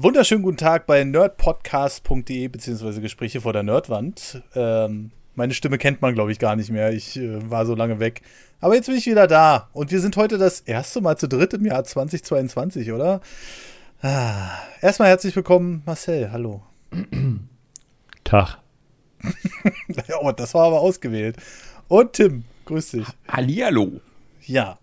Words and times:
Wunderschönen 0.00 0.44
guten 0.44 0.58
Tag 0.58 0.86
bei 0.86 1.02
nerdpodcast.de 1.02 2.46
beziehungsweise 2.46 3.00
Gespräche 3.00 3.40
vor 3.40 3.52
der 3.52 3.64
Nerdwand. 3.64 4.40
Ähm, 4.54 5.10
meine 5.34 5.54
Stimme 5.54 5.76
kennt 5.76 6.00
man, 6.02 6.14
glaube 6.14 6.30
ich, 6.30 6.38
gar 6.38 6.54
nicht 6.54 6.70
mehr. 6.70 6.92
Ich 6.92 7.16
äh, 7.16 7.50
war 7.50 7.66
so 7.66 7.74
lange 7.74 7.98
weg. 7.98 8.22
Aber 8.60 8.76
jetzt 8.76 8.86
bin 8.86 8.94
ich 8.94 9.06
wieder 9.06 9.26
da. 9.26 9.68
Und 9.72 9.90
wir 9.90 9.98
sind 9.98 10.16
heute 10.16 10.38
das 10.38 10.60
erste 10.60 11.00
Mal 11.00 11.18
zu 11.18 11.26
dritt 11.26 11.52
im 11.52 11.66
Jahr 11.66 11.82
2022, 11.82 12.92
oder? 12.92 13.20
Ah. 14.00 14.50
Erstmal 14.80 15.08
herzlich 15.08 15.34
willkommen, 15.34 15.82
Marcel. 15.84 16.30
Hallo. 16.30 16.62
Tag. 18.22 18.58
oh, 20.20 20.30
das 20.30 20.54
war 20.54 20.66
aber 20.68 20.78
ausgewählt. 20.78 21.38
Und 21.88 22.12
Tim, 22.12 22.44
grüß 22.66 22.92
dich. 22.92 23.06
Hallihallo. 23.26 24.00
Ja. 24.42 24.78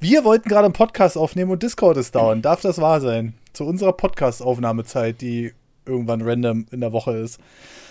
Wir 0.00 0.22
wollten 0.24 0.50
gerade 0.50 0.66
einen 0.66 0.74
Podcast 0.74 1.16
aufnehmen 1.16 1.50
und 1.50 1.62
Discord 1.62 1.96
ist 1.96 2.14
down. 2.14 2.42
Darf 2.42 2.60
das 2.60 2.78
wahr 2.78 3.00
sein? 3.00 3.39
Zu 3.52 3.64
unserer 3.64 3.92
Podcast-Aufnahmezeit, 3.92 5.20
die 5.20 5.52
irgendwann 5.86 6.22
random 6.22 6.66
in 6.70 6.80
der 6.80 6.92
Woche 6.92 7.16
ist. 7.16 7.40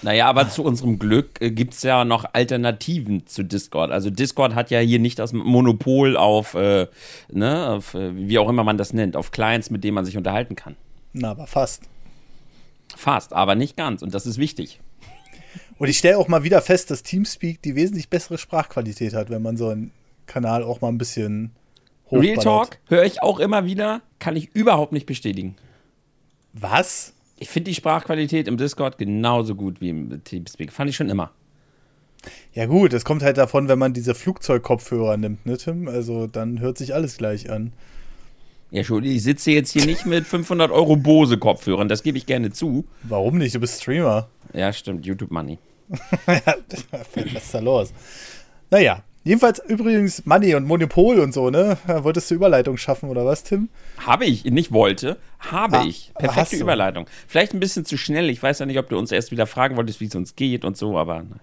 Naja, 0.01 0.27
aber 0.27 0.49
zu 0.49 0.63
unserem 0.63 0.99
Glück 0.99 1.41
äh, 1.41 1.51
gibt 1.51 1.73
es 1.73 1.83
ja 1.83 2.05
noch 2.05 2.25
Alternativen 2.33 3.27
zu 3.27 3.43
Discord. 3.43 3.91
Also 3.91 4.09
Discord 4.09 4.55
hat 4.55 4.71
ja 4.71 4.79
hier 4.79 4.99
nicht 4.99 5.19
das 5.19 5.33
Monopol 5.33 6.15
auf, 6.15 6.53
äh, 6.53 6.87
ne, 7.31 7.69
auf, 7.69 7.93
äh, 7.93 8.15
wie 8.15 8.39
auch 8.39 8.49
immer 8.49 8.63
man 8.63 8.77
das 8.77 8.93
nennt, 8.93 9.17
auf 9.17 9.31
Clients, 9.31 9.69
mit 9.69 9.83
denen 9.83 9.95
man 9.95 10.05
sich 10.05 10.17
unterhalten 10.17 10.55
kann. 10.55 10.75
Na, 11.13 11.31
aber 11.31 11.47
fast. 11.47 11.83
Fast, 12.95 13.33
aber 13.33 13.55
nicht 13.55 13.75
ganz. 13.75 14.01
Und 14.01 14.13
das 14.13 14.25
ist 14.25 14.37
wichtig. 14.37 14.79
Und 15.77 15.89
ich 15.89 15.97
stelle 15.97 16.17
auch 16.17 16.27
mal 16.27 16.43
wieder 16.43 16.61
fest, 16.61 16.91
dass 16.91 17.03
Teamspeak 17.03 17.61
die 17.61 17.75
wesentlich 17.75 18.09
bessere 18.09 18.37
Sprachqualität 18.37 19.13
hat, 19.13 19.29
wenn 19.29 19.41
man 19.41 19.57
so 19.57 19.69
einen 19.69 19.91
Kanal 20.25 20.63
auch 20.63 20.81
mal 20.81 20.89
ein 20.89 20.97
bisschen 20.97 21.51
Real 22.11 22.37
Talk 22.37 22.79
höre 22.87 23.03
ich 23.03 23.21
auch 23.21 23.39
immer 23.39 23.65
wieder, 23.65 24.01
kann 24.19 24.35
ich 24.35 24.55
überhaupt 24.55 24.91
nicht 24.91 25.05
bestätigen. 25.05 25.55
Was? 26.53 27.13
Ich 27.37 27.49
finde 27.49 27.69
die 27.69 27.75
Sprachqualität 27.75 28.47
im 28.47 28.57
Discord 28.57 28.97
genauso 28.97 29.55
gut 29.55 29.79
wie 29.81 29.89
im 29.89 30.23
Teamspeak. 30.23 30.73
Fand 30.73 30.89
ich 30.89 30.95
schon 30.95 31.09
immer. 31.09 31.31
Ja, 32.53 32.65
gut, 32.65 32.91
es 32.93 33.05
kommt 33.05 33.23
halt 33.23 33.37
davon, 33.37 33.69
wenn 33.69 33.79
man 33.79 33.93
diese 33.93 34.13
Flugzeugkopfhörer 34.13 35.15
nimmt, 35.15 35.45
ne, 35.45 35.57
Tim? 35.57 35.87
Also 35.87 36.27
dann 36.27 36.59
hört 36.59 36.77
sich 36.77 36.93
alles 36.93 37.17
gleich 37.17 37.49
an. 37.49 37.71
Ja, 38.71 38.83
schon, 38.83 39.03
ich 39.03 39.23
sitze 39.23 39.51
jetzt 39.51 39.71
hier 39.71 39.85
nicht 39.85 40.05
mit 40.05 40.27
500 40.27 40.69
Euro 40.71 40.95
Bose-Kopfhörern, 40.95 41.87
das 41.87 42.03
gebe 42.03 42.17
ich 42.17 42.25
gerne 42.25 42.51
zu. 42.51 42.85
Warum 43.03 43.37
nicht? 43.37 43.55
Du 43.55 43.59
bist 43.59 43.81
Streamer. 43.81 44.27
Ja, 44.53 44.73
stimmt, 44.73 45.05
YouTube 45.05 45.31
Money. 45.31 45.57
Was 46.25 47.43
ist 47.43 47.53
da 47.53 47.59
los? 47.59 47.93
Naja, 48.69 49.03
Jedenfalls 49.29 49.59
übrigens 49.59 50.25
Money 50.25 50.55
und 50.55 50.65
Monopol 50.65 51.19
und 51.19 51.35
so, 51.35 51.51
ne? 51.51 51.77
Wolltest 51.85 52.31
du 52.31 52.33
Überleitung 52.33 52.77
schaffen 52.77 53.09
oder 53.09 53.27
was, 53.27 53.43
Tim? 53.43 53.69
Habe 53.99 54.25
ich, 54.25 54.43
nicht 54.43 54.71
wollte, 54.71 55.17
habe 55.37 55.77
ah, 55.77 55.85
ich. 55.85 56.11
Perfekte 56.17 56.55
Überleitung. 56.55 57.05
Vielleicht 57.27 57.53
ein 57.53 57.59
bisschen 57.59 57.85
zu 57.85 57.95
schnell. 57.95 58.31
Ich 58.31 58.41
weiß 58.41 58.57
ja 58.57 58.65
nicht, 58.65 58.79
ob 58.79 58.89
du 58.89 58.97
uns 58.97 59.11
erst 59.11 59.29
wieder 59.29 59.45
fragen 59.45 59.77
wolltest, 59.77 60.01
wie 60.01 60.05
es 60.05 60.15
uns 60.15 60.35
geht 60.35 60.65
und 60.65 60.77
so, 60.77 60.97
aber. 60.97 61.19
Ne. 61.19 61.39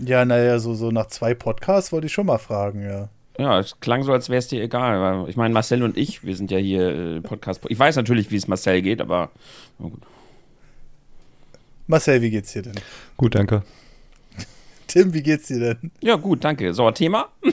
Ja, 0.00 0.26
naja, 0.26 0.58
so, 0.58 0.74
so 0.74 0.90
nach 0.90 1.06
zwei 1.06 1.32
Podcasts 1.32 1.92
wollte 1.92 2.08
ich 2.08 2.12
schon 2.12 2.26
mal 2.26 2.36
fragen, 2.36 2.84
ja. 2.84 3.08
Ja, 3.38 3.58
es 3.58 3.80
klang 3.80 4.02
so, 4.02 4.12
als 4.12 4.28
wäre 4.28 4.40
es 4.40 4.48
dir 4.48 4.62
egal. 4.62 5.26
Ich 5.30 5.36
meine, 5.36 5.54
Marcel 5.54 5.82
und 5.82 5.96
ich, 5.96 6.22
wir 6.22 6.36
sind 6.36 6.50
ja 6.50 6.58
hier 6.58 6.90
äh, 6.90 7.20
Podcast. 7.22 7.62
Ich 7.70 7.78
weiß 7.78 7.96
natürlich, 7.96 8.30
wie 8.30 8.36
es 8.36 8.48
Marcel 8.48 8.82
geht, 8.82 9.00
aber. 9.00 9.30
gut. 9.78 10.02
Marcel, 11.86 12.20
wie 12.20 12.28
geht's 12.28 12.52
dir 12.52 12.60
denn? 12.60 12.74
Gut, 13.16 13.34
danke. 13.34 13.62
Tim, 14.90 15.14
wie 15.14 15.22
geht's 15.22 15.46
dir 15.46 15.60
denn? 15.60 15.92
Ja, 16.00 16.16
gut, 16.16 16.42
danke. 16.42 16.74
So, 16.74 16.90
Thema? 16.90 17.28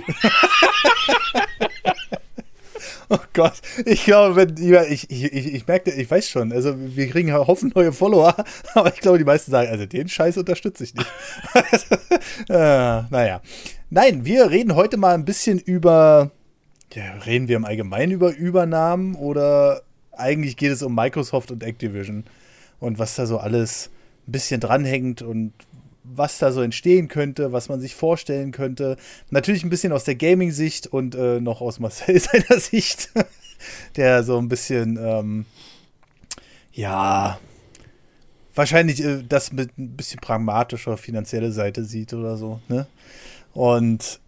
oh 3.09 3.19
Gott, 3.33 3.61
ich 3.85 4.05
glaube, 4.05 4.35
wenn, 4.35 4.55
ich, 4.91 5.11
ich, 5.11 5.23
ich, 5.23 5.53
ich 5.53 5.67
merke, 5.67 5.91
ich 5.91 6.09
weiß 6.09 6.27
schon, 6.27 6.51
also 6.51 6.73
wir 6.75 7.07
kriegen 7.07 7.31
Haufen 7.31 7.71
neue 7.75 7.93
Follower, 7.93 8.35
aber 8.73 8.91
ich 8.91 9.01
glaube, 9.01 9.19
die 9.19 9.23
meisten 9.23 9.51
sagen, 9.51 9.69
also 9.69 9.85
den 9.85 10.09
Scheiß 10.09 10.37
unterstütze 10.37 10.83
ich 10.83 10.95
nicht. 10.95 11.07
äh, 12.49 13.03
naja. 13.11 13.41
Nein, 13.91 14.25
wir 14.25 14.49
reden 14.49 14.73
heute 14.73 14.97
mal 14.97 15.13
ein 15.13 15.23
bisschen 15.23 15.59
über, 15.59 16.31
ja, 16.95 17.13
reden 17.27 17.47
wir 17.47 17.57
im 17.57 17.65
Allgemeinen 17.65 18.13
über 18.13 18.35
Übernahmen 18.35 19.13
oder 19.13 19.83
eigentlich 20.11 20.57
geht 20.57 20.71
es 20.71 20.81
um 20.81 20.95
Microsoft 20.95 21.51
und 21.51 21.61
Activision 21.61 22.23
und 22.79 22.97
was 22.97 23.13
da 23.13 23.27
so 23.27 23.37
alles 23.37 23.91
ein 24.27 24.31
bisschen 24.31 24.59
dranhängt 24.59 25.21
und 25.21 25.53
was 26.15 26.39
da 26.39 26.51
so 26.51 26.61
entstehen 26.61 27.07
könnte, 27.07 27.51
was 27.51 27.69
man 27.69 27.79
sich 27.79 27.95
vorstellen 27.95 28.51
könnte. 28.51 28.97
Natürlich 29.29 29.63
ein 29.63 29.69
bisschen 29.69 29.93
aus 29.93 30.03
der 30.03 30.15
Gaming-Sicht 30.15 30.87
und 30.87 31.15
äh, 31.15 31.39
noch 31.39 31.61
aus 31.61 31.79
Marcel 31.79 32.19
seiner 32.19 32.59
Sicht, 32.59 33.11
der 33.95 34.23
so 34.23 34.37
ein 34.37 34.49
bisschen, 34.49 34.97
ähm, 35.01 35.45
ja, 36.73 37.39
wahrscheinlich 38.55 39.03
äh, 39.03 39.23
das 39.27 39.51
mit 39.51 39.77
ein 39.77 39.95
bisschen 39.95 40.19
pragmatischer 40.19 40.97
finanzielle 40.97 41.51
Seite 41.51 41.83
sieht 41.83 42.13
oder 42.13 42.37
so. 42.37 42.59
Ne? 42.67 42.87
Und 43.53 44.19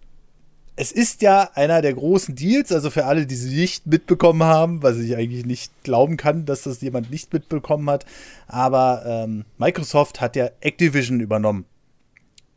es 0.79 0.94
ist 0.94 1.22
ja 1.22 1.50
einer 1.56 1.81
der 1.81 1.94
großen 1.94 2.35
Deals, 2.35 2.72
also 2.72 2.90
für 2.90 3.03
alle, 3.03 3.25
die 3.25 3.35
sie 3.35 3.53
nicht 3.53 3.85
mitbekommen 3.85 4.44
haben, 4.44 4.81
was 4.81 4.95
ich 4.95 5.13
eigentlich 5.17 5.45
nicht 5.45 5.73
glauben 5.84 6.16
kann, 6.16 6.45
dass 6.45 6.63
das 6.63 6.79
jemand 6.79 7.12
nicht 7.12 7.34
mitbekommen 7.34 7.90
hat. 7.90 8.06
Aber 8.47 9.03
ähm, 9.06 9.44
Microsoft 9.57 10.22
hat 10.22 10.38
ja 10.38 10.50
Activision 10.62 11.19
übernommen. 11.19 11.66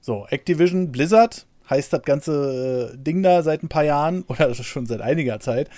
So, 0.00 0.24
Activision, 0.30 0.92
Blizzard 0.92 1.46
heißt 1.68 1.92
das 1.92 2.02
ganze 2.02 2.92
äh, 2.92 2.96
Ding 2.96 3.24
da 3.24 3.42
seit 3.42 3.64
ein 3.64 3.68
paar 3.68 3.84
Jahren 3.84 4.22
oder 4.28 4.54
schon 4.54 4.86
seit 4.86 5.00
einiger 5.00 5.40
Zeit. 5.40 5.68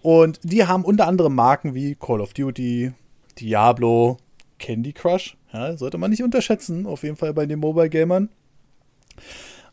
Und 0.00 0.38
die 0.44 0.64
haben 0.64 0.84
unter 0.84 1.08
anderem 1.08 1.34
Marken 1.34 1.74
wie 1.74 1.96
Call 1.96 2.20
of 2.20 2.32
Duty, 2.32 2.92
Diablo, 3.40 4.18
Candy 4.60 4.92
Crush. 4.92 5.36
Ja, 5.52 5.76
sollte 5.76 5.98
man 5.98 6.12
nicht 6.12 6.22
unterschätzen, 6.22 6.86
auf 6.86 7.02
jeden 7.02 7.16
Fall 7.16 7.34
bei 7.34 7.46
den 7.46 7.58
Mobile 7.58 7.90
Gamern. 7.90 8.28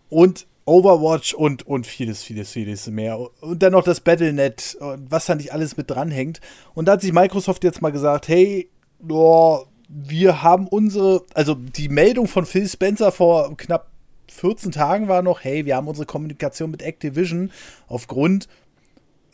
Und 0.09 0.47
Overwatch 0.65 1.33
und, 1.33 1.67
und 1.67 1.85
vieles, 1.85 2.23
vieles, 2.23 2.51
vieles 2.51 2.87
mehr. 2.87 3.19
Und 3.41 3.61
dann 3.61 3.73
noch 3.73 3.83
das 3.83 4.01
Battlenet, 4.01 4.77
was 4.79 5.27
da 5.27 5.35
nicht 5.35 5.53
alles 5.53 5.77
mit 5.77 5.89
dranhängt. 5.89 6.41
Und 6.73 6.87
da 6.87 6.93
hat 6.93 7.01
sich 7.01 7.13
Microsoft 7.13 7.63
jetzt 7.63 7.81
mal 7.81 7.91
gesagt, 7.91 8.27
hey, 8.27 8.69
oh, 9.07 9.65
wir 9.87 10.41
haben 10.41 10.67
unsere, 10.67 11.23
also 11.33 11.53
die 11.53 11.89
Meldung 11.89 12.27
von 12.27 12.45
Phil 12.45 12.67
Spencer 12.67 13.11
vor 13.11 13.55
knapp 13.57 13.89
14 14.31 14.71
Tagen 14.71 15.07
war 15.07 15.21
noch, 15.21 15.43
hey, 15.43 15.65
wir 15.65 15.75
haben 15.75 15.87
unsere 15.87 16.07
Kommunikation 16.07 16.71
mit 16.71 16.81
Activision 16.81 17.51
aufgrund 17.87 18.47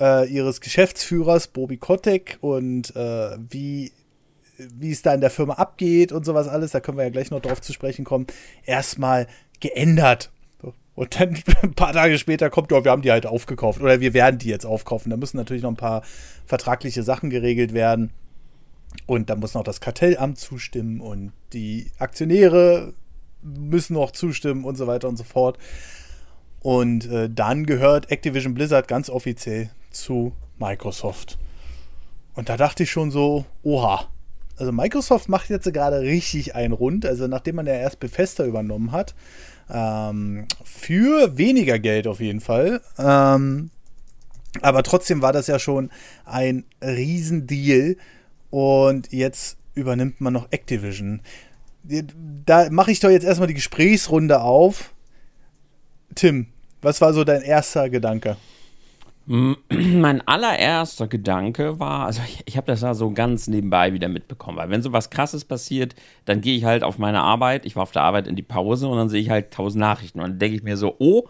äh, 0.02 0.30
ihres 0.30 0.60
Geschäftsführers 0.60 1.48
Bobby 1.48 1.78
Kotick 1.78 2.38
und 2.42 2.94
äh, 2.96 3.38
wie 3.50 3.92
wie 4.58 4.92
es 4.92 5.02
da 5.02 5.14
in 5.14 5.22
der 5.22 5.32
Firma 5.32 5.56
abgeht 5.56 6.12
und 6.12 6.24
sowas 6.24 6.48
alles, 6.48 6.72
da 6.72 6.80
können 6.80 6.98
wir 6.98 7.06
ja 7.06 7.10
gleich 7.10 7.32
noch 7.32 7.40
drauf 7.40 7.62
zu 7.62 7.74
sprechen 7.74 8.06
kommen, 8.06 8.28
erstmal 8.64 9.26
geändert. 9.60 10.30
Und 10.96 11.20
dann 11.20 11.38
ein 11.64 11.74
paar 11.74 11.94
Tage 11.94 12.18
später 12.18 12.50
kommt, 12.50 12.72
oh, 12.72 12.84
wir 12.84 12.92
haben 12.92 13.02
die 13.02 13.12
halt 13.12 13.26
aufgekauft 13.26 13.82
oder 13.82 14.00
wir 14.02 14.14
werden 14.14 14.40
die 14.40 14.50
jetzt 14.50 14.66
aufkaufen. 14.66 15.10
Da 15.10 15.18
müssen 15.18 15.38
natürlich 15.38 15.64
noch 15.64 15.72
ein 15.72 15.78
paar 15.78 16.04
vertragliche 16.46 17.04
Sachen 17.04 17.30
geregelt 17.30 17.74
werden. 17.74 18.12
Und 19.06 19.30
da 19.30 19.36
muss 19.36 19.54
noch 19.54 19.64
das 19.64 19.80
Kartellamt 19.80 20.38
zustimmen 20.38 21.00
und 21.00 21.32
die 21.54 21.92
Aktionäre 21.98 22.94
müssen 23.42 23.94
noch 23.94 24.12
zustimmen 24.12 24.66
und 24.66 24.76
so 24.76 24.86
weiter 24.88 25.08
und 25.08 25.18
so 25.18 25.24
fort. 25.24 25.58
Und 26.60 27.10
äh, 27.10 27.30
dann 27.30 27.66
gehört 27.66 28.12
Activision 28.12 28.54
Blizzard 28.54 28.88
ganz 28.88 29.10
offiziell 29.10 29.72
zu 29.90 30.34
Microsoft. 30.60 31.40
Und 32.34 32.50
da 32.50 32.58
dachte 32.58 32.84
ich 32.84 32.92
schon 32.92 33.12
so, 33.12 33.46
oha. 33.64 34.08
Also 34.58 34.72
Microsoft 34.72 35.28
macht 35.28 35.50
jetzt 35.50 35.72
gerade 35.74 36.02
richtig 36.02 36.54
einen 36.54 36.74
rund. 36.74 37.06
Also 37.06 37.28
nachdem 37.28 37.56
man 37.56 37.66
ja 37.66 37.74
erst 37.74 38.00
Bethesda 38.00 38.46
übernommen 38.46 38.92
hat, 38.92 39.16
ähm, 39.72 40.48
für 40.64 41.38
weniger 41.38 41.80
Geld 41.80 42.08
auf 42.08 42.20
jeden 42.20 42.42
Fall. 42.42 42.82
Ähm, 42.98 43.72
aber 44.62 44.84
trotzdem 44.84 45.22
war 45.22 45.32
das 45.32 45.48
ja 45.48 45.60
schon 45.60 45.90
ein 46.26 46.66
Riesendeal. 46.84 47.96
Und 48.50 49.14
jetzt 49.14 49.58
übernimmt 49.76 50.20
man 50.20 50.34
noch 50.34 50.52
Activision. 50.52 51.22
Da 52.46 52.70
mache 52.70 52.92
ich 52.92 53.00
doch 53.00 53.10
jetzt 53.10 53.24
erstmal 53.24 53.48
die 53.48 53.54
Gesprächsrunde 53.54 54.42
auf. 54.42 54.94
Tim, 56.16 56.48
was 56.82 57.00
war 57.00 57.14
so 57.14 57.24
dein 57.24 57.42
erster 57.42 57.90
Gedanke? 57.90 58.36
Mein 59.70 60.28
allererster 60.28 61.08
Gedanke 61.08 61.80
war, 61.80 62.06
also 62.06 62.22
ich, 62.28 62.44
ich 62.46 62.58
habe 62.58 62.68
das 62.68 62.82
ja 62.82 62.94
so 62.94 63.12
ganz 63.12 63.48
nebenbei 63.48 63.94
wieder 63.94 64.10
mitbekommen, 64.10 64.58
weil 64.58 64.70
wenn 64.70 64.82
so 64.82 64.92
was 64.92 65.10
Krasses 65.10 65.46
passiert, 65.46 65.96
dann 66.26 66.42
gehe 66.42 66.58
ich 66.58 66.66
halt 66.66 66.84
auf 66.84 66.98
meine 66.98 67.22
Arbeit, 67.22 67.66
ich 67.66 67.78
war 67.78 67.84
auf 67.84 67.92
der 67.92 68.02
Arbeit 68.02 68.28
in 68.28 68.36
die 68.36 68.42
Pause 68.42 68.90
und 68.90 68.98
dann 68.98 69.08
sehe 69.08 69.22
ich 69.22 69.30
halt 69.30 69.52
tausend 69.52 69.80
Nachrichten 69.80 70.20
und 70.20 70.28
dann 70.28 70.40
denke 70.40 70.58
ich 70.58 70.64
mir 70.64 70.76
so, 70.76 70.96
oh, 71.00 71.30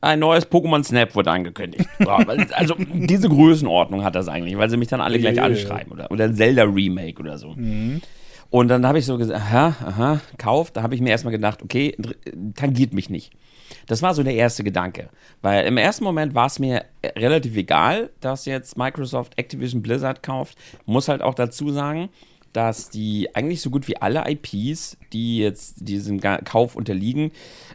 ein 0.00 0.18
neues 0.18 0.50
Pokémon 0.50 0.82
Snap 0.82 1.14
wurde 1.14 1.30
angekündigt. 1.30 1.88
also 2.52 2.74
diese 2.78 3.28
Größenordnung 3.28 4.02
hat 4.02 4.16
das 4.16 4.26
eigentlich, 4.26 4.58
weil 4.58 4.68
sie 4.68 4.76
mich 4.76 4.88
dann 4.88 5.00
alle 5.00 5.20
gleich 5.20 5.40
anschreiben 5.40 5.92
oder, 5.92 6.10
oder 6.10 6.24
ein 6.24 6.34
Zelda 6.34 6.64
Remake 6.64 7.20
oder 7.20 7.38
so. 7.38 7.50
Mhm. 7.54 8.02
Und 8.50 8.68
dann 8.68 8.86
habe 8.86 8.98
ich 8.98 9.06
so 9.06 9.18
gesagt, 9.18 9.40
aha, 9.40 9.76
aha, 9.84 10.20
Kauf. 10.38 10.70
Da 10.70 10.82
habe 10.82 10.94
ich 10.94 11.00
mir 11.00 11.10
erstmal 11.10 11.32
gedacht, 11.32 11.62
okay, 11.62 11.96
tangiert 12.54 12.92
mich 12.92 13.10
nicht. 13.10 13.32
Das 13.86 14.02
war 14.02 14.14
so 14.14 14.22
der 14.22 14.34
erste 14.34 14.64
Gedanke. 14.64 15.08
Weil 15.42 15.66
im 15.66 15.76
ersten 15.76 16.04
Moment 16.04 16.34
war 16.34 16.46
es 16.46 16.58
mir 16.58 16.84
relativ 17.04 17.56
egal, 17.56 18.10
dass 18.20 18.44
jetzt 18.44 18.76
Microsoft 18.76 19.38
Activision 19.38 19.82
Blizzard 19.82 20.22
kauft. 20.22 20.58
Muss 20.86 21.08
halt 21.08 21.22
auch 21.22 21.34
dazu 21.34 21.70
sagen, 21.70 22.08
dass 22.52 22.88
die 22.88 23.34
eigentlich 23.34 23.60
so 23.60 23.70
gut 23.70 23.86
wie 23.86 23.98
alle 23.98 24.24
IPs, 24.28 24.96
die 25.12 25.38
jetzt 25.38 25.88
diesem 25.88 26.20
Kauf 26.20 26.74
unterliegen, 26.74 27.30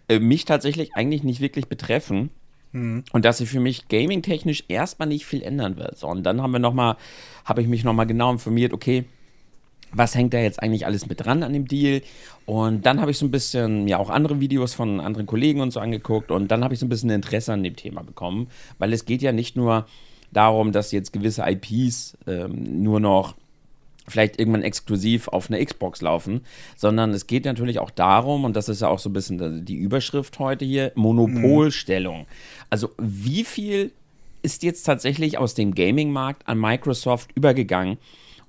äh, 0.10 0.20
mich 0.20 0.46
tatsächlich 0.46 0.96
eigentlich 0.96 1.24
nicht 1.24 1.40
wirklich 1.40 1.68
betreffen. 1.68 2.32
Mhm. 2.72 3.04
Und 3.12 3.26
dass 3.26 3.38
sie 3.38 3.46
für 3.46 3.60
mich 3.60 3.88
gaming-technisch 3.90 4.64
erstmal 4.68 5.08
nicht 5.08 5.26
viel 5.26 5.44
ändern 5.44 5.78
wird. 5.78 5.98
So, 5.98 6.08
und 6.08 6.24
dann 6.24 6.42
haben 6.42 6.52
wir 6.52 6.60
noch 6.60 6.74
mal, 6.74 6.98
habe 7.46 7.62
ich 7.62 7.68
mich 7.68 7.84
nochmal 7.84 8.08
genau 8.08 8.32
informiert, 8.32 8.74
okay, 8.74 9.06
was 9.94 10.16
hängt 10.16 10.34
da 10.34 10.40
jetzt 10.40 10.62
eigentlich 10.62 10.86
alles 10.86 11.08
mit 11.08 11.24
dran 11.24 11.44
an 11.44 11.54
dem 11.54 11.68
Deal? 11.68 12.02
Und 12.46 12.86
dann 12.86 13.02
habe 13.02 13.12
ich 13.12 13.18
so 13.18 13.26
ein 13.26 13.32
bisschen 13.32 13.88
ja 13.88 13.98
auch 13.98 14.10
andere 14.10 14.40
Videos 14.40 14.74
von 14.74 15.00
anderen 15.00 15.26
Kollegen 15.26 15.62
und 15.62 15.72
so 15.72 15.80
angeguckt 15.80 16.32
und 16.32 16.50
dann 16.50 16.64
habe 16.64 16.74
ich 16.74 16.80
so 16.80 16.86
ein 16.86 16.90
bisschen 16.90 17.10
Interesse 17.10 17.54
an 17.54 17.64
dem 17.64 17.76
Thema 17.76 18.04
bekommen, 18.04 18.48
weil 18.80 18.94
es 18.94 19.06
geht 19.06 19.22
ja 19.22 19.32
nicht 19.32 19.56
nur 19.56 19.86
darum, 20.32 20.72
dass 20.72 20.92
jetzt 20.92 21.14
gewisse 21.14 21.44
IPs 21.46 22.18
ähm, 22.28 22.84
nur 22.84 23.00
noch 23.00 23.36
vielleicht 24.08 24.40
irgendwann 24.40 24.64
exklusiv 24.64 25.28
auf 25.28 25.50
einer 25.50 25.64
Xbox 25.64 26.02
laufen, 26.02 26.42
sondern 26.76 27.12
es 27.12 27.28
geht 27.28 27.46
natürlich 27.46 27.80
auch 27.80 27.92
darum, 27.92 28.46
und 28.46 28.56
das 28.56 28.70
ist 28.70 28.82
ja 28.82 28.88
auch 28.88 29.00
so 29.00 29.10
ein 29.10 29.14
bisschen 29.14 29.66
die 29.66 29.76
Überschrift 29.76 30.40
heute 30.40 30.66
hier, 30.66 30.92
Monopolstellung. 30.96 32.26
Also 32.70 32.90
wie 32.98 33.44
viel 33.44 33.92
ist 34.42 34.64
jetzt 34.64 34.84
tatsächlich 34.84 35.38
aus 35.38 35.54
dem 35.54 35.76
Gaming-Markt 35.76 36.48
an 36.48 36.60
Microsoft 36.60 37.30
übergegangen? 37.36 37.98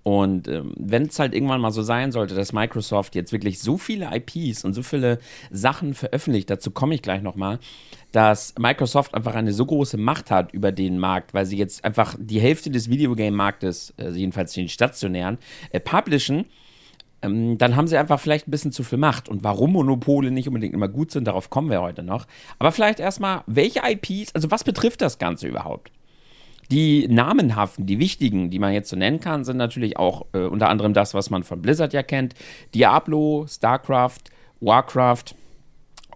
Und 0.02 0.48
ähm, 0.48 0.72
wenn 0.76 1.04
es 1.04 1.18
halt 1.18 1.32
irgendwann 1.32 1.60
mal 1.60 1.70
so 1.70 1.82
sein 1.82 2.10
sollte, 2.10 2.34
dass 2.34 2.52
Microsoft 2.52 3.14
jetzt 3.14 3.32
wirklich 3.32 3.60
so 3.60 3.78
viele 3.78 4.10
IPs 4.12 4.64
und 4.64 4.74
so 4.74 4.82
viele 4.82 5.18
Sachen 5.50 5.94
veröffentlicht, 5.94 6.50
dazu 6.50 6.72
komme 6.72 6.94
ich 6.94 7.02
gleich 7.02 7.22
nochmal, 7.22 7.60
dass 8.10 8.54
Microsoft 8.58 9.14
einfach 9.14 9.34
eine 9.34 9.52
so 9.52 9.64
große 9.64 9.98
Macht 9.98 10.30
hat 10.30 10.52
über 10.52 10.72
den 10.72 10.98
Markt, 10.98 11.34
weil 11.34 11.46
sie 11.46 11.56
jetzt 11.56 11.84
einfach 11.84 12.16
die 12.18 12.40
Hälfte 12.40 12.70
des 12.70 12.90
Videogame-Marktes, 12.90 13.94
also 13.96 14.18
jedenfalls 14.18 14.52
den 14.52 14.68
stationären, 14.68 15.38
äh, 15.70 15.78
publishen, 15.78 16.46
ähm, 17.22 17.56
dann 17.56 17.76
haben 17.76 17.86
sie 17.86 17.96
einfach 17.96 18.18
vielleicht 18.18 18.48
ein 18.48 18.50
bisschen 18.50 18.72
zu 18.72 18.82
viel 18.82 18.98
Macht. 18.98 19.28
Und 19.28 19.44
warum 19.44 19.72
Monopole 19.72 20.32
nicht 20.32 20.48
unbedingt 20.48 20.74
immer 20.74 20.88
gut 20.88 21.12
sind, 21.12 21.26
darauf 21.26 21.48
kommen 21.48 21.70
wir 21.70 21.80
heute 21.80 22.02
noch. 22.02 22.26
Aber 22.58 22.72
vielleicht 22.72 22.98
erstmal, 22.98 23.44
welche 23.46 23.82
IPs, 23.84 24.34
also 24.34 24.50
was 24.50 24.64
betrifft 24.64 25.00
das 25.00 25.18
Ganze 25.18 25.46
überhaupt? 25.46 25.92
Die 26.72 27.06
namenhaften, 27.06 27.84
die 27.84 27.98
wichtigen, 27.98 28.48
die 28.48 28.58
man 28.58 28.72
jetzt 28.72 28.88
so 28.88 28.96
nennen 28.96 29.20
kann, 29.20 29.44
sind 29.44 29.58
natürlich 29.58 29.98
auch 29.98 30.24
äh, 30.32 30.38
unter 30.38 30.70
anderem 30.70 30.94
das, 30.94 31.12
was 31.12 31.28
man 31.28 31.42
von 31.42 31.60
Blizzard 31.60 31.92
ja 31.92 32.02
kennt: 32.02 32.34
Diablo, 32.74 33.46
StarCraft, 33.46 34.30
Warcraft, 34.60 35.34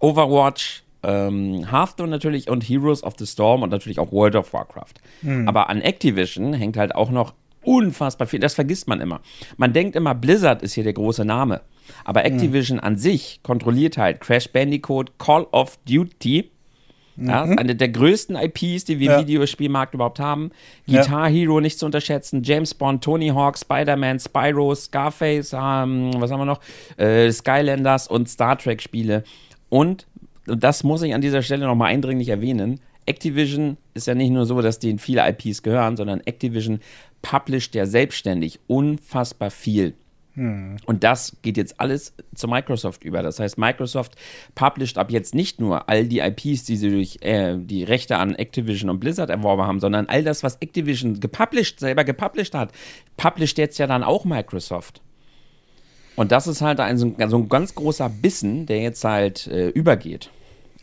Overwatch, 0.01 0.83
ähm, 1.03 1.69
Hearthstone 1.69 2.09
natürlich 2.09 2.49
und 2.49 2.67
Heroes 2.67 3.03
of 3.03 3.13
the 3.19 3.27
Storm 3.27 3.61
und 3.61 3.69
natürlich 3.69 3.99
auch 3.99 4.11
World 4.11 4.35
of 4.35 4.51
Warcraft. 4.51 4.95
Mhm. 5.21 5.47
Aber 5.47 5.69
an 5.69 5.79
Activision 5.79 6.53
hängt 6.53 6.75
halt 6.75 6.95
auch 6.95 7.11
noch 7.11 7.35
unfassbar 7.61 8.27
viel. 8.27 8.39
Das 8.39 8.55
vergisst 8.55 8.87
man 8.87 8.99
immer. 8.99 9.21
Man 9.57 9.73
denkt 9.73 9.95
immer, 9.95 10.15
Blizzard 10.15 10.63
ist 10.63 10.73
hier 10.73 10.83
der 10.85 10.93
große 10.93 11.25
Name. 11.25 11.61
Aber 12.03 12.23
hm. 12.23 12.33
Activision 12.33 12.77
mhm. 12.77 12.83
an 12.83 12.97
sich 12.97 13.41
kontrolliert 13.43 13.97
halt 13.97 14.21
Crash 14.21 14.49
Bandicoot, 14.49 15.19
Call 15.19 15.45
of 15.51 15.77
Duty, 15.85 16.49
ja, 17.17 17.45
mhm. 17.45 17.57
eine 17.57 17.75
der 17.75 17.89
größten 17.89 18.35
IPs, 18.35 18.85
die 18.85 18.99
wir 18.99 19.07
im 19.07 19.11
ja. 19.13 19.19
Videospielmarkt 19.21 19.93
überhaupt 19.93 20.19
haben. 20.19 20.51
Guitar 20.87 21.29
ja. 21.29 21.33
Hero 21.33 21.59
nicht 21.59 21.79
zu 21.79 21.85
unterschätzen, 21.85 22.43
James 22.43 22.73
Bond, 22.73 23.03
Tony 23.03 23.29
Hawk, 23.29 23.57
Spider-Man, 23.57 24.19
Spyro, 24.19 24.75
Scarface, 24.75 25.53
ähm, 25.53 26.11
was 26.17 26.31
haben 26.31 26.39
wir 26.39 26.45
noch? 26.45 26.61
Äh, 26.97 27.31
Skylanders 27.31 28.07
und 28.07 28.29
Star 28.29 28.57
Trek-Spiele. 28.57 29.23
Und, 29.69 30.05
und 30.47 30.63
das 30.63 30.83
muss 30.83 31.01
ich 31.01 31.13
an 31.13 31.21
dieser 31.21 31.41
Stelle 31.41 31.65
nochmal 31.65 31.91
eindringlich 31.91 32.29
erwähnen. 32.29 32.79
Activision 33.07 33.77
ist 33.93 34.07
ja 34.07 34.15
nicht 34.15 34.31
nur 34.31 34.45
so, 34.45 34.61
dass 34.61 34.79
denen 34.79 34.99
viele 34.99 35.27
IPs 35.27 35.63
gehören, 35.63 35.97
sondern 35.97 36.21
Activision 36.21 36.81
publisht 37.21 37.73
ja 37.73 37.85
selbstständig 37.85 38.59
unfassbar 38.67 39.49
viel. 39.49 39.95
Hm. 40.37 40.77
Und 40.85 41.03
das 41.03 41.35
geht 41.41 41.57
jetzt 41.57 41.81
alles 41.81 42.13
zu 42.35 42.47
Microsoft 42.47 43.03
über. 43.03 43.23
Das 43.23 43.39
heißt, 43.39 43.57
Microsoft 43.57 44.15
publisht 44.53 44.99
ab 44.99 45.09
jetzt 45.09 45.33
nicht 45.33 45.59
nur 45.59 45.89
all 45.89 46.05
die 46.05 46.19
IPs, 46.19 46.63
die 46.63 46.77
sie 46.77 46.91
durch 46.91 47.17
äh, 47.21 47.57
die 47.57 47.83
Rechte 47.83 48.17
an 48.17 48.35
Activision 48.35 48.91
und 48.91 48.99
Blizzard 48.99 49.31
erworben 49.31 49.63
haben, 49.63 49.79
sondern 49.79 50.05
all 50.05 50.23
das, 50.23 50.43
was 50.43 50.57
Activision 50.57 51.19
gepublished, 51.19 51.79
selber 51.79 52.03
gepublished 52.03 52.53
hat, 52.53 52.71
publisht 53.17 53.57
jetzt 53.57 53.79
ja 53.79 53.87
dann 53.87 54.03
auch 54.03 54.25
Microsoft. 54.25 55.01
Und 56.15 56.31
das 56.31 56.45
ist 56.45 56.61
halt 56.61 56.79
ein, 56.79 56.99
so 56.99 57.07
ein 57.17 57.49
ganz 57.49 57.73
großer 57.73 58.07
Bissen, 58.07 58.67
der 58.67 58.81
jetzt 58.81 59.03
halt 59.03 59.47
äh, 59.47 59.69
übergeht 59.69 60.29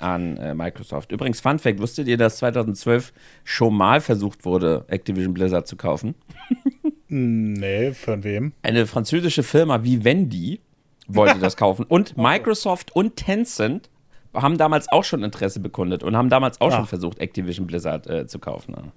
an 0.00 0.36
äh, 0.36 0.54
Microsoft. 0.54 1.12
Übrigens, 1.12 1.40
Fun 1.40 1.60
Fact: 1.60 1.80
Wusstet 1.80 2.08
ihr, 2.08 2.16
dass 2.16 2.38
2012 2.38 3.12
schon 3.44 3.76
mal 3.76 4.00
versucht 4.00 4.44
wurde, 4.44 4.84
Activision 4.88 5.32
Blizzard 5.32 5.68
zu 5.68 5.76
kaufen? 5.76 6.16
Nee, 7.08 7.92
von 7.92 8.24
wem? 8.24 8.52
Eine 8.62 8.86
französische 8.86 9.42
Firma 9.42 9.82
wie 9.84 10.04
Wendy 10.04 10.60
wollte 11.06 11.38
das 11.38 11.56
kaufen. 11.58 11.84
Und 11.86 12.16
Microsoft 12.16 12.94
und 12.96 13.16
Tencent 13.16 13.90
haben 14.32 14.58
damals 14.58 14.90
auch 14.90 15.04
schon 15.04 15.22
Interesse 15.22 15.60
bekundet 15.60 16.02
und 16.02 16.16
haben 16.16 16.28
damals 16.28 16.60
auch 16.60 16.72
ah. 16.72 16.76
schon 16.76 16.86
versucht, 16.86 17.18
Activision 17.18 17.66
Blizzard 17.66 18.06
äh, 18.08 18.26
zu 18.26 18.38
kaufen. 18.38 18.74
Ja. 18.76 18.92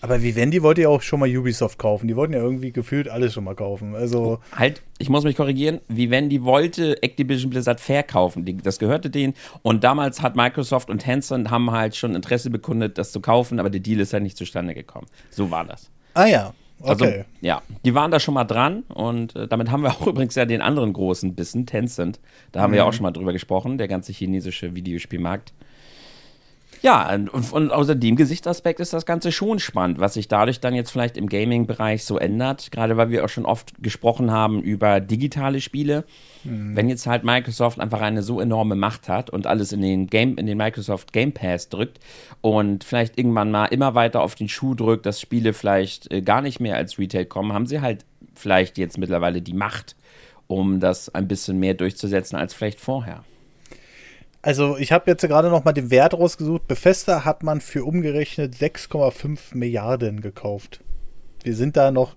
Aber 0.00 0.22
Vivendi 0.22 0.62
wollte 0.62 0.82
ja 0.82 0.88
auch 0.88 1.02
schon 1.02 1.18
mal 1.18 1.28
Ubisoft 1.28 1.78
kaufen. 1.78 2.06
Die 2.06 2.14
wollten 2.14 2.32
ja 2.32 2.38
irgendwie 2.38 2.70
gefühlt 2.70 3.08
alles 3.08 3.34
schon 3.34 3.42
mal 3.42 3.56
kaufen. 3.56 3.96
Also 3.96 4.38
halt, 4.54 4.82
ich 4.98 5.08
muss 5.08 5.24
mich 5.24 5.36
korrigieren. 5.36 5.80
Vivendi 5.88 6.44
wollte 6.44 7.02
Activision 7.02 7.50
Blizzard 7.50 7.80
verkaufen. 7.80 8.44
Die, 8.44 8.56
das 8.56 8.78
gehörte 8.78 9.10
denen. 9.10 9.34
Und 9.62 9.82
damals 9.82 10.22
hat 10.22 10.36
Microsoft 10.36 10.88
und 10.88 11.00
Tencent 11.00 11.50
haben 11.50 11.72
halt 11.72 11.96
schon 11.96 12.14
Interesse 12.14 12.48
bekundet, 12.50 12.96
das 12.96 13.10
zu 13.10 13.20
kaufen, 13.20 13.58
aber 13.58 13.70
der 13.70 13.80
Deal 13.80 13.98
ist 13.98 14.12
halt 14.12 14.22
nicht 14.22 14.36
zustande 14.36 14.72
gekommen. 14.72 15.08
So 15.30 15.50
war 15.50 15.64
das. 15.64 15.90
Ah 16.14 16.26
ja. 16.26 16.54
Also, 16.82 17.04
okay. 17.04 17.24
ja, 17.40 17.62
die 17.84 17.94
waren 17.94 18.10
da 18.10 18.20
schon 18.20 18.34
mal 18.34 18.44
dran 18.44 18.84
und 18.88 19.34
äh, 19.34 19.48
damit 19.48 19.70
haben 19.70 19.82
wir 19.82 19.90
auch 20.00 20.06
übrigens 20.06 20.34
ja 20.34 20.44
den 20.44 20.60
anderen 20.60 20.92
großen 20.92 21.34
Bissen, 21.34 21.66
Tencent. 21.66 22.20
Da 22.52 22.60
haben 22.60 22.70
mhm. 22.70 22.74
wir 22.74 22.78
ja 22.78 22.84
auch 22.84 22.92
schon 22.92 23.02
mal 23.02 23.10
drüber 23.10 23.32
gesprochen, 23.32 23.78
der 23.78 23.88
ganze 23.88 24.12
chinesische 24.12 24.74
Videospielmarkt. 24.74 25.52
Ja, 26.82 27.12
und, 27.12 27.28
und 27.28 27.72
außer 27.72 27.94
dem 27.94 28.16
Gesichtsaspekt 28.16 28.80
ist 28.80 28.92
das 28.92 29.06
Ganze 29.06 29.32
schon 29.32 29.58
spannend, 29.58 29.98
was 29.98 30.14
sich 30.14 30.28
dadurch 30.28 30.60
dann 30.60 30.74
jetzt 30.74 30.90
vielleicht 30.90 31.16
im 31.16 31.28
Gaming-Bereich 31.28 32.04
so 32.04 32.18
ändert, 32.18 32.70
gerade 32.70 32.96
weil 32.96 33.10
wir 33.10 33.24
auch 33.24 33.28
schon 33.28 33.46
oft 33.46 33.72
gesprochen 33.82 34.30
haben 34.30 34.62
über 34.62 35.00
digitale 35.00 35.60
Spiele. 35.60 36.04
Mhm. 36.44 36.76
Wenn 36.76 36.88
jetzt 36.88 37.06
halt 37.06 37.24
Microsoft 37.24 37.80
einfach 37.80 38.00
eine 38.00 38.22
so 38.22 38.40
enorme 38.40 38.76
Macht 38.76 39.08
hat 39.08 39.30
und 39.30 39.46
alles 39.46 39.72
in 39.72 39.80
den 39.80 40.06
Game, 40.06 40.36
in 40.36 40.46
den 40.46 40.58
Microsoft 40.58 41.12
Game 41.12 41.32
Pass 41.32 41.68
drückt 41.68 41.98
und 42.40 42.84
vielleicht 42.84 43.18
irgendwann 43.18 43.50
mal 43.50 43.66
immer 43.66 43.94
weiter 43.94 44.22
auf 44.22 44.34
den 44.34 44.48
Schuh 44.48 44.74
drückt, 44.74 45.06
dass 45.06 45.20
Spiele 45.20 45.52
vielleicht 45.52 46.10
äh, 46.12 46.22
gar 46.22 46.42
nicht 46.42 46.60
mehr 46.60 46.76
als 46.76 46.98
Retail 46.98 47.24
kommen, 47.24 47.52
haben 47.52 47.66
sie 47.66 47.80
halt 47.80 48.04
vielleicht 48.34 48.78
jetzt 48.78 48.98
mittlerweile 48.98 49.42
die 49.42 49.52
Macht, 49.52 49.96
um 50.46 50.80
das 50.80 51.14
ein 51.14 51.28
bisschen 51.28 51.58
mehr 51.58 51.74
durchzusetzen 51.74 52.36
als 52.36 52.54
vielleicht 52.54 52.80
vorher. 52.80 53.24
Also 54.48 54.78
ich 54.78 54.92
habe 54.92 55.10
jetzt 55.10 55.20
gerade 55.20 55.50
noch 55.50 55.64
mal 55.64 55.74
den 55.74 55.90
Wert 55.90 56.14
rausgesucht. 56.14 56.66
Bethesda 56.66 57.26
hat 57.26 57.42
man 57.42 57.60
für 57.60 57.84
umgerechnet 57.84 58.54
6,5 58.54 59.54
Milliarden 59.54 60.22
gekauft. 60.22 60.80
Wir 61.44 61.54
sind 61.54 61.76
da 61.76 61.90
noch, 61.90 62.16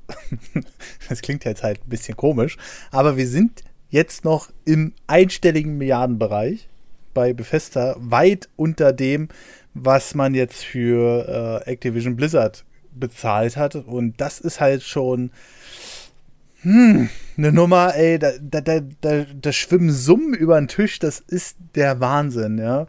das 1.10 1.22
klingt 1.22 1.44
jetzt 1.44 1.62
halt 1.62 1.82
ein 1.84 1.90
bisschen 1.90 2.16
komisch, 2.16 2.56
aber 2.90 3.18
wir 3.18 3.28
sind 3.28 3.66
jetzt 3.90 4.24
noch 4.24 4.50
im 4.64 4.94
einstelligen 5.08 5.78
Milliardenbereich 5.78 6.70
bei 7.14 7.34
Bethesda, 7.34 7.98
weit 8.00 8.48
unter 8.56 8.94
dem, 8.94 9.28
was 9.74 10.16
man 10.16 10.34
jetzt 10.34 10.64
für 10.64 11.64
äh, 11.68 11.70
Activision 11.70 12.16
Blizzard 12.16 12.64
bezahlt 12.94 13.58
hat. 13.58 13.76
Und 13.76 14.22
das 14.22 14.40
ist 14.40 14.62
halt 14.62 14.84
schon 14.84 15.32
hm, 16.62 17.10
eine 17.38 17.52
Nummer, 17.52 17.96
ey, 17.96 18.20
da, 18.20 18.32
da, 18.40 18.62
da, 18.62 18.80
da, 19.02 19.26
da 19.26 19.52
schwimmen 19.52 19.92
Summen 19.92 20.34
über 20.34 20.60
den 20.60 20.68
Tisch, 20.68 21.00
das 21.00 21.20
ist 21.20 21.58
der 21.76 22.00
Wahnsinn, 22.00 22.58
ja. 22.58 22.88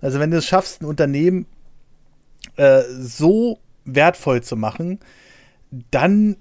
Also 0.00 0.20
wenn 0.20 0.30
du 0.30 0.38
es 0.38 0.46
schaffst, 0.46 0.80
ein 0.80 0.86
Unternehmen 0.86 1.46
äh, 2.56 2.82
so 3.00 3.58
wertvoll 3.84 4.42
zu 4.42 4.56
machen, 4.56 5.00
dann 5.90 6.36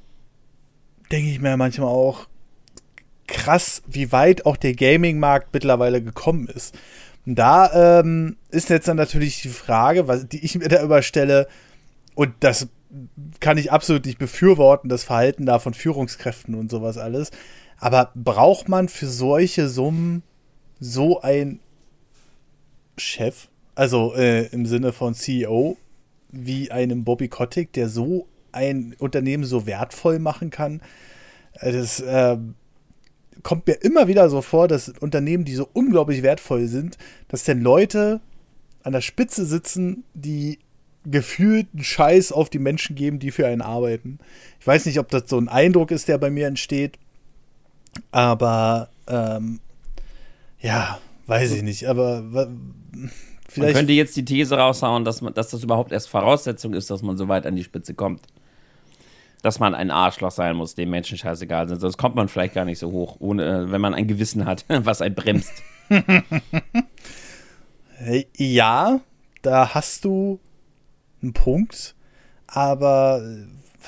denke 1.11 1.31
ich 1.31 1.39
mir 1.39 1.57
manchmal 1.57 1.89
auch 1.89 2.27
krass, 3.27 3.81
wie 3.87 4.11
weit 4.11 4.45
auch 4.45 4.57
der 4.57 4.73
Gaming-Markt 4.73 5.53
mittlerweile 5.53 6.01
gekommen 6.01 6.47
ist. 6.47 6.77
Und 7.25 7.35
da 7.35 7.99
ähm, 7.99 8.37
ist 8.49 8.69
jetzt 8.69 8.87
dann 8.87 8.97
natürlich 8.97 9.41
die 9.41 9.49
Frage, 9.49 10.07
was, 10.07 10.27
die 10.27 10.43
ich 10.45 10.55
mir 10.55 10.69
da 10.69 10.81
überstelle, 10.81 11.47
und 12.15 12.33
das 12.39 12.67
kann 13.39 13.57
ich 13.57 13.71
absolut 13.71 14.05
nicht 14.05 14.17
befürworten, 14.17 14.89
das 14.89 15.03
Verhalten 15.03 15.45
da 15.45 15.59
von 15.59 15.73
Führungskräften 15.73 16.55
und 16.55 16.71
sowas 16.71 16.97
alles. 16.97 17.31
Aber 17.79 18.11
braucht 18.15 18.69
man 18.69 18.89
für 18.89 19.07
solche 19.07 19.67
Summen 19.67 20.23
so 20.79 21.21
ein 21.21 21.59
Chef, 22.97 23.49
also 23.75 24.15
äh, 24.15 24.47
im 24.47 24.65
Sinne 24.65 24.93
von 24.93 25.13
CEO, 25.13 25.77
wie 26.31 26.71
einem 26.71 27.03
Bobby 27.03 27.27
Kotick, 27.27 27.73
der 27.73 27.89
so 27.89 28.27
ein 28.51 28.95
Unternehmen 28.97 29.43
so 29.43 29.65
wertvoll 29.65 30.19
machen 30.19 30.49
kann? 30.49 30.81
Äh, 31.53 31.73
das 31.73 31.99
äh, 31.99 32.37
kommt 33.43 33.67
mir 33.67 33.73
immer 33.73 34.07
wieder 34.07 34.29
so 34.29 34.41
vor, 34.41 34.67
dass 34.67 34.89
Unternehmen, 34.89 35.45
die 35.45 35.55
so 35.55 35.69
unglaublich 35.73 36.23
wertvoll 36.23 36.67
sind, 36.67 36.97
dass 37.27 37.43
denn 37.43 37.61
Leute 37.61 38.21
an 38.83 38.93
der 38.93 39.01
Spitze 39.01 39.45
sitzen, 39.45 40.03
die 40.13 40.59
gefühlt 41.09 41.67
einen 41.73 41.83
Scheiß 41.83 42.31
auf 42.31 42.49
die 42.49 42.59
Menschen 42.59 42.95
geben, 42.95 43.19
die 43.19 43.31
für 43.31 43.47
einen 43.47 43.61
arbeiten. 43.61 44.19
Ich 44.59 44.67
weiß 44.67 44.85
nicht, 44.85 44.99
ob 44.99 45.09
das 45.09 45.23
so 45.27 45.37
ein 45.37 45.49
Eindruck 45.49 45.91
ist, 45.91 46.07
der 46.07 46.17
bei 46.17 46.29
mir 46.29 46.47
entsteht. 46.47 46.97
Aber 48.11 48.89
ähm, 49.07 49.59
ja, 50.59 50.99
weiß 51.27 51.51
ich 51.53 51.63
nicht. 51.63 51.85
Aber 51.87 52.23
vielleicht. 53.47 53.73
Man 53.73 53.73
könnte 53.73 53.93
jetzt 53.93 54.15
die 54.15 54.25
These 54.25 54.57
raushauen, 54.57 55.05
dass, 55.05 55.21
man, 55.21 55.33
dass 55.33 55.49
das 55.49 55.63
überhaupt 55.63 55.91
erst 55.91 56.09
Voraussetzung 56.09 56.73
ist, 56.73 56.89
dass 56.89 57.01
man 57.01 57.17
so 57.17 57.27
weit 57.27 57.45
an 57.45 57.55
die 57.55 57.63
Spitze 57.63 57.93
kommt. 57.93 58.21
Dass 59.41 59.59
man 59.59 59.75
ein 59.75 59.91
Arschloch 59.91 60.31
sein 60.31 60.55
muss, 60.55 60.75
dem 60.75 60.89
Menschen 60.89 61.17
scheißegal 61.17 61.69
sind. 61.69 61.79
Sonst 61.79 61.97
kommt 61.97 62.15
man 62.15 62.27
vielleicht 62.27 62.55
gar 62.55 62.65
nicht 62.65 62.79
so 62.79 62.91
hoch, 62.91 63.17
ohne, 63.19 63.71
wenn 63.71 63.81
man 63.81 63.93
ein 63.93 64.07
Gewissen 64.07 64.45
hat, 64.45 64.65
was 64.67 65.01
einen 65.01 65.15
bremst. 65.15 65.53
ja, 68.35 68.99
da 69.41 69.73
hast 69.73 70.03
du 70.05 70.39
einen 71.27 71.33
Punkt, 71.33 71.95
aber 72.47 73.21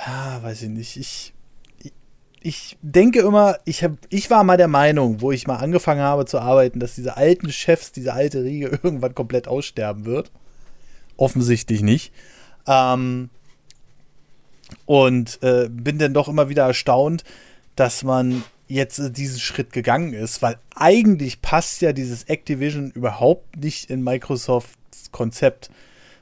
ah, 0.05 0.41
weiß 0.41 0.63
ich 0.63 0.69
nicht. 0.69 0.97
Ich, 0.97 1.33
ich 2.41 2.77
denke 2.81 3.19
immer, 3.19 3.57
ich, 3.65 3.83
hab, 3.83 3.93
ich 4.09 4.29
war 4.29 4.43
mal 4.43 4.57
der 4.57 4.67
Meinung, 4.67 5.21
wo 5.21 5.31
ich 5.31 5.47
mal 5.47 5.57
angefangen 5.57 6.01
habe 6.01 6.25
zu 6.25 6.39
arbeiten, 6.39 6.79
dass 6.79 6.95
diese 6.95 7.17
alten 7.17 7.51
Chefs, 7.51 7.91
diese 7.91 8.13
alte 8.13 8.43
Riege 8.43 8.67
irgendwann 8.83 9.15
komplett 9.15 9.47
aussterben 9.47 10.05
wird. 10.05 10.31
Offensichtlich 11.17 11.81
nicht. 11.81 12.13
Ähm, 12.65 13.29
und 14.85 15.39
äh, 15.41 15.67
bin 15.69 15.97
dann 15.97 16.13
doch 16.13 16.27
immer 16.29 16.49
wieder 16.49 16.65
erstaunt, 16.65 17.23
dass 17.75 18.03
man 18.03 18.43
jetzt 18.67 18.99
äh, 18.99 19.11
diesen 19.11 19.39
Schritt 19.39 19.73
gegangen 19.73 20.13
ist, 20.13 20.41
weil 20.41 20.57
eigentlich 20.75 21.41
passt 21.41 21.81
ja 21.81 21.91
dieses 21.91 22.23
Activision 22.25 22.91
überhaupt 22.91 23.57
nicht 23.57 23.89
in 23.89 24.03
Microsofts 24.03 25.11
Konzept. 25.11 25.69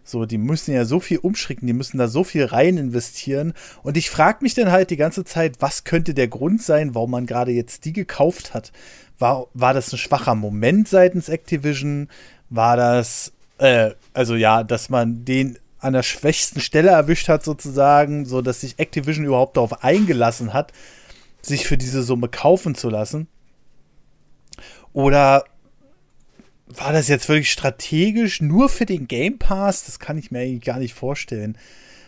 So, 0.08 0.26
die 0.26 0.38
müssen 0.38 0.74
ja 0.74 0.86
so 0.86 1.02
viel 1.02 1.18
umschrecken, 1.18 1.68
die 1.68 1.74
müssen 1.74 1.98
da 1.98 2.08
so 2.08 2.24
viel 2.24 2.46
rein 2.46 2.78
investieren. 2.78 3.54
Und 3.84 3.98
ich 3.98 4.10
frage 4.10 4.40
mich 4.42 4.54
dann 4.54 4.72
halt 4.72 4.90
die 4.90 4.96
ganze 4.96 5.26
Zeit, 5.26 5.58
was 5.60 5.84
könnte 5.84 6.14
der 6.14 6.30
Grund 6.30 6.62
sein, 6.62 6.96
warum 6.96 7.12
man 7.12 7.26
gerade 7.26 7.52
jetzt 7.52 7.84
die 7.84 7.92
gekauft 7.92 8.54
hat? 8.54 8.72
War, 9.20 9.48
war 9.54 9.74
das 9.74 9.92
ein 9.92 9.98
schwacher 9.98 10.34
Moment 10.34 10.88
seitens 10.88 11.28
Activision? 11.28 12.08
War 12.50 12.78
das, 12.78 13.34
äh, 13.58 13.92
also 14.14 14.36
ja, 14.36 14.64
dass 14.64 14.90
man 14.90 15.26
den 15.26 15.60
an 15.80 15.94
der 15.94 16.04
schwächsten 16.04 16.62
Stelle 16.62 16.90
erwischt 16.90 17.28
hat, 17.28 17.44
sozusagen, 17.44 18.26
so 18.26 18.42
dass 18.42 18.62
sich 18.62 18.80
Activision 18.80 19.26
überhaupt 19.26 19.58
darauf 19.58 19.84
eingelassen 19.84 20.54
hat, 20.54 20.72
sich 21.42 21.68
für 21.68 21.78
diese 21.78 22.02
Summe 22.02 22.30
kaufen 22.30 22.76
zu 22.76 22.90
lassen? 22.90 23.28
Oder 24.94 25.44
war 26.76 26.92
das 26.92 27.08
jetzt 27.08 27.30
wirklich 27.30 27.52
strategisch 27.52 28.42
nur 28.42 28.70
für 28.70 28.86
den 28.86 29.08
Game 29.08 29.40
Pass? 29.40 29.86
Das 29.86 30.00
kann 30.00 30.18
ich 30.18 30.32
mir 30.32 30.40
eigentlich 30.40 30.64
gar 30.64 30.80
nicht 30.80 30.94
vorstellen. 30.94 31.58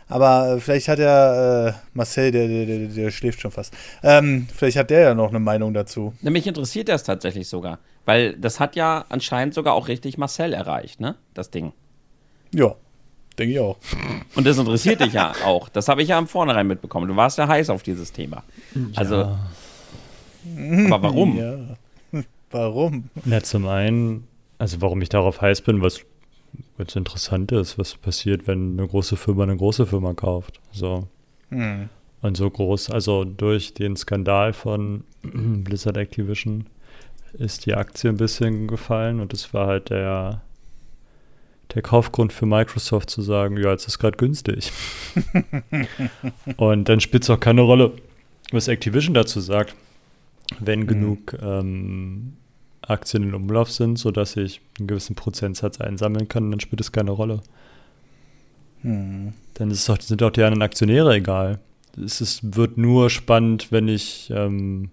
Aber 0.09 0.55
äh, 0.55 0.59
vielleicht 0.59 0.87
hat 0.87 0.99
er, 0.99 1.67
äh, 1.67 1.73
Marcel, 1.93 2.31
der, 2.31 2.47
der, 2.47 2.65
der, 2.65 2.87
der, 2.87 3.11
schläft 3.11 3.41
schon 3.41 3.51
fast. 3.51 3.73
Ähm, 4.01 4.47
vielleicht 4.53 4.77
hat 4.77 4.89
der 4.89 5.01
ja 5.01 5.15
noch 5.15 5.29
eine 5.29 5.39
Meinung 5.39 5.73
dazu. 5.73 6.13
Mich 6.21 6.47
interessiert 6.47 6.89
das 6.89 7.03
tatsächlich 7.03 7.47
sogar. 7.47 7.79
Weil 8.05 8.35
das 8.35 8.59
hat 8.59 8.75
ja 8.75 9.05
anscheinend 9.09 9.53
sogar 9.53 9.75
auch 9.75 9.87
richtig 9.87 10.17
Marcel 10.17 10.53
erreicht, 10.53 10.99
ne? 10.99 11.15
Das 11.35 11.51
Ding. 11.51 11.73
Ja, 12.51 12.73
denke 13.37 13.53
ich 13.53 13.59
auch. 13.59 13.77
Und 14.33 14.47
das 14.47 14.57
interessiert 14.57 14.99
dich 14.99 15.13
ja 15.13 15.33
auch. 15.45 15.69
Das 15.69 15.87
habe 15.87 16.01
ich 16.01 16.09
ja 16.09 16.17
am 16.17 16.27
Vornherein 16.27 16.65
mitbekommen. 16.65 17.07
Du 17.07 17.15
warst 17.15 17.37
ja 17.37 17.47
heiß 17.47 17.69
auf 17.69 17.83
dieses 17.83 18.11
Thema. 18.11 18.43
Also. 18.95 19.15
Ja. 19.15 19.39
Aber 20.87 21.03
warum? 21.03 21.37
Ja. 21.37 21.57
Warum? 22.51 23.09
Na, 23.25 23.43
zum 23.43 23.67
einen 23.67 24.27
also 24.59 24.81
warum 24.81 25.01
ich 25.01 25.09
darauf 25.09 25.41
heiß 25.41 25.61
bin, 25.61 25.81
was 25.81 26.05
es 26.77 26.95
interessant 26.95 27.51
ist, 27.51 27.77
was 27.77 27.95
passiert, 27.95 28.47
wenn 28.47 28.77
eine 28.77 28.87
große 28.87 29.15
Firma 29.15 29.43
eine 29.43 29.57
große 29.57 29.87
Firma 29.87 30.13
kauft. 30.13 30.59
So. 30.71 31.07
Hm. 31.49 31.89
Und 32.21 32.37
so 32.37 32.49
groß, 32.49 32.91
also 32.91 33.23
durch 33.23 33.73
den 33.73 33.95
Skandal 33.95 34.53
von 34.53 35.03
Blizzard 35.23 35.97
Activision 35.97 36.65
ist 37.33 37.65
die 37.65 37.73
Aktie 37.73 38.09
ein 38.09 38.17
bisschen 38.17 38.67
gefallen 38.67 39.21
und 39.21 39.33
es 39.33 39.53
war 39.53 39.67
halt 39.67 39.89
der, 39.89 40.41
der 41.73 41.81
Kaufgrund 41.81 42.33
für 42.33 42.45
Microsoft 42.45 43.09
zu 43.09 43.21
sagen, 43.21 43.55
ja, 43.55 43.71
jetzt 43.71 43.87
ist 43.87 43.99
gerade 43.99 44.17
günstig. 44.17 44.71
und 46.57 46.89
dann 46.89 46.99
spielt 46.99 47.23
es 47.23 47.29
auch 47.29 47.39
keine 47.39 47.61
Rolle, 47.61 47.93
was 48.51 48.67
Activision 48.67 49.13
dazu 49.13 49.39
sagt. 49.39 49.75
Wenn 50.59 50.81
hm. 50.81 50.87
genug 50.87 51.37
ähm, 51.41 52.33
Aktien 52.89 53.23
in 53.23 53.33
Umlauf 53.33 53.71
sind, 53.71 53.97
sodass 53.97 54.35
ich 54.35 54.61
einen 54.79 54.87
gewissen 54.87 55.15
Prozentsatz 55.15 55.79
einsammeln 55.79 56.27
kann, 56.27 56.51
dann 56.51 56.59
spielt 56.59 56.81
es 56.81 56.91
keine 56.91 57.11
Rolle. 57.11 57.41
Hm. 58.81 59.33
Dann 59.55 59.71
ist 59.71 59.79
es 59.79 59.89
auch, 59.89 59.99
sind 60.01 60.23
auch 60.23 60.31
die 60.31 60.43
anderen 60.43 60.63
Aktionäre 60.63 61.15
egal. 61.15 61.59
Es 62.03 62.21
ist, 62.21 62.55
wird 62.55 62.77
nur 62.77 63.09
spannend, 63.09 63.71
wenn 63.71 63.87
ich 63.87 64.31
ähm, 64.33 64.91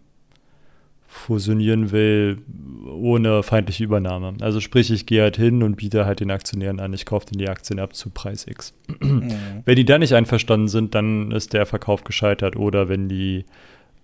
fusionieren 1.16 1.92
will 1.92 2.38
ohne 2.86 3.42
feindliche 3.42 3.84
Übernahme. 3.84 4.34
Also 4.40 4.60
sprich, 4.60 4.90
ich 4.90 5.06
gehe 5.06 5.22
halt 5.22 5.36
hin 5.36 5.62
und 5.62 5.76
biete 5.76 6.04
halt 6.04 6.20
den 6.20 6.30
Aktionären 6.30 6.80
an, 6.80 6.92
ich 6.92 7.06
kaufe 7.06 7.26
den 7.26 7.38
die 7.38 7.48
Aktien 7.48 7.80
ab 7.80 7.94
zu 7.94 8.10
Preis 8.10 8.46
X. 8.46 8.74
Mhm. 9.00 9.32
Wenn 9.64 9.76
die 9.76 9.84
da 9.84 9.98
nicht 9.98 10.14
einverstanden 10.14 10.68
sind, 10.68 10.94
dann 10.94 11.32
ist 11.32 11.52
der 11.52 11.66
Verkauf 11.66 12.04
gescheitert. 12.04 12.56
Oder 12.56 12.88
wenn 12.88 13.08
die 13.08 13.44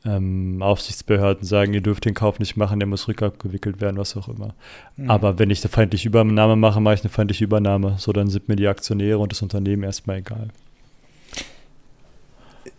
ähm, 0.04 0.62
Aufsichtsbehörden 0.62 1.44
sagen, 1.44 1.75
ihr 1.75 1.80
dürft 1.80 2.04
den 2.04 2.14
Kauf 2.14 2.38
nicht 2.38 2.56
machen, 2.56 2.80
der 2.80 2.88
muss 2.88 3.06
rückabgewickelt 3.06 3.80
werden, 3.80 3.97
was 3.97 4.16
auch 4.16 4.28
immer. 4.28 4.54
Mhm. 4.97 5.11
Aber 5.11 5.38
wenn 5.38 5.50
ich 5.50 5.62
eine 5.62 5.71
feindliche 5.71 6.09
Übernahme 6.09 6.56
mache, 6.56 6.80
mache 6.80 6.94
ich 6.94 7.00
eine 7.02 7.11
feindliche 7.11 7.44
Übernahme. 7.44 7.97
So, 7.99 8.12
dann 8.12 8.28
sind 8.28 8.49
mir 8.49 8.56
die 8.56 8.66
Aktionäre 8.66 9.18
und 9.18 9.32
das 9.32 9.42
Unternehmen 9.42 9.85
erstmal 9.85 10.18
egal. 10.18 10.49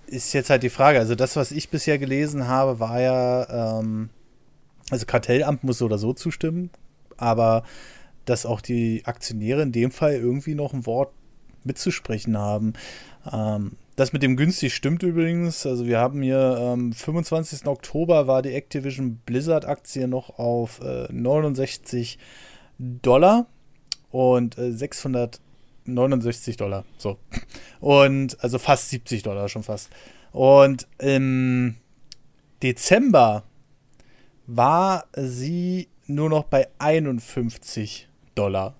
Ist 0.07 0.33
jetzt 0.33 0.49
halt 0.49 0.63
die 0.63 0.69
Frage, 0.69 0.99
also 0.99 1.15
das, 1.15 1.35
was 1.35 1.51
ich 1.51 1.69
bisher 1.69 1.97
gelesen 1.97 2.47
habe, 2.47 2.79
war 2.79 3.01
ja, 3.01 3.79
ähm, 3.79 4.09
also 4.89 5.05
Kartellamt 5.05 5.63
muss 5.63 5.79
so 5.79 5.85
oder 5.85 5.97
so 5.97 6.13
zustimmen, 6.13 6.69
aber 7.17 7.63
dass 8.25 8.45
auch 8.45 8.61
die 8.61 9.01
Aktionäre 9.05 9.61
in 9.61 9.71
dem 9.71 9.91
Fall 9.91 10.13
irgendwie 10.13 10.55
noch 10.55 10.73
ein 10.73 10.85
Wort 10.85 11.11
mitzusprechen 11.63 12.37
haben. 12.37 12.73
Ähm, 13.31 13.73
das 13.95 14.13
mit 14.13 14.23
dem 14.23 14.35
günstig 14.35 14.73
stimmt 14.73 15.03
übrigens. 15.03 15.65
Also 15.65 15.85
wir 15.85 15.99
haben 15.99 16.21
hier 16.21 16.39
am 16.39 16.87
ähm, 16.87 16.93
25. 16.93 17.65
Oktober 17.67 18.27
war 18.27 18.41
die 18.41 18.53
Activision 18.53 19.17
Blizzard 19.25 19.65
Aktie 19.65 20.07
noch 20.07 20.39
auf 20.39 20.81
äh, 20.81 21.07
69 21.11 22.17
Dollar 22.79 23.47
und 24.11 24.57
äh, 24.57 24.71
669 24.71 26.57
Dollar. 26.57 26.85
So. 26.97 27.17
Und 27.79 28.41
also 28.41 28.59
fast 28.59 28.89
70 28.91 29.23
Dollar 29.23 29.49
schon 29.49 29.63
fast. 29.63 29.89
Und 30.31 30.87
im 30.99 31.75
Dezember 32.61 33.43
war 34.47 35.05
sie 35.15 35.89
nur 36.07 36.29
noch 36.29 36.45
bei 36.45 36.69
51 36.79 38.07
Dollar. 38.35 38.75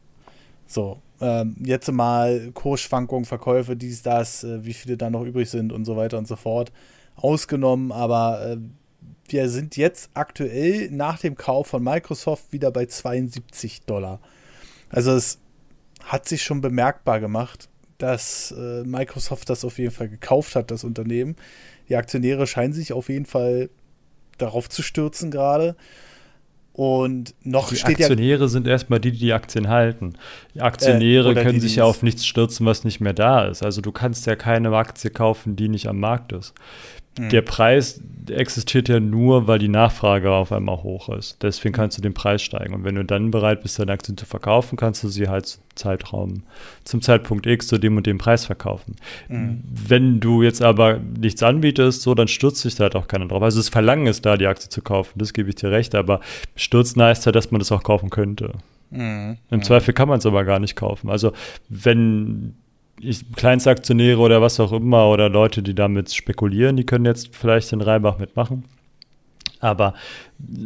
So 0.65 1.01
ähm, 1.23 1.55
jetzt 1.63 1.89
mal 1.89 2.51
Kursschwankungen, 2.53 3.23
Verkäufe, 3.23 3.77
dies, 3.77 4.01
das, 4.01 4.43
äh, 4.43 4.65
wie 4.65 4.73
viele 4.73 4.97
da 4.97 5.09
noch 5.09 5.23
übrig 5.23 5.49
sind 5.49 5.71
und 5.71 5.85
so 5.85 5.95
weiter 5.95 6.17
und 6.17 6.27
so 6.27 6.35
fort 6.35 6.73
ausgenommen. 7.15 7.93
Aber 7.93 8.45
äh, 8.45 8.57
wir 9.29 9.49
sind 9.49 9.77
jetzt 9.77 10.09
aktuell 10.15 10.91
nach 10.91 11.19
dem 11.19 11.35
Kauf 11.35 11.67
von 11.67 11.81
Microsoft 11.81 12.51
wieder 12.51 12.71
bei 12.71 12.87
72 12.87 13.83
Dollar. 13.85 14.19
Also 14.89 15.11
es 15.11 15.39
hat 16.03 16.27
sich 16.27 16.43
schon 16.43 16.59
bemerkbar 16.59 17.21
gemacht, 17.21 17.69
dass 17.99 18.51
äh, 18.51 18.83
Microsoft 18.83 19.49
das 19.49 19.63
auf 19.63 19.77
jeden 19.77 19.91
Fall 19.91 20.09
gekauft 20.09 20.57
hat, 20.57 20.71
das 20.71 20.83
Unternehmen. 20.83 21.37
Die 21.87 21.95
Aktionäre 21.95 22.47
scheinen 22.47 22.73
sich 22.73 22.91
auf 22.91 23.07
jeden 23.07 23.25
Fall 23.25 23.69
darauf 24.37 24.67
zu 24.67 24.81
stürzen 24.81 25.31
gerade. 25.31 25.77
Und 26.73 27.35
noch 27.43 27.69
die 27.69 27.75
steht 27.75 28.01
Aktionäre 28.01 28.41
ja, 28.41 28.47
sind 28.47 28.67
erstmal 28.67 28.99
die, 28.99 29.11
die 29.11 29.19
die 29.19 29.33
Aktien 29.33 29.69
halten. 29.69 30.13
Die 30.55 30.61
Aktionäre 30.61 31.31
äh, 31.31 31.35
können 31.35 31.53
die, 31.53 31.59
sich 31.59 31.75
ja 31.75 31.83
auf 31.83 32.01
nichts 32.01 32.25
stürzen, 32.25 32.65
was 32.65 32.83
nicht 32.83 32.99
mehr 32.99 33.13
da 33.13 33.45
ist. 33.45 33.61
Also 33.61 33.79
du 33.79 33.91
kannst 33.91 34.25
ja 34.25 34.35
keine 34.35 34.75
Aktie 34.75 35.11
kaufen, 35.11 35.55
die 35.55 35.69
nicht 35.69 35.87
am 35.87 35.99
Markt 35.99 36.31
ist. 36.31 36.55
Mhm. 37.17 37.29
Der 37.29 37.41
Preis 37.41 38.01
existiert 38.29 38.89
ja 38.89 38.99
nur, 38.99 39.47
weil 39.47 39.59
die 39.59 39.67
Nachfrage 39.67 40.31
auf 40.31 40.51
einmal 40.51 40.81
hoch 40.83 41.09
ist. 41.09 41.41
Deswegen 41.43 41.73
kannst 41.73 41.97
du 41.97 42.01
den 42.01 42.13
Preis 42.13 42.41
steigen. 42.41 42.73
Und 42.73 42.83
wenn 42.83 42.95
du 42.95 43.03
dann 43.03 43.31
bereit 43.31 43.61
bist, 43.61 43.79
deine 43.79 43.91
Aktien 43.91 44.17
zu 44.17 44.25
verkaufen, 44.25 44.77
kannst 44.77 45.03
du 45.03 45.09
sie 45.09 45.27
halt 45.27 45.47
zum 45.47 45.61
Zeitraum, 45.75 46.43
zum 46.83 47.01
Zeitpunkt 47.01 47.45
X 47.45 47.67
zu 47.67 47.77
dem 47.77 47.97
und 47.97 48.05
dem 48.05 48.17
Preis 48.17 48.45
verkaufen. 48.45 48.95
Mhm. 49.27 49.63
Wenn 49.65 50.19
du 50.19 50.43
jetzt 50.43 50.61
aber 50.61 50.99
nichts 50.99 51.43
anbietest, 51.43 52.01
so, 52.01 52.15
dann 52.15 52.27
stürzt 52.27 52.61
sich 52.61 52.75
da 52.75 52.83
halt 52.83 52.95
auch 52.95 53.07
keiner 53.07 53.27
drauf. 53.27 53.41
Also 53.41 53.59
das 53.59 53.69
Verlangen 53.69 54.07
ist 54.07 54.25
da, 54.25 54.37
die 54.37 54.47
Aktie 54.47 54.69
zu 54.69 54.81
kaufen, 54.81 55.19
das 55.19 55.33
gebe 55.33 55.49
ich 55.49 55.55
dir 55.55 55.71
recht, 55.71 55.95
aber 55.95 56.19
stürzen 56.55 57.01
heißt 57.01 57.25
ja, 57.25 57.31
dass 57.31 57.51
man 57.51 57.59
das 57.59 57.71
auch 57.71 57.83
kaufen 57.83 58.09
könnte. 58.09 58.53
Mhm. 58.91 59.37
Im 59.49 59.57
mhm. 59.57 59.63
Zweifel 59.63 59.93
kann 59.93 60.07
man 60.07 60.19
es 60.19 60.25
aber 60.25 60.43
gar 60.45 60.59
nicht 60.59 60.75
kaufen. 60.75 61.09
Also 61.09 61.33
wenn 61.67 62.55
ich, 62.99 63.31
Kleinstaktionäre 63.33 64.19
oder 64.19 64.41
was 64.41 64.59
auch 64.59 64.71
immer 64.71 65.07
oder 65.07 65.29
Leute, 65.29 65.61
die 65.63 65.75
damit 65.75 66.13
spekulieren, 66.13 66.77
die 66.77 66.85
können 66.85 67.05
jetzt 67.05 67.35
vielleicht 67.35 67.71
den 67.71 67.81
Reibach 67.81 68.17
mitmachen. 68.17 68.65
Aber 69.59 69.93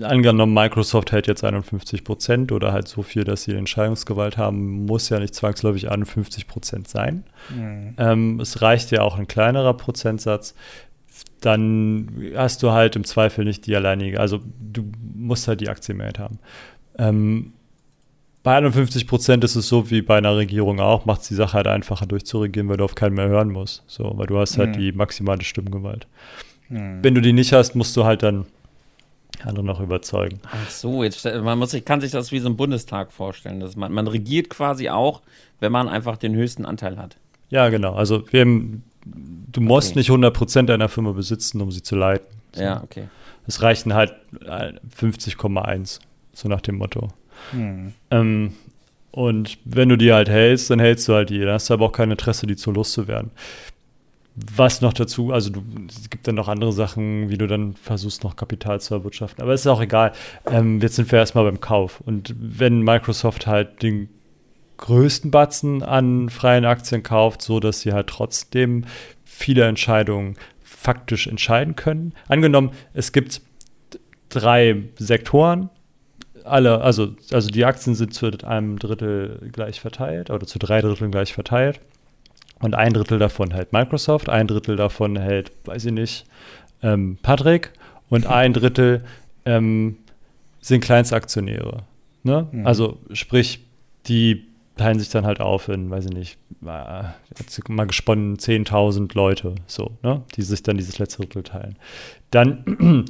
angenommen, 0.01 0.55
Microsoft 0.55 1.11
hält 1.11 1.27
jetzt 1.27 1.43
51 1.43 2.03
Prozent 2.03 2.51
oder 2.51 2.73
halt 2.73 2.87
so 2.87 3.03
viel, 3.03 3.23
dass 3.23 3.43
sie 3.43 3.53
Entscheidungsgewalt 3.53 4.37
haben, 4.37 4.85
muss 4.85 5.09
ja 5.09 5.19
nicht 5.19 5.35
zwangsläufig 5.35 5.91
51 5.91 6.47
Prozent 6.47 6.87
sein. 6.87 7.23
Mhm. 7.55 7.93
Ähm, 7.99 8.39
es 8.39 8.63
reicht 8.63 8.89
ja 8.89 9.03
auch 9.03 9.19
ein 9.19 9.27
kleinerer 9.27 9.75
Prozentsatz. 9.75 10.55
dann 11.41 12.31
hast 12.35 12.63
du 12.63 12.71
halt 12.71 12.95
im 12.95 13.03
Zweifel 13.03 13.45
nicht 13.45 13.67
die 13.67 13.75
alleinige, 13.75 14.19
also 14.19 14.39
du 14.59 14.91
musst 15.15 15.47
halt 15.47 15.61
die 15.61 15.69
Aktienmehrheit 15.69 16.17
haben. 16.17 16.39
Ähm, 16.97 17.53
bei 18.47 18.55
51 18.55 19.07
Prozent 19.07 19.43
ist 19.43 19.57
es 19.57 19.67
so 19.67 19.91
wie 19.91 20.01
bei 20.01 20.17
einer 20.17 20.37
Regierung 20.37 20.79
auch, 20.79 21.03
macht 21.03 21.19
es 21.19 21.27
die 21.27 21.33
Sache 21.33 21.51
halt 21.57 21.67
einfacher 21.67 22.05
durchzuregieren, 22.05 22.69
weil 22.69 22.77
du 22.77 22.85
auf 22.85 22.95
keinen 22.95 23.15
mehr 23.15 23.27
hören 23.27 23.49
musst. 23.49 23.83
So, 23.87 24.13
weil 24.15 24.25
du 24.25 24.39
hast 24.39 24.57
halt 24.57 24.69
mhm. 24.69 24.79
die 24.79 24.91
maximale 24.93 25.43
Stimmgewalt. 25.43 26.07
Mhm. 26.69 27.03
Wenn 27.03 27.13
du 27.13 27.19
die 27.19 27.33
nicht 27.33 27.51
hast, 27.51 27.75
musst 27.75 27.97
du 27.97 28.05
halt 28.05 28.23
dann 28.23 28.45
andere 29.43 29.65
noch 29.65 29.81
überzeugen. 29.81 30.39
Ach 30.49 30.69
so, 30.69 31.03
jetzt 31.03 31.25
man 31.25 31.59
muss, 31.59 31.75
kann 31.83 31.99
sich 31.99 32.11
das 32.11 32.31
wie 32.31 32.39
so 32.39 32.47
ein 32.47 32.55
Bundestag 32.55 33.11
vorstellen. 33.11 33.59
Dass 33.59 33.75
man, 33.75 33.91
man 33.91 34.07
regiert 34.07 34.49
quasi 34.49 34.87
auch, 34.87 35.23
wenn 35.59 35.73
man 35.73 35.89
einfach 35.89 36.15
den 36.15 36.33
höchsten 36.33 36.63
Anteil 36.65 36.97
hat. 36.97 37.17
Ja, 37.49 37.67
genau. 37.67 37.95
Also 37.95 38.23
wir 38.31 38.39
haben, 38.39 38.81
du 39.03 39.59
musst 39.59 39.89
okay. 39.89 39.99
nicht 39.99 40.09
100 40.09 40.33
Prozent 40.33 40.71
einer 40.71 40.87
Firma 40.87 41.11
besitzen, 41.11 41.59
um 41.59 41.69
sie 41.69 41.83
zu 41.83 41.97
leiten. 41.97 42.29
So. 42.53 42.63
Ja, 42.63 42.81
okay. 42.81 43.09
Es 43.45 43.61
reichen 43.61 43.93
halt 43.93 44.15
50,1, 44.41 45.99
so 46.31 46.47
nach 46.47 46.61
dem 46.61 46.77
Motto. 46.77 47.09
Hm. 47.51 47.93
Ähm, 48.11 48.53
und 49.11 49.57
wenn 49.65 49.89
du 49.89 49.97
die 49.97 50.13
halt 50.13 50.29
hältst, 50.29 50.69
dann 50.69 50.79
hältst 50.79 51.07
du 51.07 51.13
halt 51.13 51.29
die. 51.29 51.39
Dann 51.39 51.53
hast 51.53 51.69
du 51.69 51.73
aber 51.73 51.85
auch 51.85 51.91
kein 51.91 52.11
Interesse, 52.11 52.45
die 52.45 52.55
zu 52.55 52.71
loszuwerden. 52.71 53.31
Was 54.35 54.81
noch 54.81 54.93
dazu, 54.93 55.33
also 55.33 55.49
du, 55.49 55.63
es 55.89 56.11
gibt 56.11 56.27
dann 56.27 56.35
noch 56.35 56.47
andere 56.47 56.71
Sachen, 56.71 57.29
wie 57.29 57.37
du 57.39 57.47
dann 57.47 57.73
versuchst, 57.73 58.23
noch 58.23 58.35
Kapital 58.35 58.79
zu 58.79 58.93
erwirtschaften. 58.93 59.41
Aber 59.41 59.53
es 59.53 59.61
ist 59.61 59.67
auch 59.67 59.81
egal. 59.81 60.11
Ähm, 60.45 60.79
jetzt 60.81 60.97
sind 60.97 61.11
wir 61.11 61.17
erstmal 61.17 61.45
beim 61.45 61.59
Kauf. 61.59 62.01
Und 62.05 62.35
wenn 62.37 62.81
Microsoft 62.81 63.47
halt 63.47 63.81
den 63.81 64.09
größten 64.77 65.31
Batzen 65.31 65.81
an 65.81 66.29
freien 66.29 66.65
Aktien 66.65 67.01
kauft, 67.01 67.41
so 67.41 67.59
dass 67.59 67.81
sie 67.81 67.93
halt 67.93 68.07
trotzdem 68.07 68.85
viele 69.25 69.65
Entscheidungen 69.65 70.35
faktisch 70.63 71.27
entscheiden 71.27 71.75
können. 71.75 72.13
Angenommen, 72.27 72.71
es 72.93 73.11
gibt 73.11 73.41
drei 74.29 74.83
Sektoren, 74.97 75.69
alle, 76.47 76.81
also, 76.81 77.15
also 77.31 77.49
die 77.49 77.65
Aktien 77.65 77.95
sind 77.95 78.13
zu 78.13 78.31
einem 78.45 78.79
Drittel 78.79 79.49
gleich 79.51 79.79
verteilt 79.79 80.29
oder 80.29 80.45
zu 80.45 80.59
drei 80.59 80.81
Dritteln 80.81 81.11
gleich 81.11 81.33
verteilt. 81.33 81.79
Und 82.59 82.73
ein 82.73 82.93
Drittel 82.93 83.19
davon 83.19 83.51
hält 83.51 83.71
Microsoft, 83.71 84.29
ein 84.29 84.47
Drittel 84.47 84.75
davon 84.75 85.15
hält, 85.17 85.51
weiß 85.65 85.85
ich 85.85 85.91
nicht, 85.91 86.25
ähm, 86.81 87.17
Patrick 87.21 87.71
und 88.09 88.25
ein 88.25 88.53
Drittel 88.53 89.03
ähm, 89.45 89.97
sind 90.59 90.81
Kleinstaktionäre. 90.81 91.83
Ne? 92.23 92.47
Mhm. 92.51 92.65
Also 92.65 92.97
sprich, 93.13 93.59
die 94.07 94.47
teilen 94.77 94.99
sich 94.99 95.09
dann 95.09 95.25
halt 95.25 95.39
auf 95.39 95.69
in, 95.69 95.89
weiß 95.89 96.05
ich 96.05 96.13
nicht, 96.13 96.37
mal 96.61 97.15
gesponnen 97.87 98.37
10.000 98.37 99.13
Leute, 99.15 99.55
so, 99.65 99.97
ne, 100.03 100.23
die 100.35 100.41
sich 100.41 100.63
dann 100.63 100.77
dieses 100.77 100.99
letzte 100.99 101.23
Drittel 101.23 101.43
teilen. 101.43 101.77
Dann 102.31 103.05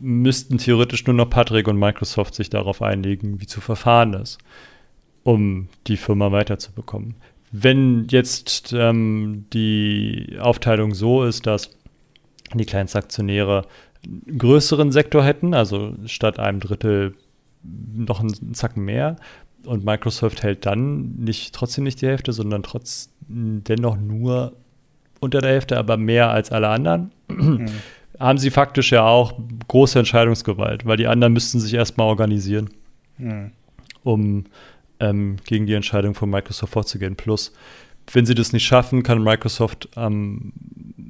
müssten 0.00 0.58
theoretisch 0.58 1.06
nur 1.06 1.14
noch 1.14 1.30
Patrick 1.30 1.68
und 1.68 1.78
Microsoft 1.78 2.34
sich 2.34 2.50
darauf 2.50 2.82
einlegen, 2.82 3.40
wie 3.40 3.46
zu 3.46 3.60
verfahren 3.60 4.14
ist, 4.14 4.38
um 5.22 5.68
die 5.86 5.96
Firma 5.96 6.32
weiterzubekommen. 6.32 7.14
Wenn 7.52 8.06
jetzt 8.10 8.72
ähm, 8.76 9.46
die 9.52 10.36
Aufteilung 10.40 10.94
so 10.94 11.24
ist, 11.24 11.46
dass 11.46 11.70
die 12.52 12.64
Kleinstaktionäre 12.64 13.62
einen 14.04 14.38
größeren 14.38 14.92
Sektor 14.92 15.24
hätten, 15.24 15.54
also 15.54 15.94
statt 16.06 16.38
einem 16.38 16.60
Drittel 16.60 17.14
noch 17.62 18.20
einen 18.20 18.54
Zacken 18.54 18.84
mehr, 18.84 19.16
und 19.64 19.84
Microsoft 19.84 20.42
hält 20.42 20.66
dann 20.66 21.14
nicht 21.16 21.54
trotzdem 21.54 21.84
nicht 21.84 22.02
die 22.02 22.06
Hälfte, 22.06 22.32
sondern 22.32 22.62
trotz 22.62 23.10
dennoch 23.28 23.96
nur 23.96 24.52
unter 25.20 25.40
der 25.40 25.52
Hälfte, 25.52 25.78
aber 25.78 25.96
mehr 25.96 26.30
als 26.30 26.52
alle 26.52 26.68
anderen. 26.68 27.12
Mhm. 27.28 27.66
Haben 28.18 28.38
sie 28.38 28.50
faktisch 28.50 28.92
ja 28.92 29.04
auch 29.04 29.34
große 29.68 29.98
Entscheidungsgewalt, 29.98 30.86
weil 30.86 30.96
die 30.96 31.06
anderen 31.06 31.32
müssten 31.32 31.60
sich 31.60 31.74
erstmal 31.74 32.06
organisieren, 32.06 32.70
mhm. 33.18 33.50
um 34.02 34.44
ähm, 35.00 35.36
gegen 35.44 35.66
die 35.66 35.74
Entscheidung 35.74 36.14
von 36.14 36.30
Microsoft 36.30 36.72
vorzugehen. 36.72 37.16
Plus, 37.16 37.52
wenn 38.12 38.26
sie 38.26 38.34
das 38.34 38.52
nicht 38.52 38.64
schaffen, 38.64 39.02
kann 39.02 39.22
Microsoft 39.22 39.88
ähm, 39.96 40.52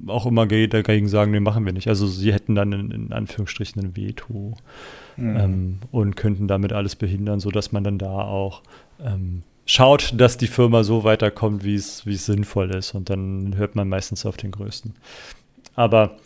auch 0.06 0.26
immer 0.26 0.46
dagegen 0.46 1.08
sagen, 1.08 1.30
nee, 1.30 1.40
machen 1.40 1.64
wir 1.64 1.72
nicht. 1.72 1.88
Also 1.88 2.06
sie 2.06 2.32
hätten 2.32 2.54
dann 2.54 2.72
in, 2.72 2.90
in 2.90 3.12
Anführungsstrichen 3.12 3.82
ein 3.82 3.96
Veto 3.96 4.56
mhm. 5.16 5.36
ähm, 5.36 5.78
und 5.90 6.16
könnten 6.16 6.48
damit 6.48 6.72
alles 6.72 6.96
behindern, 6.96 7.40
sodass 7.40 7.72
man 7.72 7.84
dann 7.84 7.98
da 7.98 8.10
auch 8.10 8.62
ähm, 9.02 9.42
schaut, 9.66 10.14
dass 10.16 10.36
die 10.36 10.46
Firma 10.46 10.84
so 10.84 11.04
weiterkommt, 11.04 11.64
wie 11.64 11.74
es 11.74 12.04
sinnvoll 12.04 12.74
ist. 12.74 12.94
Und 12.94 13.10
dann 13.10 13.56
hört 13.56 13.76
man 13.76 13.88
meistens 13.88 14.26
auf 14.26 14.36
den 14.36 14.50
Größten. 14.50 14.94
Aber 15.74 16.16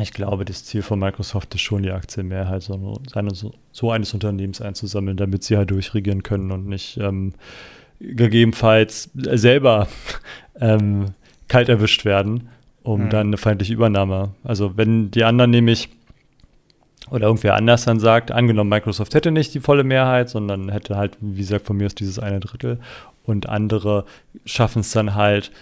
ich 0.00 0.12
glaube, 0.12 0.44
das 0.44 0.64
Ziel 0.64 0.82
von 0.82 0.98
Microsoft 0.98 1.54
ist 1.54 1.60
schon, 1.60 1.82
die 1.82 1.90
Aktienmehrheit 1.90 2.62
so, 2.62 3.90
eines 3.90 4.14
Unternehmens 4.14 4.60
einzusammeln, 4.60 5.16
damit 5.16 5.44
sie 5.44 5.56
halt 5.56 5.70
durchregieren 5.70 6.22
können 6.22 6.50
und 6.50 6.66
nicht 6.66 6.96
ähm, 6.96 7.34
gegebenenfalls 8.00 9.10
selber 9.14 9.88
ähm, 10.60 11.06
kalt 11.48 11.68
erwischt 11.68 12.04
werden, 12.04 12.48
um 12.82 13.04
mhm. 13.04 13.10
dann 13.10 13.26
eine 13.28 13.36
feindliche 13.36 13.74
Übernahme. 13.74 14.30
Also 14.44 14.76
wenn 14.76 15.10
die 15.10 15.24
anderen 15.24 15.50
nämlich 15.50 15.90
oder 17.10 17.26
irgendwer 17.26 17.56
anders 17.56 17.84
dann 17.84 18.00
sagt, 18.00 18.30
angenommen, 18.30 18.70
Microsoft 18.70 19.14
hätte 19.14 19.30
nicht 19.30 19.52
die 19.52 19.60
volle 19.60 19.84
Mehrheit, 19.84 20.30
sondern 20.30 20.70
hätte 20.70 20.96
halt, 20.96 21.18
wie 21.20 21.40
gesagt, 21.40 21.66
von 21.66 21.76
mir 21.76 21.86
aus 21.86 21.94
dieses 21.94 22.18
eine 22.18 22.40
Drittel 22.40 22.80
und 23.24 23.48
andere 23.48 24.06
schaffen 24.46 24.80
es 24.80 24.92
dann 24.92 25.14
halt, 25.14 25.52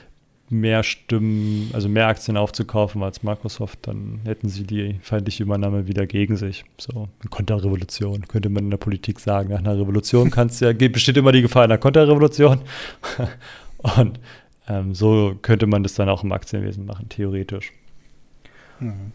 mehr 0.51 0.83
Stimmen, 0.83 1.71
also 1.73 1.89
mehr 1.89 2.09
Aktien 2.09 2.37
aufzukaufen 2.37 3.03
als 3.03 3.23
Microsoft, 3.23 3.79
dann 3.83 4.21
hätten 4.25 4.49
sie 4.49 4.65
die 4.65 4.99
feindliche 5.03 5.45
Übernahme 5.45 5.87
wieder 5.87 6.07
gegen 6.07 6.37
sich. 6.37 6.65
So, 6.77 7.09
eine 7.21 7.31
Konterrevolution, 7.31 8.27
könnte 8.27 8.49
man 8.49 8.65
in 8.65 8.71
der 8.71 8.77
Politik 8.77 9.21
sagen. 9.21 9.51
Nach 9.51 9.61
einer 9.61 9.79
Revolution 9.79 10.31
kannst 10.31 10.61
ja, 10.61 10.73
besteht 10.73 11.17
immer 11.17 11.33
die 11.33 11.43
Gefahr 11.43 11.65
einer 11.65 11.79
Konterrevolution. 11.79 12.61
Und 13.79 14.19
ähm, 14.69 14.95
so 14.95 15.37
könnte 15.41 15.67
man 15.67 15.83
das 15.83 15.95
dann 15.95 16.09
auch 16.09 16.25
im 16.25 16.33
Aktienwesen 16.33 16.85
machen, 16.85 17.09
theoretisch. 17.09 17.73
Mhm. 18.81 19.13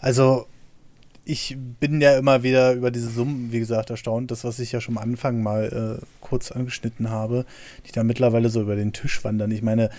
Also 0.00 0.46
ich 1.24 1.56
bin 1.78 2.00
ja 2.00 2.16
immer 2.16 2.42
wieder 2.42 2.72
über 2.72 2.90
diese 2.90 3.10
Summen, 3.10 3.52
wie 3.52 3.58
gesagt, 3.58 3.90
erstaunt. 3.90 4.30
Das, 4.30 4.44
was 4.44 4.58
ich 4.60 4.72
ja 4.72 4.80
schon 4.80 4.96
am 4.96 5.02
Anfang 5.02 5.42
mal 5.42 6.00
äh, 6.00 6.06
kurz 6.20 6.50
angeschnitten 6.50 7.10
habe, 7.10 7.44
die 7.86 7.92
da 7.92 8.02
mittlerweile 8.02 8.48
so 8.48 8.62
über 8.62 8.76
den 8.76 8.94
Tisch 8.94 9.22
wandern. 9.24 9.50
Ich 9.50 9.62
meine, 9.62 9.90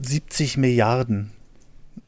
70 0.00 0.56
Milliarden. 0.56 1.30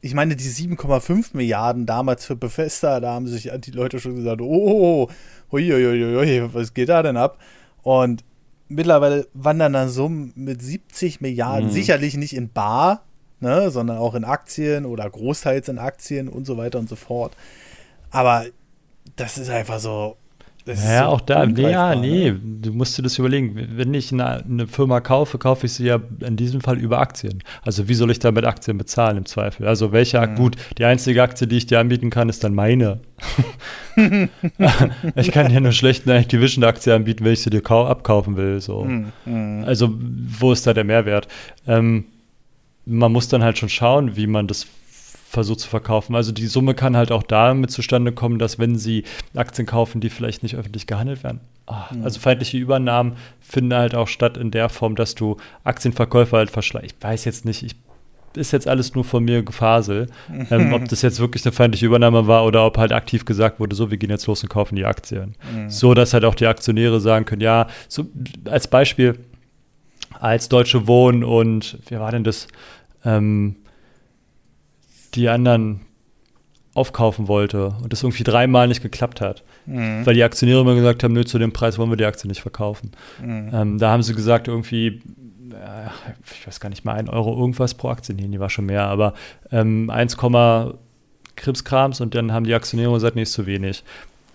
Ich 0.01 0.13
meine, 0.13 0.35
die 0.35 0.49
7,5 0.49 1.29
Milliarden 1.33 1.85
damals 1.85 2.25
für 2.25 2.35
Bethesda, 2.35 2.99
da 2.99 3.13
haben 3.13 3.27
sich 3.27 3.51
die 3.59 3.71
Leute 3.71 3.99
schon 3.99 4.15
gesagt, 4.15 4.41
oh, 4.41 5.09
hui, 5.51 6.53
was 6.53 6.73
geht 6.73 6.89
da 6.89 7.01
denn 7.03 7.17
ab? 7.17 7.39
Und 7.81 8.23
mittlerweile 8.67 9.27
wandern 9.33 9.73
dann 9.73 9.89
Summen 9.89 10.33
mit 10.35 10.61
70 10.61 11.21
Milliarden, 11.21 11.69
mhm. 11.69 11.73
sicherlich 11.73 12.17
nicht 12.17 12.35
in 12.35 12.51
Bar, 12.51 13.03
ne, 13.39 13.71
sondern 13.71 13.97
auch 13.97 14.15
in 14.15 14.23
Aktien 14.23 14.85
oder 14.85 15.09
großteils 15.09 15.69
in 15.69 15.79
Aktien 15.79 16.27
und 16.27 16.45
so 16.45 16.57
weiter 16.57 16.79
und 16.79 16.89
so 16.89 16.95
fort. 16.95 17.35
Aber 18.11 18.45
das 19.15 19.37
ist 19.37 19.49
einfach 19.49 19.79
so. 19.79 20.17
Ja, 20.67 21.05
so 21.05 21.09
auch 21.09 21.21
da, 21.21 21.45
nee, 21.45 21.71
ja, 21.71 21.95
nee, 21.95 22.31
ne? 22.31 22.39
du 22.61 22.73
musst 22.73 22.97
dir 22.97 23.03
das 23.03 23.17
überlegen. 23.17 23.55
Wenn 23.75 23.93
ich 23.93 24.11
eine, 24.11 24.43
eine, 24.43 24.67
Firma 24.67 24.99
kaufe, 24.99 25.37
kaufe 25.37 25.65
ich 25.65 25.73
sie 25.73 25.85
ja 25.85 25.99
in 26.19 26.35
diesem 26.35 26.61
Fall 26.61 26.77
über 26.77 26.99
Aktien. 26.99 27.43
Also 27.61 27.87
wie 27.87 27.93
soll 27.93 28.11
ich 28.11 28.19
damit 28.19 28.45
Aktien 28.45 28.77
bezahlen 28.77 29.17
im 29.17 29.25
Zweifel? 29.25 29.67
Also 29.67 29.91
welche, 29.91 30.19
mhm. 30.19 30.35
gut, 30.35 30.55
die 30.77 30.85
einzige 30.85 31.23
Aktie, 31.23 31.47
die 31.47 31.57
ich 31.57 31.65
dir 31.65 31.79
anbieten 31.79 32.09
kann, 32.09 32.29
ist 32.29 32.43
dann 32.43 32.53
meine. 32.53 32.99
ich 35.15 35.31
kann 35.31 35.49
dir 35.49 35.61
nur 35.61 35.71
schlecht 35.71 36.07
eine 36.07 36.19
Activision-Aktie 36.19 36.93
anbieten, 36.93 37.23
wenn 37.25 37.33
ich 37.33 37.41
sie 37.41 37.49
dir 37.49 37.63
abkaufen 37.71 38.35
will. 38.35 38.59
So. 38.59 38.83
Mhm. 38.83 39.63
Also 39.65 39.93
wo 40.39 40.51
ist 40.51 40.67
da 40.67 40.73
der 40.73 40.83
Mehrwert? 40.83 41.27
Ähm, 41.67 42.05
man 42.85 43.11
muss 43.11 43.27
dann 43.27 43.43
halt 43.43 43.57
schon 43.57 43.69
schauen, 43.69 44.15
wie 44.15 44.27
man 44.27 44.47
das 44.47 44.67
versucht 45.29 45.59
zu 45.59 45.67
verkaufen. 45.67 46.15
Also 46.15 46.31
die 46.31 46.47
Summe 46.47 46.73
kann 46.73 46.95
halt 46.95 47.11
auch 47.11 47.23
damit 47.23 47.69
zustande 47.71 48.11
kommen, 48.11 48.39
dass 48.39 48.59
wenn 48.59 48.77
sie 48.77 49.03
Aktien 49.35 49.65
kaufen, 49.65 49.99
die 49.99 50.09
vielleicht 50.09 50.41
nicht 50.41 50.55
öffentlich 50.55 50.87
gehandelt 50.87 51.23
werden. 51.23 51.41
Oh, 51.67 51.73
mhm. 51.93 52.03
Also 52.03 52.19
feindliche 52.19 52.57
Übernahmen 52.57 53.17
finden 53.41 53.73
halt 53.73 53.93
auch 53.93 54.07
statt 54.07 54.37
in 54.37 54.51
der 54.51 54.69
Form, 54.69 54.95
dass 54.95 55.15
du 55.15 55.37
Aktienverkäufer 55.65 56.37
halt 56.37 56.49
verschleißt. 56.49 56.85
Ich 56.85 57.03
weiß 57.03 57.25
jetzt 57.25 57.45
nicht, 57.45 57.63
ich 57.63 57.75
ist 58.35 58.51
jetzt 58.51 58.67
alles 58.67 58.93
nur 58.93 59.03
von 59.03 59.23
mir 59.23 59.41
Gefasel, 59.41 60.07
ähm, 60.51 60.71
ob 60.73 60.87
das 60.87 61.01
jetzt 61.01 61.19
wirklich 61.19 61.43
eine 61.43 61.51
feindliche 61.51 61.87
Übernahme 61.87 62.27
war 62.27 62.45
oder 62.45 62.65
ob 62.65 62.77
halt 62.77 62.91
aktiv 62.91 63.25
gesagt 63.25 63.59
wurde, 63.59 63.75
so, 63.75 63.89
wir 63.89 63.97
gehen 63.97 64.11
jetzt 64.11 64.27
los 64.27 64.43
und 64.43 64.49
kaufen 64.49 64.75
die 64.75 64.85
Aktien. 64.85 65.35
Mhm. 65.53 65.69
So, 65.69 65.93
dass 65.93 66.13
halt 66.13 66.23
auch 66.23 66.35
die 66.35 66.45
Aktionäre 66.45 66.99
sagen 66.99 67.25
können, 67.25 67.41
ja, 67.41 67.67
so 67.87 68.05
als 68.45 68.67
Beispiel, 68.67 69.17
als 70.19 70.49
Deutsche 70.49 70.87
Wohnen 70.87 71.23
und, 71.23 71.79
wie 71.89 71.99
war 71.99 72.11
denn 72.11 72.23
das, 72.23 72.47
ähm, 73.03 73.55
die 75.17 75.29
anderen 75.29 75.81
aufkaufen 76.73 77.27
wollte 77.27 77.75
und 77.81 77.91
das 77.91 78.03
irgendwie 78.03 78.23
dreimal 78.23 78.67
nicht 78.67 78.83
geklappt 78.83 79.19
hat. 79.19 79.43
Mhm. 79.65 80.05
Weil 80.05 80.13
die 80.13 80.23
Aktionäre 80.23 80.61
immer 80.61 80.75
gesagt 80.75 81.03
haben, 81.03 81.13
nö, 81.13 81.25
zu 81.25 81.39
dem 81.39 81.51
Preis 81.51 81.79
wollen 81.79 81.89
wir 81.89 81.97
die 81.97 82.05
Aktie 82.05 82.27
nicht 82.27 82.41
verkaufen. 82.41 82.91
Mhm. 83.19 83.49
Ähm, 83.51 83.77
da 83.79 83.91
haben 83.91 84.03
sie 84.03 84.13
gesagt, 84.13 84.47
irgendwie, 84.47 85.01
ich 86.31 86.45
weiß 86.45 86.59
gar 86.59 86.69
nicht 86.69 86.85
mal, 86.85 86.93
ein 86.93 87.09
Euro 87.09 87.37
irgendwas 87.37 87.73
pro 87.73 87.89
Aktie, 87.89 88.13
nee, 88.13 88.27
die 88.27 88.39
war 88.39 88.51
schon 88.51 88.67
mehr, 88.67 88.85
aber 88.85 89.15
ähm, 89.51 89.89
1, 89.89 90.17
Krimskrams 91.35 91.99
und 91.99 92.13
dann 92.13 92.31
haben 92.31 92.45
die 92.45 92.53
Aktionäre 92.53 92.93
gesagt, 92.93 93.15
nee, 93.15 93.23
ist 93.23 93.33
zu 93.33 93.47
wenig. 93.47 93.83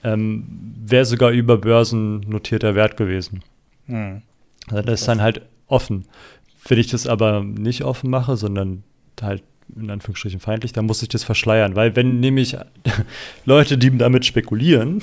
Ähm, 0.02 0.74
Wäre 0.84 1.04
sogar 1.04 1.30
über 1.30 1.58
Börsen 1.58 2.20
notierter 2.20 2.74
Wert 2.74 2.96
gewesen. 2.96 3.42
Hm. 3.86 4.22
Also 4.68 4.82
das 4.82 5.00
ist 5.00 5.08
dann 5.08 5.22
halt 5.22 5.42
offen. 5.68 6.06
Wenn 6.66 6.78
ich 6.78 6.88
das 6.88 7.06
aber 7.06 7.44
nicht 7.44 7.84
offen 7.84 8.10
mache, 8.10 8.36
sondern 8.36 8.82
halt 9.20 9.44
in 9.76 9.90
Anführungsstrichen 9.90 10.40
feindlich, 10.40 10.72
dann 10.72 10.86
muss 10.86 11.02
ich 11.02 11.08
das 11.08 11.24
verschleiern. 11.24 11.76
Weil 11.76 11.96
wenn 11.96 12.20
nämlich 12.20 12.56
Leute, 13.44 13.78
die 13.78 13.96
damit 13.96 14.26
spekulieren, 14.26 15.02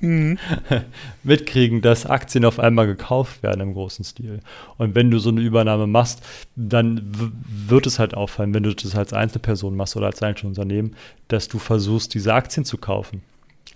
mhm. 0.00 0.38
mitkriegen, 1.22 1.80
dass 1.82 2.06
Aktien 2.06 2.44
auf 2.44 2.58
einmal 2.58 2.86
gekauft 2.86 3.42
werden 3.42 3.60
im 3.60 3.74
großen 3.74 4.04
Stil. 4.04 4.40
Und 4.78 4.94
wenn 4.94 5.10
du 5.10 5.18
so 5.18 5.30
eine 5.30 5.40
Übernahme 5.40 5.86
machst, 5.86 6.22
dann 6.56 7.02
wird 7.66 7.86
es 7.86 7.98
halt 7.98 8.14
auffallen, 8.14 8.54
wenn 8.54 8.62
du 8.62 8.74
das 8.74 8.94
als 8.94 9.12
Einzelperson 9.12 9.76
machst 9.76 9.96
oder 9.96 10.06
als 10.06 10.22
Einzelunternehmen, 10.22 10.96
dass 11.28 11.48
du 11.48 11.58
versuchst, 11.58 12.14
diese 12.14 12.34
Aktien 12.34 12.64
zu 12.64 12.78
kaufen. 12.78 13.22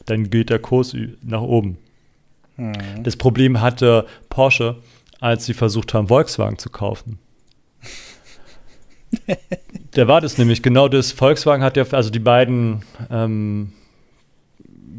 Dann 0.07 0.31
geht 0.31 0.51
der 0.51 0.59
Kurs 0.59 0.97
nach 1.23 1.43
oben. 1.43 1.79
Mhm. 2.57 3.03
Das 3.03 3.17
Problem 3.17 3.61
hatte 3.61 4.07
Porsche, 4.29 4.77
als 5.21 5.47
sie 5.47 5.55
versucht 5.55 5.95
haben, 5.95 6.09
Volkswagen 6.09 6.59
zu 6.59 6.71
kaufen. 6.71 7.19
Der 9.97 10.09
war 10.09 10.21
das 10.21 10.39
nämlich, 10.39 10.63
genau 10.63 10.89
das. 10.89 11.13
Volkswagen 11.13 11.63
hat 11.63 11.77
ja, 11.77 11.85
also 11.93 12.11
die 12.11 12.19
beiden 12.19 12.83
ähm, 13.11 13.73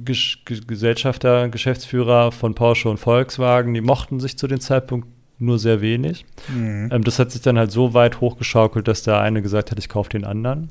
Gesellschafter, 0.05 1.49
Geschäftsführer 1.49 2.31
von 2.31 2.55
Porsche 2.55 2.89
und 2.89 2.97
Volkswagen, 2.97 3.73
die 3.73 3.81
mochten 3.81 4.19
sich 4.19 4.37
zu 4.37 4.47
dem 4.47 4.59
Zeitpunkt 4.59 5.07
nur 5.37 5.59
sehr 5.59 5.81
wenig. 5.81 6.25
Mhm. 6.47 6.89
Ähm, 6.91 7.03
das 7.03 7.19
hat 7.19 7.31
sich 7.31 7.41
dann 7.41 7.57
halt 7.57 7.71
so 7.71 7.93
weit 7.93 8.21
hochgeschaukelt, 8.21 8.87
dass 8.87 9.03
der 9.03 9.19
eine 9.19 9.41
gesagt 9.41 9.71
hat, 9.71 9.79
ich 9.79 9.89
kaufe 9.89 10.09
den 10.09 10.23
anderen. 10.23 10.69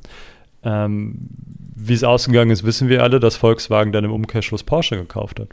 Ähm, 0.63 1.29
wie 1.77 1.93
es 1.93 2.05
ausgegangen 2.05 2.51
ist, 2.51 2.65
wissen 2.65 2.89
wir 2.89 3.03
alle, 3.03 3.21
dass 3.21 3.37
Volkswagen 3.37 3.93
dann 3.93 4.05
im 4.05 4.13
Umkehrschluss 4.13 4.63
Porsche 4.63 4.97
gekauft 4.97 5.41
hat. 5.41 5.49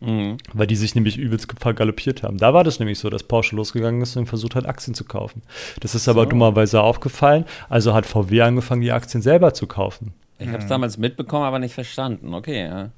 Mhm. 0.00 0.36
Weil 0.52 0.66
die 0.66 0.76
sich 0.76 0.94
nämlich 0.94 1.16
übelst 1.16 1.48
vergaloppiert 1.58 2.22
haben. 2.22 2.36
Da 2.36 2.52
war 2.52 2.64
das 2.64 2.78
nämlich 2.78 2.98
so, 2.98 3.08
dass 3.08 3.22
Porsche 3.22 3.56
losgegangen 3.56 4.02
ist 4.02 4.16
und 4.16 4.26
versucht 4.26 4.54
hat, 4.54 4.66
Aktien 4.66 4.94
zu 4.94 5.04
kaufen. 5.04 5.42
Das 5.80 5.94
ist 5.94 6.08
aber 6.08 6.24
so. 6.24 6.30
dummerweise 6.30 6.82
aufgefallen. 6.82 7.44
Also 7.68 7.94
hat 7.94 8.04
VW 8.06 8.42
angefangen, 8.42 8.82
die 8.82 8.92
Aktien 8.92 9.22
selber 9.22 9.54
zu 9.54 9.66
kaufen. 9.66 10.12
Ich 10.38 10.48
habe 10.48 10.58
es 10.58 10.64
mhm. 10.64 10.68
damals 10.68 10.98
mitbekommen, 10.98 11.44
aber 11.44 11.58
nicht 11.58 11.74
verstanden. 11.74 12.34
Okay, 12.34 12.66
ja. 12.66 12.90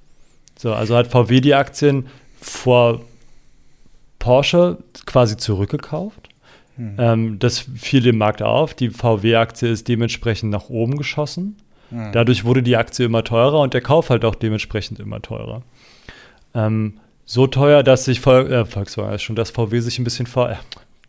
So, 0.57 0.75
also 0.75 0.97
hat 0.97 1.07
VW 1.07 1.41
die 1.41 1.55
Aktien 1.55 2.09
vor 2.41 3.01
Porsche 4.19 4.79
quasi 5.07 5.37
zurückgekauft. 5.37 6.29
Hm. 6.77 6.97
Ähm, 6.99 7.39
das 7.39 7.61
fiel 7.61 8.03
dem 8.03 8.19
Markt 8.19 8.43
auf. 8.43 8.75
Die 8.75 8.91
VW-Aktie 8.91 9.69
ist 9.69 9.89
dementsprechend 9.89 10.51
nach 10.51 10.69
oben 10.69 10.97
geschossen. 10.97 11.57
Hm. 11.91 12.13
Dadurch 12.13 12.45
wurde 12.45 12.63
die 12.63 12.77
Aktie 12.77 13.07
immer 13.07 13.25
teurer 13.25 13.61
und 13.61 13.75
der 13.75 13.81
Kauf 13.81 14.11
halt 14.11 14.25
auch 14.25 14.35
dementsprechend 14.35 15.01
immer 15.01 15.23
teurer. 15.23 15.63
Ähm, 16.59 16.95
so 17.25 17.47
teuer, 17.47 17.83
dass 17.83 18.07
sich 18.07 18.25
Vol 18.25 18.51
äh, 18.51 18.65
Volkswagen, 18.65 19.19
schon 19.19 19.37
dass 19.37 19.51
VW 19.51 19.81
sich 19.81 19.99
ein 19.99 20.05
bisschen 20.05 20.27
ver 20.27 20.53
äh, 20.53 20.57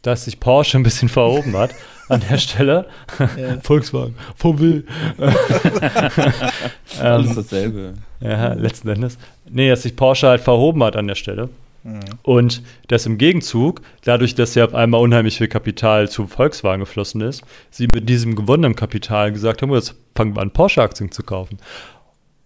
dass 0.02 0.26
sich 0.26 0.40
Porsche 0.40 0.78
ein 0.78 0.84
bisschen 0.84 1.10
verhoben 1.10 1.58
hat 1.58 1.72
an 2.10 2.22
der 2.30 2.38
Stelle. 2.38 2.88
Ja. 3.20 3.60
Volkswagen, 3.62 4.16
VW. 4.36 4.84
Alles 7.02 7.36
dasselbe. 7.36 7.96
Ja, 8.22 8.54
letzten 8.54 8.88
Endes. 8.90 9.18
Nee, 9.50 9.70
dass 9.70 9.84
sich 9.84 9.96
Porsche 9.96 10.28
halt 10.28 10.42
verhoben 10.42 10.84
hat 10.84 10.96
an 10.96 11.08
der 11.08 11.16
Stelle. 11.16 11.50
Mhm. 11.84 12.00
Und 12.24 12.62
dass 12.88 13.06
im 13.06 13.18
Gegenzug, 13.18 13.82
dadurch, 14.04 14.36
dass 14.36 14.56
ja 14.56 14.66
auf 14.66 14.74
einmal 14.74 15.02
unheimlich 15.02 15.38
viel 15.38 15.48
Kapital 15.48 16.10
zu 16.10 16.28
Volkswagen 16.28 16.82
geflossen 16.82 17.22
ist, 17.22 17.44
sie 17.70 17.88
mit 17.94 18.08
diesem 18.08 18.36
gewonnenen 18.36 18.76
Kapital 18.76 19.32
gesagt 19.32 19.62
haben, 19.62 19.74
jetzt 19.74 19.96
fangen 20.16 20.36
wir 20.36 20.42
an, 20.42 20.52
Porsche-Aktien 20.52 21.12
zu 21.12 21.24
kaufen. 21.24 21.58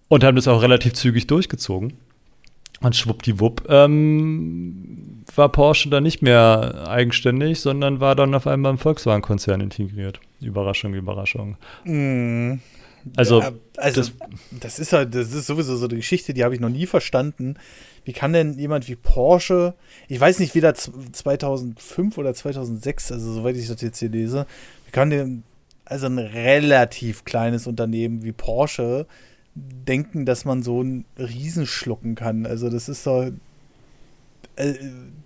Und 0.07 0.23
haben 0.23 0.35
das 0.35 0.47
auch 0.47 0.61
relativ 0.61 0.93
zügig 0.93 1.27
durchgezogen. 1.27 1.93
Und 2.81 2.95
schwuppdiwupp 2.95 3.65
ähm, 3.69 5.23
war 5.35 5.49
Porsche 5.49 5.89
dann 5.89 6.03
nicht 6.03 6.21
mehr 6.21 6.85
eigenständig, 6.87 7.59
sondern 7.59 7.99
war 7.99 8.15
dann 8.15 8.35
auf 8.35 8.45
einmal 8.45 8.71
im 8.71 8.77
Volkswagen-Konzern 8.77 9.61
integriert. 9.61 10.19
Überraschung, 10.41 10.93
Überraschung. 10.93 11.57
Mm. 11.85 12.55
Also, 13.17 13.41
ja, 13.41 13.51
also 13.77 14.01
das, 14.01 14.11
das, 14.51 14.79
ist 14.79 14.93
halt, 14.93 15.13
das 15.13 15.33
ist 15.33 15.47
sowieso 15.47 15.75
so 15.75 15.87
eine 15.87 15.97
Geschichte, 15.97 16.33
die 16.33 16.43
habe 16.43 16.55
ich 16.55 16.61
noch 16.61 16.69
nie 16.69 16.85
verstanden. 16.85 17.55
Wie 18.05 18.13
kann 18.13 18.33
denn 18.33 18.57
jemand 18.57 18.87
wie 18.87 18.95
Porsche, 18.95 19.73
ich 20.07 20.19
weiß 20.19 20.39
nicht, 20.39 20.55
wieder 20.55 20.73
2005 20.73 22.17
oder 22.17 22.33
2006, 22.33 23.11
also 23.11 23.33
soweit 23.33 23.55
ich 23.55 23.67
das 23.67 23.81
jetzt 23.81 23.99
hier 23.99 24.09
lese, 24.09 24.45
wie 24.85 24.91
kann 24.91 25.09
denn 25.09 25.43
also 25.85 26.07
ein 26.07 26.17
relativ 26.17 27.25
kleines 27.25 27.67
Unternehmen 27.67 28.23
wie 28.23 28.31
Porsche 28.31 29.05
denken, 29.55 30.25
dass 30.25 30.45
man 30.45 30.63
so 30.63 30.79
einen 30.79 31.05
Riesen 31.17 31.65
schlucken 31.65 32.15
kann? 32.15 32.45
Also 32.45 32.69
das 32.69 32.89
ist 32.89 33.05
doch 33.05 33.31
äh, 34.55 34.73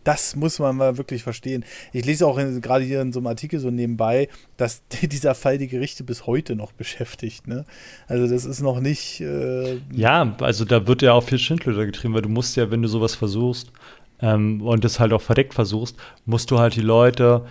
das 0.03 0.37
muss 0.37 0.57
man 0.59 0.77
mal 0.77 0.97
wirklich 0.97 1.23
verstehen. 1.23 1.65
Ich 1.91 2.05
lese 2.05 2.25
auch 2.25 2.37
gerade 2.37 2.85
hier 2.85 3.01
in 3.01 3.11
so 3.11 3.19
einem 3.19 3.27
Artikel 3.27 3.59
so 3.59 3.69
nebenbei, 3.69 4.29
dass 4.55 4.83
dieser 5.01 5.35
Fall 5.35 5.57
die 5.57 5.67
Gerichte 5.67 6.05
bis 6.05 6.25
heute 6.27 6.55
noch 6.55 6.71
beschäftigt. 6.71 7.45
Ne? 7.47 7.65
Also 8.07 8.27
das 8.33 8.45
ist 8.45 8.61
noch 8.61 8.79
nicht. 8.79 9.19
Äh 9.19 9.81
ja, 9.93 10.33
also 10.39 10.63
da 10.63 10.87
wird 10.87 11.01
ja 11.01 11.11
auch 11.11 11.23
viel 11.23 11.39
Schindluder 11.39 11.85
getrieben, 11.85 12.13
weil 12.13 12.21
du 12.21 12.29
musst 12.29 12.55
ja, 12.55 12.71
wenn 12.71 12.81
du 12.81 12.87
sowas 12.87 13.15
versuchst 13.15 13.73
ähm, 14.21 14.61
und 14.61 14.85
das 14.85 14.99
halt 14.99 15.11
auch 15.11 15.21
verdeckt 15.21 15.53
versuchst, 15.53 15.97
musst 16.25 16.49
du 16.51 16.59
halt 16.59 16.75
die 16.75 16.81
Leute 16.81 17.45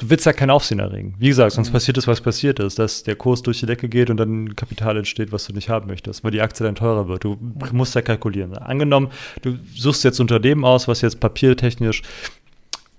du 0.00 0.08
willst 0.08 0.24
ja 0.24 0.32
kein 0.32 0.50
Aufsehen 0.50 0.78
erregen. 0.78 1.14
Wie 1.18 1.28
gesagt, 1.28 1.52
sonst 1.52 1.68
mhm. 1.68 1.74
passiert 1.74 1.98
es, 1.98 2.06
was 2.06 2.20
passiert 2.20 2.58
ist, 2.58 2.78
dass 2.78 3.02
der 3.02 3.16
Kurs 3.16 3.42
durch 3.42 3.60
die 3.60 3.66
Decke 3.66 3.88
geht 3.88 4.08
und 4.10 4.16
dann 4.16 4.56
Kapital 4.56 4.96
entsteht, 4.96 5.30
was 5.30 5.46
du 5.46 5.52
nicht 5.52 5.68
haben 5.68 5.88
möchtest, 5.88 6.24
weil 6.24 6.30
die 6.30 6.40
Aktie 6.40 6.64
dann 6.64 6.74
teurer 6.74 7.06
wird. 7.06 7.24
Du 7.24 7.36
mhm. 7.40 7.54
musst 7.72 7.94
ja 7.94 8.02
kalkulieren. 8.02 8.56
Angenommen, 8.56 9.10
du 9.42 9.58
suchst 9.74 10.02
jetzt 10.04 10.18
Unternehmen 10.18 10.64
aus, 10.64 10.88
was 10.88 11.02
jetzt 11.02 11.20
papiertechnisch 11.20 12.02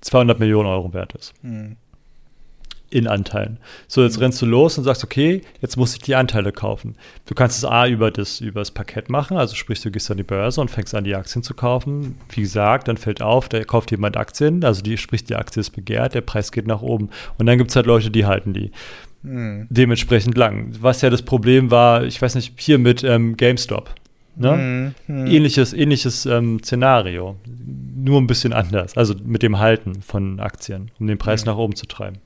200 0.02 0.40
Millionen 0.40 0.70
Euro 0.70 0.94
wert 0.94 1.14
ist. 1.14 1.34
Mhm 1.42 1.76
in 2.92 3.08
Anteilen. 3.08 3.58
So, 3.88 4.04
jetzt 4.04 4.20
rennst 4.20 4.42
du 4.42 4.46
los 4.46 4.78
und 4.78 4.84
sagst, 4.84 5.04
okay, 5.04 5.42
jetzt 5.62 5.78
muss 5.78 5.94
ich 5.94 6.02
die 6.02 6.14
Anteile 6.14 6.52
kaufen. 6.52 6.96
Du 7.26 7.34
kannst 7.34 7.58
es 7.58 7.66
A 7.66 7.88
über 7.88 8.12
das, 8.12 8.42
über 8.42 8.62
das 8.62 8.72
Parkett 8.72 9.10
machen, 9.10 9.38
also 9.38 9.56
sprich, 9.56 9.82
du 9.82 9.90
gehst 9.90 10.12
an 10.12 10.18
die 10.18 10.24
Börse 10.24 10.62
und 10.62 10.70
fängst 10.70 10.94
an, 10.94 11.06
die 11.06 11.16
Aktien 11.16 11.42
zu 11.42 11.54
kaufen. 11.54 12.18
Wie 12.30 12.42
gesagt, 12.42 12.88
dann 12.88 12.98
fällt 12.98 13.22
auf, 13.22 13.50
da 13.50 13.64
kauft 13.64 13.92
jemand 13.92 14.18
Aktien, 14.18 14.64
also 14.64 14.82
die, 14.82 14.98
sprich, 14.98 15.24
die 15.24 15.36
Aktie 15.36 15.62
ist 15.62 15.72
begehrt, 15.72 16.14
der 16.14 16.22
Preis 16.22 16.52
geht 16.52 16.68
nach 16.68 16.82
oben. 16.82 17.10
Und 17.38 17.46
dann 17.46 17.58
gibt 17.58 17.70
es 17.70 17.76
halt 17.76 17.86
Leute, 17.86 18.12
die 18.12 18.26
halten 18.26 18.54
die. 18.54 18.72
Hm. 19.24 19.68
Dementsprechend 19.70 20.38
lang. 20.38 20.74
Was 20.82 21.02
ja 21.02 21.10
das 21.10 21.22
Problem 21.22 21.72
war, 21.72 22.04
ich 22.04 22.22
weiß 22.22 22.36
nicht, 22.36 22.60
hier 22.60 22.78
mit 22.78 23.04
ähm, 23.04 23.38
GameStop. 23.38 23.96
Ne? 24.36 24.52
Hm, 24.52 24.94
hm. 25.06 25.28
Ähnliches, 25.28 25.74
ähnliches 25.74 26.26
ähm, 26.26 26.60
Szenario. 26.62 27.38
Nur 27.96 28.20
ein 28.20 28.28
bisschen 28.28 28.52
anders. 28.52 28.98
Also 28.98 29.14
mit 29.24 29.44
dem 29.44 29.60
Halten 29.60 30.02
von 30.02 30.40
Aktien, 30.40 30.92
um 31.00 31.08
den 31.08 31.18
Preis 31.18 31.42
hm. 31.42 31.52
nach 31.52 31.58
oben 31.58 31.76
zu 31.76 31.86
treiben. 31.86 32.18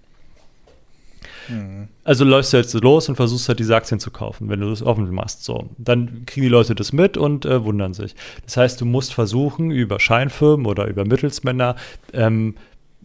Also 2.04 2.26
läufst 2.26 2.54
du 2.54 2.58
jetzt 2.58 2.74
los 2.74 3.10
und 3.10 3.16
versuchst 3.16 3.48
halt 3.48 3.60
diese 3.60 3.76
Aktien 3.76 4.00
zu 4.00 4.12
kaufen, 4.12 4.50
wenn 4.50 4.60
du 4.60 4.70
das 4.70 4.82
offen 4.82 5.10
machst. 5.12 5.44
So, 5.44 5.70
dann 5.78 6.26
kriegen 6.26 6.44
die 6.44 6.50
Leute 6.50 6.76
das 6.76 6.94
mit 6.94 7.18
und 7.18 7.46
äh, 7.46 7.64
wundern 7.64 7.94
sich. 7.94 8.16
Das 8.46 8.58
heißt, 8.58 8.82
du 8.82 8.86
musst 8.86 9.14
versuchen, 9.14 9.72
über 9.72 10.00
Scheinfirmen 10.00 10.66
oder 10.66 10.88
über 10.88 11.06
Mittelsmänner 11.06 11.76
ähm, 12.14 12.56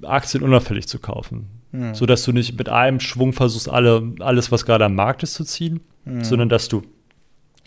Aktien 0.03 0.43
unauffällig 0.43 0.89
zu 0.89 0.99
kaufen. 0.99 1.49
Mhm. 1.73 1.95
Sodass 1.95 2.25
du 2.25 2.33
nicht 2.33 2.59
mit 2.59 2.69
einem 2.69 3.01
Schwung 3.01 3.33
versuchst, 3.33 3.69
alle, 3.69 4.13
alles, 4.21 4.51
was 4.51 4.65
gerade 4.65 4.85
am 4.85 4.95
Markt 4.95 5.23
ist, 5.23 5.35
zu 5.35 5.45
ziehen, 5.45 5.81
mhm. 6.05 6.25
sondern 6.25 6.49
dass 6.49 6.69
du 6.69 6.83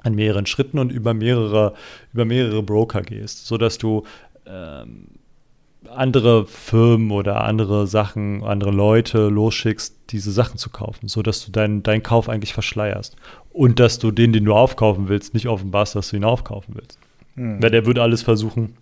an 0.03 0.15
mehreren 0.15 0.45
Schritten 0.45 0.79
und 0.79 0.91
über 0.91 1.13
mehrere, 1.13 1.73
über 2.13 2.25
mehrere 2.25 2.61
Broker 2.61 3.01
gehst, 3.01 3.47
sodass 3.47 3.77
du 3.77 4.03
ähm, 4.45 5.07
andere 5.89 6.45
Firmen 6.45 7.11
oder 7.11 7.43
andere 7.43 7.87
Sachen, 7.87 8.43
andere 8.43 8.71
Leute 8.71 9.29
losschickst, 9.29 9.95
diese 10.09 10.31
Sachen 10.31 10.57
zu 10.57 10.69
kaufen, 10.69 11.07
sodass 11.07 11.45
du 11.45 11.51
deinen 11.51 11.83
dein 11.83 12.03
Kauf 12.03 12.29
eigentlich 12.29 12.53
verschleierst. 12.53 13.15
Und 13.51 13.79
dass 13.79 13.99
du 13.99 14.11
den, 14.11 14.33
den 14.33 14.45
du 14.45 14.53
aufkaufen 14.53 15.09
willst, 15.09 15.33
nicht 15.33 15.47
offenbarst, 15.47 15.95
dass 15.95 16.09
du 16.09 16.15
ihn 16.15 16.23
aufkaufen 16.23 16.75
willst. 16.75 16.97
Hm. 17.35 17.61
Weil 17.61 17.71
der 17.71 17.85
würde 17.85 18.01
alles 18.01 18.21
versuchen, 18.21 18.75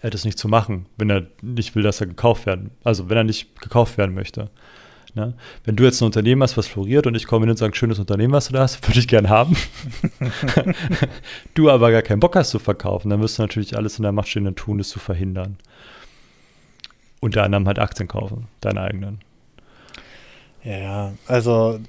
er 0.00 0.10
das 0.10 0.24
nicht 0.24 0.38
zu 0.38 0.48
machen, 0.48 0.86
wenn 0.96 1.10
er 1.10 1.26
nicht 1.42 1.74
will, 1.74 1.82
dass 1.82 2.00
er 2.00 2.06
gekauft 2.06 2.46
werden, 2.46 2.70
also 2.84 3.08
wenn 3.08 3.16
er 3.16 3.24
nicht 3.24 3.60
gekauft 3.60 3.98
werden 3.98 4.14
möchte. 4.14 4.50
Ne? 5.14 5.34
Wenn 5.64 5.74
du 5.74 5.84
jetzt 5.84 6.00
ein 6.00 6.04
Unternehmen 6.04 6.42
hast, 6.42 6.56
was 6.56 6.68
floriert 6.68 7.06
und 7.06 7.14
ich 7.14 7.26
komme 7.26 7.44
hin 7.44 7.50
und 7.50 7.56
sage, 7.56 7.74
schönes 7.74 7.98
Unternehmen, 7.98 8.32
was 8.32 8.48
du 8.48 8.52
da 8.52 8.60
hast, 8.60 8.86
würde 8.88 9.00
ich 9.00 9.08
gern 9.08 9.28
haben. 9.28 9.56
du 11.54 11.70
aber 11.70 11.90
gar 11.90 12.02
keinen 12.02 12.20
Bock 12.20 12.36
hast 12.36 12.50
zu 12.50 12.58
verkaufen, 12.58 13.10
dann 13.10 13.20
wirst 13.20 13.38
du 13.38 13.42
natürlich 13.42 13.76
alles 13.76 13.98
in 13.98 14.04
der 14.04 14.12
Macht 14.12 14.28
Stehende 14.28 14.54
tun, 14.54 14.78
das 14.78 14.88
zu 14.88 14.98
verhindern. 14.98 15.56
Unter 17.20 17.42
anderem 17.42 17.66
halt 17.66 17.78
Aktien 17.78 18.08
kaufen, 18.08 18.46
deine 18.60 18.82
eigenen. 18.82 19.20
Ja, 20.62 21.14
also 21.26 21.80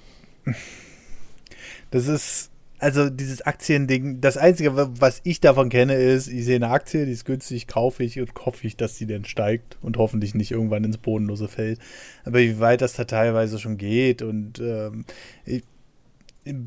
das 1.91 2.07
ist, 2.07 2.51
also 2.79 3.09
dieses 3.09 3.41
Aktiending, 3.41 4.21
das 4.21 4.37
Einzige, 4.37 4.71
was 4.75 5.21
ich 5.23 5.41
davon 5.41 5.69
kenne, 5.69 5.95
ist, 5.95 6.27
ich 6.27 6.45
sehe 6.45 6.55
eine 6.55 6.69
Aktie, 6.69 7.05
die 7.05 7.11
ist 7.11 7.25
günstig, 7.25 7.67
kaufe 7.67 8.03
ich 8.03 8.19
und 8.19 8.31
hoffe 8.45 8.65
ich, 8.65 8.77
dass 8.77 8.95
sie 8.95 9.07
dann 9.07 9.25
steigt 9.25 9.77
und 9.81 9.97
hoffentlich 9.97 10.33
nicht 10.33 10.51
irgendwann 10.51 10.83
ins 10.83 10.97
Bodenlose 10.97 11.47
fällt. 11.47 11.79
Aber 12.25 12.39
wie 12.39 12.59
weit 12.59 12.81
das 12.81 12.93
da 12.93 13.05
teilweise 13.05 13.59
schon 13.59 13.77
geht 13.77 14.21
und 14.21 14.59
ähm, 14.59 15.05
ich, 15.45 15.63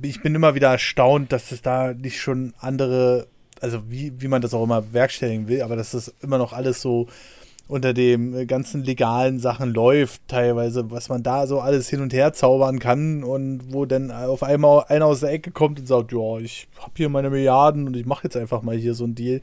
ich 0.03 0.23
bin 0.23 0.35
immer 0.35 0.55
wieder 0.55 0.71
erstaunt, 0.71 1.33
dass 1.33 1.51
es 1.51 1.63
da 1.63 1.95
nicht 1.95 2.21
schon 2.21 2.53
andere, 2.59 3.27
also 3.61 3.91
wie, 3.91 4.13
wie 4.21 4.29
man 4.29 4.43
das 4.43 4.55
auch 4.55 4.65
immer 4.65 4.93
werkstelligen 4.93 5.49
will, 5.49 5.63
aber 5.63 5.77
dass 5.77 5.93
das 5.93 6.15
immer 6.21 6.39
noch 6.39 6.53
alles 6.53 6.83
so 6.83 7.09
unter 7.69 7.95
dem 7.95 8.47
ganzen 8.47 8.85
legalen 8.85 9.39
Sachen 9.39 9.73
läuft, 9.73 10.23
teilweise, 10.29 10.91
was 10.91 11.09
man 11.09 11.23
da 11.23 11.47
so 11.47 11.61
alles 11.61 11.89
hin 11.89 12.01
und 12.01 12.13
her 12.13 12.33
zaubern 12.33 12.79
kann 12.79 13.25
und 13.25 13.73
wo 13.73 13.87
dann 13.87 14.11
auf 14.11 14.43
einmal 14.43 14.85
einer 14.89 15.07
aus 15.07 15.21
der 15.21 15.31
Ecke 15.31 15.51
kommt 15.51 15.81
und 15.81 15.87
sagt, 15.87 16.13
ja, 16.13 16.39
ich 16.39 16.69
habe 16.79 16.93
hier 16.97 17.09
meine 17.09 17.31
Milliarden 17.31 17.87
und 17.87 17.97
ich 17.97 18.05
mache 18.05 18.25
jetzt 18.25 18.37
einfach 18.37 18.63
mal 18.63 18.77
hier 18.77 18.95
so 18.95 19.05
ein 19.05 19.15
Deal, 19.15 19.41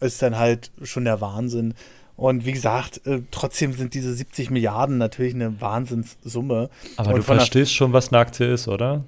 ist 0.00 0.22
dann 0.22 0.38
halt 0.38 0.70
schon 0.82 1.04
der 1.04 1.20
Wahnsinn. 1.20 1.74
Und 2.16 2.46
wie 2.46 2.52
gesagt, 2.52 3.04
äh, 3.06 3.22
trotzdem 3.30 3.72
sind 3.72 3.94
diese 3.94 4.14
70 4.14 4.50
Milliarden 4.50 4.98
natürlich 4.98 5.34
eine 5.34 5.60
Wahnsinnssumme. 5.60 6.70
Aber 6.96 7.10
und 7.10 7.16
du 7.16 7.22
verstehst 7.22 7.74
schon, 7.74 7.92
was 7.92 8.12
eine 8.12 8.18
Aktie 8.20 8.52
ist, 8.52 8.68
oder? 8.68 9.02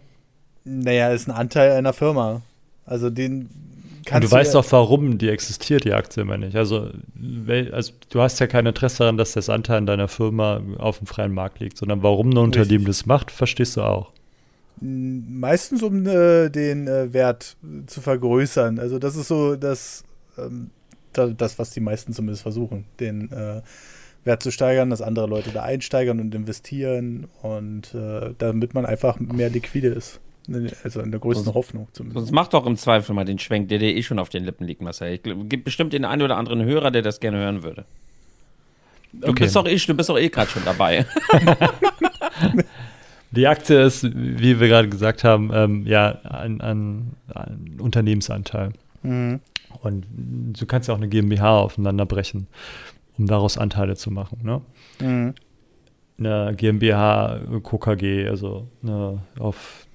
Naja, 0.65 1.11
ist 1.11 1.29
ein 1.29 1.33
Anteil 1.33 1.73
einer 1.73 1.93
Firma. 1.93 2.43
Also 2.85 3.11
den 3.11 3.49
und 4.13 4.25
du 4.25 4.31
weißt 4.31 4.55
doch, 4.55 4.71
warum 4.71 5.19
die 5.19 5.29
existiert, 5.29 5.85
die 5.85 5.93
Aktie, 5.93 6.25
meine 6.25 6.49
ich. 6.49 6.57
Also, 6.57 6.91
also, 7.73 7.93
du 8.09 8.21
hast 8.21 8.39
ja 8.39 8.47
kein 8.47 8.67
Interesse 8.67 8.99
daran, 8.99 9.17
dass 9.17 9.33
das 9.33 9.49
Anteil 9.49 9.79
in 9.79 9.87
deiner 9.87 10.09
Firma 10.09 10.61
auf 10.79 10.99
dem 10.99 11.07
freien 11.07 11.33
Markt 11.33 11.61
liegt, 11.61 11.77
sondern 11.77 12.03
warum 12.03 12.31
ein 12.31 12.39
Unternehmen 12.39 12.85
das 12.85 13.07
macht, 13.07 13.31
verstehst 13.31 13.77
du 13.77 13.83
auch. 13.83 14.13
Meistens, 14.81 15.83
um 15.83 16.07
äh, 16.07 16.51
den 16.51 16.87
äh, 16.87 17.13
Wert 17.13 17.57
zu 17.87 18.01
vergrößern. 18.01 18.79
Also, 18.79 18.99
das 18.99 19.17
ist 19.17 19.29
so 19.29 19.57
das, 19.57 20.05
ähm, 20.39 20.71
das 21.13 21.59
was 21.59 21.71
die 21.71 21.81
meisten 21.81 22.13
zumindest 22.13 22.43
versuchen, 22.43 22.85
den 23.01 23.33
äh, 23.33 23.63
Wert 24.25 24.43
zu 24.43 24.51
steigern, 24.51 24.91
dass 24.91 25.01
andere 25.01 25.27
Leute 25.27 25.51
da 25.51 25.63
einsteigern 25.63 26.21
und 26.21 26.35
investieren 26.35 27.29
und 27.43 27.95
äh, 27.95 28.35
damit 28.39 28.75
man 28.75 28.85
einfach 28.85 29.19
mehr 29.19 29.49
liquide 29.49 29.89
ist. 29.89 30.21
Also 30.85 31.01
in 31.01 31.11
der 31.11 31.21
größten 31.21 31.45
sonst, 31.45 31.55
Hoffnung 31.57 31.89
zumindest. 31.93 32.27
Sonst 32.27 32.35
mach 32.35 32.49
doch 32.49 32.67
im 32.67 32.77
Zweifel 32.77 33.15
mal 33.15 33.25
den 33.25 33.39
Schwenk, 33.39 33.69
der 33.69 33.79
dir 33.79 33.95
eh 33.95 34.03
schon 34.03 34.19
auf 34.19 34.29
den 34.29 34.45
Lippen 34.45 34.67
liegt, 34.67 34.81
Marcel. 34.81 35.15
Ich 35.15 35.23
gibt 35.23 35.65
bestimmt 35.65 35.93
den 35.93 36.05
einen 36.05 36.23
oder 36.23 36.37
anderen 36.37 36.65
Hörer, 36.65 36.91
der 36.91 37.03
das 37.03 37.21
gerne 37.21 37.39
hören 37.39 37.63
würde. 37.63 37.85
Du 39.13 39.29
okay. 39.29 39.45
bist 39.45 39.57
doch 39.57 39.67
eh, 39.67 39.77
du 39.77 39.95
bist 39.95 40.09
doch 40.09 40.19
eh 40.19 40.29
gerade 40.29 40.51
schon 40.51 40.65
dabei. 40.65 41.07
Die 43.33 43.47
Aktie 43.47 43.83
ist, 43.83 44.05
wie 44.15 44.61
wir 44.61 44.69
gerade 44.69 44.89
gesagt 44.89 45.25
haben, 45.25 45.51
ähm, 45.53 45.87
ja, 45.87 46.21
ein, 46.23 46.61
ein, 46.61 47.13
ein 47.35 47.77
Unternehmensanteil. 47.81 48.73
Mhm. 49.03 49.41
Und 49.83 50.07
du 50.09 50.67
kannst 50.67 50.89
ja 50.89 50.95
auch 50.95 50.99
eine 50.99 51.09
GmbH 51.09 51.59
aufeinander 51.59 52.07
brechen, 52.07 52.47
um 53.19 53.27
daraus 53.27 53.59
Anteile 53.59 53.97
zu 53.97 54.11
machen. 54.11 54.41
Ne? 54.43 54.63
Mhm. 55.01 55.35
Eine 56.19 56.55
GmbH, 56.57 57.41
KKG, 57.63 58.29
also 58.29 58.69
eine, 58.83 59.21
auf 59.39 59.86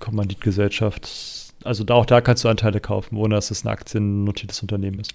Kommanditgesellschaft. 0.00 1.54
Also 1.64 1.84
da, 1.84 1.94
auch 1.94 2.06
da 2.06 2.20
kannst 2.20 2.44
du 2.44 2.48
Anteile 2.48 2.80
kaufen, 2.80 3.16
ohne 3.16 3.34
dass 3.34 3.50
es 3.50 3.64
ein 3.64 3.68
aktiennotiertes 3.68 4.62
Unternehmen 4.62 5.00
ist. 5.00 5.14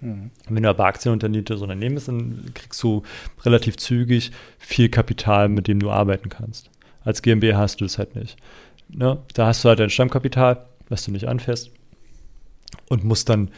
Mhm. 0.00 0.30
Wenn 0.48 0.62
du 0.62 0.68
aber 0.68 0.84
aktiennotiertes 0.86 1.60
Unternehmen 1.60 1.96
bist, 1.96 2.08
dann 2.08 2.52
kriegst 2.54 2.82
du 2.82 3.02
relativ 3.44 3.76
zügig 3.76 4.30
viel 4.58 4.88
Kapital, 4.88 5.48
mit 5.48 5.68
dem 5.68 5.80
du 5.80 5.90
arbeiten 5.90 6.28
kannst. 6.28 6.70
Als 7.02 7.22
GmbH 7.22 7.58
hast 7.58 7.80
du 7.80 7.84
das 7.84 7.98
halt 7.98 8.14
nicht. 8.14 8.36
Ne? 8.88 9.18
Da 9.34 9.46
hast 9.46 9.64
du 9.64 9.68
halt 9.68 9.80
dein 9.80 9.90
Stammkapital, 9.90 10.64
was 10.88 11.04
du 11.04 11.10
nicht 11.10 11.26
anfährst 11.26 11.70
und 12.88 13.04
musst 13.04 13.28
dann 13.28 13.50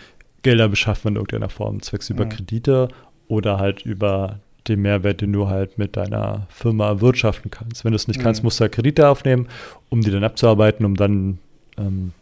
Gelder 0.43 0.69
beschaffen 0.69 1.09
in 1.09 1.17
irgendeiner 1.17 1.49
Form, 1.49 1.83
zwecks 1.83 2.11
über 2.11 2.25
mhm. 2.25 2.31
Kredite 2.31 2.89
oder 3.29 3.59
halt 3.59 3.83
über 3.83 4.41
den 4.69 4.83
Mehrwert, 4.83 5.21
den 5.21 5.33
du 5.33 5.49
halt 5.49 5.79
mit 5.79 5.97
deiner 5.97 6.47
Firma 6.51 6.89
erwirtschaften 6.89 7.51
kannst. 7.51 7.85
Wenn 7.85 7.93
du 7.93 7.97
es 7.97 8.09
nicht 8.09 8.19
mhm. 8.19 8.25
kannst, 8.25 8.43
musst 8.43 8.61
du 8.61 8.63
halt 8.63 8.73
Kredite 8.73 9.09
aufnehmen, 9.09 9.49
um 9.89 10.01
die 10.01 10.11
dann 10.11 10.25
abzuarbeiten, 10.25 10.85
um 10.85 10.97
dann 10.97 11.39
ähm, 11.79 12.13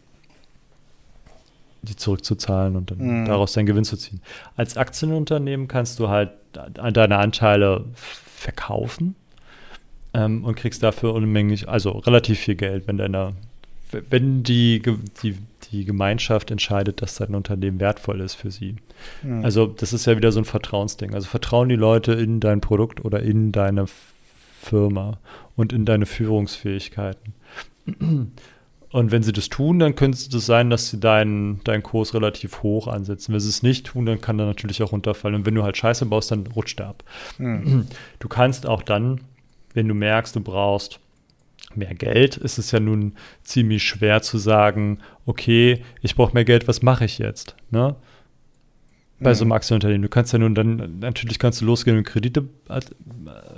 die 1.85 1.95
zurückzuzahlen 1.95 2.75
und 2.75 2.91
dann 2.91 3.21
mhm. 3.21 3.25
daraus 3.25 3.53
deinen 3.53 3.65
Gewinn 3.65 3.85
zu 3.85 3.97
ziehen. 3.97 4.21
Als 4.55 4.77
Aktienunternehmen 4.77 5.67
kannst 5.67 5.99
du 5.99 6.09
halt 6.09 6.31
deine 6.73 7.17
Anteile 7.17 7.85
verkaufen 7.93 9.15
ähm, 10.13 10.43
und 10.43 10.55
kriegst 10.55 10.83
dafür 10.83 11.13
unmenglich, 11.13 11.69
also 11.69 11.91
relativ 11.91 12.39
viel 12.39 12.55
Geld, 12.55 12.87
wenn 12.87 12.97
deine, 12.97 13.33
wenn 14.09 14.43
die, 14.43 14.81
die 15.23 15.35
die 15.71 15.85
Gemeinschaft 15.85 16.51
entscheidet, 16.51 17.01
dass 17.01 17.15
dein 17.15 17.35
Unternehmen 17.35 17.79
wertvoll 17.79 18.21
ist 18.21 18.35
für 18.35 18.51
sie. 18.51 18.75
Mhm. 19.23 19.43
Also 19.43 19.67
das 19.67 19.93
ist 19.93 20.05
ja 20.05 20.15
wieder 20.15 20.31
so 20.31 20.39
ein 20.39 20.45
Vertrauensding. 20.45 21.13
Also 21.13 21.27
vertrauen 21.27 21.69
die 21.69 21.75
Leute 21.75 22.13
in 22.13 22.39
dein 22.39 22.61
Produkt 22.61 23.03
oder 23.03 23.21
in 23.21 23.51
deine 23.51 23.85
Firma 24.61 25.19
und 25.55 25.73
in 25.73 25.85
deine 25.85 26.05
Führungsfähigkeiten. 26.05 27.33
Und 28.89 29.11
wenn 29.11 29.23
sie 29.23 29.33
das 29.33 29.49
tun, 29.49 29.79
dann 29.79 29.95
könnte 29.95 30.17
es 30.17 30.45
sein, 30.45 30.69
dass 30.69 30.89
sie 30.89 30.99
deinen, 30.99 31.63
deinen 31.63 31.83
Kurs 31.83 32.13
relativ 32.13 32.63
hoch 32.63 32.87
ansetzen. 32.87 33.33
Wenn 33.33 33.39
sie 33.39 33.49
es 33.49 33.61
nicht 33.61 33.87
tun, 33.87 34.05
dann 34.05 34.21
kann 34.21 34.39
er 34.39 34.45
natürlich 34.45 34.81
auch 34.81 34.91
runterfallen. 34.91 35.35
Und 35.35 35.45
wenn 35.45 35.55
du 35.55 35.63
halt 35.63 35.77
Scheiße 35.77 36.05
baust, 36.05 36.31
dann 36.31 36.47
rutscht 36.47 36.79
er 36.79 36.87
ab. 36.87 37.03
Mhm. 37.37 37.87
Du 38.19 38.27
kannst 38.27 38.65
auch 38.65 38.81
dann, 38.81 39.21
wenn 39.73 39.87
du 39.87 39.93
merkst, 39.93 40.35
du 40.35 40.39
brauchst 40.39 40.99
mehr 41.77 41.93
Geld, 41.93 42.37
ist 42.37 42.57
es 42.57 42.71
ja 42.71 42.79
nun 42.79 43.15
ziemlich 43.43 43.83
schwer 43.83 44.21
zu 44.21 44.37
sagen, 44.37 44.99
okay, 45.25 45.83
ich 46.01 46.15
brauche 46.15 46.33
mehr 46.33 46.45
Geld, 46.45 46.67
was 46.67 46.81
mache 46.81 47.05
ich 47.05 47.17
jetzt? 47.17 47.55
Ne? 47.71 47.95
Bei 49.19 49.31
mhm. 49.31 49.35
so 49.35 49.43
einem 49.43 49.49
mhm. 49.49 49.53
Aktienunternehmen. 49.53 50.01
Du 50.01 50.09
kannst 50.09 50.33
ja 50.33 50.39
nun 50.39 50.55
dann, 50.55 50.99
natürlich 50.99 51.39
kannst 51.39 51.61
du 51.61 51.65
losgehen 51.65 51.97
und 51.97 52.03
Kredite 52.03 52.47
äh, 52.69 52.81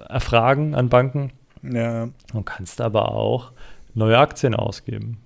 erfragen 0.09 0.75
an 0.75 0.89
Banken. 0.89 1.31
Ja. 1.63 2.09
Und 2.33 2.45
kannst 2.45 2.81
aber 2.81 3.11
auch 3.11 3.51
neue 3.93 4.17
Aktien 4.17 4.55
ausgeben. 4.55 5.17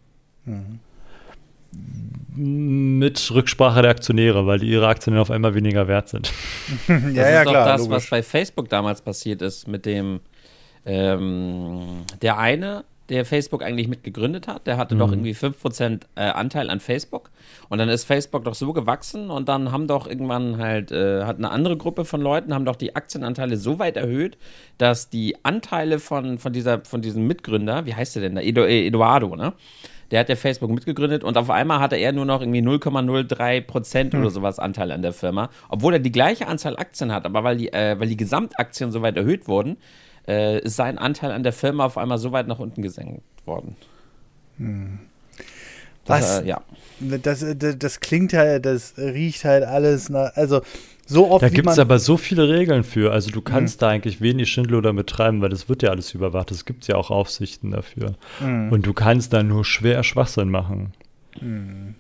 Mhm. 0.46 0.80
Mit 2.34 3.32
Rücksprache 3.32 3.82
der 3.82 3.92
Aktionäre, 3.92 4.46
weil 4.46 4.60
die 4.60 4.68
ihre 4.68 4.88
Aktien 4.88 5.14
dann 5.14 5.22
auf 5.22 5.32
einmal 5.32 5.54
weniger 5.54 5.88
wert 5.88 6.10
sind. 6.10 6.32
ja, 6.88 6.98
das 6.98 7.14
ja, 7.16 7.40
ist 7.40 7.46
doch 7.46 7.52
klar, 7.52 7.66
das, 7.66 7.82
logisch. 7.82 7.96
was 7.96 8.10
bei 8.10 8.24
Facebook 8.24 8.70
damals 8.70 9.02
passiert 9.02 9.42
ist 9.42 9.68
mit 9.68 9.86
dem 9.86 10.22
ähm, 10.86 12.06
der 12.22 12.38
eine, 12.38 12.84
der 13.12 13.26
Facebook 13.26 13.62
eigentlich 13.62 13.90
mitgegründet 13.90 14.48
hat, 14.48 14.68
der 14.68 14.78
hatte 14.78 14.96
mhm. 14.96 15.00
doch 15.00 15.12
irgendwie 15.12 15.34
5% 15.34 16.04
äh, 16.16 16.22
Anteil 16.22 16.70
an 16.70 16.80
Facebook. 16.80 17.30
Und 17.68 17.78
dann 17.78 17.90
ist 17.90 18.06
Facebook 18.06 18.46
doch 18.46 18.56
so 18.56 18.72
gewachsen 18.72 19.30
und 19.30 19.50
dann 19.50 19.72
haben 19.74 19.88
doch 19.88 20.08
irgendwann 20.08 20.58
halt, 20.58 20.92
äh, 20.92 21.26
hat 21.26 21.38
eine 21.38 21.52
andere 21.52 21.76
Gruppe 21.76 22.06
von 22.06 22.22
Leuten, 22.22 22.54
haben 22.54 22.64
doch 22.64 22.78
die 22.78 22.96
Aktienanteile 22.96 23.58
so 23.58 23.80
weit 23.80 23.98
erhöht, 23.98 24.38
dass 24.78 25.10
die 25.10 25.36
Anteile 25.44 26.00
von, 26.00 26.38
von, 26.38 26.54
dieser, 26.54 26.86
von 26.86 27.02
diesem 27.02 27.28
Mitgründer, 27.28 27.86
wie 27.86 27.94
heißt 27.94 28.16
der 28.16 28.22
denn 28.22 28.36
da? 28.36 28.42
Edu 28.42 28.62
äh, 28.62 28.88
Eduardo, 28.88 29.36
ne? 29.36 29.54
Der 30.12 30.20
hat 30.20 30.28
ja 30.28 30.36
Facebook 30.36 30.70
mitgegründet 30.72 31.24
und 31.24 31.38
auf 31.38 31.50
einmal 31.50 31.80
hatte 31.80 31.96
er 31.96 32.12
nur 32.12 32.26
noch 32.26 32.42
irgendwie 32.42 32.60
0,03 32.62 33.62
Prozent 33.62 34.14
oder 34.14 34.26
hm. 34.26 34.30
sowas 34.30 34.60
Anteil 34.60 34.92
an 34.92 35.02
der 35.02 35.14
Firma, 35.14 35.50
obwohl 35.70 35.94
er 35.94 36.00
die 36.00 36.12
gleiche 36.12 36.48
Anzahl 36.48 36.76
Aktien 36.76 37.14
hat, 37.14 37.26
aber 37.26 37.46
weil 37.46 37.56
die, 37.56 37.72
äh, 37.72 37.98
weil 37.98 38.10
die 38.10 38.18
Gesamtaktien 38.18 38.92
so 38.92 39.02
weit 39.02 39.16
erhöht 39.16 39.48
wurden, 39.48 39.78
äh, 40.28 40.60
ist 40.60 40.76
sein 40.76 40.98
Anteil 40.98 41.32
an 41.32 41.44
der 41.44 41.54
Firma 41.54 41.86
auf 41.86 41.98
einmal 41.98 42.18
so 42.18 42.32
weit 42.32 42.48
nach 42.48 42.60
unten 42.60 42.82
gesenkt 42.82 43.22
worden. 43.46 43.76
Hm. 44.58 45.00
Was? 46.06 46.20
Das, 46.20 46.42
äh, 46.42 46.48
ja. 46.48 46.62
Das, 47.00 47.46
das, 47.58 47.78
das, 47.78 48.00
klingt 48.00 48.34
halt, 48.34 48.66
das 48.66 48.94
riecht 48.98 49.44
halt 49.44 49.64
alles 49.64 50.10
nach, 50.10 50.36
also 50.36 50.62
so 51.06 51.30
oft. 51.30 51.44
Da 51.44 51.50
gibt 51.50 51.68
es 51.68 51.80
aber 51.80 52.00
so 52.00 52.16
viele 52.18 52.48
Regeln 52.48 52.84
für. 52.84 53.12
Also 53.12 53.32
du 53.32 53.42
kannst 53.42 53.78
mhm. 53.78 53.80
da 53.82 53.90
eigentlich 53.90 54.22
wenig 54.22 54.50
Schindluder 54.50 54.94
betreiben, 54.94 55.42
weil 55.42 55.50
das 55.50 55.68
wird 55.68 55.84
ja 55.84 55.90
alles 55.90 56.14
überwacht. 56.14 56.52
Es 56.52 56.66
gibt 56.66 56.88
ja 56.88 56.96
auch 56.96 57.10
Aufsichten 57.12 57.72
dafür. 57.72 58.16
Mhm. 58.40 58.72
Und 58.72 58.86
du 58.86 58.94
kannst 58.94 59.34
da 59.34 59.44
nur 59.44 59.66
schwer 59.66 60.04
Schwachsinn 60.04 60.50
machen. 60.50 60.94
Mhm. 61.40 61.96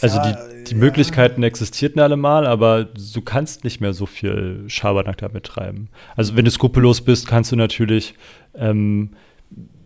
Also 0.00 0.20
die, 0.22 0.64
die 0.64 0.72
ja. 0.72 0.78
Möglichkeiten 0.78 1.42
existierten 1.42 2.00
alle 2.00 2.16
mal, 2.16 2.46
aber 2.46 2.84
du 2.84 3.20
kannst 3.20 3.64
nicht 3.64 3.80
mehr 3.80 3.92
so 3.92 4.06
viel 4.06 4.64
Schabernack 4.68 5.18
damit 5.18 5.44
treiben. 5.44 5.88
Also 6.16 6.36
wenn 6.36 6.44
du 6.44 6.50
skrupellos 6.50 7.00
bist, 7.00 7.26
kannst 7.26 7.52
du 7.52 7.56
natürlich 7.56 8.14
ähm, 8.54 9.10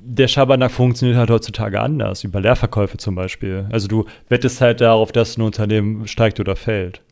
der 0.08 0.28
Schabernack 0.28 0.70
funktioniert 0.70 1.18
halt 1.18 1.30
heutzutage 1.30 1.80
anders, 1.80 2.22
über 2.22 2.40
Leerverkäufe 2.40 2.96
zum 2.96 3.16
Beispiel. 3.16 3.66
Also 3.72 3.88
du 3.88 4.04
wettest 4.28 4.60
halt 4.60 4.80
darauf, 4.80 5.10
dass 5.10 5.36
ein 5.36 5.42
Unternehmen 5.42 6.06
steigt 6.06 6.38
oder 6.38 6.54
fällt. 6.54 7.02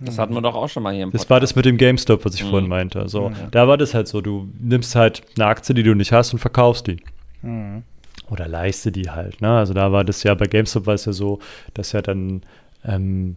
Das 0.00 0.18
hatten 0.18 0.34
wir 0.34 0.42
doch 0.42 0.54
auch 0.54 0.68
schon 0.68 0.82
mal 0.82 0.92
hier 0.92 1.04
im 1.04 1.10
Podcast. 1.10 1.24
Das 1.24 1.30
war 1.30 1.40
das 1.40 1.54
mit 1.54 1.64
dem 1.64 1.78
GameStop, 1.78 2.24
was 2.24 2.34
ich 2.34 2.44
mhm. 2.44 2.50
vorhin 2.50 2.68
meinte. 2.68 3.08
So, 3.08 3.30
mhm. 3.30 3.36
Da 3.52 3.68
war 3.68 3.78
das 3.78 3.94
halt 3.94 4.08
so, 4.08 4.20
du 4.20 4.48
nimmst 4.60 4.94
halt 4.96 5.22
eine 5.36 5.46
Aktie, 5.46 5.74
die 5.74 5.82
du 5.82 5.94
nicht 5.94 6.12
hast 6.12 6.32
und 6.32 6.40
verkaufst 6.40 6.88
die. 6.88 6.96
Mhm 7.40 7.84
oder 8.32 8.48
leiste 8.48 8.90
die 8.90 9.10
halt. 9.10 9.42
Ne? 9.42 9.50
Also 9.50 9.74
da 9.74 9.92
war 9.92 10.04
das 10.04 10.22
ja 10.22 10.34
bei 10.34 10.46
GameStop 10.46 10.86
war 10.86 10.94
es 10.94 11.04
ja 11.04 11.12
so, 11.12 11.38
dass 11.74 11.92
ja 11.92 12.00
dann 12.00 12.42
ähm, 12.82 13.36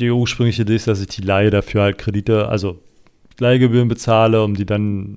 die 0.00 0.10
ursprüngliche 0.10 0.62
Idee 0.62 0.74
ist, 0.74 0.88
dass 0.88 1.00
ich 1.00 1.06
die 1.06 1.22
Leihe 1.22 1.50
dafür 1.50 1.82
halt 1.82 1.98
Kredite, 1.98 2.48
also 2.48 2.80
Leihgebühren 3.38 3.86
bezahle, 3.86 4.42
um 4.42 4.54
die 4.54 4.66
dann 4.66 5.16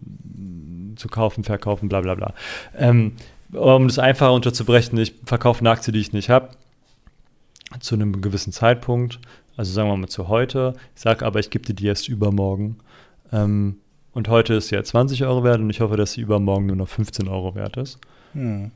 zu 0.98 1.08
kaufen, 1.08 1.44
verkaufen, 1.44 1.90
bla 1.90 2.02
bla 2.02 2.14
bla. 2.14 2.34
Ähm, 2.78 3.14
um 3.54 3.88
das 3.88 3.98
einfach 3.98 4.32
unterzubrechen, 4.32 4.98
ich 5.00 5.16
verkaufe 5.26 5.62
eine 5.62 5.72
Aktie, 5.72 5.92
die 5.92 6.00
ich 6.00 6.14
nicht 6.14 6.30
habe, 6.30 6.50
zu 7.80 7.96
einem 7.96 8.22
gewissen 8.22 8.54
Zeitpunkt, 8.54 9.20
also 9.56 9.74
sagen 9.74 9.90
wir 9.90 9.98
mal 9.98 10.08
zu 10.08 10.28
heute. 10.28 10.76
Ich 10.96 11.02
sage 11.02 11.26
aber, 11.26 11.40
ich 11.40 11.50
gebe 11.50 11.66
dir 11.66 11.74
die 11.74 11.88
erst 11.88 12.08
übermorgen. 12.08 12.78
Ähm, 13.32 13.78
und 14.14 14.30
heute 14.30 14.54
ist 14.54 14.70
ja 14.70 14.84
20 14.84 15.26
Euro 15.26 15.44
wert 15.44 15.60
und 15.60 15.70
ich 15.72 15.82
hoffe, 15.82 15.98
dass 15.98 16.14
sie 16.14 16.22
übermorgen 16.22 16.68
nur 16.68 16.76
noch 16.76 16.88
15 16.88 17.28
Euro 17.28 17.56
wert 17.56 17.78
ist. 17.78 18.00
Hm. 18.34 18.72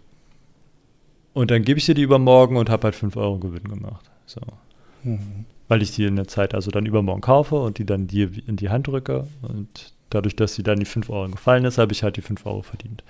Und 1.33 1.51
dann 1.51 1.63
gebe 1.63 1.79
ich 1.79 1.85
dir 1.85 1.95
die 1.95 2.01
übermorgen 2.01 2.57
und 2.57 2.69
habe 2.69 2.85
halt 2.85 2.95
5 2.95 3.15
Euro 3.15 3.37
Gewinn 3.37 3.63
gemacht. 3.63 4.09
So. 4.25 4.41
Mhm. 5.03 5.45
Weil 5.67 5.81
ich 5.81 5.91
die 5.91 6.05
in 6.05 6.17
der 6.17 6.27
Zeit 6.27 6.53
also 6.53 6.71
dann 6.71 6.85
übermorgen 6.85 7.21
kaufe 7.21 7.55
und 7.55 7.77
die 7.77 7.85
dann 7.85 8.07
dir 8.07 8.29
in 8.47 8.57
die 8.57 8.69
Hand 8.69 8.87
drücke. 8.87 9.27
Und 9.41 9.93
dadurch, 10.09 10.35
dass 10.35 10.55
sie 10.55 10.63
dann 10.63 10.79
die 10.79 10.85
5 10.85 11.09
Euro 11.09 11.29
gefallen 11.29 11.65
ist, 11.65 11.77
habe 11.77 11.93
ich 11.93 12.03
halt 12.03 12.17
die 12.17 12.21
5 12.21 12.45
Euro 12.45 12.61
verdient. 12.61 13.03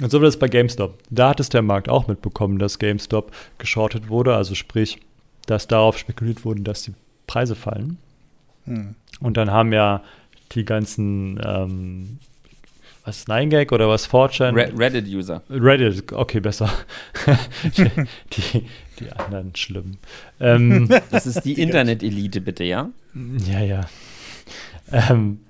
Und 0.00 0.10
so 0.10 0.18
war 0.18 0.26
das 0.26 0.38
bei 0.38 0.48
GameStop. 0.48 0.98
Da 1.10 1.30
hat 1.30 1.40
es 1.40 1.48
der 1.48 1.62
Markt 1.62 1.88
auch 1.88 2.08
mitbekommen, 2.08 2.58
dass 2.58 2.78
GameStop 2.78 3.30
geschortet 3.58 4.08
wurde. 4.08 4.34
Also 4.34 4.54
sprich, 4.54 4.98
dass 5.46 5.68
darauf 5.68 5.98
spekuliert 5.98 6.44
wurde, 6.44 6.62
dass 6.62 6.82
die 6.82 6.94
Preise 7.26 7.54
fallen. 7.54 7.98
Mhm. 8.64 8.94
Und 9.20 9.36
dann 9.36 9.50
haben 9.50 9.72
ja 9.72 10.02
die 10.52 10.64
ganzen 10.64 11.40
ähm, 11.44 12.18
was 13.04 13.26
9gag 13.26 13.72
oder 13.72 13.88
was 13.88 14.08
4chan? 14.08 14.78
Reddit-User. 14.78 15.42
Reddit, 15.50 16.12
okay, 16.12 16.40
besser. 16.40 16.70
die, 17.76 17.90
die, 18.32 18.64
die, 19.00 19.12
anderen 19.12 19.54
schlimm. 19.56 19.98
Ähm, 20.38 20.88
das 21.10 21.26
ist 21.26 21.42
die, 21.44 21.54
die 21.54 21.62
Internet-Elite, 21.62 22.40
bitte, 22.40 22.64
ja? 22.64 22.90
Ja, 23.46 23.60
ja. 23.60 23.80
Ähm, 24.92 25.40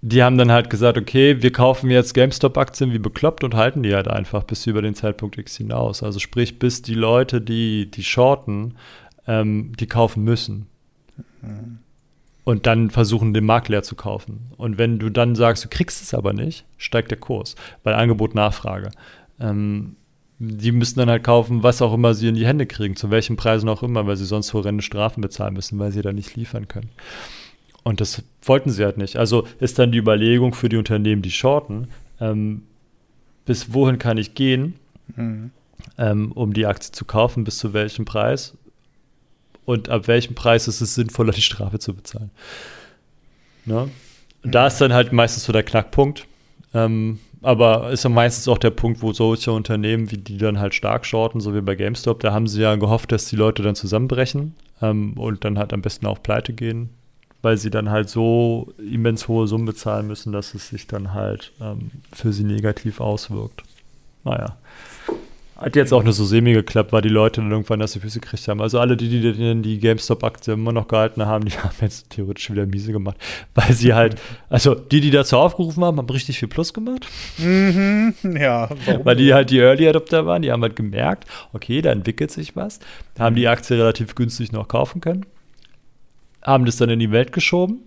die 0.00 0.22
haben 0.22 0.38
dann 0.38 0.52
halt 0.52 0.70
gesagt, 0.70 0.96
okay, 0.98 1.42
wir 1.42 1.52
kaufen 1.52 1.90
jetzt 1.90 2.14
GameStop-Aktien 2.14 2.92
wie 2.92 2.98
bekloppt 2.98 3.44
und 3.44 3.54
halten 3.54 3.82
die 3.82 3.94
halt 3.94 4.08
einfach 4.08 4.44
bis 4.44 4.66
über 4.66 4.82
den 4.82 4.94
Zeitpunkt 4.94 5.38
X 5.38 5.56
hinaus. 5.56 6.02
Also 6.02 6.18
sprich, 6.18 6.58
bis 6.58 6.82
die 6.82 6.94
Leute, 6.94 7.40
die 7.40 7.90
die 7.90 8.04
shorten, 8.04 8.74
ähm, 9.26 9.72
die 9.78 9.86
kaufen 9.86 10.24
müssen. 10.24 10.66
Mhm 11.42 11.83
und 12.44 12.66
dann 12.66 12.90
versuchen, 12.90 13.34
den 13.34 13.44
Markt 13.44 13.68
leer 13.68 13.82
zu 13.82 13.96
kaufen. 13.96 14.52
Und 14.56 14.78
wenn 14.78 14.98
du 14.98 15.10
dann 15.10 15.34
sagst, 15.34 15.64
du 15.64 15.68
kriegst 15.68 16.02
es 16.02 16.14
aber 16.14 16.32
nicht, 16.32 16.64
steigt 16.76 17.10
der 17.10 17.18
Kurs, 17.18 17.56
weil 17.82 17.94
Angebot, 17.94 18.34
Nachfrage. 18.34 18.90
Ähm, 19.40 19.96
die 20.38 20.72
müssen 20.72 20.98
dann 20.98 21.08
halt 21.08 21.24
kaufen, 21.24 21.62
was 21.62 21.80
auch 21.80 21.94
immer 21.94 22.12
sie 22.12 22.28
in 22.28 22.34
die 22.34 22.46
Hände 22.46 22.66
kriegen, 22.66 22.96
zu 22.96 23.10
welchen 23.10 23.36
Preisen 23.36 23.68
auch 23.68 23.82
immer, 23.82 24.06
weil 24.06 24.16
sie 24.16 24.26
sonst 24.26 24.52
horrende 24.52 24.82
Strafen 24.82 25.20
bezahlen 25.20 25.54
müssen, 25.54 25.78
weil 25.78 25.92
sie 25.92 26.02
da 26.02 26.12
nicht 26.12 26.36
liefern 26.36 26.68
können. 26.68 26.90
Und 27.82 28.00
das 28.00 28.22
wollten 28.42 28.70
sie 28.70 28.84
halt 28.84 28.98
nicht. 28.98 29.16
Also 29.16 29.46
ist 29.60 29.78
dann 29.78 29.92
die 29.92 29.98
Überlegung 29.98 30.54
für 30.54 30.68
die 30.68 30.76
Unternehmen, 30.76 31.22
die 31.22 31.30
shorten, 31.30 31.88
ähm, 32.20 32.62
bis 33.46 33.72
wohin 33.72 33.98
kann 33.98 34.18
ich 34.18 34.34
gehen, 34.34 34.74
mhm. 35.16 35.50
ähm, 35.98 36.32
um 36.32 36.52
die 36.52 36.66
Aktie 36.66 36.92
zu 36.92 37.04
kaufen, 37.04 37.44
bis 37.44 37.58
zu 37.58 37.72
welchem 37.72 38.04
Preis 38.04 38.56
und 39.64 39.88
ab 39.88 40.08
welchem 40.08 40.34
Preis 40.34 40.68
ist 40.68 40.80
es 40.80 40.94
sinnvoller, 40.94 41.32
die 41.32 41.42
Strafe 41.42 41.78
zu 41.78 41.94
bezahlen. 41.94 42.30
Ne? 43.64 43.88
Da 44.42 44.66
ist 44.66 44.80
dann 44.80 44.92
halt 44.92 45.12
meistens 45.12 45.44
so 45.44 45.52
der 45.52 45.62
Knackpunkt. 45.62 46.26
Ähm, 46.74 47.18
aber 47.44 47.90
ist 47.90 48.04
ja 48.04 48.10
meistens 48.10 48.48
auch 48.48 48.58
der 48.58 48.70
Punkt, 48.70 49.02
wo 49.02 49.12
solche 49.12 49.52
Unternehmen, 49.52 50.10
wie 50.10 50.16
die 50.16 50.38
dann 50.38 50.58
halt 50.58 50.74
stark 50.74 51.04
shorten, 51.04 51.40
so 51.40 51.54
wie 51.54 51.60
bei 51.60 51.74
GameStop, 51.74 52.20
da 52.20 52.32
haben 52.32 52.46
sie 52.46 52.62
ja 52.62 52.74
gehofft, 52.76 53.12
dass 53.12 53.26
die 53.26 53.36
Leute 53.36 53.62
dann 53.62 53.74
zusammenbrechen 53.74 54.54
ähm, 54.80 55.12
und 55.18 55.44
dann 55.44 55.58
halt 55.58 55.74
am 55.74 55.82
besten 55.82 56.06
auch 56.06 56.22
pleite 56.22 56.54
gehen, 56.54 56.88
weil 57.42 57.58
sie 57.58 57.68
dann 57.68 57.90
halt 57.90 58.08
so 58.08 58.72
immens 58.78 59.28
hohe 59.28 59.46
Summen 59.46 59.66
bezahlen 59.66 60.06
müssen, 60.06 60.32
dass 60.32 60.54
es 60.54 60.68
sich 60.68 60.86
dann 60.86 61.12
halt 61.12 61.52
ähm, 61.60 61.90
für 62.12 62.32
sie 62.32 62.44
negativ 62.44 63.00
auswirkt. 63.00 63.62
Naja. 64.24 64.56
Hat 65.56 65.76
jetzt 65.76 65.92
auch 65.92 66.02
nur 66.02 66.12
so 66.12 66.24
semi 66.24 66.52
geklappt, 66.52 66.92
weil 66.92 67.02
die 67.02 67.08
Leute 67.08 67.40
dann 67.40 67.50
irgendwann 67.50 67.78
das 67.78 67.92
die 67.92 68.00
Füße 68.00 68.18
gekriegt 68.18 68.48
haben. 68.48 68.60
Also 68.60 68.80
alle, 68.80 68.96
die 68.96 69.08
die, 69.08 69.62
die 69.62 69.78
GameStop-Aktie 69.78 70.54
immer 70.54 70.72
noch 70.72 70.88
gehalten 70.88 71.24
haben, 71.24 71.44
die 71.48 71.52
haben 71.52 71.74
jetzt 71.80 72.10
theoretisch 72.10 72.50
wieder 72.50 72.66
miese 72.66 72.92
gemacht. 72.92 73.16
Weil 73.54 73.72
sie 73.72 73.94
halt, 73.94 74.20
also 74.48 74.74
die, 74.74 75.00
die 75.00 75.12
dazu 75.12 75.36
aufgerufen 75.36 75.84
haben, 75.84 75.98
haben 75.98 76.10
richtig 76.10 76.40
viel 76.40 76.48
Plus 76.48 76.74
gemacht. 76.74 77.06
Mhm, 77.38 78.14
ja. 78.36 78.68
Warum? 78.84 79.04
Weil 79.04 79.16
die 79.16 79.32
halt 79.32 79.50
die 79.50 79.58
Early 79.58 79.88
Adopter 79.88 80.26
waren, 80.26 80.42
die 80.42 80.50
haben 80.50 80.62
halt 80.62 80.74
gemerkt, 80.74 81.28
okay, 81.52 81.80
da 81.82 81.92
entwickelt 81.92 82.32
sich 82.32 82.56
was. 82.56 82.80
Haben 83.18 83.36
die 83.36 83.46
Aktie 83.46 83.76
relativ 83.76 84.16
günstig 84.16 84.50
noch 84.50 84.66
kaufen 84.66 85.00
können. 85.00 85.24
Haben 86.42 86.64
das 86.64 86.76
dann 86.76 86.90
in 86.90 86.98
die 86.98 87.12
Welt 87.12 87.32
geschoben. 87.32 87.78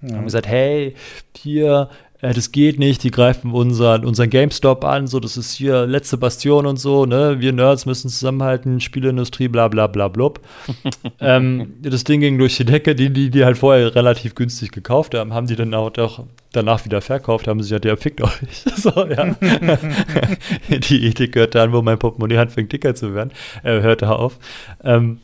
Ja. 0.00 0.16
Haben 0.16 0.24
gesagt, 0.24 0.46
hey, 0.46 0.94
hier, 1.36 1.88
äh, 2.20 2.32
das 2.32 2.52
geht 2.52 2.78
nicht, 2.78 3.02
die 3.02 3.10
greifen 3.10 3.52
unseren, 3.52 4.04
unseren 4.04 4.30
GameStop 4.30 4.84
an, 4.84 5.06
so, 5.06 5.20
das 5.20 5.36
ist 5.36 5.52
hier 5.52 5.86
letzte 5.86 6.16
Bastion 6.16 6.66
und 6.66 6.78
so, 6.78 7.06
ne, 7.06 7.36
wir 7.40 7.52
Nerds 7.52 7.86
müssen 7.86 8.08
zusammenhalten, 8.08 8.80
Spieleindustrie, 8.80 9.48
bla 9.48 9.68
bla 9.68 9.86
bla 9.86 10.08
blub. 10.08 10.40
ähm, 11.20 11.74
das 11.82 12.04
Ding 12.04 12.20
ging 12.20 12.38
durch 12.38 12.56
die 12.56 12.64
Decke, 12.64 12.94
die, 12.94 13.10
die, 13.10 13.30
die 13.30 13.44
halt 13.44 13.58
vorher 13.58 13.94
relativ 13.94 14.34
günstig 14.34 14.72
gekauft 14.72 15.14
haben, 15.14 15.32
haben 15.32 15.46
die 15.46 15.56
dann 15.56 15.74
auch, 15.74 15.96
auch 15.98 16.24
danach 16.52 16.84
wieder 16.84 17.00
verkauft, 17.00 17.48
haben 17.48 17.62
sich 17.62 17.72
ja, 17.72 17.78
der 17.78 17.96
fickt 17.96 18.20
euch. 18.20 18.30
so, 18.76 18.90
ja. 19.06 19.34
die 20.68 21.06
Ethik 21.06 21.32
gehört 21.32 21.54
dann, 21.54 21.72
wo 21.72 21.82
mein 21.82 21.98
Portemonnaie 21.98 22.38
anfängt 22.38 22.72
dicker 22.72 22.94
zu 22.94 23.14
werden, 23.14 23.30
äh, 23.62 23.80
hörte 23.80 24.10
auf. 24.10 24.38
Ähm, 24.82 25.20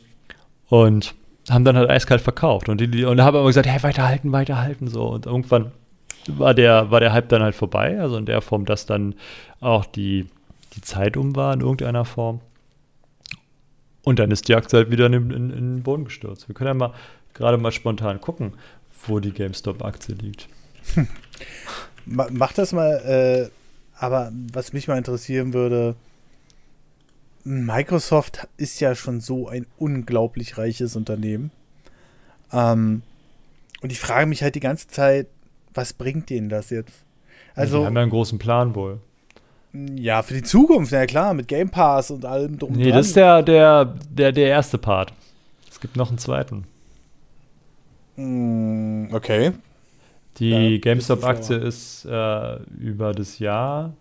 und 0.69 1.15
haben 1.49 1.65
dann 1.65 1.75
halt 1.75 1.89
eiskalt 1.89 2.21
verkauft 2.21 2.69
und 2.69 2.79
die, 2.79 2.87
die 2.87 3.03
und 3.03 3.17
da 3.17 3.25
haben 3.25 3.35
aber 3.35 3.47
gesagt, 3.47 3.67
hey, 3.67 3.83
weiterhalten, 3.83 4.31
weiterhalten, 4.31 4.87
so 4.87 5.07
und 5.07 5.25
irgendwann 5.25 5.71
war 6.27 6.53
der, 6.53 6.91
war 6.91 6.99
der 6.99 7.13
Hype 7.13 7.29
dann 7.29 7.41
halt 7.41 7.55
vorbei. 7.55 7.99
Also 7.99 8.17
in 8.17 8.25
der 8.25 8.41
Form, 8.41 8.65
dass 8.65 8.85
dann 8.85 9.15
auch 9.59 9.85
die, 9.85 10.27
die 10.73 10.81
Zeit 10.81 11.17
um 11.17 11.35
war 11.35 11.53
in 11.53 11.61
irgendeiner 11.61 12.05
Form. 12.05 12.41
Und 14.03 14.19
dann 14.19 14.31
ist 14.31 14.47
die 14.47 14.55
Aktie 14.55 14.77
halt 14.77 14.91
wieder 14.91 15.05
in, 15.05 15.13
in, 15.13 15.31
in 15.31 15.49
den 15.49 15.83
Boden 15.83 16.05
gestürzt. 16.05 16.47
Wir 16.47 16.55
können 16.55 16.67
ja 16.67 16.73
mal 16.73 16.93
gerade 17.33 17.57
mal 17.57 17.71
spontan 17.71 18.21
gucken, 18.21 18.53
wo 19.07 19.19
die 19.19 19.31
GameStop-Aktie 19.31 20.15
liegt. 20.15 20.47
Hm. 20.95 21.07
Mach 22.05 22.51
das 22.51 22.73
mal, 22.73 22.95
äh, 23.05 23.49
aber 23.97 24.33
was 24.51 24.73
mich 24.73 24.89
mal 24.89 24.97
interessieren 24.97 25.53
würde, 25.53 25.95
Microsoft 27.45 28.47
ist 28.57 28.81
ja 28.81 28.93
schon 28.93 29.21
so 29.21 29.47
ein 29.47 29.65
unglaublich 29.77 30.57
reiches 30.57 30.97
Unternehmen. 30.97 31.51
Ähm, 32.51 33.01
und 33.81 33.91
ich 33.91 33.99
frage 33.99 34.27
mich 34.27 34.43
halt 34.43 34.55
die 34.55 34.59
ganze 34.59 34.87
Zeit, 34.87 35.27
was 35.73 35.93
bringt 35.93 36.29
denen 36.29 36.49
das 36.49 36.69
jetzt? 36.69 37.03
Also, 37.55 37.79
die 37.79 37.85
haben 37.85 37.95
ja 37.95 38.01
einen 38.01 38.11
großen 38.11 38.39
Plan 38.39 38.75
wohl. 38.75 38.99
Ja, 39.73 40.21
für 40.21 40.35
die 40.35 40.43
Zukunft, 40.43 40.91
ja 40.91 41.05
klar, 41.05 41.33
mit 41.33 41.47
Game 41.47 41.69
Pass 41.69 42.11
und 42.11 42.25
allem 42.25 42.59
drum. 42.59 42.73
Nee, 42.73 42.89
dran. 42.89 42.97
das 42.97 43.07
ist 43.07 43.15
der, 43.15 43.41
der, 43.41 43.85
der, 44.09 44.31
der 44.31 44.47
erste 44.47 44.77
Part. 44.77 45.13
Es 45.69 45.79
gibt 45.79 45.95
noch 45.95 46.09
einen 46.09 46.19
zweiten. 46.19 46.65
Mm, 48.15 49.13
okay. 49.13 49.53
Die 50.37 50.79
GameStop-Aktie 50.79 51.57
ist 51.57 52.05
äh, 52.05 52.57
über 52.79 53.13
das 53.13 53.39
Jahr, 53.39 53.93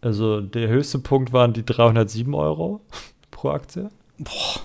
also 0.00 0.40
der 0.40 0.68
höchste 0.68 0.98
Punkt 0.98 1.32
waren 1.32 1.52
die 1.52 1.64
307 1.64 2.32
Euro 2.34 2.80
pro 3.30 3.50
Aktie. 3.50 3.88
Boah. 4.18 4.60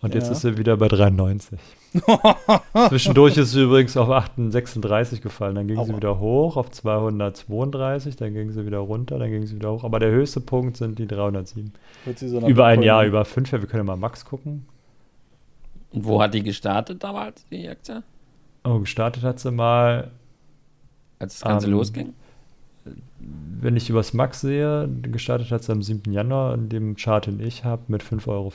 Und 0.00 0.14
jetzt 0.14 0.26
ja. 0.26 0.32
ist 0.32 0.40
sie 0.42 0.58
wieder 0.58 0.76
bei 0.76 0.88
93. 0.88 1.58
Zwischendurch 2.88 3.36
ist 3.36 3.52
sie 3.52 3.62
übrigens 3.62 3.96
auf 3.96 4.30
36 4.36 5.20
gefallen. 5.20 5.54
Dann 5.54 5.68
ging 5.68 5.78
Aua. 5.78 5.84
sie 5.84 5.96
wieder 5.96 6.18
hoch 6.18 6.56
auf 6.56 6.70
232, 6.70 8.16
dann 8.16 8.32
ging 8.32 8.50
sie 8.50 8.64
wieder 8.66 8.78
runter, 8.78 9.18
dann 9.18 9.30
ging 9.30 9.46
sie 9.46 9.56
wieder 9.56 9.72
hoch. 9.72 9.84
Aber 9.84 9.98
der 9.98 10.10
höchste 10.10 10.40
Punkt 10.40 10.76
sind 10.76 10.98
die 10.98 11.06
307. 11.06 11.72
So 12.16 12.46
über 12.46 12.66
ein 12.66 12.82
Jahr, 12.82 13.04
über 13.04 13.24
fünf 13.24 13.50
Jahre. 13.50 13.62
Wir 13.62 13.68
können 13.68 13.86
ja 13.86 13.92
mal 13.92 13.96
Max 13.96 14.24
gucken. 14.24 14.66
Und 15.90 16.04
wo 16.04 16.22
hat 16.22 16.32
die 16.34 16.42
gestartet 16.42 17.02
damals, 17.04 17.46
die 17.50 17.68
Aktie? 17.68 18.02
Oh, 18.64 18.78
gestartet 18.78 19.22
hat 19.22 19.40
sie 19.40 19.50
mal. 19.50 20.10
Als 21.18 21.40
das 21.40 21.48
Ganze 21.48 21.66
ähm, 21.66 21.72
losging? 21.72 22.14
Wenn 23.18 23.76
ich 23.76 23.90
übers 23.90 24.12
Max 24.12 24.40
sehe, 24.40 24.88
gestartet 25.02 25.50
hat 25.50 25.62
sie 25.62 25.72
am 25.72 25.82
7. 25.82 26.12
Januar, 26.12 26.54
in 26.54 26.68
dem 26.68 26.96
Chart, 26.96 27.26
den 27.26 27.38
ich 27.38 27.64
habe, 27.64 27.82
mit 27.88 28.02
5,50 28.02 28.28
Euro. 28.28 28.52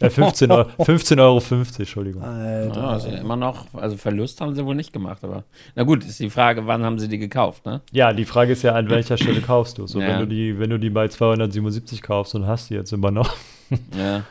Äh, 0.00 0.10
15 0.10 0.50
Euro, 0.50 0.68
15,50 0.78 1.18
Euro, 1.20 1.42
Entschuldigung. 1.78 2.22
Alter. 2.22 2.80
Ja, 2.80 2.88
also 2.88 3.08
immer 3.08 3.36
noch, 3.36 3.72
also 3.74 3.96
Verlust 3.96 4.40
haben 4.40 4.54
sie 4.54 4.64
wohl 4.64 4.74
nicht 4.74 4.92
gemacht, 4.92 5.22
aber. 5.22 5.44
Na 5.74 5.84
gut, 5.84 6.04
ist 6.04 6.18
die 6.18 6.30
Frage, 6.30 6.66
wann 6.66 6.84
haben 6.84 6.98
sie 6.98 7.08
die 7.08 7.18
gekauft, 7.18 7.64
ne? 7.64 7.80
Ja, 7.92 8.12
die 8.12 8.24
Frage 8.24 8.52
ist 8.52 8.62
ja, 8.62 8.74
an 8.74 8.90
welcher 8.90 9.16
Stelle 9.16 9.40
kaufst 9.40 9.78
du? 9.78 9.86
So, 9.86 10.00
ja. 10.00 10.08
wenn 10.08 10.20
du 10.20 10.26
die, 10.26 10.58
wenn 10.58 10.70
du 10.70 10.78
die 10.78 10.90
bei 10.90 11.08
277 11.08 12.02
kaufst 12.02 12.34
und 12.34 12.46
hast 12.46 12.70
die 12.70 12.74
jetzt 12.74 12.92
immer 12.92 13.10
noch. 13.10 13.34
Ja. 13.96 14.24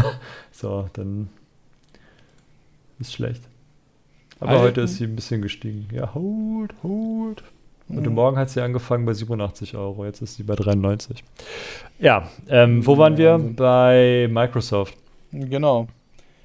so, 0.52 0.88
dann 0.94 1.28
ist 2.98 3.12
schlecht. 3.12 3.42
Aber 4.40 4.52
Alten. 4.52 4.62
heute 4.62 4.80
ist 4.82 4.96
sie 4.96 5.04
ein 5.04 5.16
bisschen 5.16 5.42
gestiegen. 5.42 5.88
Ja, 5.92 6.14
hold, 6.14 6.74
hold. 6.82 7.42
Heute 7.90 8.08
mhm. 8.08 8.14
Morgen 8.14 8.38
hat 8.38 8.48
sie 8.50 8.62
angefangen 8.62 9.04
bei 9.04 9.12
87 9.12 9.76
Euro, 9.76 10.04
jetzt 10.06 10.22
ist 10.22 10.36
sie 10.36 10.42
bei 10.42 10.54
93. 10.54 11.22
Ja, 11.98 12.28
ähm, 12.48 12.84
wo 12.86 12.96
waren 12.96 13.18
wir? 13.18 13.38
Bei 13.38 14.28
Microsoft. 14.30 14.96
Genau. 15.32 15.88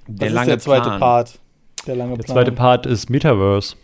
Der 0.07 0.27
das 0.27 0.33
lange 0.33 0.51
ist 0.51 0.51
der 0.51 0.59
zweite 0.59 0.89
Plan. 0.89 0.99
Part. 0.99 1.39
Der 1.87 1.95
lange 1.95 2.17
der 2.17 2.23
Plan. 2.23 2.35
zweite 2.35 2.51
Part 2.51 2.85
ist 2.85 3.09
Metaverse. 3.09 3.75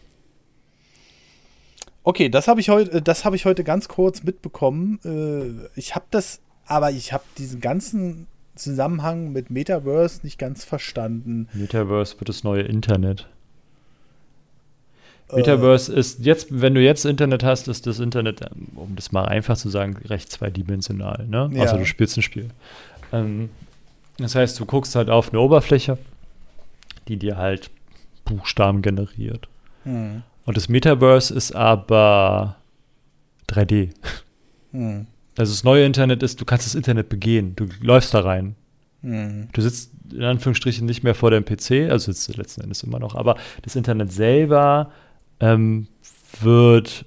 Okay, 2.03 2.29
das 2.29 2.47
habe 2.47 2.59
ich 2.59 2.69
heute, 2.69 3.01
das 3.01 3.25
habe 3.25 3.35
ich 3.35 3.45
heute 3.45 3.63
ganz 3.63 3.87
kurz 3.87 4.23
mitbekommen. 4.23 4.99
Äh, 5.05 5.79
ich 5.79 5.95
habe 5.95 6.05
das, 6.11 6.41
aber 6.67 6.91
ich 6.91 7.13
habe 7.13 7.23
diesen 7.37 7.61
ganzen 7.61 8.27
Zusammenhang 8.55 9.31
mit 9.31 9.49
Metaverse 9.49 10.21
nicht 10.23 10.37
ganz 10.37 10.63
verstanden. 10.63 11.47
Metaverse 11.53 12.19
wird 12.19 12.29
das 12.29 12.43
neue 12.43 12.61
Internet. 12.63 13.27
Äh. 15.29 15.37
Metaverse 15.37 15.93
äh, 15.93 15.99
ist 15.99 16.25
jetzt, 16.25 16.47
wenn 16.49 16.73
du 16.73 16.81
jetzt 16.81 17.05
Internet 17.05 17.43
hast, 17.43 17.67
ist 17.67 17.87
das 17.87 17.99
Internet, 17.99 18.41
ähm, 18.41 18.67
um 18.75 18.95
das 18.95 19.11
mal 19.11 19.25
einfach 19.25 19.57
zu 19.57 19.69
sagen, 19.69 19.97
recht 20.05 20.31
zweidimensional, 20.31 21.25
ne? 21.27 21.49
Ja. 21.53 21.63
Außer 21.63 21.77
du 21.77 21.85
spielst 21.85 22.17
ein 22.17 22.21
Spiel. 22.21 22.49
Ähm, 23.11 23.49
das 24.17 24.35
heißt, 24.35 24.59
du 24.59 24.65
guckst 24.65 24.95
halt 24.95 25.09
auf 25.09 25.31
eine 25.31 25.39
Oberfläche, 25.39 25.97
die 27.07 27.17
dir 27.17 27.37
halt 27.37 27.69
Buchstaben 28.23 28.81
generiert. 28.81 29.47
Hm. 29.83 30.23
Und 30.45 30.57
das 30.57 30.69
Metaverse 30.69 31.33
ist 31.33 31.55
aber 31.55 32.55
3D. 33.49 33.89
Hm. 34.71 35.07
Also 35.37 35.51
das 35.51 35.63
neue 35.63 35.85
Internet 35.85 36.23
ist, 36.23 36.39
du 36.39 36.45
kannst 36.45 36.65
das 36.65 36.75
Internet 36.75 37.09
begehen. 37.09 37.55
Du 37.55 37.67
läufst 37.81 38.13
da 38.13 38.21
rein. 38.21 38.55
Hm. 39.01 39.49
Du 39.51 39.61
sitzt 39.61 39.91
in 40.11 40.23
Anführungsstrichen 40.23 40.85
nicht 40.85 41.03
mehr 41.03 41.15
vor 41.15 41.31
deinem 41.31 41.45
PC, 41.45 41.89
also 41.89 42.11
sitzt 42.11 42.29
du 42.29 42.33
letzten 42.33 42.61
Endes 42.61 42.83
immer 42.83 42.99
noch, 42.99 43.15
aber 43.15 43.35
das 43.63 43.75
Internet 43.75 44.11
selber 44.11 44.91
ähm, 45.39 45.87
wird 46.41 47.05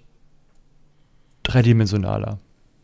dreidimensionaler. 1.43 2.39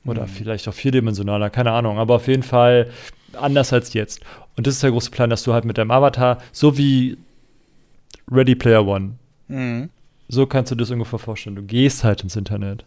Oder 0.06 0.22
hm. 0.22 0.28
vielleicht 0.28 0.68
auch 0.68 0.74
vierdimensionaler, 0.74 1.50
keine 1.50 1.72
Ahnung, 1.72 1.98
aber 1.98 2.16
auf 2.16 2.28
jeden 2.28 2.42
Fall 2.42 2.90
anders 3.32 3.72
als 3.72 3.92
jetzt. 3.94 4.20
Und 4.56 4.66
das 4.66 4.74
ist 4.74 4.82
der 4.82 4.90
große 4.90 5.10
Plan, 5.10 5.30
dass 5.30 5.42
du 5.42 5.52
halt 5.52 5.64
mit 5.64 5.78
deinem 5.78 5.90
Avatar, 5.90 6.38
so 6.52 6.76
wie 6.76 7.16
Ready 8.30 8.54
Player 8.54 8.86
One, 8.86 9.14
mhm. 9.48 9.90
So 10.28 10.46
kannst 10.46 10.72
du 10.72 10.74
das 10.74 10.90
ungefähr 10.90 11.18
vorstellen. 11.18 11.56
Du 11.56 11.62
gehst 11.62 12.04
halt 12.04 12.22
ins 12.22 12.36
Internet. 12.36 12.84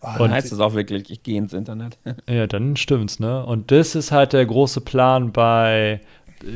Oh, 0.00 0.22
und 0.22 0.30
heißt 0.30 0.52
das 0.52 0.60
auch 0.60 0.74
wirklich, 0.74 1.10
ich 1.10 1.22
gehe 1.22 1.38
ins 1.38 1.52
Internet. 1.52 1.98
ja, 2.28 2.46
dann 2.46 2.76
stimmt's, 2.76 3.18
ne? 3.18 3.44
Und 3.44 3.70
das 3.70 3.94
ist 3.94 4.12
halt 4.12 4.32
der 4.32 4.46
große 4.46 4.80
Plan 4.80 5.32
bei 5.32 6.00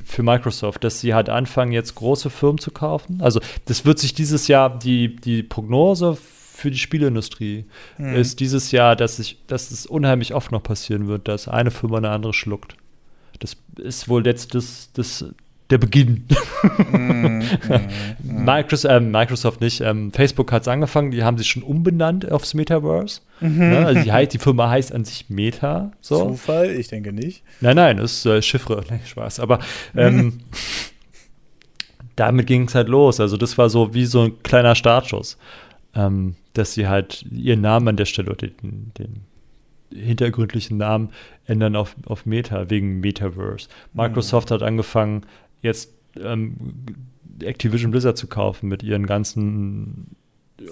für 0.04 0.22
Microsoft, 0.22 0.84
dass 0.84 1.00
sie 1.00 1.14
halt 1.14 1.28
anfangen, 1.28 1.72
jetzt 1.72 1.94
große 1.94 2.30
Firmen 2.30 2.58
zu 2.58 2.70
kaufen. 2.70 3.20
Also, 3.20 3.40
das 3.66 3.84
wird 3.84 3.98
sich 3.98 4.14
dieses 4.14 4.48
Jahr, 4.48 4.78
die, 4.78 5.16
die 5.16 5.42
Prognose 5.42 6.16
für 6.16 6.70
die 6.70 6.78
Spieleindustrie 6.78 7.64
mhm. 7.98 8.14
ist 8.14 8.40
dieses 8.40 8.70
Jahr, 8.70 8.94
dass, 8.94 9.18
ich, 9.18 9.38
dass 9.46 9.70
es 9.70 9.86
unheimlich 9.86 10.34
oft 10.34 10.52
noch 10.52 10.62
passieren 10.62 11.08
wird, 11.08 11.26
dass 11.26 11.48
eine 11.48 11.70
Firma 11.70 11.96
eine 11.98 12.10
andere 12.10 12.32
schluckt. 12.32 12.76
Das 13.40 13.56
ist 13.78 14.08
wohl 14.08 14.24
jetzt 14.24 14.54
das, 14.54 14.90
das 14.92 15.24
der 15.72 15.78
Beginn. 15.78 16.24
Mm, 16.92 17.40
mm. 17.40 18.44
Microsoft, 18.44 18.94
äh, 18.94 19.00
Microsoft 19.00 19.60
nicht, 19.60 19.80
ähm, 19.80 20.12
Facebook 20.12 20.52
hat 20.52 20.62
es 20.62 20.68
angefangen, 20.68 21.10
die 21.10 21.24
haben 21.24 21.36
sich 21.36 21.48
schon 21.48 21.64
umbenannt 21.64 22.30
aufs 22.30 22.54
Metaverse. 22.54 23.20
Mhm. 23.40 23.70
Ne? 23.70 23.86
Also 23.86 24.02
die, 24.02 24.28
die, 24.28 24.38
Firma 24.38 24.70
heißt 24.70 24.94
an 24.94 25.04
sich 25.04 25.28
Meta. 25.28 25.90
So. 26.00 26.28
Zufall? 26.28 26.70
Ich 26.70 26.86
denke 26.86 27.12
nicht. 27.12 27.42
Nein, 27.60 27.76
nein, 27.76 27.96
das 27.96 28.12
ist 28.12 28.26
äh, 28.26 28.40
Chiffre, 28.42 28.84
nee, 28.90 29.00
Spaß. 29.04 29.40
Aber 29.40 29.58
ähm, 29.96 30.38
damit 32.16 32.46
ging 32.46 32.68
es 32.68 32.74
halt 32.76 32.88
los. 32.88 33.18
Also 33.18 33.36
das 33.36 33.58
war 33.58 33.68
so 33.68 33.92
wie 33.92 34.04
so 34.04 34.22
ein 34.22 34.42
kleiner 34.44 34.76
Startschuss, 34.76 35.38
ähm, 35.96 36.36
dass 36.52 36.74
sie 36.74 36.86
halt 36.86 37.24
ihren 37.32 37.60
Namen 37.60 37.88
an 37.88 37.96
der 37.96 38.06
Stelle 38.06 38.30
oder 38.30 38.46
den, 38.46 38.92
den 38.98 39.22
hintergründlichen 39.94 40.78
Namen 40.78 41.10
ändern 41.46 41.76
auf, 41.76 41.96
auf 42.06 42.26
Meta, 42.26 42.70
wegen 42.70 43.00
Metaverse. 43.00 43.68
Microsoft 43.92 44.50
mhm. 44.50 44.54
hat 44.54 44.62
angefangen, 44.62 45.26
jetzt 45.62 45.92
ähm, 46.20 46.56
Activision 47.40 47.90
Blizzard 47.90 48.16
zu 48.16 48.26
kaufen 48.26 48.68
mit 48.68 48.82
ihren 48.82 49.06
ganzen 49.06 50.16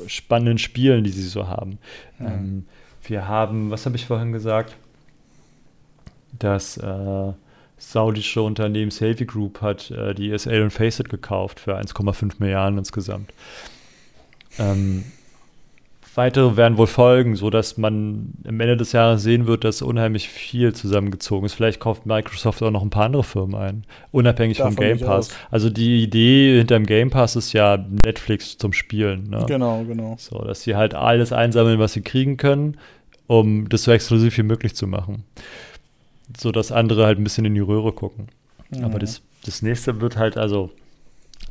spannenden 0.07 0.59
Spielen, 0.59 1.05
die 1.05 1.11
sie 1.11 1.23
so 1.23 1.49
haben. 1.49 1.79
Mhm. 2.19 2.27
Ähm, 2.27 2.67
wir 3.05 3.29
haben, 3.29 3.71
was 3.71 3.87
habe 3.87 3.97
ich 3.97 4.07
vorhin 4.07 4.33
gesagt? 4.33 4.77
Das 6.39 6.77
äh, 6.77 7.33
saudische 7.77 8.43
Unternehmen 8.43 8.91
Selfie 8.91 9.27
Group 9.27 9.63
hat 9.63 9.91
äh, 9.91 10.15
die 10.15 10.31
ESL 10.31 10.63
und 10.63 10.71
Faceit 10.71 11.09
gekauft 11.09 11.61
für 11.61 11.79
1,5 11.79 12.35
Milliarden 12.39 12.79
insgesamt. 12.79 13.33
Ähm, 14.59 15.05
weitere 16.15 16.57
werden 16.57 16.79
wohl 16.79 16.87
folgen, 16.87 17.37
sodass 17.37 17.77
man 17.77 18.33
am 18.47 18.61
Ende 18.61 18.77
des 18.77 18.93
Jahres 18.93 19.23
sehen 19.23 19.47
wird, 19.47 19.65
dass 19.65 19.83
unheimlich 19.83 20.29
viel 20.29 20.75
zusammengezogen 20.75 21.47
ist. 21.47 21.55
Vielleicht 21.55 21.81
kauft 21.81 22.07
Microsoft 22.07 22.63
auch 22.63 22.71
noch 22.71 22.83
ein 22.83 22.91
paar 22.91 23.05
andere 23.05 23.25
Firmen 23.25 23.55
ein, 23.55 23.85
unabhängig 24.11 24.59
Davon 24.59 24.75
vom 24.75 24.85
Game 24.85 25.01
Pass. 25.01 25.31
Also 25.51 25.71
die 25.71 26.03
Idee 26.03 26.59
hinter 26.59 26.77
dem 26.77 26.87
Game 26.87 27.11
Pass 27.11 27.37
ist 27.37 27.53
ja 27.53 27.85
Netflix 28.05 28.59
zum 28.59 28.73
Spielen. 28.73 29.31
Ne? 29.31 29.45
Genau, 29.47 29.85
genau. 29.85 30.17
So, 30.19 30.39
dass 30.39 30.63
sie 30.63 30.77
halt 30.77 30.95
alles 30.95 31.33
einsammeln, 31.33 31.79
was 31.79 31.93
sie 31.93 32.03
kriegen 32.03 32.37
können, 32.37 32.77
um 33.27 33.69
das 33.69 33.85
so 33.85 33.93
exklusiv 33.93 34.37
wie 34.37 34.43
möglich 34.43 34.75
zu 34.75 34.87
machen. 34.87 35.25
So 36.37 36.53
dass 36.53 36.73
andere 36.73 37.07
halt 37.07 37.19
ein 37.19 37.25
bisschen 37.25 37.45
in 37.45 37.55
die 37.55 37.61
Röhre 37.61 37.93
gucken. 37.93 38.29
Mhm. 38.71 38.85
Aber 38.85 38.99
das, 38.99 39.23
das 39.45 39.63
nächste 39.63 40.01
wird 40.01 40.17
halt, 40.17 40.37
also 40.37 40.71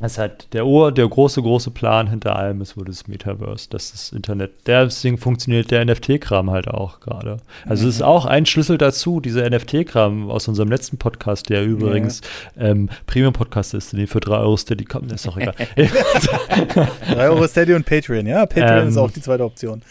das 0.00 0.12
ist 0.12 0.18
halt 0.18 0.52
der, 0.54 0.66
Ohr, 0.66 0.92
der 0.92 1.06
große, 1.06 1.42
große 1.42 1.70
Plan 1.70 2.08
hinter 2.08 2.34
allem 2.34 2.62
ist 2.62 2.76
wohl 2.76 2.86
das 2.86 3.06
Metaverse, 3.06 3.68
dass 3.68 3.92
das 3.92 4.12
Internet, 4.12 4.52
deswegen 4.66 5.18
funktioniert 5.18 5.70
der 5.70 5.84
NFT-Kram 5.84 6.50
halt 6.50 6.68
auch 6.68 7.00
gerade. 7.00 7.36
Also 7.68 7.86
es 7.86 7.96
ist 7.96 8.02
auch 8.02 8.24
ein 8.24 8.46
Schlüssel 8.46 8.78
dazu, 8.78 9.20
dieser 9.20 9.48
NFT-Kram 9.48 10.30
aus 10.30 10.48
unserem 10.48 10.70
letzten 10.70 10.96
Podcast, 10.96 11.50
der 11.50 11.64
übrigens 11.64 12.22
ja. 12.56 12.68
ähm, 12.68 12.88
Premium-Podcast 13.06 13.74
ist, 13.74 13.92
den 13.92 14.06
für 14.06 14.20
3 14.20 14.38
Euro 14.38 14.56
Steady 14.56 14.84
kommt, 14.84 15.12
ist 15.12 15.26
doch 15.26 15.36
egal. 15.36 15.54
3 15.76 17.28
Euro 17.28 17.46
Steady 17.46 17.74
und 17.74 17.84
Patreon, 17.84 18.26
ja, 18.26 18.46
Patreon 18.46 18.82
ähm, 18.82 18.88
ist 18.88 18.96
auch 18.96 19.10
die 19.10 19.20
zweite 19.20 19.44
Option 19.44 19.82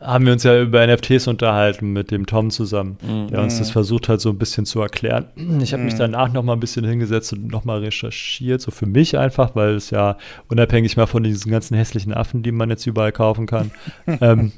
haben 0.00 0.26
wir 0.26 0.32
uns 0.32 0.42
ja 0.44 0.60
über 0.60 0.86
NFTs 0.86 1.26
unterhalten 1.26 1.92
mit 1.92 2.10
dem 2.10 2.26
Tom 2.26 2.50
zusammen, 2.50 2.98
mhm. 3.02 3.28
der 3.28 3.42
uns 3.42 3.58
das 3.58 3.70
versucht 3.70 4.08
hat, 4.08 4.20
so 4.20 4.30
ein 4.30 4.38
bisschen 4.38 4.66
zu 4.66 4.80
erklären. 4.80 5.26
Ich 5.62 5.72
habe 5.72 5.82
mhm. 5.82 5.86
mich 5.86 5.94
danach 5.94 6.32
noch 6.32 6.42
mal 6.42 6.54
ein 6.54 6.60
bisschen 6.60 6.84
hingesetzt 6.84 7.32
und 7.32 7.48
noch 7.48 7.64
mal 7.64 7.80
recherchiert, 7.80 8.60
so 8.60 8.70
für 8.70 8.86
mich 8.86 9.18
einfach, 9.18 9.54
weil 9.54 9.74
es 9.74 9.90
ja 9.90 10.16
unabhängig 10.48 10.96
mal 10.96 11.06
von 11.06 11.22
diesen 11.22 11.50
ganzen 11.50 11.76
hässlichen 11.76 12.12
Affen, 12.12 12.42
die 12.42 12.52
man 12.52 12.70
jetzt 12.70 12.86
überall 12.86 13.12
kaufen 13.12 13.46
kann, 13.46 13.70
ähm, 14.20 14.52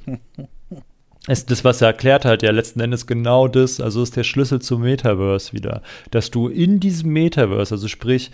ist 1.28 1.50
das, 1.50 1.64
was 1.64 1.82
er 1.82 1.88
erklärt 1.88 2.24
hat, 2.24 2.42
ja 2.42 2.50
letzten 2.50 2.80
Endes 2.80 3.06
genau 3.06 3.46
das, 3.46 3.80
also 3.80 4.02
ist 4.02 4.16
der 4.16 4.24
Schlüssel 4.24 4.60
zum 4.60 4.82
Metaverse 4.82 5.52
wieder, 5.52 5.82
dass 6.10 6.30
du 6.30 6.48
in 6.48 6.80
diesem 6.80 7.12
Metaverse, 7.12 7.74
also 7.74 7.88
sprich 7.88 8.30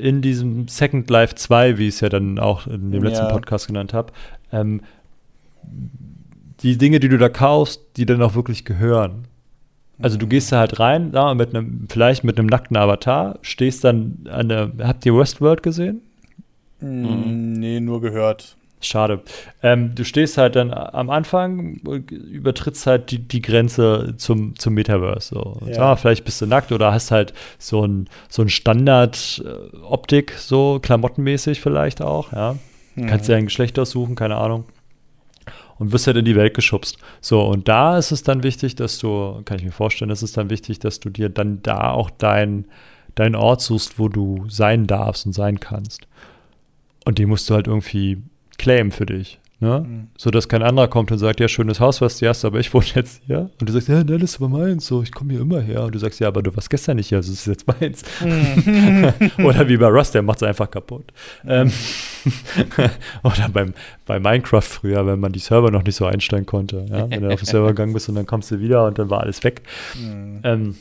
in 0.00 0.22
diesem 0.22 0.68
Second 0.68 1.10
Life 1.10 1.34
2, 1.34 1.78
wie 1.78 1.88
ich 1.88 1.96
es 1.96 2.00
ja 2.00 2.08
dann 2.08 2.38
auch 2.38 2.66
in 2.66 2.90
dem 2.90 3.02
letzten 3.02 3.26
ja. 3.26 3.32
Podcast 3.32 3.66
genannt 3.66 3.92
habe, 3.92 4.12
ähm, 4.52 4.80
die 6.60 6.76
Dinge, 6.76 7.00
die 7.00 7.08
du 7.08 7.18
da 7.18 7.28
kaufst, 7.28 7.82
die 7.96 8.06
dann 8.06 8.22
auch 8.22 8.34
wirklich 8.34 8.64
gehören. 8.64 9.26
Also 10.00 10.16
du 10.16 10.26
gehst 10.26 10.52
da 10.52 10.58
halt 10.60 10.78
rein, 10.78 11.12
da 11.12 11.34
mit 11.34 11.54
einem, 11.54 11.86
vielleicht 11.88 12.22
mit 12.22 12.38
einem 12.38 12.46
nackten 12.46 12.76
Avatar, 12.76 13.38
stehst 13.42 13.82
dann 13.84 14.26
an 14.30 14.48
der, 14.48 14.72
habt 14.80 15.04
ihr 15.06 15.16
Westworld 15.16 15.62
gesehen? 15.62 16.02
Mhm. 16.80 17.54
Nee, 17.54 17.80
nur 17.80 18.00
gehört. 18.00 18.56
Schade. 18.80 19.22
Ähm, 19.60 19.96
du 19.96 20.04
stehst 20.04 20.38
halt 20.38 20.54
dann 20.54 20.72
am 20.72 21.10
Anfang, 21.10 21.78
übertrittst 21.78 22.86
halt 22.86 23.10
die, 23.10 23.18
die 23.18 23.42
Grenze 23.42 24.14
zum, 24.18 24.56
zum 24.56 24.74
Metaverse. 24.74 25.34
So. 25.34 25.58
Ja. 25.66 25.72
ja. 25.72 25.96
vielleicht 25.96 26.24
bist 26.24 26.40
du 26.40 26.46
nackt 26.46 26.70
oder 26.70 26.92
hast 26.92 27.10
halt 27.10 27.34
so 27.58 27.84
ein, 27.84 28.08
so 28.28 28.42
ein 28.42 28.48
Standard-Optik, 28.48 30.34
so 30.38 30.78
klamottenmäßig 30.80 31.60
vielleicht 31.60 32.02
auch, 32.02 32.32
ja. 32.32 32.54
Mhm. 32.94 33.06
Kannst 33.08 33.28
dir 33.28 33.34
ein 33.34 33.46
Geschlecht 33.46 33.76
aussuchen, 33.80 34.14
keine 34.14 34.36
Ahnung 34.36 34.64
und 35.78 35.92
wirst 35.92 36.06
halt 36.06 36.16
in 36.16 36.24
die 36.24 36.36
Welt 36.36 36.54
geschubst. 36.54 36.98
So, 37.20 37.42
und 37.42 37.68
da 37.68 37.98
ist 37.98 38.12
es 38.12 38.22
dann 38.22 38.42
wichtig, 38.42 38.76
dass 38.76 38.98
du, 38.98 39.42
kann 39.44 39.58
ich 39.58 39.64
mir 39.64 39.72
vorstellen, 39.72 40.10
ist 40.10 40.22
es 40.22 40.32
dann 40.32 40.50
wichtig, 40.50 40.78
dass 40.78 41.00
du 41.00 41.10
dir 41.10 41.28
dann 41.28 41.62
da 41.62 41.90
auch 41.90 42.10
deinen 42.10 42.66
dein 43.18 43.34
Ort 43.34 43.60
suchst, 43.60 43.98
wo 43.98 44.08
du 44.08 44.44
sein 44.48 44.86
darfst 44.86 45.26
und 45.26 45.32
sein 45.32 45.58
kannst. 45.58 46.06
Und 47.04 47.18
den 47.18 47.28
musst 47.28 47.50
du 47.50 47.54
halt 47.54 47.66
irgendwie 47.66 48.22
claimen 48.58 48.92
für 48.92 49.06
dich. 49.06 49.40
Ne? 49.60 49.84
Mhm. 49.84 50.08
So 50.16 50.30
dass 50.30 50.48
kein 50.48 50.62
anderer 50.62 50.86
kommt 50.86 51.10
und 51.10 51.18
sagt, 51.18 51.40
ja, 51.40 51.48
schönes 51.48 51.80
Haus, 51.80 52.00
was 52.00 52.18
du 52.18 52.28
hast, 52.28 52.44
aber 52.44 52.60
ich 52.60 52.72
wohne 52.72 52.86
jetzt 52.94 53.22
hier. 53.26 53.50
Und 53.60 53.68
du 53.68 53.72
sagst, 53.72 53.88
ja, 53.88 54.04
das 54.04 54.22
ist 54.22 54.36
aber 54.36 54.48
meins, 54.48 54.86
so, 54.86 55.02
ich 55.02 55.10
komme 55.10 55.32
hier 55.32 55.42
immer 55.42 55.60
her. 55.60 55.82
Und 55.82 55.94
du 55.96 55.98
sagst, 55.98 56.20
ja, 56.20 56.28
aber 56.28 56.44
du 56.44 56.54
warst 56.54 56.70
gestern 56.70 56.96
nicht 56.96 57.08
hier, 57.08 57.18
also 57.18 57.32
es 57.32 57.40
ist 57.40 57.46
jetzt 57.46 57.66
meins. 57.66 58.04
Mhm. 58.24 59.12
Oder 59.44 59.68
wie 59.68 59.76
bei 59.76 59.88
Rust, 59.88 60.14
der 60.14 60.22
macht 60.22 60.42
es 60.42 60.42
einfach 60.44 60.70
kaputt. 60.70 61.12
Mhm. 61.42 61.50
Ähm, 61.50 61.72
oder 63.22 63.48
beim, 63.48 63.74
bei 64.06 64.20
Minecraft 64.20 64.62
früher, 64.62 65.06
wenn 65.06 65.20
man 65.20 65.32
die 65.32 65.38
Server 65.38 65.70
noch 65.70 65.84
nicht 65.84 65.96
so 65.96 66.04
einstellen 66.04 66.46
konnte. 66.46 66.86
Ja? 66.88 67.10
Wenn 67.10 67.22
du 67.22 67.32
auf 67.32 67.40
den 67.40 67.46
Server 67.46 67.68
gegangen 67.68 67.92
bist 67.92 68.08
und 68.08 68.16
dann 68.16 68.26
kommst 68.26 68.50
du 68.50 68.60
wieder 68.60 68.86
und 68.86 68.98
dann 68.98 69.08
war 69.08 69.20
alles 69.20 69.42
weg. 69.44 69.62
Mhm. 69.98 70.40
Ähm, 70.42 70.76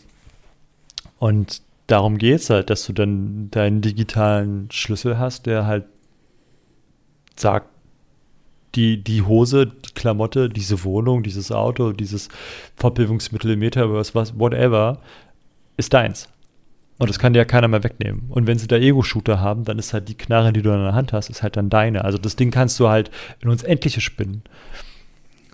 und 1.20 1.62
darum 1.88 2.18
geht 2.18 2.42
es 2.42 2.50
halt, 2.50 2.70
dass 2.70 2.86
du 2.86 2.94
dann 2.94 3.50
deinen 3.52 3.82
digitalen 3.82 4.70
Schlüssel 4.72 5.18
hast, 5.18 5.46
der 5.46 5.66
halt 5.66 5.86
sagt, 7.36 7.70
die, 8.78 9.04
die 9.04 9.24
Hose, 9.24 9.68
die 9.68 9.94
Klamotte, 9.94 10.50
diese 10.50 10.84
Wohnung, 10.84 11.24
dieses 11.24 11.52
Auto, 11.52 11.92
dieses 11.92 12.30
Fortbildungsmittel 12.76 13.52
im 13.52 13.60
Metaverse, 13.60 14.16
was, 14.16 14.40
whatever, 14.40 15.00
ist 15.76 15.94
deins. 15.94 16.30
Und 17.00 17.10
das 17.10 17.20
kann 17.20 17.34
dir 17.34 17.40
ja 17.40 17.46
keiner 17.46 17.68
mehr 17.68 17.84
wegnehmen. 17.84 18.26
Und 18.30 18.48
wenn 18.48 18.58
sie 18.58 18.68
da 18.68 18.78
Ego-Shooter 18.78 19.40
haben, 19.40 19.66
dann 19.66 19.78
ist 19.78 19.94
halt 19.94 20.10
die 20.10 20.18
Knarre, 20.18 20.54
die 20.54 20.62
du 20.62 20.72
in 20.72 20.82
der 20.82 20.94
Hand 20.94 21.14
hast, 21.14 21.30
ist 21.30 21.44
halt 21.44 21.58
dann 21.58 21.70
deine. 21.70 22.06
Also 22.06 22.18
das 22.18 22.36
Ding 22.36 22.50
kannst 22.50 22.80
du 22.80 22.88
halt 22.88 23.12
in 23.40 23.50
uns 23.50 23.64
Endliche 23.64 24.02
spinnen. 24.02 24.44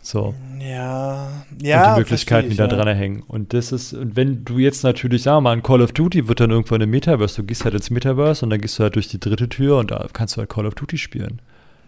So. 0.02 0.36
Ja, 0.60 1.46
ja. 1.62 1.90
Und 1.90 1.96
die 1.96 2.00
Möglichkeiten, 2.02 2.48
ich, 2.48 2.54
die 2.54 2.58
da 2.58 2.68
ja. 2.68 2.76
dran 2.76 2.96
hängen. 2.96 3.24
Und 3.24 3.54
das 3.54 3.72
ist, 3.72 3.94
und 3.94 4.16
wenn 4.16 4.44
du 4.46 4.58
jetzt 4.58 4.84
natürlich, 4.84 5.24
sagen 5.24 5.38
wir 5.38 5.42
mal, 5.42 5.52
ein 5.52 5.64
Call 5.64 5.82
of 5.82 5.94
Duty 5.94 6.28
wird 6.28 6.40
dann 6.42 6.52
irgendwann 6.52 6.82
im 6.82 6.90
Metaverse, 6.90 7.38
du 7.42 7.44
gehst 7.48 7.64
halt 7.64 7.74
ins 7.74 7.90
Metaverse 7.90 8.46
und 8.46 8.50
dann 8.50 8.60
gehst 8.60 8.80
du 8.80 8.84
halt 8.84 8.96
durch 8.96 9.08
die 9.08 9.20
dritte 9.20 9.48
Tür 9.48 9.78
und 9.78 9.92
da 9.92 10.08
kannst 10.12 10.36
du 10.36 10.40
halt 10.40 10.50
Call 10.50 10.66
of 10.66 10.76
Duty 10.76 10.98
spielen. 10.98 11.42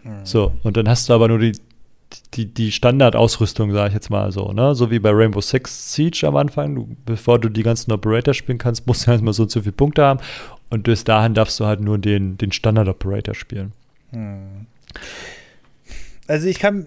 Hm. 0.06 0.24
So, 0.24 0.52
und 0.62 0.76
dann 0.76 0.88
hast 0.88 1.08
du 1.08 1.12
aber 1.12 1.28
nur 1.28 1.38
die, 1.38 1.52
die, 2.34 2.46
die 2.46 2.70
Standardausrüstung, 2.70 3.72
sage 3.72 3.88
ich 3.88 3.94
jetzt 3.94 4.08
mal 4.08 4.30
so, 4.30 4.52
ne? 4.52 4.74
So 4.74 4.90
wie 4.90 5.00
bei 5.00 5.10
Rainbow 5.10 5.40
Six 5.40 5.94
Siege 5.94 6.26
am 6.26 6.36
Anfang. 6.36 6.74
Du, 6.76 6.96
bevor 7.04 7.40
du 7.40 7.48
die 7.48 7.64
ganzen 7.64 7.92
Operator 7.92 8.32
spielen 8.32 8.58
kannst, 8.58 8.86
musst 8.86 9.06
du 9.06 9.10
erstmal 9.12 9.34
so 9.34 9.42
und 9.42 9.50
so 9.50 9.60
viele 9.60 9.72
Punkte 9.72 10.04
haben. 10.04 10.20
Und 10.70 10.84
bis 10.84 11.04
dahin 11.04 11.34
darfst 11.34 11.58
du 11.60 11.66
halt 11.66 11.80
nur 11.80 11.98
den, 11.98 12.38
den 12.38 12.52
Standard-Operator 12.52 13.34
spielen. 13.34 13.72
Hm. 14.10 14.66
Also 16.28 16.48
ich 16.48 16.58
kann, 16.58 16.86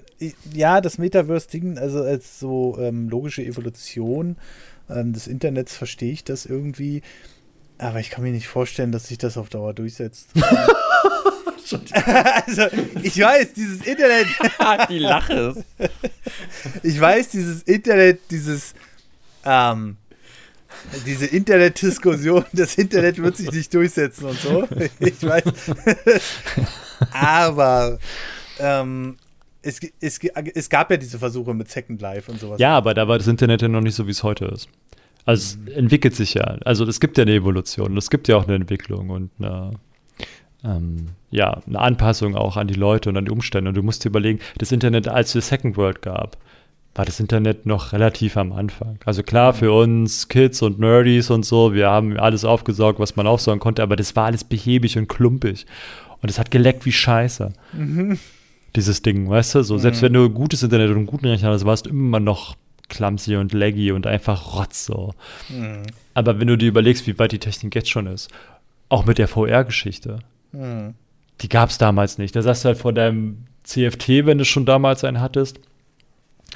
ja, 0.53 0.81
das 0.81 0.97
Metaverse-Ding, 0.97 1.77
also 1.77 2.01
als 2.01 2.39
so 2.39 2.77
ähm, 2.79 3.07
logische 3.07 3.43
Evolution 3.43 4.35
ähm, 4.89 5.13
des 5.13 5.27
Internets 5.27 5.75
verstehe 5.75 6.11
ich 6.11 6.23
das 6.23 6.45
irgendwie. 6.45 7.01
Aber 7.77 8.01
ich 8.01 8.09
kann 8.09 8.23
mir 8.23 8.31
nicht 8.31 8.47
vorstellen, 8.47 8.91
dass 8.91 9.07
sich 9.07 9.17
das 9.17 9.37
auf 9.37 9.47
Dauer 9.47 9.73
durchsetzt. 9.73 10.31
also, 12.45 12.67
ich 13.03 13.19
weiß, 13.19 13.53
dieses 13.53 13.85
Internet. 13.85 14.27
Die 14.89 14.99
Lache. 14.99 15.63
ich 16.83 16.99
weiß, 16.99 17.29
dieses 17.29 17.63
Internet, 17.63 18.19
dieses, 18.29 18.73
ähm, 19.45 19.97
diese 21.05 21.25
Internetdiskussion, 21.25 22.45
das 22.53 22.75
Internet 22.75 23.21
wird 23.21 23.37
sich 23.37 23.51
nicht 23.51 23.73
durchsetzen 23.73 24.25
und 24.25 24.39
so. 24.39 24.67
Ich 24.99 25.21
weiß. 25.21 25.43
Aber 27.11 27.99
ähm, 28.59 29.17
es, 29.61 29.79
es, 29.99 30.19
es 30.53 30.69
gab 30.69 30.91
ja 30.91 30.97
diese 30.97 31.19
Versuche 31.19 31.53
mit 31.53 31.69
Second 31.69 32.01
Life 32.01 32.31
und 32.31 32.39
sowas. 32.39 32.59
Ja, 32.59 32.77
aber 32.77 32.93
da 32.93 33.07
war 33.07 33.17
das 33.17 33.27
Internet 33.27 33.61
ja 33.61 33.67
noch 33.67 33.81
nicht 33.81 33.95
so, 33.95 34.07
wie 34.07 34.11
es 34.11 34.23
heute 34.23 34.45
ist. 34.45 34.69
Also 35.25 35.57
es 35.67 35.73
entwickelt 35.75 36.15
sich 36.15 36.33
ja. 36.33 36.57
Also 36.65 36.85
es 36.85 36.99
gibt 36.99 37.17
ja 37.17 37.23
eine 37.23 37.33
Evolution, 37.33 37.95
es 37.97 38.09
gibt 38.09 38.27
ja 38.27 38.37
auch 38.37 38.45
eine 38.45 38.55
Entwicklung 38.55 39.09
und 39.09 39.31
eine, 39.37 39.73
ähm, 40.63 41.09
ja, 41.31 41.61
eine 41.65 41.79
Anpassung 41.79 42.35
auch 42.35 42.57
an 42.57 42.67
die 42.67 42.73
Leute 42.73 43.09
und 43.09 43.17
an 43.17 43.25
die 43.25 43.31
Umstände. 43.31 43.69
Und 43.69 43.75
du 43.75 43.83
musst 43.83 44.03
dir 44.03 44.09
überlegen, 44.09 44.39
das 44.57 44.71
Internet, 44.71 45.07
als 45.07 45.35
es 45.35 45.47
Second 45.47 45.77
World 45.77 46.01
gab, 46.01 46.37
war 46.95 47.05
das 47.05 47.19
Internet 47.19 47.65
noch 47.65 47.93
relativ 47.93 48.35
am 48.35 48.51
Anfang. 48.51 48.99
Also 49.05 49.23
klar, 49.23 49.53
für 49.53 49.71
uns 49.71 50.27
Kids 50.27 50.61
und 50.61 50.79
Nerdies 50.79 51.29
und 51.29 51.45
so, 51.45 51.73
wir 51.73 51.89
haben 51.89 52.17
alles 52.17 52.43
aufgesaugt, 52.43 52.99
was 52.99 53.15
man 53.15 53.27
aufsaugen 53.27 53.59
konnte, 53.59 53.83
aber 53.83 53.95
das 53.95 54.15
war 54.15 54.25
alles 54.25 54.43
behäbig 54.43 54.97
und 54.97 55.07
klumpig. 55.07 55.65
Und 56.21 56.29
es 56.29 56.39
hat 56.39 56.51
geleckt 56.51 56.85
wie 56.85 56.91
Scheiße. 56.91 57.53
Mhm 57.73 58.19
dieses 58.75 59.01
Ding, 59.01 59.29
weißt 59.29 59.55
du? 59.55 59.63
So, 59.63 59.75
mhm. 59.75 59.79
selbst 59.79 60.01
wenn 60.01 60.13
du 60.13 60.29
gutes 60.29 60.63
Internet 60.63 60.89
und 60.89 60.97
einen 60.97 61.05
guten 61.05 61.27
Rechner 61.27 61.49
hast, 61.49 61.65
warst 61.65 61.85
du 61.85 61.89
immer 61.89 62.19
noch 62.19 62.55
clumsy 62.87 63.35
und 63.35 63.53
laggy 63.53 63.91
und 63.91 64.07
einfach 64.07 64.55
rotz 64.55 64.85
so. 64.85 65.13
Mhm. 65.49 65.83
Aber 66.13 66.39
wenn 66.39 66.47
du 66.47 66.57
dir 66.57 66.67
überlegst, 66.67 67.07
wie 67.07 67.17
weit 67.19 67.31
die 67.31 67.39
Technik 67.39 67.75
jetzt 67.75 67.89
schon 67.89 68.07
ist, 68.07 68.29
auch 68.89 69.05
mit 69.05 69.17
der 69.17 69.27
VR-Geschichte, 69.27 70.19
mhm. 70.51 70.93
die 71.41 71.49
gab 71.49 71.69
es 71.69 71.77
damals 71.77 72.17
nicht. 72.17 72.35
Da 72.35 72.41
saß 72.41 72.61
du 72.61 72.67
halt 72.69 72.77
vor 72.77 72.93
deinem 72.93 73.45
CFT, 73.63 74.25
wenn 74.25 74.37
du 74.37 74.45
schon 74.45 74.65
damals 74.65 75.03
einen 75.03 75.21
hattest 75.21 75.59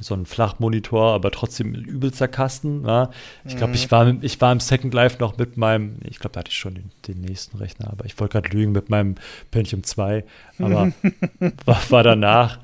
so 0.01 0.15
ein 0.15 0.25
Flachmonitor, 0.25 1.13
aber 1.13 1.31
trotzdem 1.31 1.73
übelster 1.73 2.27
Kasten. 2.27 2.85
Ja. 2.85 3.09
Ich 3.45 3.55
glaube, 3.55 3.69
mhm. 3.69 3.75
ich, 3.75 3.91
war, 3.91 4.13
ich 4.21 4.41
war 4.41 4.51
im 4.51 4.59
Second 4.59 4.93
Life 4.93 5.17
noch 5.19 5.37
mit 5.37 5.57
meinem, 5.57 5.97
ich 6.03 6.19
glaube, 6.19 6.33
da 6.33 6.39
hatte 6.39 6.51
ich 6.51 6.57
schon 6.57 6.75
den, 6.75 6.91
den, 7.07 7.21
nächsten 7.21 7.57
Rechner, 7.57 7.91
aber 7.91 8.05
ich 8.05 8.19
wollte 8.19 8.39
gerade 8.39 8.55
lügen 8.55 8.71
mit 8.71 8.89
meinem 8.89 9.15
Pentium 9.51 9.83
2, 9.83 10.23
aber 10.59 10.91
war, 11.65 11.81
war, 11.89 12.03
danach. 12.03 12.59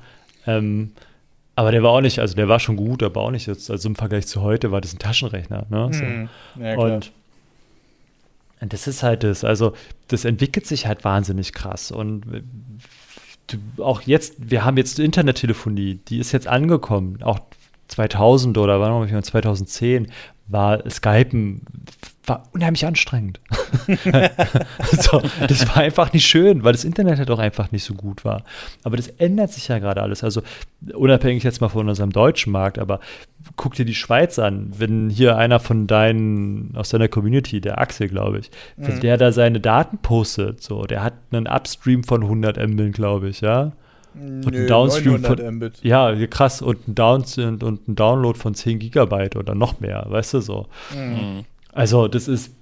Ähm, 0.46 0.92
aber 1.54 1.72
der 1.72 1.82
war 1.82 1.90
auch 1.90 2.00
nicht, 2.00 2.18
also 2.18 2.34
der 2.34 2.48
war 2.48 2.58
schon 2.58 2.76
gut, 2.76 3.02
aber 3.02 3.20
auch 3.20 3.30
nicht 3.30 3.46
jetzt, 3.46 3.70
also 3.70 3.88
im 3.88 3.96
Vergleich 3.96 4.26
zu 4.26 4.42
heute 4.42 4.72
war 4.72 4.80
das 4.80 4.94
ein 4.94 4.98
Taschenrechner. 4.98 5.66
Ne? 5.68 5.88
So. 5.92 6.04
Mhm. 6.04 6.28
Ja, 6.60 6.76
und, 6.76 7.12
und 8.60 8.72
das 8.72 8.86
ist 8.86 9.02
halt 9.02 9.22
das, 9.22 9.44
also 9.44 9.72
das 10.08 10.24
entwickelt 10.24 10.66
sich 10.66 10.86
halt 10.86 11.04
wahnsinnig 11.04 11.52
krass 11.52 11.90
und 11.90 12.24
auch 13.78 14.02
jetzt, 14.02 14.34
wir 14.38 14.64
haben 14.64 14.76
jetzt 14.76 14.98
Internettelefonie, 14.98 15.96
die 16.08 16.18
ist 16.18 16.32
jetzt 16.32 16.46
angekommen, 16.46 17.22
auch 17.22 17.40
2000 17.88 18.56
oder 18.58 18.80
wann 18.80 18.92
war 18.92 19.22
2010 19.22 20.06
war 20.46 20.88
Skypen 20.88 21.62
war 22.26 22.48
unheimlich 22.52 22.86
anstrengend. 22.86 23.40
so, 24.92 25.22
das 25.48 25.66
war 25.68 25.78
einfach 25.78 26.12
nicht 26.12 26.26
schön, 26.26 26.62
weil 26.62 26.72
das 26.72 26.84
Internet 26.84 27.18
halt 27.18 27.30
auch 27.30 27.38
einfach 27.38 27.72
nicht 27.72 27.84
so 27.84 27.94
gut 27.94 28.24
war. 28.24 28.44
Aber 28.84 28.96
das 28.96 29.08
ändert 29.08 29.52
sich 29.52 29.68
ja 29.68 29.78
gerade 29.78 30.02
alles. 30.02 30.22
Also 30.22 30.42
unabhängig 30.94 31.42
jetzt 31.42 31.60
mal 31.60 31.68
von 31.68 31.88
unserem 31.88 32.10
deutschen 32.10 32.52
Markt, 32.52 32.78
aber 32.78 33.00
guck 33.60 33.74
dir 33.74 33.84
die 33.84 33.94
Schweiz 33.94 34.38
an. 34.38 34.72
Wenn 34.78 35.10
hier 35.10 35.36
einer 35.36 35.60
von 35.60 35.86
deinen, 35.86 36.74
aus 36.76 36.88
deiner 36.88 37.08
Community, 37.08 37.60
der 37.60 37.78
Axel, 37.78 38.08
glaube 38.08 38.38
ich, 38.38 38.50
wenn 38.78 38.96
mhm. 38.96 39.00
der 39.00 39.18
da 39.18 39.32
seine 39.32 39.60
Daten 39.60 39.98
postet, 39.98 40.62
so, 40.62 40.84
der 40.84 41.04
hat 41.04 41.12
einen 41.30 41.46
Upstream 41.46 42.02
von 42.02 42.22
100 42.22 42.56
Mbit, 42.56 42.94
glaube 42.94 43.28
ich, 43.28 43.42
ja. 43.42 43.72
Und 44.14 44.46
Nö, 44.46 44.62
ein 44.62 44.66
Downstream 44.66 45.22
von, 45.22 45.56
Mbit. 45.56 45.74
Ja, 45.82 46.14
krass. 46.26 46.62
Und 46.62 46.88
ein, 46.88 46.94
Down 46.94 47.22
und, 47.36 47.62
und 47.62 47.86
ein 47.86 47.96
Download 47.96 48.38
von 48.38 48.54
10 48.54 48.78
Gigabyte 48.78 49.36
oder 49.36 49.54
noch 49.54 49.78
mehr, 49.78 50.06
weißt 50.08 50.32
du 50.32 50.40
so. 50.40 50.66
Mhm. 50.94 51.44
Also, 51.74 52.08
das 52.08 52.28
ist 52.28 52.54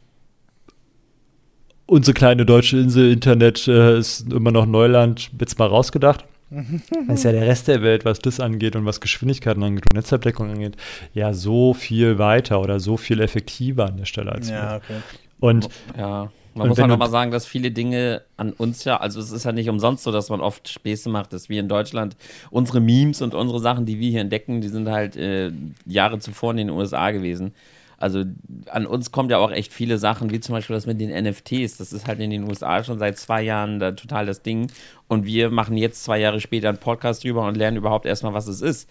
unsere 1.87 2.13
kleine 2.13 2.45
deutsche 2.45 2.77
Insel 2.77 3.13
Internet 3.13 3.69
äh, 3.69 3.99
ist 3.99 4.33
immer 4.33 4.51
noch 4.51 4.67
Neuland, 4.67 5.31
jetzt 5.39 5.61
mal 5.61 5.69
rausgedacht. 5.69 6.25
Das 6.51 7.19
ist 7.19 7.25
ja 7.25 7.33
der 7.33 7.47
Rest 7.47 7.69
der 7.69 7.83
Welt, 7.83 8.05
was 8.05 8.21
das 8.21 8.41
angeht 8.41 8.75
und 8.75 8.87
was 8.87 9.01
Geschwindigkeiten 9.01 9.63
angeht 9.63 9.85
und 9.91 9.97
Netzabdeckung 9.97 10.51
angeht, 10.51 10.77
ja 11.13 11.35
so 11.35 11.75
viel 11.75 12.19
weiter 12.19 12.61
oder 12.61 12.81
so 12.81 12.97
viel 12.97 13.21
effektiver 13.21 13.87
an 13.87 13.99
der 13.99 14.07
Stelle 14.07 14.33
als 14.33 14.49
ja, 14.49 14.71
wir. 14.71 14.77
Okay. 14.77 15.03
Und 15.41 15.69
ja. 15.97 16.31
Man 16.55 16.65
und 16.65 16.69
muss 16.71 16.79
halt 16.79 16.89
nochmal 16.89 17.11
sagen, 17.11 17.31
dass 17.31 17.47
viele 17.47 17.71
Dinge 17.71 18.23
an 18.37 18.53
uns 18.53 18.83
ja, 18.83 18.97
also 18.97 19.21
es 19.21 19.31
ist 19.31 19.45
ja 19.45 19.53
nicht 19.53 19.69
umsonst 19.69 20.03
so, 20.03 20.11
dass 20.11 20.29
man 20.29 20.41
oft 20.41 20.69
Späße 20.69 21.09
macht, 21.09 21.33
dass 21.33 21.49
wir 21.49 21.61
in 21.61 21.69
Deutschland 21.69 22.17
unsere 22.51 22.81
Memes 22.81 23.23
und 23.23 23.35
unsere 23.35 23.61
Sachen, 23.61 23.87
die 23.87 24.01
wir 24.01 24.11
hier 24.11 24.23
entdecken, 24.23 24.61
die 24.61 24.69
sind 24.69 24.89
halt 24.89 25.17
äh, 25.17 25.53
Jahre 25.87 26.19
zuvor 26.19 26.51
in 26.53 26.57
den 26.57 26.71
USA 26.71 27.13
gewesen. 27.13 27.53
Also 27.99 28.25
an 28.67 28.87
uns 28.87 29.11
kommt 29.11 29.33
ja 29.33 29.39
auch 29.39 29.51
echt 29.51 29.73
viele 29.73 29.99
Sachen, 29.99 30.31
wie 30.31 30.39
zum 30.39 30.55
Beispiel 30.55 30.75
das 30.75 30.87
mit 30.87 31.01
den 31.01 31.11
NFTs. 31.11 31.79
Das 31.79 31.93
ist 31.93 32.07
halt 32.07 32.21
in 32.21 32.31
den 32.31 32.49
USA 32.49 32.85
schon 32.85 32.99
seit 32.99 33.19
zwei 33.19 33.43
Jahren 33.43 33.81
da 33.81 33.91
total 33.91 34.25
das 34.25 34.43
Ding. 34.43 34.71
Und 35.09 35.27
wir 35.27 35.51
machen 35.51 35.77
jetzt 35.77 36.05
zwei 36.05 36.21
Jahre 36.21 36.41
später 36.41 36.69
einen 36.69 36.79
Podcast 36.79 37.25
drüber 37.25 37.47
und 37.47 37.57
lernen 37.57 37.77
überhaupt 37.77 38.07
erstmal, 38.07 38.35
was 38.35 38.47
es 38.47 38.61
ist. 38.61 38.89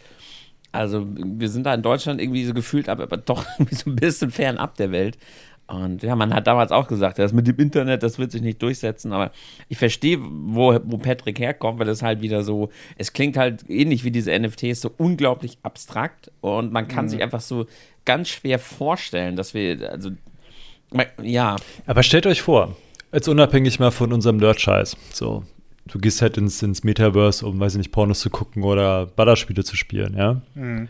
Also 0.74 1.08
wir 1.08 1.50
sind 1.50 1.66
da 1.66 1.74
in 1.74 1.82
Deutschland 1.82 2.22
irgendwie 2.22 2.46
so 2.46 2.54
gefühlt, 2.54 2.90
aber, 2.90 3.04
aber 3.04 3.18
doch 3.18 3.46
so 3.72 3.90
ein 3.90 3.96
bisschen 3.96 4.30
fernab 4.30 4.76
der 4.76 4.92
Welt. 4.92 5.18
Und 5.68 6.02
ja, 6.02 6.16
man 6.16 6.34
hat 6.34 6.48
damals 6.48 6.72
auch 6.72 6.88
gesagt, 6.88 7.20
das 7.20 7.34
mit 7.34 7.46
dem 7.46 7.58
Internet, 7.58 8.02
das 8.02 8.18
wird 8.18 8.32
sich 8.32 8.42
nicht 8.42 8.62
durchsetzen, 8.62 9.12
aber 9.12 9.32
ich 9.68 9.78
verstehe, 9.78 10.18
wo, 10.22 10.80
wo 10.86 10.98
Patrick 10.98 11.40
herkommt, 11.40 11.80
weil 11.80 11.86
das 11.86 12.02
halt 12.02 12.22
wieder 12.22 12.44
so, 12.44 12.70
es 12.98 13.12
klingt 13.12 13.36
halt 13.36 13.70
ähnlich 13.70 14.06
wie 14.06 14.12
diese 14.12 14.38
NFTs, 14.38 14.80
so 14.80 14.92
unglaublich 14.98 15.58
abstrakt 15.64 16.32
und 16.40 16.72
man 16.72 16.88
kann 16.88 17.06
mhm. 17.06 17.10
sich 17.10 17.22
einfach 17.22 17.42
so 17.42 17.66
ganz 18.06 18.30
schwer 18.30 18.60
vorstellen, 18.60 19.36
dass 19.36 19.54
wir, 19.54 19.92
also, 19.92 20.12
ja. 21.22 21.58
Aber 21.86 22.02
stellt 22.02 22.28
euch 22.28 22.42
vor, 22.42 22.78
jetzt 23.12 23.28
unabhängig 23.28 23.78
mal 23.78 23.92
von 23.92 24.14
unserem 24.14 24.38
Nerd-Scheiß, 24.38 24.96
so, 25.12 25.44
du 25.86 26.00
gehst 26.00 26.22
halt 26.22 26.38
ins, 26.38 26.64
ins 26.64 26.86
Metaverse, 26.86 27.46
um, 27.46 27.60
weiß 27.60 27.74
ich 27.74 27.80
nicht, 27.80 27.92
Pornos 27.92 28.22
zu 28.22 28.30
gucken 28.30 28.64
oder 28.64 29.06
Ballerspiele 29.06 29.66
zu 29.66 29.76
spielen, 29.76 30.16
ja. 30.16 30.42
Mhm 30.56 30.88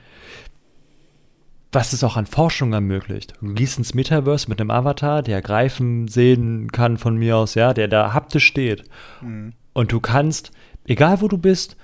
was 1.78 1.94
es 1.94 2.04
auch 2.04 2.18
an 2.18 2.26
Forschung 2.26 2.74
ermöglicht. 2.74 3.36
Du 3.40 3.54
gehst 3.54 3.78
ins 3.78 3.94
Metaverse 3.94 4.50
mit 4.50 4.60
einem 4.60 4.72
Avatar, 4.72 5.22
der 5.22 5.44
greifen 5.44 6.08
sehen 6.08 6.72
kann 6.72 6.98
von 6.98 7.18
mir 7.18 7.38
aus, 7.38 7.54
ja, 7.54 7.72
der 7.72 7.88
da 7.88 8.16
haptisch 8.16 8.48
steht. 8.48 8.86
Mhm. 9.22 9.54
Und 9.74 9.92
du 9.92 10.00
kannst, 10.00 10.50
egal 10.88 11.22
wo 11.22 11.28
du 11.28 11.38
bist, 11.38 11.78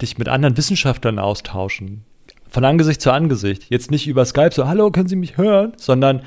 dich 0.00 0.18
mit 0.18 0.28
anderen 0.28 0.56
Wissenschaftlern 0.56 1.20
austauschen. 1.20 2.02
Von 2.48 2.64
Angesicht 2.64 3.00
zu 3.00 3.12
Angesicht. 3.12 3.70
Jetzt 3.70 3.92
nicht 3.92 4.08
über 4.08 4.24
Skype 4.24 4.50
so, 4.52 4.66
hallo, 4.66 4.90
können 4.90 5.08
Sie 5.08 5.14
mich 5.14 5.36
hören? 5.36 5.74
Sondern 5.76 6.22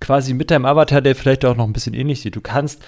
quasi 0.00 0.32
mit 0.32 0.50
deinem 0.50 0.64
Avatar, 0.64 1.02
der 1.02 1.14
vielleicht 1.14 1.44
auch 1.44 1.56
noch 1.56 1.66
ein 1.66 1.74
bisschen 1.74 1.92
ähnlich 1.92 2.22
sieht. 2.22 2.36
Du 2.36 2.40
kannst 2.40 2.82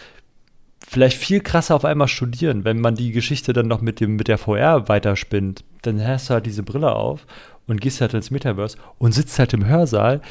vielleicht 0.89 1.19
viel 1.19 1.41
krasser 1.41 1.75
auf 1.75 1.85
einmal 1.85 2.09
studieren, 2.09 2.65
wenn 2.65 2.81
man 2.81 2.95
die 2.95 3.13
Geschichte 3.13 3.53
dann 3.53 3.69
noch 3.69 3.83
mit, 3.83 4.01
dem, 4.01 4.17
mit 4.17 4.29
der 4.29 4.39
VR 4.39 4.89
weiterspinnt. 4.89 5.63
Dann 5.83 6.03
hast 6.03 6.31
du 6.31 6.35
halt 6.35 6.47
diese 6.47 6.63
Brille 6.63 6.95
auf 6.95 7.27
und 7.67 7.81
gehst 7.81 8.01
halt 8.01 8.15
ins 8.15 8.31
Metaverse 8.31 8.79
und 8.99 9.13
sitzt 9.13 9.37
halt 9.39 9.53
im 9.53 9.67
Hörsaal 9.67 10.23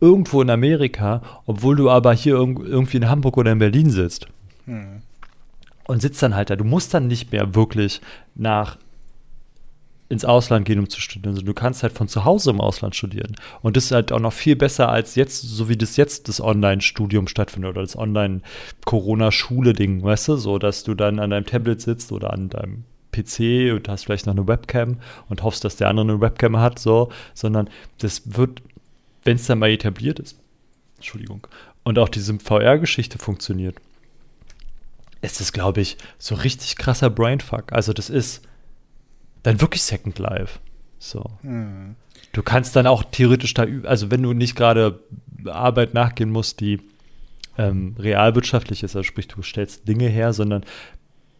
irgendwo 0.00 0.42
in 0.42 0.50
Amerika, 0.50 1.22
obwohl 1.46 1.76
du 1.76 1.88
aber 1.90 2.12
hier 2.14 2.34
irgendwie 2.34 2.96
in 2.96 3.08
Hamburg 3.08 3.36
oder 3.36 3.52
in 3.52 3.58
Berlin 3.58 3.90
sitzt. 3.90 4.26
Hm. 4.66 5.02
Und 5.86 6.02
sitzt 6.02 6.22
dann 6.22 6.34
halt 6.34 6.50
da. 6.50 6.56
Du 6.56 6.64
musst 6.64 6.92
dann 6.94 7.06
nicht 7.08 7.32
mehr 7.32 7.54
wirklich 7.54 8.00
nach 8.34 8.78
ins 10.08 10.24
Ausland 10.24 10.64
gehen, 10.66 10.80
um 10.80 10.88
zu 10.88 11.00
studieren. 11.00 11.34
Also 11.34 11.46
du 11.46 11.54
kannst 11.54 11.84
halt 11.84 11.92
von 11.92 12.08
zu 12.08 12.24
Hause 12.24 12.50
im 12.50 12.60
Ausland 12.60 12.96
studieren. 12.96 13.36
Und 13.62 13.76
das 13.76 13.84
ist 13.86 13.92
halt 13.92 14.10
auch 14.10 14.18
noch 14.18 14.32
viel 14.32 14.56
besser 14.56 14.88
als 14.88 15.14
jetzt, 15.14 15.40
so 15.40 15.68
wie 15.68 15.76
das 15.76 15.96
jetzt 15.96 16.28
das 16.28 16.40
Online-Studium 16.40 17.28
stattfindet 17.28 17.70
oder 17.70 17.82
das 17.82 17.96
Online-Corona-Schule-Ding, 17.96 20.02
weißt 20.02 20.26
du, 20.28 20.36
so 20.36 20.58
dass 20.58 20.82
du 20.82 20.94
dann 20.94 21.20
an 21.20 21.30
deinem 21.30 21.46
Tablet 21.46 21.80
sitzt 21.80 22.10
oder 22.10 22.32
an 22.32 22.48
deinem 22.48 22.82
PC 23.12 23.74
und 23.74 23.88
hast 23.88 24.04
vielleicht 24.04 24.26
noch 24.26 24.34
eine 24.34 24.46
Webcam 24.46 24.98
und 25.28 25.42
hoffst, 25.42 25.64
dass 25.64 25.76
der 25.76 25.88
andere 25.88 26.08
eine 26.08 26.20
Webcam 26.20 26.56
hat, 26.58 26.78
so, 26.78 27.10
sondern 27.34 27.68
das 27.98 28.36
wird, 28.36 28.62
wenn 29.24 29.36
es 29.36 29.46
dann 29.46 29.58
mal 29.58 29.70
etabliert 29.70 30.18
ist, 30.18 30.38
Entschuldigung, 30.96 31.46
und 31.82 31.98
auch 31.98 32.08
diese 32.08 32.38
VR-Geschichte 32.38 33.18
funktioniert, 33.18 33.76
ist 35.22 35.40
das, 35.40 35.52
glaube 35.52 35.80
ich, 35.80 35.96
so 36.18 36.34
richtig 36.34 36.76
krasser 36.76 37.10
Brainfuck. 37.10 37.72
Also 37.72 37.92
das 37.92 38.10
ist 38.10 38.42
dann 39.42 39.60
wirklich 39.60 39.82
Second 39.82 40.18
Life. 40.18 40.58
So. 40.98 41.24
Hm. 41.42 41.96
Du 42.32 42.42
kannst 42.42 42.76
dann 42.76 42.86
auch 42.86 43.02
theoretisch 43.04 43.54
da, 43.54 43.66
also 43.84 44.10
wenn 44.10 44.22
du 44.22 44.32
nicht 44.32 44.54
gerade 44.54 45.00
Arbeit 45.46 45.94
nachgehen 45.94 46.30
musst, 46.30 46.60
die 46.60 46.80
ähm, 47.58 47.96
realwirtschaftlich 47.98 48.82
ist, 48.82 48.94
also 48.94 49.02
sprich, 49.02 49.28
du 49.28 49.42
stellst 49.42 49.88
Dinge 49.88 50.08
her, 50.08 50.32
sondern 50.32 50.64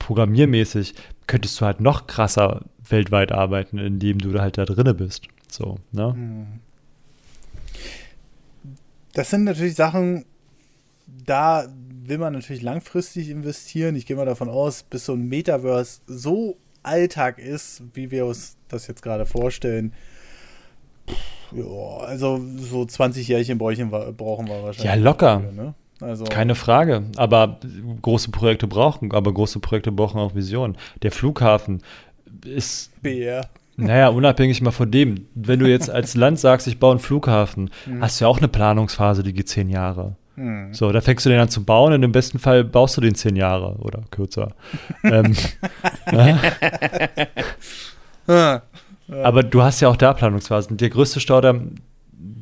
programmiermäßig 0.01 0.95
könntest 1.29 1.61
du 1.61 1.67
halt 1.67 1.81
noch 1.81 2.09
krasser 2.09 2.63
weltweit 2.89 3.31
arbeiten, 3.31 3.79
indem 3.79 4.19
du 4.19 4.41
halt 4.41 4.59
da 4.59 4.65
drinne 4.65 4.95
bist. 4.95 5.29
So, 5.49 5.79
ne? 5.93 6.13
Hm. 6.13 6.47
Das 9.13 9.31
sind 9.31 9.45
natürlich 9.45 9.77
Sachen, 9.77 10.25
da 11.07 11.67
will 12.05 12.19
man 12.19 12.33
natürlich 12.33 12.63
langfristig 12.63 13.29
investieren. 13.29 13.95
Ich 13.95 14.07
gehe 14.07 14.17
mal 14.17 14.27
davon 14.27 14.49
aus, 14.49 14.83
bis 14.83 15.05
so 15.05 15.15
ein 15.15 15.29
Metaverse 15.29 16.01
so 16.07 16.57
Alltag 16.83 17.39
ist, 17.39 17.83
wie 17.95 18.11
wir 18.11 18.27
uns 18.27 18.57
das 18.69 18.87
jetzt 18.87 19.03
gerade 19.03 19.27
vorstellen. 19.27 19.93
Ja, 21.53 21.65
also 22.07 22.41
so 22.57 22.85
20 22.85 23.27
Jährchen 23.27 23.59
brauchen 23.59 23.91
wir, 23.91 24.13
brauchen 24.13 24.47
wir 24.47 24.63
wahrscheinlich. 24.63 24.85
Ja, 24.85 24.95
locker. 24.95 25.43
Dafür, 25.43 25.53
ne? 25.53 25.75
Also 26.01 26.25
Keine 26.25 26.55
Frage. 26.55 27.05
Aber 27.17 27.59
große 28.03 28.31
Projekte 28.31 28.67
brauchen, 28.67 29.13
aber 29.13 29.33
große 29.33 29.61
Projekte 29.61 29.93
brauchen 29.93 30.19
auch 30.19 30.35
Visionen. 30.35 30.77
Der 31.03 31.13
Flughafen 31.13 31.83
ist. 32.45 32.91
BR. 33.03 33.49
Naja, 33.77 34.09
unabhängig 34.09 34.61
mal 34.61 34.73
von 34.73 34.91
dem. 34.91 35.27
Wenn 35.35 35.59
du 35.59 35.67
jetzt 35.67 35.89
als 35.91 36.15
Land 36.15 36.39
sagst, 36.39 36.67
ich 36.67 36.79
baue 36.79 36.93
einen 36.93 37.01
Flughafen, 37.01 37.71
mhm. 37.87 38.03
hast 38.03 38.21
du 38.21 38.25
ja 38.25 38.29
auch 38.29 38.39
eine 38.39 38.49
Planungsphase, 38.49 39.23
die 39.23 39.33
geht 39.33 39.49
zehn 39.49 39.71
Jahre. 39.71 40.17
Hm. 40.37 40.73
So, 40.73 40.91
da 40.93 41.01
fängst 41.01 41.27
du 41.27 41.31
den 41.31 41.39
an 41.39 41.49
zu 41.49 41.65
bauen 41.65 41.93
und 41.93 42.03
im 42.03 42.13
besten 42.13 42.39
Fall 42.39 42.65
baust 42.65 42.97
du 42.97 43.01
den 43.03 43.15
zehn 43.15 43.37
Jahre 43.37 43.77
oder 43.79 44.03
kürzer. 44.11 44.53
ähm, 45.05 45.37
Aber 49.23 49.43
du 49.43 49.63
hast 49.63 49.81
ja 49.81 49.89
auch 49.89 49.97
da 49.97 50.15
Planungsphasen. 50.15 50.77
Der 50.77 50.89
größte 50.89 51.21
Stau, 51.21 51.41
der, 51.41 51.61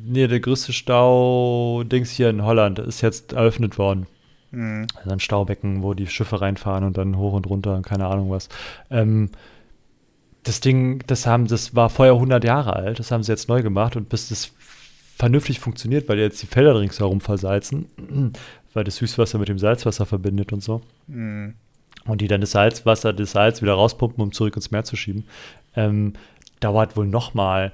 nee, 0.09 0.27
der 0.27 0.39
größte 0.39 0.73
Stau-Dings 0.73 2.11
hier 2.11 2.29
in 2.29 2.43
Holland 2.43 2.79
ist 2.79 3.01
jetzt 3.01 3.33
eröffnet 3.33 3.77
worden. 3.77 4.07
Mhm. 4.51 4.87
Also 4.95 5.09
ein 5.11 5.19
Staubecken, 5.19 5.83
wo 5.83 5.93
die 5.93 6.07
Schiffe 6.07 6.41
reinfahren 6.41 6.83
und 6.83 6.97
dann 6.97 7.17
hoch 7.17 7.33
und 7.33 7.47
runter, 7.47 7.81
keine 7.83 8.07
Ahnung 8.07 8.29
was. 8.31 8.49
Ähm, 8.89 9.29
das 10.43 10.61
Ding, 10.61 11.03
das 11.07 11.27
haben, 11.27 11.47
das 11.47 11.75
war 11.75 11.89
vorher 11.89 12.13
100 12.13 12.43
Jahre 12.43 12.73
alt, 12.73 12.99
das 12.99 13.11
haben 13.11 13.23
sie 13.23 13.31
jetzt 13.31 13.49
neu 13.49 13.61
gemacht 13.61 13.95
und 13.95 14.09
bis 14.09 14.29
das 14.29 14.51
vernünftig 15.15 15.59
funktioniert, 15.59 16.07
weil 16.07 16.17
jetzt 16.17 16.41
die 16.41 16.47
Felder 16.47 16.79
ringsherum 16.79 17.21
versalzen, 17.21 17.85
weil 18.73 18.83
das 18.83 18.97
Süßwasser 18.97 19.37
mit 19.37 19.49
dem 19.49 19.59
Salzwasser 19.59 20.05
verbindet 20.05 20.53
und 20.53 20.63
so. 20.63 20.81
Mhm. 21.07 21.55
Und 22.05 22.21
die 22.21 22.27
dann 22.27 22.41
das 22.41 22.51
Salzwasser, 22.51 23.13
das 23.13 23.31
Salz 23.31 23.61
wieder 23.61 23.73
rauspumpen, 23.73 24.23
um 24.23 24.31
zurück 24.31 24.55
ins 24.55 24.71
Meer 24.71 24.85
zu 24.85 24.95
schieben, 24.95 25.25
ähm, 25.75 26.13
dauert 26.59 26.95
wohl 26.95 27.05
nochmal 27.05 27.73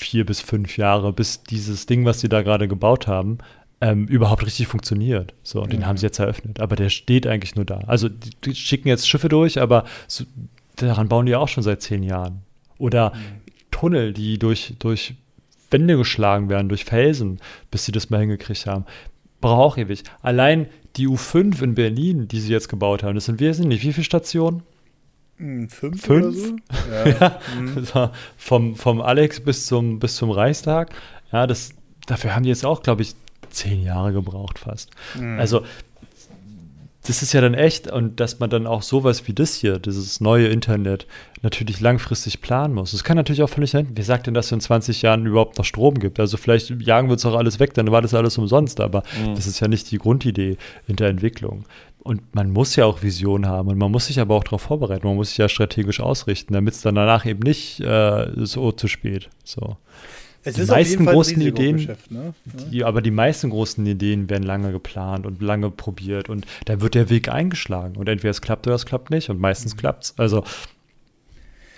vier 0.00 0.26
bis 0.26 0.40
fünf 0.40 0.76
Jahre, 0.76 1.12
bis 1.12 1.42
dieses 1.44 1.86
Ding, 1.86 2.04
was 2.04 2.20
sie 2.20 2.28
da 2.28 2.42
gerade 2.42 2.66
gebaut 2.66 3.06
haben, 3.06 3.38
ähm, 3.80 4.06
überhaupt 4.06 4.44
richtig 4.44 4.66
funktioniert. 4.66 5.34
So, 5.42 5.62
und 5.62 5.72
den 5.72 5.86
haben 5.86 5.96
sie 5.96 6.06
jetzt 6.06 6.18
eröffnet. 6.18 6.60
Aber 6.60 6.76
der 6.76 6.88
steht 6.88 7.26
eigentlich 7.26 7.54
nur 7.54 7.64
da. 7.64 7.80
Also, 7.86 8.08
die, 8.08 8.30
die 8.44 8.54
schicken 8.54 8.88
jetzt 8.88 9.08
Schiffe 9.08 9.28
durch, 9.28 9.60
aber 9.60 9.84
so, 10.06 10.24
daran 10.76 11.08
bauen 11.08 11.26
die 11.26 11.36
auch 11.36 11.48
schon 11.48 11.62
seit 11.62 11.82
zehn 11.82 12.02
Jahren. 12.02 12.42
Oder 12.78 13.10
mhm. 13.14 13.40
Tunnel, 13.70 14.12
die 14.12 14.38
durch, 14.38 14.74
durch 14.78 15.14
Wände 15.70 15.96
geschlagen 15.96 16.48
werden, 16.48 16.68
durch 16.68 16.84
Felsen, 16.84 17.40
bis 17.70 17.84
sie 17.84 17.92
das 17.92 18.10
mal 18.10 18.20
hingekriegt 18.20 18.66
haben. 18.66 18.84
Braucht 19.40 19.60
auch 19.60 19.78
ewig. 19.78 20.02
Allein 20.22 20.66
die 20.96 21.08
U5 21.08 21.62
in 21.62 21.74
Berlin, 21.74 22.28
die 22.28 22.40
sie 22.40 22.52
jetzt 22.52 22.68
gebaut 22.68 23.02
haben, 23.02 23.14
das 23.14 23.26
sind 23.26 23.40
wir 23.40 23.54
sind 23.54 23.68
nicht 23.68 23.82
wie 23.82 23.92
viele 23.92 24.04
Stationen? 24.04 24.62
Fünf, 25.40 26.02
Fünf? 26.02 26.08
oder 26.08 26.32
so? 26.32 26.56
Ja. 26.90 27.08
ja. 27.08 27.40
Mhm. 27.58 28.10
vom, 28.36 28.76
vom 28.76 29.00
Alex 29.00 29.40
bis 29.40 29.66
zum, 29.66 29.98
bis 29.98 30.16
zum 30.16 30.30
Reichstag. 30.30 30.90
Ja, 31.32 31.46
das, 31.46 31.70
dafür 32.06 32.34
haben 32.34 32.42
die 32.42 32.50
jetzt 32.50 32.66
auch, 32.66 32.82
glaube 32.82 33.02
ich, 33.02 33.14
zehn 33.48 33.82
Jahre 33.82 34.12
gebraucht 34.12 34.58
fast. 34.58 34.90
Mhm. 35.18 35.38
Also 35.38 35.62
das 37.06 37.22
ist 37.22 37.32
ja 37.32 37.40
dann 37.40 37.54
echt 37.54 37.90
und 37.90 38.20
dass 38.20 38.40
man 38.40 38.50
dann 38.50 38.66
auch 38.66 38.82
sowas 38.82 39.26
wie 39.26 39.32
das 39.32 39.54
hier, 39.54 39.78
dieses 39.78 40.20
neue 40.20 40.48
Internet, 40.48 41.06
natürlich 41.42 41.80
langfristig 41.80 42.42
planen 42.42 42.74
muss. 42.74 42.92
Es 42.92 43.04
kann 43.04 43.16
natürlich 43.16 43.42
auch 43.42 43.48
völlig 43.48 43.70
sein, 43.70 43.88
wer 43.94 44.04
sagt 44.04 44.26
denn, 44.26 44.34
dass 44.34 44.46
es 44.46 44.52
in 44.52 44.60
20 44.60 45.00
Jahren 45.00 45.24
überhaupt 45.24 45.56
noch 45.56 45.64
Strom 45.64 45.94
gibt? 45.94 46.20
Also 46.20 46.36
vielleicht 46.36 46.68
jagen 46.82 47.08
wir 47.08 47.12
uns 47.12 47.24
auch 47.24 47.34
alles 47.34 47.58
weg, 47.58 47.72
dann 47.72 47.90
war 47.90 48.02
das 48.02 48.12
alles 48.12 48.36
umsonst, 48.36 48.80
aber 48.80 49.02
mhm. 49.24 49.34
das 49.34 49.46
ist 49.46 49.60
ja 49.60 49.68
nicht 49.68 49.90
die 49.90 49.96
Grundidee 49.96 50.58
in 50.86 50.96
der 50.96 51.08
Entwicklung. 51.08 51.64
Und 52.02 52.34
man 52.34 52.50
muss 52.50 52.76
ja 52.76 52.86
auch 52.86 53.02
Visionen 53.02 53.46
haben 53.46 53.68
und 53.68 53.76
man 53.76 53.90
muss 53.90 54.06
sich 54.06 54.20
aber 54.20 54.34
auch 54.34 54.44
darauf 54.44 54.62
vorbereiten, 54.62 55.06
man 55.06 55.16
muss 55.16 55.28
sich 55.28 55.38
ja 55.38 55.48
strategisch 55.48 56.00
ausrichten, 56.00 56.54
damit 56.54 56.74
es 56.74 56.80
dann 56.80 56.94
danach 56.94 57.26
eben 57.26 57.40
nicht 57.40 57.80
äh, 57.80 58.28
so 58.36 58.72
zu 58.72 58.88
spät. 58.88 59.28
So. 59.44 59.76
Es 60.42 60.54
die 60.54 60.64
meisten 60.64 61.04
großen 61.04 61.40
Ideen, 61.42 61.96
ne? 62.08 62.32
die, 62.70 62.84
aber 62.84 63.02
die 63.02 63.10
meisten 63.10 63.50
großen 63.50 63.84
Ideen 63.84 64.30
werden 64.30 64.44
lange 64.44 64.72
geplant 64.72 65.26
und 65.26 65.42
lange 65.42 65.70
probiert 65.70 66.30
und 66.30 66.46
da 66.64 66.80
wird 66.80 66.94
der 66.94 67.10
Weg 67.10 67.28
eingeschlagen 67.28 67.96
und 67.96 68.08
entweder 68.08 68.30
es 68.30 68.40
klappt 68.40 68.66
oder 68.66 68.76
es 68.76 68.86
klappt 68.86 69.10
nicht 69.10 69.28
und 69.28 69.38
meistens 69.38 69.74
mhm. 69.74 69.80
klappt 69.80 70.04
es. 70.04 70.14
Also 70.16 70.44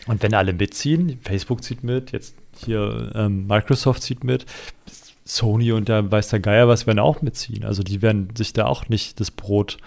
und 0.07 0.23
wenn 0.23 0.35
alle 0.35 0.53
mitziehen, 0.53 1.19
Facebook 1.23 1.65
zieht 1.65 1.83
mit, 1.83 2.13
jetzt 2.13 2.37
hier 2.57 3.11
ähm, 3.15 3.49
Microsoft 3.49 4.03
zieht 4.03 4.23
mit, 4.23 4.47
Sony 5.25 5.73
und 5.73 5.89
da 5.89 6.11
weiß 6.11 6.29
der 6.29 6.41
Geier 6.41 6.69
was 6.69 6.87
werden 6.87 6.99
auch 6.99 7.23
mitziehen. 7.23 7.65
Also 7.65 7.83
die 7.83 8.03
werden 8.03 8.29
sich 8.37 8.53
da 8.53 8.67
auch 8.67 8.89
nicht 8.89 9.21
das 9.21 9.31
Brot, 9.31 9.79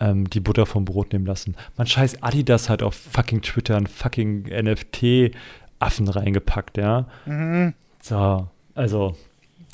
ähm, 0.00 0.28
die 0.28 0.40
Butter 0.40 0.66
vom 0.66 0.84
Brot 0.84 1.12
nehmen 1.12 1.26
lassen. 1.26 1.56
Man 1.76 1.86
scheiß 1.86 2.22
Adidas 2.22 2.68
hat 2.68 2.82
auf 2.82 2.94
fucking 2.94 3.42
Twitter 3.42 3.76
ein 3.76 3.86
fucking 3.86 4.44
NFT-Affen 4.44 6.08
reingepackt, 6.08 6.78
ja. 6.78 7.06
Mhm. 7.26 7.74
So, 8.02 8.48
also, 8.74 9.16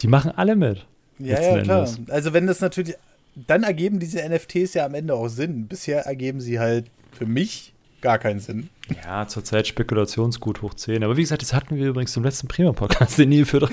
die 0.02 0.08
machen 0.08 0.32
alle 0.34 0.56
mit. 0.56 0.86
Ja, 1.18 1.40
ja, 1.40 1.62
klar. 1.62 1.88
Also, 2.08 2.32
wenn 2.32 2.46
das 2.46 2.60
natürlich, 2.60 2.96
dann 3.34 3.62
ergeben 3.62 3.98
diese 3.98 4.26
NFTs 4.26 4.74
ja 4.74 4.84
am 4.86 4.94
Ende 4.94 5.14
auch 5.14 5.28
Sinn. 5.28 5.66
Bisher 5.66 6.06
ergeben 6.06 6.40
sie 6.40 6.58
halt 6.58 6.90
für 7.12 7.26
mich 7.26 7.72
gar 8.00 8.18
keinen 8.18 8.40
Sinn. 8.40 8.70
Ja, 9.04 9.26
zurzeit 9.26 9.66
Spekulationsgut 9.66 10.62
hoch 10.62 10.74
10. 10.74 11.04
Aber 11.04 11.16
wie 11.16 11.22
gesagt, 11.22 11.42
das 11.42 11.52
hatten 11.52 11.76
wir 11.76 11.88
übrigens 11.88 12.16
im 12.16 12.24
letzten 12.24 12.48
Premium-Podcast, 12.48 13.18
den 13.18 13.28
nie 13.28 13.44
für 13.44 13.60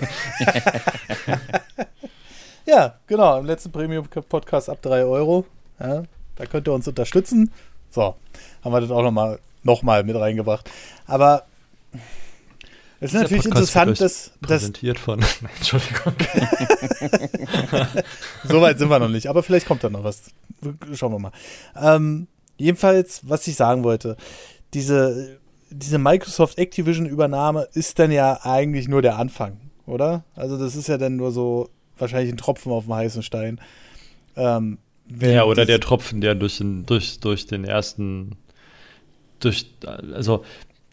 Ja, 2.66 3.00
genau, 3.08 3.40
im 3.40 3.46
letzten 3.46 3.72
Premium-Podcast 3.72 4.70
ab 4.70 4.82
3 4.82 5.06
Euro. 5.06 5.46
Ja, 5.80 6.04
da 6.38 6.46
könnt 6.46 6.68
ihr 6.68 6.74
uns 6.74 6.88
unterstützen. 6.88 7.52
So, 7.90 8.16
haben 8.64 8.74
wir 8.74 8.82
das 8.82 8.92
auch 8.92 9.04
nochmal 9.04 9.40
noch 9.64 9.84
mal 9.84 10.04
mit 10.04 10.16
reingebracht. 10.16 10.70
Aber 11.06 11.46
es 13.00 13.14
ist 13.14 13.22
natürlich 13.22 13.46
interessant, 13.46 14.02
dass. 14.02 14.32
Präsentiert 14.42 14.98
von. 14.98 15.24
Entschuldigung. 15.58 16.14
so 18.44 18.62
weit 18.62 18.80
sind 18.80 18.90
wir 18.90 19.00
noch 19.00 19.10
nicht, 19.10 19.28
aber 19.28 19.44
vielleicht 19.44 19.68
kommt 19.68 19.84
da 19.84 19.90
noch 19.90 20.04
was. 20.04 20.24
Schauen 20.94 21.12
wir 21.12 21.20
mal. 21.20 21.32
Ähm, 21.80 22.28
jedenfalls, 22.58 23.22
was 23.24 23.48
ich 23.48 23.56
sagen 23.56 23.84
wollte, 23.84 24.18
diese, 24.74 25.40
diese 25.70 26.00
Microsoft 26.00 26.58
Activision-Übernahme 26.58 27.68
ist 27.74 28.00
dann 28.00 28.12
ja 28.12 28.40
eigentlich 28.42 28.88
nur 28.88 29.04
der 29.04 29.18
Anfang, 29.18 29.60
oder? 29.86 30.24
Also, 30.36 30.58
das 30.58 30.76
ist 30.76 30.88
ja 30.88 30.98
dann 30.98 31.18
nur 31.18 31.32
so 31.32 31.70
wahrscheinlich 32.00 32.34
ein 32.34 32.38
Tropfen 32.38 32.72
auf 32.72 32.86
dem 32.86 32.96
heißen 32.96 33.22
Stein. 33.22 33.62
Ähm, 34.36 34.80
ja, 35.20 35.44
oder 35.44 35.66
der 35.66 35.80
Tropfen, 35.80 36.22
der 36.22 36.36
durch 36.36 36.58
den, 36.58 36.86
durch, 36.86 37.20
durch 37.20 37.48
den 37.48 37.64
ersten 37.64 38.38
durch, 39.40 39.68
also 40.14 40.44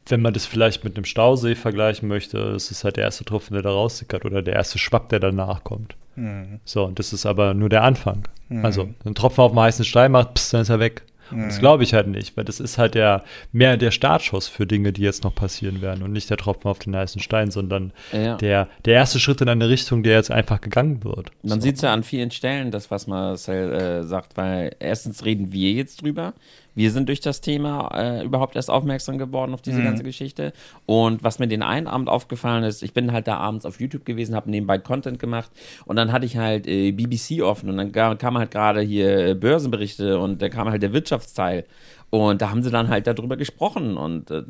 wenn 0.06 0.20
man 0.20 0.34
das 0.34 0.44
vielleicht 0.44 0.84
mit 0.84 0.96
einem 0.96 1.06
Stausee 1.06 1.54
vergleichen 1.54 2.08
möchte, 2.08 2.38
ist 2.38 2.70
es 2.70 2.84
halt 2.84 2.96
der 2.96 3.04
erste 3.04 3.24
Tropfen, 3.24 3.54
der 3.54 3.62
da 3.62 3.70
raussickert 3.70 4.24
oder 4.24 4.42
der 4.42 4.54
erste 4.54 4.78
Schwapp, 4.78 5.08
der 5.08 5.20
danach 5.20 5.64
kommt. 5.64 5.96
Mhm. 6.16 6.60
So, 6.64 6.84
und 6.84 6.98
das 6.98 7.12
ist 7.12 7.24
aber 7.24 7.54
nur 7.54 7.70
der 7.70 7.82
Anfang. 7.82 8.28
Mhm. 8.48 8.64
Also, 8.64 8.90
ein 9.04 9.14
Tropfen 9.14 9.40
auf 9.42 9.52
dem 9.52 9.60
heißen 9.60 9.84
Stein 9.84 10.12
macht, 10.12 10.34
pss, 10.34 10.50
dann 10.50 10.62
ist 10.62 10.68
er 10.68 10.78
weg. 10.78 11.04
Mhm. 11.30 11.48
Das 11.48 11.58
glaube 11.58 11.82
ich 11.82 11.94
halt 11.94 12.08
nicht, 12.08 12.36
weil 12.36 12.44
das 12.44 12.60
ist 12.60 12.78
halt 12.78 12.94
der, 12.94 13.24
mehr 13.52 13.76
der 13.76 13.90
Startschuss 13.90 14.48
für 14.48 14.66
Dinge, 14.66 14.92
die 14.92 15.02
jetzt 15.02 15.24
noch 15.24 15.34
passieren 15.34 15.80
werden 15.82 16.02
und 16.02 16.12
nicht 16.12 16.30
der 16.30 16.36
Tropfen 16.36 16.70
auf 16.70 16.78
den 16.78 16.94
heißen 16.94 17.20
Stein, 17.20 17.50
sondern 17.50 17.92
ja. 18.12 18.36
der, 18.36 18.68
der 18.84 18.94
erste 18.94 19.20
Schritt 19.20 19.40
in 19.40 19.48
eine 19.48 19.68
Richtung, 19.68 20.02
der 20.02 20.14
jetzt 20.14 20.30
einfach 20.30 20.60
gegangen 20.60 21.04
wird. 21.04 21.30
Man 21.42 21.60
so. 21.60 21.64
sieht 21.64 21.76
es 21.76 21.82
ja 21.82 21.92
an 21.92 22.02
vielen 22.02 22.30
Stellen, 22.30 22.70
das, 22.70 22.90
was 22.90 23.06
Marcel 23.06 23.72
äh, 23.72 24.02
sagt, 24.04 24.36
weil 24.36 24.74
erstens 24.78 25.24
reden 25.24 25.52
wir 25.52 25.72
jetzt 25.72 26.02
drüber, 26.02 26.34
Wir 26.74 26.90
sind 26.90 27.08
durch 27.08 27.20
das 27.20 27.40
Thema 27.40 27.88
äh, 27.94 28.24
überhaupt 28.24 28.56
erst 28.56 28.70
aufmerksam 28.70 29.18
geworden 29.18 29.54
auf 29.54 29.62
diese 29.62 29.80
mhm. 29.80 29.84
ganze 29.84 30.02
Geschichte. 30.02 30.52
Und 30.86 31.22
was 31.22 31.38
mir 31.38 31.46
den 31.46 31.62
einen 31.62 31.86
Abend 31.86 32.08
aufgefallen 32.08 32.64
ist, 32.64 32.82
ich 32.82 32.92
bin 32.92 33.12
halt 33.12 33.26
da 33.26 33.36
abends 33.36 33.64
auf 33.64 33.80
YouTube 33.80 34.04
gewesen, 34.04 34.34
habe 34.34 34.50
nebenbei 34.50 34.78
Content 34.78 35.18
gemacht 35.18 35.50
und 35.84 35.96
dann 35.96 36.12
hatte 36.12 36.26
ich 36.26 36.36
halt 36.36 36.66
äh, 36.66 36.92
BBC 36.92 37.42
offen 37.42 37.70
und 37.70 37.76
dann 37.76 38.18
kam 38.18 38.38
halt 38.38 38.50
gerade 38.50 38.80
hier 38.80 39.28
äh, 39.28 39.34
Börsenberichte 39.34 40.18
und 40.18 40.42
da 40.42 40.48
kam 40.48 40.68
halt 40.70 40.82
der 40.82 40.92
Wirtschaftsteil. 40.92 41.64
Und 42.10 42.42
da 42.42 42.50
haben 42.50 42.62
sie 42.62 42.70
dann 42.70 42.88
halt 42.88 43.08
darüber 43.08 43.36
gesprochen 43.36 43.96
und 43.96 44.30
äh, 44.30 44.44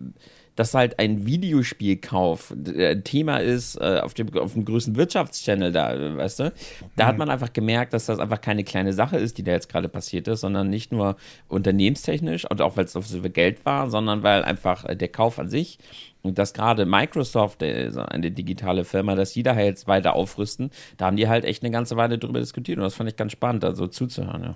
dass 0.57 0.75
halt 0.75 0.99
ein 0.99 1.27
Videospielkauf 1.27 2.55
äh, 2.67 3.01
Thema 3.01 3.39
ist 3.39 3.77
äh, 3.77 4.01
auf, 4.01 4.15
dem, 4.15 4.37
auf 4.39 4.53
dem 4.53 4.65
größten 4.65 4.97
Wirtschaftschannel 4.97 5.73
da, 5.73 6.17
weißt 6.17 6.41
du? 6.41 6.53
Da 6.97 7.05
mhm. 7.05 7.09
hat 7.09 7.19
man 7.19 7.31
einfach 7.31 7.53
gemerkt, 7.53 7.93
dass 7.93 8.07
das 8.07 8.19
einfach 8.19 8.41
keine 8.41 8.65
kleine 8.65 8.93
Sache 8.93 9.17
ist, 9.17 9.39
die 9.39 9.43
da 9.43 9.53
jetzt 9.53 9.69
gerade 9.69 9.89
passiert 9.89 10.29
ist, 10.29 10.41
sondern 10.41 10.71
nicht 10.71 10.93
nur 10.93 11.17
unternehmenstechnisch 11.49 12.49
und 12.49 12.63
auch 12.63 12.77
weil 12.77 12.85
es 12.85 12.93
so 12.93 13.01
viel 13.01 13.29
Geld 13.31 13.65
war, 13.65 13.91
sondern 13.91 14.23
weil 14.23 14.45
einfach 14.45 14.85
äh, 14.85 14.97
der 14.97 15.09
Kauf 15.09 15.39
an 15.39 15.49
sich 15.49 15.79
und 16.23 16.39
dass 16.39 16.55
gerade 16.55 16.87
Microsoft, 16.87 17.63
äh, 17.63 17.91
eine 18.09 18.31
digitale 18.31 18.85
Firma, 18.85 19.15
dass 19.15 19.33
die 19.33 19.43
da 19.43 19.59
jetzt 19.59 19.89
weiter 19.89 20.15
aufrüsten, 20.15 20.71
da 20.97 21.07
haben 21.07 21.17
die 21.17 21.29
halt 21.29 21.45
echt 21.45 21.63
eine 21.63 21.71
ganze 21.73 21.97
Weile 21.97 22.19
drüber 22.19 22.41
diskutiert 22.41 22.79
und 22.79 22.85
das 22.85 22.95
fand 22.95 23.11
ich 23.11 23.17
ganz 23.17 23.33
spannend, 23.33 23.65
also 23.65 23.87
zuzuhören, 23.87 24.43
ja. 24.43 24.55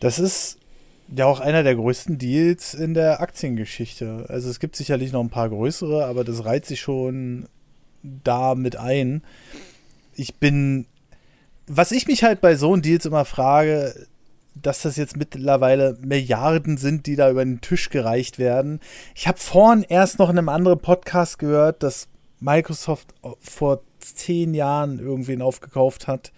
Das 0.00 0.18
ist 0.18 0.58
ja 1.14 1.26
auch 1.26 1.40
einer 1.40 1.62
der 1.62 1.74
größten 1.74 2.18
Deals 2.18 2.74
in 2.74 2.94
der 2.94 3.20
Aktiengeschichte. 3.20 4.26
Also 4.28 4.48
es 4.48 4.60
gibt 4.60 4.76
sicherlich 4.76 5.12
noch 5.12 5.22
ein 5.22 5.30
paar 5.30 5.48
größere, 5.48 6.04
aber 6.06 6.24
das 6.24 6.44
reiht 6.44 6.66
sich 6.66 6.80
schon 6.80 7.48
da 8.02 8.54
mit 8.54 8.76
ein. 8.76 9.22
Ich 10.14 10.36
bin, 10.36 10.86
was 11.66 11.92
ich 11.92 12.06
mich 12.06 12.22
halt 12.22 12.40
bei 12.40 12.54
so 12.54 12.72
einem 12.72 12.82
Deals 12.82 13.06
immer 13.06 13.24
frage, 13.24 13.94
dass 14.54 14.82
das 14.82 14.96
jetzt 14.96 15.16
mittlerweile 15.16 15.96
Milliarden 16.00 16.76
sind, 16.76 17.06
die 17.06 17.16
da 17.16 17.30
über 17.30 17.44
den 17.44 17.60
Tisch 17.60 17.88
gereicht 17.88 18.38
werden. 18.38 18.80
Ich 19.14 19.26
habe 19.28 19.38
vorhin 19.38 19.84
erst 19.88 20.18
noch 20.18 20.30
in 20.30 20.38
einem 20.38 20.48
anderen 20.48 20.80
Podcast 20.80 21.38
gehört, 21.38 21.82
dass 21.82 22.08
Microsoft 22.40 23.14
vor 23.40 23.82
zehn 24.00 24.54
Jahren 24.54 24.98
irgendwen 24.98 25.42
aufgekauft 25.42 26.08
hat. 26.08 26.32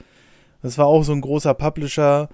Das 0.63 0.79
war 0.79 0.87
auch 0.87 1.03
so 1.03 1.13
ein 1.13 1.21
großer 1.21 1.55
Publisher 1.55 2.29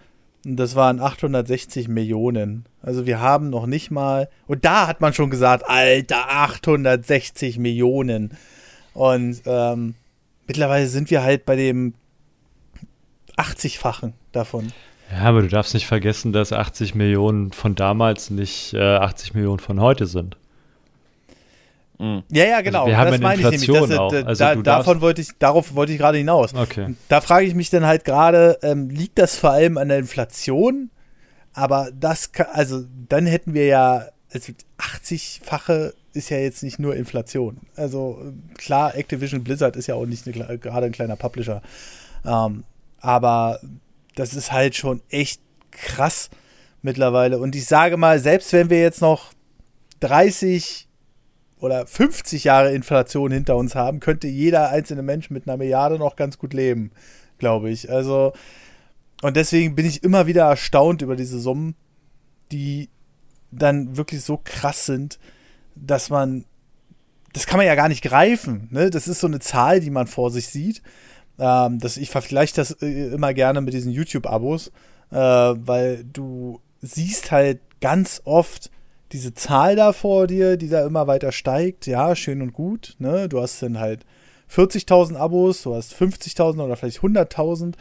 das 0.44 0.76
waren 0.76 1.00
860 1.00 1.88
Millionen. 1.88 2.64
Also 2.82 3.06
wir 3.06 3.20
haben 3.20 3.50
noch 3.50 3.66
nicht 3.66 3.90
mal. 3.90 4.28
Und 4.46 4.64
da 4.64 4.86
hat 4.86 5.00
man 5.00 5.12
schon 5.12 5.30
gesagt, 5.30 5.64
Alter, 5.68 6.30
860 6.30 7.58
Millionen. 7.58 8.36
Und 8.94 9.42
ähm, 9.46 9.94
mittlerweile 10.46 10.86
sind 10.86 11.10
wir 11.10 11.22
halt 11.22 11.44
bei 11.44 11.56
dem 11.56 11.94
80-fachen 13.36 14.12
davon. 14.32 14.72
Ja, 15.12 15.20
aber 15.22 15.42
du 15.42 15.48
darfst 15.48 15.74
nicht 15.74 15.86
vergessen, 15.86 16.32
dass 16.32 16.52
80 16.52 16.94
Millionen 16.94 17.52
von 17.52 17.74
damals 17.74 18.30
nicht 18.30 18.74
äh, 18.74 18.96
80 18.96 19.34
Millionen 19.34 19.58
von 19.58 19.80
heute 19.80 20.06
sind. 20.06 20.36
Mhm. 21.98 22.22
Ja, 22.30 22.44
ja, 22.44 22.60
genau. 22.60 22.80
Also 22.80 22.90
wir 22.90 22.98
haben 22.98 23.10
das 23.10 23.20
meine 23.20 23.42
Inflation 23.42 23.90
ich 23.90 23.98
nämlich. 23.98 24.12
Das, 24.12 24.40
also 24.40 24.62
da, 24.62 24.76
davon 24.76 25.00
wollte 25.00 25.20
ich, 25.20 25.30
darauf 25.38 25.74
wollte 25.74 25.92
ich 25.92 25.98
gerade 25.98 26.18
hinaus. 26.18 26.54
Okay. 26.54 26.94
Da 27.08 27.20
frage 27.20 27.46
ich 27.46 27.54
mich 27.54 27.70
dann 27.70 27.86
halt 27.86 28.04
gerade, 28.04 28.58
ähm, 28.62 28.88
liegt 28.88 29.18
das 29.18 29.36
vor 29.36 29.50
allem 29.50 29.78
an 29.78 29.88
der 29.88 29.98
Inflation? 29.98 30.90
Aber 31.52 31.90
das, 31.98 32.32
kann, 32.32 32.46
also 32.52 32.84
dann 33.08 33.26
hätten 33.26 33.52
wir 33.54 33.66
ja, 33.66 34.06
also 34.32 34.52
80-fache 34.78 35.92
ist 36.12 36.30
ja 36.30 36.38
jetzt 36.38 36.62
nicht 36.62 36.78
nur 36.78 36.94
Inflation. 36.94 37.58
Also 37.74 38.32
klar, 38.56 38.94
Activision 38.96 39.42
Blizzard 39.42 39.76
ist 39.76 39.88
ja 39.88 39.94
auch 39.94 40.06
nicht 40.06 40.26
eine, 40.26 40.58
gerade 40.58 40.86
ein 40.86 40.92
kleiner 40.92 41.16
Publisher. 41.16 41.62
Ähm, 42.24 42.64
aber 43.00 43.60
das 44.14 44.34
ist 44.34 44.52
halt 44.52 44.74
schon 44.74 45.00
echt 45.10 45.40
krass 45.70 46.30
mittlerweile. 46.82 47.38
Und 47.38 47.54
ich 47.54 47.66
sage 47.66 47.96
mal, 47.96 48.18
selbst 48.18 48.52
wenn 48.52 48.70
wir 48.70 48.80
jetzt 48.80 49.00
noch 49.00 49.32
30 50.00 50.87
oder 51.60 51.86
50 51.86 52.44
Jahre 52.44 52.72
Inflation 52.72 53.32
hinter 53.32 53.56
uns 53.56 53.74
haben, 53.74 54.00
könnte 54.00 54.28
jeder 54.28 54.70
einzelne 54.70 55.02
Mensch 55.02 55.30
mit 55.30 55.46
einer 55.46 55.56
Milliarde 55.56 55.98
noch 55.98 56.16
ganz 56.16 56.38
gut 56.38 56.54
leben, 56.54 56.90
glaube 57.38 57.70
ich. 57.70 57.90
Also, 57.90 58.32
und 59.22 59.36
deswegen 59.36 59.74
bin 59.74 59.86
ich 59.86 60.02
immer 60.02 60.26
wieder 60.26 60.44
erstaunt 60.44 61.02
über 61.02 61.16
diese 61.16 61.40
Summen, 61.40 61.74
die 62.52 62.88
dann 63.50 63.96
wirklich 63.96 64.22
so 64.22 64.40
krass 64.42 64.86
sind, 64.86 65.18
dass 65.74 66.10
man, 66.10 66.44
das 67.32 67.46
kann 67.46 67.58
man 67.58 67.66
ja 67.66 67.74
gar 67.74 67.88
nicht 67.88 68.02
greifen. 68.02 68.68
Ne? 68.70 68.90
Das 68.90 69.08
ist 69.08 69.20
so 69.20 69.26
eine 69.26 69.40
Zahl, 69.40 69.80
die 69.80 69.90
man 69.90 70.06
vor 70.06 70.30
sich 70.30 70.48
sieht. 70.48 70.82
Ähm, 71.38 71.78
das, 71.78 71.96
ich 71.96 72.10
vergleiche 72.10 72.54
das 72.54 72.72
äh, 72.82 73.08
immer 73.08 73.32
gerne 73.34 73.60
mit 73.60 73.74
diesen 73.74 73.92
YouTube-Abos, 73.92 74.68
äh, 75.10 75.16
weil 75.16 76.04
du 76.04 76.60
siehst 76.80 77.30
halt 77.30 77.60
ganz 77.80 78.20
oft, 78.24 78.70
diese 79.12 79.34
Zahl 79.34 79.76
da 79.76 79.92
vor 79.92 80.26
dir, 80.26 80.56
die 80.56 80.68
da 80.68 80.86
immer 80.86 81.06
weiter 81.06 81.32
steigt, 81.32 81.86
ja, 81.86 82.14
schön 82.14 82.42
und 82.42 82.52
gut. 82.52 82.94
Ne? 82.98 83.28
Du 83.28 83.40
hast 83.40 83.62
dann 83.62 83.78
halt 83.78 84.04
40.000 84.50 85.16
Abos, 85.16 85.62
du 85.62 85.74
hast 85.74 85.94
50.000 85.94 86.62
oder 86.62 86.76
vielleicht 86.76 87.00
100.000. 87.00 87.74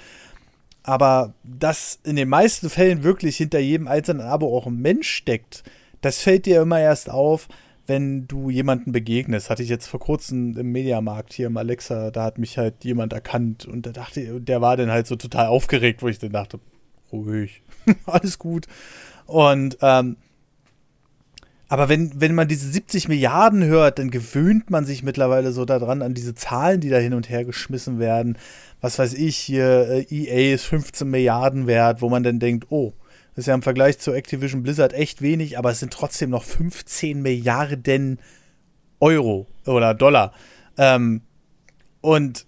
Aber 0.83 1.33
dass 1.43 1.99
in 2.03 2.15
den 2.15 2.29
meisten 2.29 2.69
Fällen 2.69 3.03
wirklich 3.03 3.37
hinter 3.37 3.59
jedem 3.59 3.87
einzelnen 3.87 4.21
Abo 4.21 4.57
auch 4.57 4.67
ein 4.67 4.77
Mensch 4.77 5.09
steckt, 5.09 5.63
das 6.01 6.19
fällt 6.19 6.45
dir 6.45 6.61
immer 6.61 6.79
erst 6.79 7.09
auf, 7.09 7.49
wenn 7.87 8.27
du 8.27 8.49
jemanden 8.49 8.91
begegnest. 8.91 9.49
Hatte 9.49 9.63
ich 9.63 9.69
jetzt 9.69 9.87
vor 9.87 9.99
kurzem 9.99 10.57
im 10.57 10.71
Mediamarkt 10.71 11.33
hier 11.33 11.47
im 11.47 11.57
Alexa, 11.57 12.11
da 12.11 12.23
hat 12.23 12.37
mich 12.37 12.57
halt 12.57 12.83
jemand 12.83 13.11
erkannt 13.13 13.65
und 13.65 13.85
da 13.85 13.91
dachte, 13.91 14.39
der 14.39 14.61
war 14.61 14.77
dann 14.77 14.91
halt 14.91 15.07
so 15.07 15.15
total 15.15 15.47
aufgeregt, 15.47 16.01
wo 16.01 16.07
ich 16.07 16.19
dann 16.19 16.31
dachte, 16.31 16.59
ruhig, 17.11 17.63
alles 18.05 18.39
gut. 18.39 18.67
Und 19.25 19.77
ähm, 19.81 20.17
aber 21.69 21.89
wenn, 21.89 22.11
wenn 22.19 22.33
man 22.33 22.47
diese 22.47 22.69
70 22.69 23.09
Milliarden 23.09 23.63
hört, 23.65 23.99
dann 23.99 24.09
gewöhnt 24.09 24.69
man 24.69 24.85
sich 24.85 25.03
mittlerweile 25.03 25.51
so 25.51 25.65
daran, 25.65 26.01
an 26.01 26.13
diese 26.13 26.33
Zahlen, 26.33 26.79
die 26.79 26.89
da 26.89 26.97
hin 26.97 27.13
und 27.13 27.29
her 27.29 27.43
geschmissen 27.43 27.99
werden. 27.99 28.37
Was 28.79 28.97
weiß 28.97 29.13
ich, 29.15 29.35
hier 29.35 29.89
äh, 29.89 30.05
EA 30.09 30.53
ist 30.53 30.65
15 30.65 31.09
Milliarden 31.09 31.67
wert, 31.67 32.01
wo 32.01 32.09
man 32.09 32.23
dann 32.23 32.39
denkt, 32.39 32.67
oh, 32.69 32.93
das 33.35 33.43
ist 33.43 33.47
ja 33.47 33.53
im 33.53 33.61
Vergleich 33.61 33.99
zu 33.99 34.13
Activision 34.13 34.63
Blizzard 34.63 34.93
echt 34.93 35.21
wenig, 35.21 35.57
aber 35.57 35.71
es 35.71 35.79
sind 35.79 35.91
trotzdem 35.91 36.29
noch 36.29 36.43
15 36.43 37.21
Milliarden 37.21 38.19
Euro 39.01 39.45
oder 39.65 39.93
Dollar. 39.93 40.33
Ähm, 40.77 41.21
und 41.99 42.45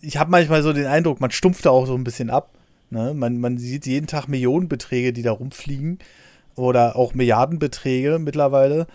ich 0.00 0.16
habe 0.18 0.30
manchmal 0.30 0.62
so 0.62 0.72
den 0.72 0.86
Eindruck, 0.86 1.20
man 1.20 1.32
stumpft 1.32 1.66
da 1.66 1.70
auch 1.70 1.86
so 1.86 1.96
ein 1.96 2.04
bisschen 2.04 2.30
ab. 2.30 2.56
Ne? 2.90 3.12
Man, 3.12 3.40
man 3.40 3.58
sieht 3.58 3.86
jeden 3.86 4.06
Tag 4.06 4.28
Millionenbeträge, 4.28 5.12
die 5.12 5.22
da 5.22 5.32
rumfliegen 5.32 5.98
oder 6.58 6.96
auch 6.96 7.14
Milliardenbeträge 7.14 8.18
mittlerweile. 8.18 8.86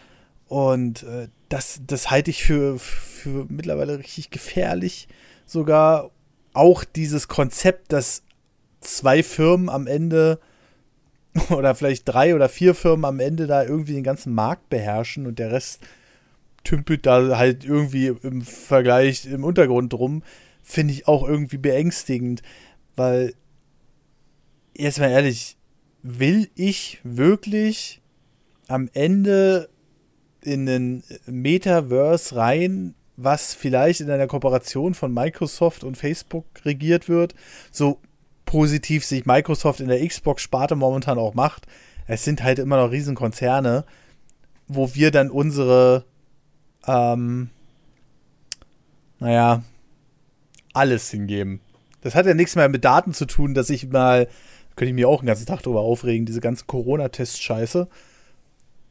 Und 0.48 1.04
äh, 1.04 1.30
das, 1.50 1.82
das 1.86 2.12
halte 2.12 2.30
ich 2.30 2.44
für, 2.44 2.78
für 2.78 3.46
mittlerweile 3.50 3.98
richtig 3.98 4.30
gefährlich. 4.30 5.08
Sogar 5.46 6.12
auch 6.54 6.84
dieses 6.84 7.28
Konzept, 7.28 7.92
dass 7.92 8.24
zwei 8.82 9.24
Firmen 9.24 9.70
am 9.70 9.88
Ende 9.88 10.40
oder 11.50 11.74
vielleicht 11.76 12.08
drei 12.08 12.36
oder 12.36 12.50
vier 12.50 12.76
Firmen 12.76 13.06
am 13.06 13.20
Ende 13.20 13.48
da 13.48 13.64
irgendwie 13.64 13.94
den 13.94 14.04
ganzen 14.04 14.34
Markt 14.34 14.70
beherrschen 14.70 15.26
und 15.26 15.40
der 15.40 15.52
Rest 15.52 15.82
tümpelt 16.64 17.06
da 17.06 17.38
halt 17.38 17.66
irgendwie 17.66 18.08
im 18.08 18.42
Vergleich 18.42 19.26
im 19.26 19.44
Untergrund 19.44 19.92
drum, 19.92 20.24
finde 20.62 20.94
ich 20.94 21.08
auch 21.08 21.28
irgendwie 21.28 21.58
beängstigend, 21.58 22.42
weil 22.96 23.34
jetzt 24.76 25.00
mal 25.00 25.10
ehrlich, 25.10 25.58
will 26.04 26.50
ich 26.56 27.00
wirklich 27.04 28.02
am 28.68 28.90
Ende 28.94 29.70
in 30.42 30.66
den 30.66 31.04
Metaverse 31.26 32.36
rein, 32.36 32.96
was 33.16 33.54
vielleicht 33.54 34.02
in 34.02 34.12
einer 34.12 34.28
Kooperation 34.28 34.94
von 34.94 35.14
Microsoft 35.14 35.84
und 35.84 35.98
Facebook 35.98 36.46
regiert 36.66 37.08
wird, 37.08 37.34
so 37.72 38.00
positiv 38.46 39.06
sich 39.06 39.26
Microsoft 39.26 39.80
in 39.80 39.88
der 39.88 40.06
Xbox-Sparte 40.06 40.76
momentan 40.76 41.18
auch 41.18 41.34
macht. 41.34 41.66
Es 42.06 42.26
sind 42.26 42.44
halt 42.44 42.60
immer 42.60 42.78
noch 42.78 42.92
Riesenkonzerne, 42.92 43.86
wo 44.68 44.94
wir 44.94 45.12
dann 45.12 45.30
unsere, 45.30 46.06
ähm, 46.86 47.50
naja, 49.20 49.64
alles 50.74 51.10
hingeben. 51.10 51.62
Das 52.02 52.16
hat 52.16 52.26
ja 52.26 52.34
nichts 52.34 52.58
mehr 52.58 52.68
mit 52.68 52.84
Daten 52.84 53.14
zu 53.14 53.26
tun, 53.26 53.54
dass 53.54 53.70
ich 53.70 53.88
mal 53.88 54.28
könnte 54.76 54.90
ich 54.90 54.96
mir 54.96 55.10
auch 55.10 55.22
den 55.22 55.28
ganzen 55.28 55.46
Tag 55.46 55.62
darüber 55.64 55.82
aufregen, 55.82 56.26
diese 56.26 56.42
ganze 56.42 56.66
Corona-Test-Scheiße. 56.66 57.88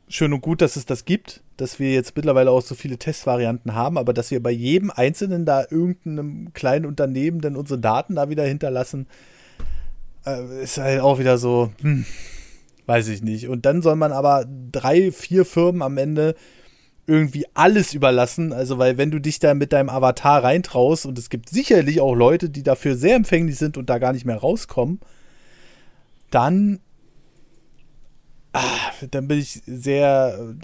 Schön 0.09 0.33
und 0.33 0.43
gut, 0.43 0.61
dass 0.61 0.77
es 0.77 0.85
das 0.85 1.05
gibt, 1.05 1.43
dass 1.57 1.79
wir 1.79 1.93
jetzt 1.93 2.15
mittlerweile 2.17 2.51
auch 2.51 2.61
so 2.61 2.75
viele 2.75 2.99
Testvarianten 2.99 3.75
haben, 3.75 3.97
aber 3.97 4.13
dass 4.13 4.31
wir 4.31 4.43
bei 4.43 4.51
jedem 4.51 4.91
Einzelnen 4.91 5.47
da 5.47 5.63
irgendeinem 5.63 6.53
kleinen 6.53 6.87
Unternehmen 6.87 7.41
dann 7.41 7.57
unsere 7.57 7.81
Daten 7.81 8.17
da 8.17 8.29
wieder 8.29 8.45
hinterlassen, 8.45 9.07
äh, 10.27 10.63
ist 10.63 10.79
halt 10.79 11.01
auch 11.01 11.19
wieder 11.19 11.39
so, 11.39 11.71
hm, 11.81 12.05
weiß 12.87 13.09
ich 13.09 13.23
nicht. 13.23 13.49
Und 13.49 13.65
dann 13.65 13.83
soll 13.83 13.97
man 13.97 14.13
aber 14.13 14.47
drei, 14.71 15.13
vier 15.13 15.45
Firmen 15.45 15.83
am 15.83 15.99
Ende 15.99 16.35
irgendwie 17.07 17.47
alles 17.55 17.95
überlassen. 17.95 18.53
Also, 18.53 18.79
weil 18.79 18.99
wenn 18.99 19.11
du 19.11 19.21
dich 19.21 19.39
da 19.39 19.55
mit 19.55 19.73
deinem 19.73 19.89
Avatar 19.89 20.45
reintraust, 20.45 21.07
und 21.07 21.19
es 21.19 21.31
gibt 21.31 21.49
sicherlich 21.49 22.01
auch 22.01 22.15
Leute, 22.15 22.51
die 22.51 22.63
dafür 22.63 22.97
sehr 22.97 23.17
empfänglich 23.17 23.57
sind 23.57 23.77
und 23.77 23.91
da 23.91 23.99
gar 23.99 24.13
nicht 24.13 24.25
mehr 24.25 24.37
rauskommen, 24.37 25.01
dann 26.33 26.81
Ah, 28.55 28.91
dann 29.11 29.29
bin 29.29 29.39
ich 29.39 29.63
sehr. 29.67 30.55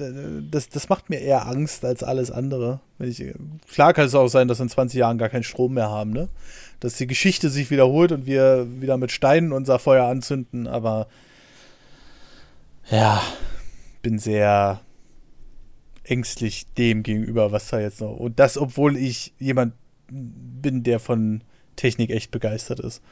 Das, 0.51 0.69
das 0.69 0.91
macht 0.91 1.09
mir 1.09 1.21
eher 1.21 1.47
Angst 1.47 1.87
als 1.87 2.03
alles 2.03 2.31
andere. 2.31 2.81
Ich, 2.99 3.25
klar 3.73 3.95
kann 3.95 4.05
es 4.05 4.15
auch 4.15 4.29
sein, 4.29 4.47
dass 4.47 4.59
wir 4.59 4.65
in 4.65 4.69
20 4.69 4.99
Jahren 4.99 5.17
gar 5.17 5.31
keinen 5.31 5.43
Strom 5.43 5.73
mehr 5.73 5.89
haben, 5.89 6.11
ne? 6.11 6.29
Dass 6.81 6.97
die 6.97 7.07
Geschichte 7.07 7.49
sich 7.49 7.71
wiederholt 7.71 8.13
und 8.13 8.27
wir 8.27 8.67
wieder 8.81 8.99
mit 8.99 9.11
Steinen 9.11 9.53
unser 9.53 9.79
Feuer 9.79 10.07
anzünden, 10.07 10.67
aber 10.67 11.09
ja, 12.91 13.23
bin 14.03 14.19
sehr 14.19 14.81
ängstlich 16.05 16.67
dem 16.77 17.03
gegenüber, 17.03 17.53
was 17.53 17.69
da 17.69 17.81
jetzt 17.81 18.03
noch. 18.03 18.17
Und 18.17 18.39
das, 18.39 18.59
obwohl 18.59 18.99
ich 18.99 19.33
jemand 19.39 19.73
bin, 20.11 20.83
der 20.83 21.01
von 21.01 21.43
Technik 21.77 22.11
echt 22.11 22.31
begeistert 22.31 22.81
ist. 22.81 23.03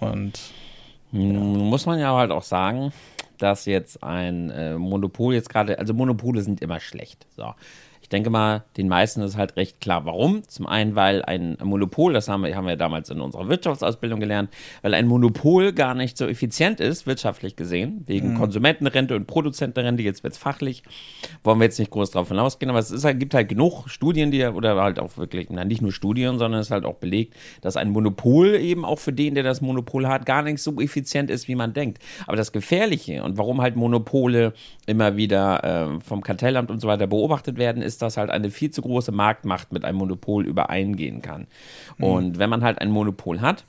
Und 0.00 0.40
ja. 1.12 1.18
muss 1.20 1.86
man 1.86 1.98
ja 1.98 2.14
halt 2.14 2.30
auch 2.30 2.42
sagen, 2.42 2.92
dass 3.38 3.66
jetzt 3.66 4.02
ein 4.02 4.50
äh, 4.50 4.76
Monopol 4.76 5.34
jetzt 5.34 5.48
gerade, 5.48 5.78
also 5.78 5.94
Monopole 5.94 6.42
sind 6.42 6.60
immer 6.60 6.80
schlecht. 6.80 7.26
So 7.36 7.54
denke 8.12 8.30
mal, 8.30 8.64
den 8.76 8.88
meisten 8.88 9.22
ist 9.22 9.36
halt 9.36 9.56
recht 9.56 9.80
klar, 9.80 10.04
warum. 10.04 10.46
Zum 10.46 10.66
einen, 10.66 10.94
weil 10.94 11.22
ein 11.24 11.56
Monopol, 11.62 12.12
das 12.12 12.28
haben 12.28 12.44
wir, 12.44 12.54
haben 12.54 12.66
wir 12.66 12.76
damals 12.76 13.10
in 13.10 13.20
unserer 13.20 13.48
Wirtschaftsausbildung 13.48 14.20
gelernt, 14.20 14.50
weil 14.82 14.94
ein 14.94 15.06
Monopol 15.06 15.72
gar 15.72 15.94
nicht 15.94 16.16
so 16.16 16.26
effizient 16.26 16.80
ist, 16.80 17.06
wirtschaftlich 17.06 17.56
gesehen, 17.56 18.02
wegen 18.06 18.34
mhm. 18.34 18.38
Konsumentenrente 18.38 19.16
und 19.16 19.26
Produzentenrente. 19.26 20.02
Jetzt 20.02 20.22
wird 20.22 20.34
es 20.34 20.38
fachlich, 20.38 20.82
wollen 21.42 21.58
wir 21.58 21.64
jetzt 21.64 21.78
nicht 21.78 21.90
groß 21.90 22.10
drauf 22.10 22.28
hinausgehen, 22.28 22.70
aber 22.70 22.78
es 22.78 22.90
ist 22.90 23.04
halt, 23.04 23.18
gibt 23.18 23.34
halt 23.34 23.48
genug 23.48 23.88
Studien, 23.88 24.30
die 24.30 24.44
oder 24.44 24.76
halt 24.76 24.98
auch 24.98 25.16
wirklich, 25.16 25.48
na, 25.50 25.64
nicht 25.64 25.80
nur 25.80 25.92
Studien, 25.92 26.38
sondern 26.38 26.60
es 26.60 26.66
ist 26.66 26.72
halt 26.72 26.84
auch 26.84 26.96
belegt, 26.96 27.34
dass 27.62 27.76
ein 27.76 27.90
Monopol 27.90 28.56
eben 28.56 28.84
auch 28.84 28.98
für 28.98 29.12
den, 29.12 29.34
der 29.34 29.44
das 29.44 29.60
Monopol 29.60 30.06
hat, 30.06 30.26
gar 30.26 30.42
nicht 30.42 30.60
so 30.60 30.78
effizient 30.80 31.30
ist, 31.30 31.48
wie 31.48 31.54
man 31.54 31.72
denkt. 31.72 32.02
Aber 32.26 32.36
das 32.36 32.52
Gefährliche 32.52 33.22
und 33.22 33.38
warum 33.38 33.62
halt 33.62 33.76
Monopole 33.76 34.52
immer 34.86 35.16
wieder 35.16 35.64
äh, 35.96 36.00
vom 36.00 36.20
Kartellamt 36.20 36.70
und 36.70 36.80
so 36.80 36.88
weiter 36.88 37.06
beobachtet 37.06 37.56
werden, 37.56 37.82
ist, 37.82 38.01
dass 38.02 38.16
halt 38.16 38.30
eine 38.30 38.50
viel 38.50 38.70
zu 38.70 38.82
große 38.82 39.12
Marktmacht 39.12 39.72
mit 39.72 39.84
einem 39.84 39.98
Monopol 39.98 40.46
übereingehen 40.46 41.22
kann. 41.22 41.46
Mhm. 41.98 42.04
Und 42.04 42.38
wenn 42.38 42.50
man 42.50 42.62
halt 42.62 42.80
ein 42.80 42.90
Monopol 42.90 43.40
hat, 43.40 43.64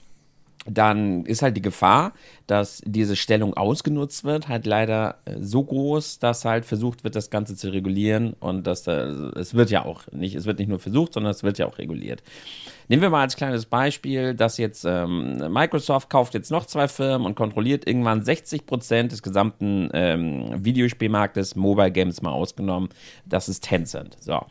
dann 0.66 1.26
ist 1.26 1.42
halt 1.42 1.58
die 1.58 1.62
Gefahr, 1.62 2.14
dass 2.48 2.82
diese 2.86 3.16
Stellung 3.16 3.56
ausgenutzt 3.56 4.24
wird, 4.24 4.48
halt 4.48 4.66
leider 4.66 5.18
äh, 5.26 5.36
so 5.40 5.64
groß, 5.64 6.20
dass 6.20 6.46
halt 6.46 6.66
versucht 6.66 7.04
wird, 7.04 7.16
das 7.16 7.30
Ganze 7.30 7.56
zu 7.56 7.72
regulieren 7.72 8.34
und 8.40 8.68
dass 8.68 8.84
da, 8.84 9.32
es 9.36 9.54
wird 9.54 9.70
ja 9.70 9.86
auch 9.86 10.04
nicht, 10.12 10.36
es 10.36 10.46
wird 10.46 10.60
nicht 10.60 10.68
nur 10.70 10.80
versucht, 10.80 11.14
sondern 11.14 11.32
es 11.32 11.44
wird 11.44 11.58
ja 11.58 11.66
auch 11.66 11.78
reguliert. 11.78 12.24
Nehmen 12.88 13.02
wir 13.02 13.10
mal 13.10 13.22
als 13.22 13.36
kleines 13.36 13.66
Beispiel, 13.66 14.34
dass 14.34 14.58
jetzt 14.58 14.86
ähm, 14.86 15.38
Microsoft 15.52 16.10
kauft 16.10 16.34
jetzt 16.34 16.52
noch 16.52 16.66
zwei 16.66 16.88
Firmen 16.88 17.26
und 17.26 17.36
kontrolliert 17.36 17.88
irgendwann 17.88 18.24
60 18.24 18.66
Prozent 18.66 19.12
des 19.12 19.24
gesamten 19.24 19.90
ähm, 19.94 20.64
Videospielmarktes, 20.64 21.56
Mobile 21.56 21.92
Games 21.92 22.22
mal 22.22 22.32
ausgenommen. 22.32 22.90
Das 23.26 23.48
ist 23.48 23.64
Tencent. 23.64 24.18
So. 24.20 24.46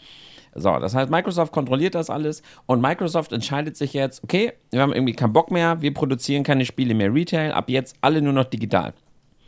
So, 0.55 0.79
das 0.79 0.95
heißt, 0.95 1.11
Microsoft 1.11 1.53
kontrolliert 1.53 1.95
das 1.95 2.11
alles 2.11 2.43
und 2.67 2.81
Microsoft 2.81 3.33
entscheidet 3.33 3.77
sich 3.77 3.95
jetzt, 3.95 4.23
okay, 4.23 4.53
wir 4.71 4.83
haben 4.83 4.93
irgendwie 4.93 5.15
keinen 5.15 5.33
Bock 5.33 5.51
mehr, 5.51 5.81
wir 5.81 5.95
produzieren 5.95 6.43
keine 6.43 6.67
Spiele 6.67 6.95
mehr 6.95 7.13
Retail, 7.13 7.53
ab 7.53 7.71
jetzt 7.71 7.97
alle 8.03 8.21
nur 8.21 8.35
noch 8.35 8.45
digital. 8.45 8.93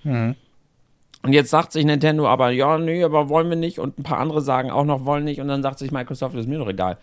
Mhm. 0.02 0.34
Und 1.22 1.32
jetzt 1.32 1.50
sagt 1.50 1.72
sich 1.72 1.84
Nintendo 1.84 2.26
aber, 2.26 2.50
ja, 2.50 2.78
nee, 2.78 3.02
aber 3.02 3.28
wollen 3.28 3.48
wir 3.48 3.56
nicht 3.56 3.78
und 3.78 3.98
ein 3.98 4.02
paar 4.02 4.18
andere 4.18 4.40
sagen 4.40 4.70
auch 4.70 4.84
noch, 4.84 5.04
wollen 5.04 5.24
nicht 5.24 5.40
und 5.40 5.48
dann 5.48 5.62
sagt 5.62 5.78
sich 5.78 5.90
Microsoft, 5.90 6.36
ist 6.36 6.48
mir 6.48 6.58
doch 6.58 6.68
egal 6.68 6.98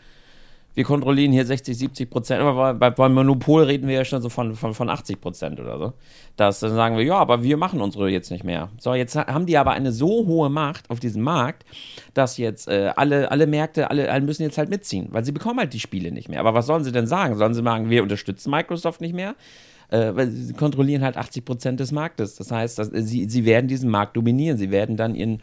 wir 0.74 0.84
kontrollieren 0.84 1.32
hier 1.32 1.45
60, 1.45 1.78
70 1.78 2.09
Prozent, 2.09 2.41
aber 2.41 2.74
bei, 2.74 2.89
beim 2.89 3.13
Monopol 3.13 3.63
reden 3.63 3.88
wir 3.88 3.95
ja 3.95 4.05
schon 4.05 4.22
so 4.22 4.30
von, 4.30 4.55
von, 4.55 4.74
von 4.74 4.89
80 4.89 5.19
Prozent 5.19 5.59
oder 5.59 5.78
so. 5.78 5.93
Das, 6.38 6.59
dann 6.59 6.74
sagen 6.74 6.97
wir, 6.97 7.03
ja, 7.03 7.15
aber 7.15 7.43
wir 7.43 7.57
machen 7.57 7.82
unsere 7.82 8.09
jetzt 8.09 8.32
nicht 8.32 8.43
mehr. 8.43 8.69
So, 8.80 8.93
jetzt 8.93 9.15
haben 9.15 9.45
die 9.45 9.57
aber 9.57 9.72
eine 9.72 9.91
so 9.91 10.26
hohe 10.26 10.49
Macht 10.49 10.89
auf 10.89 10.99
diesem 10.99 11.24
Markt, 11.24 11.65
dass 12.13 12.38
jetzt 12.38 12.67
äh, 12.67 12.91
alle, 12.95 13.30
alle 13.32 13.47
Märkte, 13.47 13.89
alle, 13.89 14.09
alle 14.09 14.22
müssen 14.22 14.43
jetzt 14.43 14.57
halt 14.57 14.69
mitziehen, 14.69 15.09
weil 15.11 15.26
sie 15.26 15.34
bekommen 15.34 15.59
halt 15.59 15.74
die 15.74 15.80
Spiele 15.80 16.11
nicht 16.11 16.30
mehr. 16.30 16.39
Aber 16.39 16.53
was 16.53 16.67
sollen 16.67 16.84
sie 16.84 16.91
denn 16.91 17.07
sagen? 17.07 17.38
Sollen 17.38 17.53
sie 17.53 17.63
sagen, 17.63 17.89
wir 17.89 18.03
unterstützen 18.03 18.49
Microsoft 18.51 19.01
nicht 19.01 19.13
mehr? 19.13 19.36
Äh, 19.91 20.15
weil 20.15 20.29
sie 20.31 20.53
kontrollieren 20.53 21.03
halt 21.03 21.17
80 21.17 21.43
Prozent 21.43 21.79
des 21.81 21.91
Marktes. 21.91 22.35
Das 22.35 22.49
heißt, 22.49 22.79
dass, 22.79 22.89
sie, 22.93 23.29
sie 23.29 23.45
werden 23.45 23.67
diesen 23.67 23.89
Markt 23.89 24.15
dominieren. 24.15 24.57
Sie 24.57 24.71
werden 24.71 24.95
dann 24.95 25.15
ihren 25.15 25.41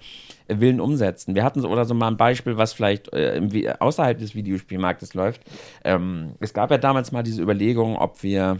Willen 0.48 0.80
umsetzen. 0.80 1.34
Wir 1.34 1.44
hatten 1.44 1.60
so 1.60 1.68
oder 1.68 1.84
so 1.84 1.92
mal 1.92 2.08
ein 2.08 2.16
Beispiel, 2.16 2.56
was 2.56 2.72
vielleicht 2.72 3.12
äh, 3.12 3.40
außerhalb 3.78 4.18
des 4.18 4.34
Videospielmarktes 4.34 5.12
läuft. 5.12 5.42
Ähm, 5.84 6.32
es 6.40 6.54
gab 6.54 6.70
ja 6.70 6.78
damals 6.78 7.12
mal 7.12 7.22
diese 7.22 7.42
Überlegung, 7.42 7.96
ob 7.96 8.22
wir 8.22 8.58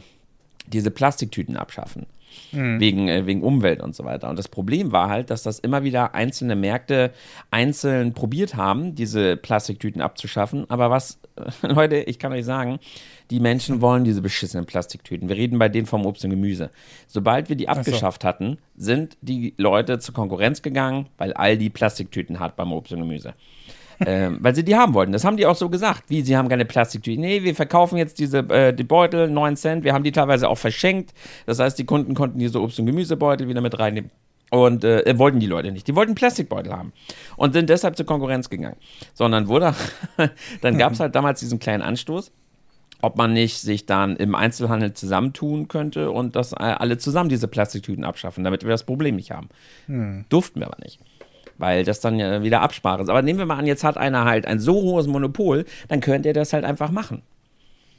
diese 0.67 0.91
Plastiktüten 0.91 1.57
abschaffen. 1.57 2.07
Mhm. 2.53 2.81
Wegen, 2.81 3.09
äh, 3.09 3.27
wegen 3.27 3.43
Umwelt 3.43 3.83
und 3.83 3.95
so 3.95 4.05
weiter. 4.05 4.29
Und 4.29 4.39
das 4.39 4.49
Problem 4.49 4.93
war 4.93 5.09
halt, 5.09 5.31
dass 5.31 5.43
das 5.43 5.59
immer 5.59 5.85
wieder 5.85 6.15
einzelne 6.15 6.57
Märkte 6.57 7.13
einzeln 7.51 8.15
probiert 8.15 8.57
haben, 8.57 8.95
diese 8.95 9.37
Plastiktüten 9.37 10.01
abzuschaffen. 10.01 10.69
Aber 10.71 10.91
was, 10.91 11.21
Leute, 11.63 11.97
ich 11.97 12.19
kann 12.19 12.33
euch 12.33 12.45
sagen, 12.45 12.79
die 13.31 13.41
Menschen 13.41 13.81
wollen 13.81 14.05
diese 14.05 14.23
beschissenen 14.23 14.67
Plastiktüten. 14.67 15.29
Wir 15.29 15.37
reden 15.37 15.59
bei 15.59 15.69
denen 15.69 15.87
vom 15.87 16.07
Obst 16.07 16.25
und 16.25 16.31
Gemüse. 16.31 16.71
Sobald 17.07 17.49
wir 17.49 17.57
die 17.57 17.69
abgeschafft 17.69 18.23
so. 18.23 18.29
hatten, 18.29 18.59
sind 18.77 19.17
die 19.21 19.55
Leute 19.59 19.99
zur 19.99 20.15
Konkurrenz 20.15 20.63
gegangen, 20.63 21.09
weil 21.19 21.35
all 21.35 21.59
die 21.59 21.71
Plastiktüten 21.71 22.41
hat 22.41 22.57
beim 22.57 22.73
Obst 22.73 22.93
und 22.93 23.01
Gemüse. 23.01 23.35
Ähm, 24.07 24.39
weil 24.41 24.55
sie 24.55 24.65
die 24.65 24.77
haben 24.77 24.95
wollten. 24.95 25.13
Das 25.13 25.25
haben 25.25 25.37
die 25.37 25.47
auch 25.47 25.57
so 25.57 25.69
gesagt. 25.69 26.05
Wie, 26.09 26.23
sie 26.23 26.37
haben 26.37 26.49
keine 26.49 26.65
Plastiktüten. 26.65 27.21
Nee, 27.21 27.43
wir 27.43 27.55
verkaufen 27.55 27.97
jetzt 27.97 28.19
diese 28.19 28.39
äh, 28.39 28.73
die 28.73 28.85
Beutel, 28.85 29.29
9 29.29 29.57
Cent. 29.57 29.85
Wir 29.85 29.95
haben 29.95 30.05
die 30.05 30.13
teilweise 30.13 30.49
auch 30.49 30.59
verschenkt. 30.59 31.13
Das 31.47 31.59
heißt, 31.59 31.79
die 31.79 31.85
Kunden 31.85 32.15
konnten 32.15 32.39
diese 32.39 32.61
Obst- 32.61 32.79
und 32.79 32.87
Gemüsebeutel 32.87 33.49
wieder 33.49 33.61
mit 33.61 33.79
reinnehmen. 33.79 34.11
Und 34.51 34.83
äh, 34.83 35.19
wollten 35.19 35.41
die 35.41 35.47
Leute 35.47 35.73
nicht. 35.73 35.87
Die 35.89 35.95
wollten 35.95 36.15
Plastikbeutel 36.15 36.73
haben. 36.73 36.93
Und 37.37 37.53
sind 37.53 37.69
deshalb 37.69 37.97
zur 37.97 38.07
Konkurrenz 38.07 38.49
gegangen. 38.49 38.77
Sondern 39.13 39.49
wurde, 39.49 39.75
dann 40.63 40.79
gab 40.79 40.95
es 40.95 41.01
halt 41.01 41.15
damals 41.15 41.41
diesen 41.41 41.59
kleinen 41.59 41.83
Anstoß 41.83 42.33
ob 43.01 43.17
man 43.17 43.33
nicht 43.33 43.61
sich 43.61 43.87
dann 43.87 44.17
im 44.17 44.35
Einzelhandel 44.35 44.93
zusammentun 44.93 45.69
könnte 45.69 46.11
und 46.11 46.35
das 46.35 46.53
alle 46.53 46.99
zusammen 46.99 47.29
diese 47.29 47.49
Plastiktüten 47.49 48.05
abschaffen, 48.05 48.45
damit 48.45 48.65
wir 48.65 48.71
das 48.71 48.85
Problem 48.85 49.17
nicht 49.17 49.31
haben. 49.31 49.49
Hm. 49.87 50.25
Durften 50.29 50.61
wir 50.61 50.67
aber 50.67 50.79
nicht. 50.83 50.99
Weil 51.59 51.85
das 51.85 52.01
dann 52.01 52.19
ja 52.19 52.43
wieder 52.43 52.63
Absprache 52.63 53.03
ist. 53.03 53.11
Aber 53.11 53.23
nehmen 53.23 53.39
wir 53.39 53.47
mal 53.47 53.59
an, 53.59 53.67
jetzt 53.67 53.85
hat 53.85 53.99
einer 53.99 54.25
halt 54.25 54.47
ein 54.47 54.61
so 54.61 54.75
hohes 54.75 55.07
Monopol, 55.07 55.65
dann 55.89 56.01
könnte 56.01 56.29
er 56.29 56.35
das 56.35 56.53
halt 56.53 56.65
einfach 56.65 56.91
machen. 56.91 57.23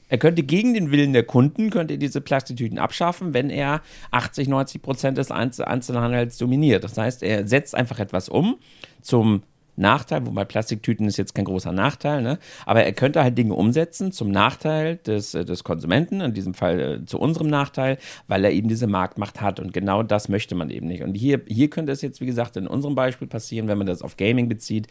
Er 0.10 0.18
könnte 0.18 0.42
gegen 0.42 0.74
den 0.74 0.92
Willen 0.92 1.14
der 1.14 1.24
Kunden, 1.24 1.70
könnte 1.70 2.00
diese 2.00 2.20
Plastiktüten 2.20 2.80
abschaffen, 2.80 3.36
wenn 3.36 3.52
er 3.52 3.82
80, 4.10 4.48
90 4.48 4.82
Prozent 4.82 5.18
des 5.20 5.30
Einzelhandels 5.30 6.38
dominiert. 6.38 6.84
Das 6.84 6.98
heißt, 6.98 7.22
er 7.22 7.48
setzt 7.48 7.76
einfach 7.76 8.00
etwas 8.00 8.28
um 8.28 8.58
zum 9.02 9.44
Nachteil, 9.80 10.26
wobei 10.26 10.46
Plastiktüten 10.46 11.08
ist 11.08 11.18
jetzt 11.18 11.34
kein 11.34 11.46
großer 11.46 11.72
Nachteil, 11.72 12.22
ne? 12.22 12.38
aber 12.66 12.84
er 12.84 12.94
könnte 12.94 13.24
halt 13.24 13.38
Dinge 13.38 13.54
umsetzen 13.54 14.12
zum 14.12 14.30
Nachteil 14.30 14.98
des, 14.98 15.34
äh, 15.34 15.46
des 15.46 15.64
Konsumenten, 15.64 16.22
in 16.22 16.34
diesem 16.34 16.54
Fall 16.54 16.80
äh, 16.80 17.06
zu 17.06 17.20
unserem 17.20 17.48
Nachteil, 17.48 17.98
weil 18.28 18.44
er 18.44 18.52
eben 18.52 18.68
diese 18.68 18.88
Marktmacht 18.88 19.42
hat 19.42 19.60
und 19.60 19.74
genau 19.74 20.04
das 20.04 20.30
möchte 20.30 20.56
man 20.56 20.70
eben 20.70 20.88
nicht. 20.88 21.04
Und 21.04 21.16
hier, 21.16 21.42
hier 21.48 21.70
könnte 21.70 21.92
es 21.92 22.02
jetzt, 22.02 22.22
wie 22.22 22.26
gesagt, 22.26 22.58
in 22.58 22.68
unserem 22.68 22.96
Beispiel 22.96 23.28
passieren, 23.28 23.68
wenn 23.68 23.78
man 23.78 23.88
das 23.88 24.02
auf 24.02 24.18
Gaming 24.18 24.50
bezieht, 24.50 24.88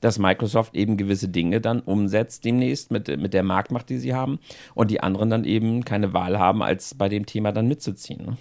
dass 0.00 0.18
Microsoft 0.18 0.74
eben 0.76 0.96
gewisse 0.96 1.28
Dinge 1.28 1.60
dann 1.60 1.80
umsetzt 1.80 2.44
demnächst 2.44 2.90
mit, 2.90 3.08
mit 3.20 3.34
der 3.34 3.42
Marktmacht, 3.42 3.88
die 3.88 3.98
sie 3.98 4.14
haben 4.14 4.38
und 4.74 4.90
die 4.90 5.00
anderen 5.00 5.30
dann 5.30 5.44
eben 5.44 5.84
keine 5.84 6.12
Wahl 6.12 6.38
haben, 6.38 6.62
als 6.62 6.94
bei 6.94 7.08
dem 7.08 7.26
Thema 7.26 7.52
dann 7.52 7.66
mitzuziehen. 7.66 8.24
Ne? 8.24 8.36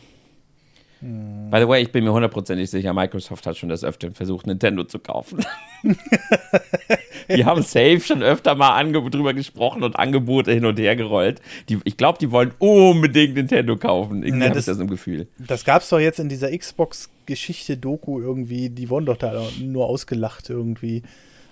Hm. 0.99 1.49
By 1.51 1.59
the 1.59 1.67
way, 1.67 1.81
ich 1.81 1.91
bin 1.91 2.03
mir 2.03 2.11
hundertprozentig 2.11 2.69
sicher, 2.69 2.93
Microsoft 2.93 3.45
hat 3.45 3.57
schon 3.57 3.69
das 3.69 3.83
öfter 3.83 4.11
versucht, 4.11 4.47
Nintendo 4.47 4.83
zu 4.83 4.99
kaufen. 4.99 5.45
die 7.29 7.45
haben 7.45 7.61
safe 7.61 7.99
schon 7.99 8.23
öfter 8.23 8.55
mal 8.55 8.91
drüber 8.91 9.33
gesprochen 9.33 9.83
und 9.83 9.95
Angebote 9.97 10.51
hin 10.51 10.65
und 10.65 10.79
her 10.79 10.95
gerollt. 10.95 11.41
Die, 11.69 11.79
ich 11.83 11.97
glaube, 11.97 12.17
die 12.19 12.31
wollen 12.31 12.51
unbedingt 12.59 13.35
Nintendo 13.35 13.75
kaufen. 13.77 14.23
Irgendwie 14.23 14.47
habe 14.47 14.59
ich 14.59 14.65
das 14.65 14.79
im 14.79 14.87
Gefühl. 14.87 15.27
Das 15.37 15.63
gab 15.65 15.81
es 15.81 15.89
doch 15.89 15.99
jetzt 15.99 16.19
in 16.19 16.29
dieser 16.29 16.55
Xbox-Geschichte-Doku 16.55 18.19
irgendwie. 18.19 18.69
Die 18.69 18.89
wurden 18.89 19.05
doch 19.05 19.17
da 19.17 19.43
nur 19.61 19.85
ausgelacht 19.85 20.49
irgendwie. 20.49 21.03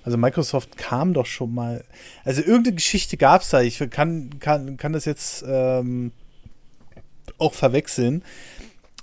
Also 0.04 0.18
Microsoft 0.18 0.78
kam 0.78 1.14
doch 1.14 1.26
schon 1.26 1.54
mal. 1.54 1.84
Also 2.24 2.42
irgendeine 2.42 2.76
Geschichte 2.76 3.18
gab 3.18 3.42
es 3.42 3.50
da. 3.50 3.62
Ich 3.62 3.80
kann, 3.90 4.40
kann, 4.40 4.78
kann 4.78 4.94
das 4.94 5.06
jetzt 5.06 5.44
ähm, 5.48 6.12
auch 7.38 7.54
verwechseln. 7.54 8.24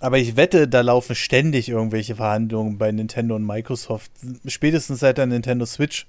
Aber 0.02 0.18
ich 0.18 0.36
wette, 0.36 0.66
da 0.66 0.80
laufen 0.80 1.14
ständig 1.14 1.68
irgendwelche 1.68 2.16
Verhandlungen 2.16 2.76
bei 2.76 2.90
Nintendo 2.90 3.36
und 3.36 3.46
Microsoft. 3.46 4.10
Spätestens 4.46 4.98
seit 4.98 5.16
der 5.16 5.26
Nintendo 5.26 5.64
Switch. 5.64 6.08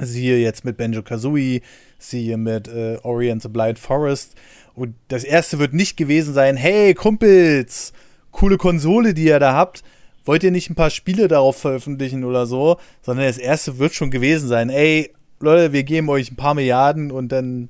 Siehe 0.00 0.38
jetzt 0.38 0.64
mit 0.64 0.76
Benjo 0.76 1.04
Kazooie, 1.04 1.60
siehe 2.00 2.36
mit 2.36 2.66
äh, 2.66 2.98
Ori 3.04 3.32
the 3.40 3.48
Blind 3.48 3.78
Forest. 3.78 4.34
Und 4.74 4.96
das 5.06 5.22
erste 5.22 5.60
wird 5.60 5.72
nicht 5.72 5.96
gewesen 5.96 6.34
sein: 6.34 6.56
hey, 6.56 6.94
Kumpels, 6.94 7.92
coole 8.32 8.56
Konsole, 8.56 9.14
die 9.14 9.26
ihr 9.26 9.38
da 9.38 9.54
habt. 9.54 9.84
Wollt 10.24 10.42
ihr 10.42 10.50
nicht 10.50 10.68
ein 10.68 10.74
paar 10.74 10.90
Spiele 10.90 11.28
darauf 11.28 11.56
veröffentlichen 11.58 12.24
oder 12.24 12.44
so? 12.44 12.76
Sondern 13.02 13.26
das 13.26 13.38
erste 13.38 13.78
wird 13.78 13.94
schon 13.94 14.10
gewesen 14.10 14.48
sein: 14.48 14.68
ey, 14.68 15.12
Leute, 15.38 15.72
wir 15.72 15.84
geben 15.84 16.08
euch 16.08 16.32
ein 16.32 16.36
paar 16.36 16.54
Milliarden 16.54 17.12
und 17.12 17.30
dann, 17.30 17.68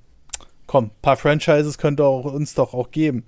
komm, 0.67 0.87
ein 0.87 1.03
paar 1.03 1.19
Franchises 1.19 1.77
könnt 1.77 2.01
ihr 2.01 2.07
auch, 2.07 2.25
uns 2.25 2.55
doch 2.55 2.73
auch 2.73 2.91
geben 2.91 3.25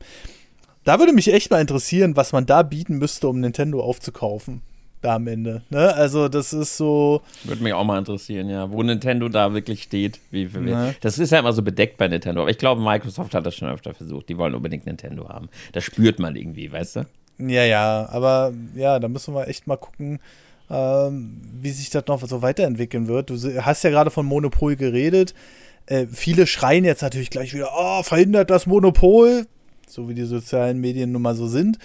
Da 0.88 0.98
würde 0.98 1.12
mich 1.12 1.30
echt 1.30 1.50
mal 1.50 1.60
interessieren, 1.60 2.16
was 2.16 2.32
man 2.32 2.46
da 2.46 2.62
bieten 2.62 2.96
müsste, 2.96 3.28
um 3.28 3.40
Nintendo 3.40 3.82
aufzukaufen. 3.82 4.62
Da 5.02 5.16
am 5.16 5.26
Ende. 5.26 5.60
Ne? 5.68 5.94
Also, 5.94 6.30
das 6.30 6.54
ist 6.54 6.78
so. 6.78 7.20
Würde 7.44 7.62
mich 7.62 7.74
auch 7.74 7.84
mal 7.84 7.98
interessieren, 7.98 8.48
ja. 8.48 8.70
Wo 8.70 8.82
Nintendo 8.82 9.28
da 9.28 9.52
wirklich 9.52 9.82
steht. 9.82 10.18
Wie, 10.30 10.54
wie, 10.54 10.60
ne? 10.60 10.94
Das 11.02 11.18
ist 11.18 11.30
ja 11.30 11.40
immer 11.40 11.52
so 11.52 11.60
bedeckt 11.60 11.98
bei 11.98 12.08
Nintendo. 12.08 12.40
Aber 12.40 12.50
ich 12.50 12.56
glaube, 12.56 12.80
Microsoft 12.80 13.34
hat 13.34 13.44
das 13.44 13.54
schon 13.54 13.68
öfter 13.68 13.92
versucht. 13.92 14.30
Die 14.30 14.38
wollen 14.38 14.54
unbedingt 14.54 14.86
Nintendo 14.86 15.28
haben. 15.28 15.50
Das 15.72 15.84
spürt 15.84 16.18
man 16.20 16.36
irgendwie, 16.36 16.72
weißt 16.72 16.96
du? 16.96 17.06
Ja, 17.36 17.64
ja. 17.64 18.08
Aber 18.10 18.54
ja, 18.74 18.98
da 18.98 19.08
müssen 19.08 19.34
wir 19.34 19.46
echt 19.46 19.66
mal 19.66 19.76
gucken, 19.76 20.20
ähm, 20.70 21.42
wie 21.60 21.70
sich 21.70 21.90
das 21.90 22.06
noch 22.06 22.26
so 22.26 22.40
weiterentwickeln 22.40 23.08
wird. 23.08 23.28
Du 23.28 23.36
hast 23.60 23.84
ja 23.84 23.90
gerade 23.90 24.10
von 24.10 24.24
Monopol 24.24 24.74
geredet. 24.74 25.34
Äh, 25.84 26.06
viele 26.06 26.46
schreien 26.46 26.86
jetzt 26.86 27.02
natürlich 27.02 27.28
gleich 27.28 27.52
wieder, 27.52 27.68
oh, 27.76 28.02
verhindert 28.02 28.48
das 28.48 28.66
Monopol, 28.66 29.44
so 29.88 30.08
wie 30.08 30.14
die 30.14 30.24
sozialen 30.24 30.80
Medien 30.80 31.12
nun 31.12 31.22
mal 31.22 31.34
so 31.34 31.46
sind. 31.46 31.78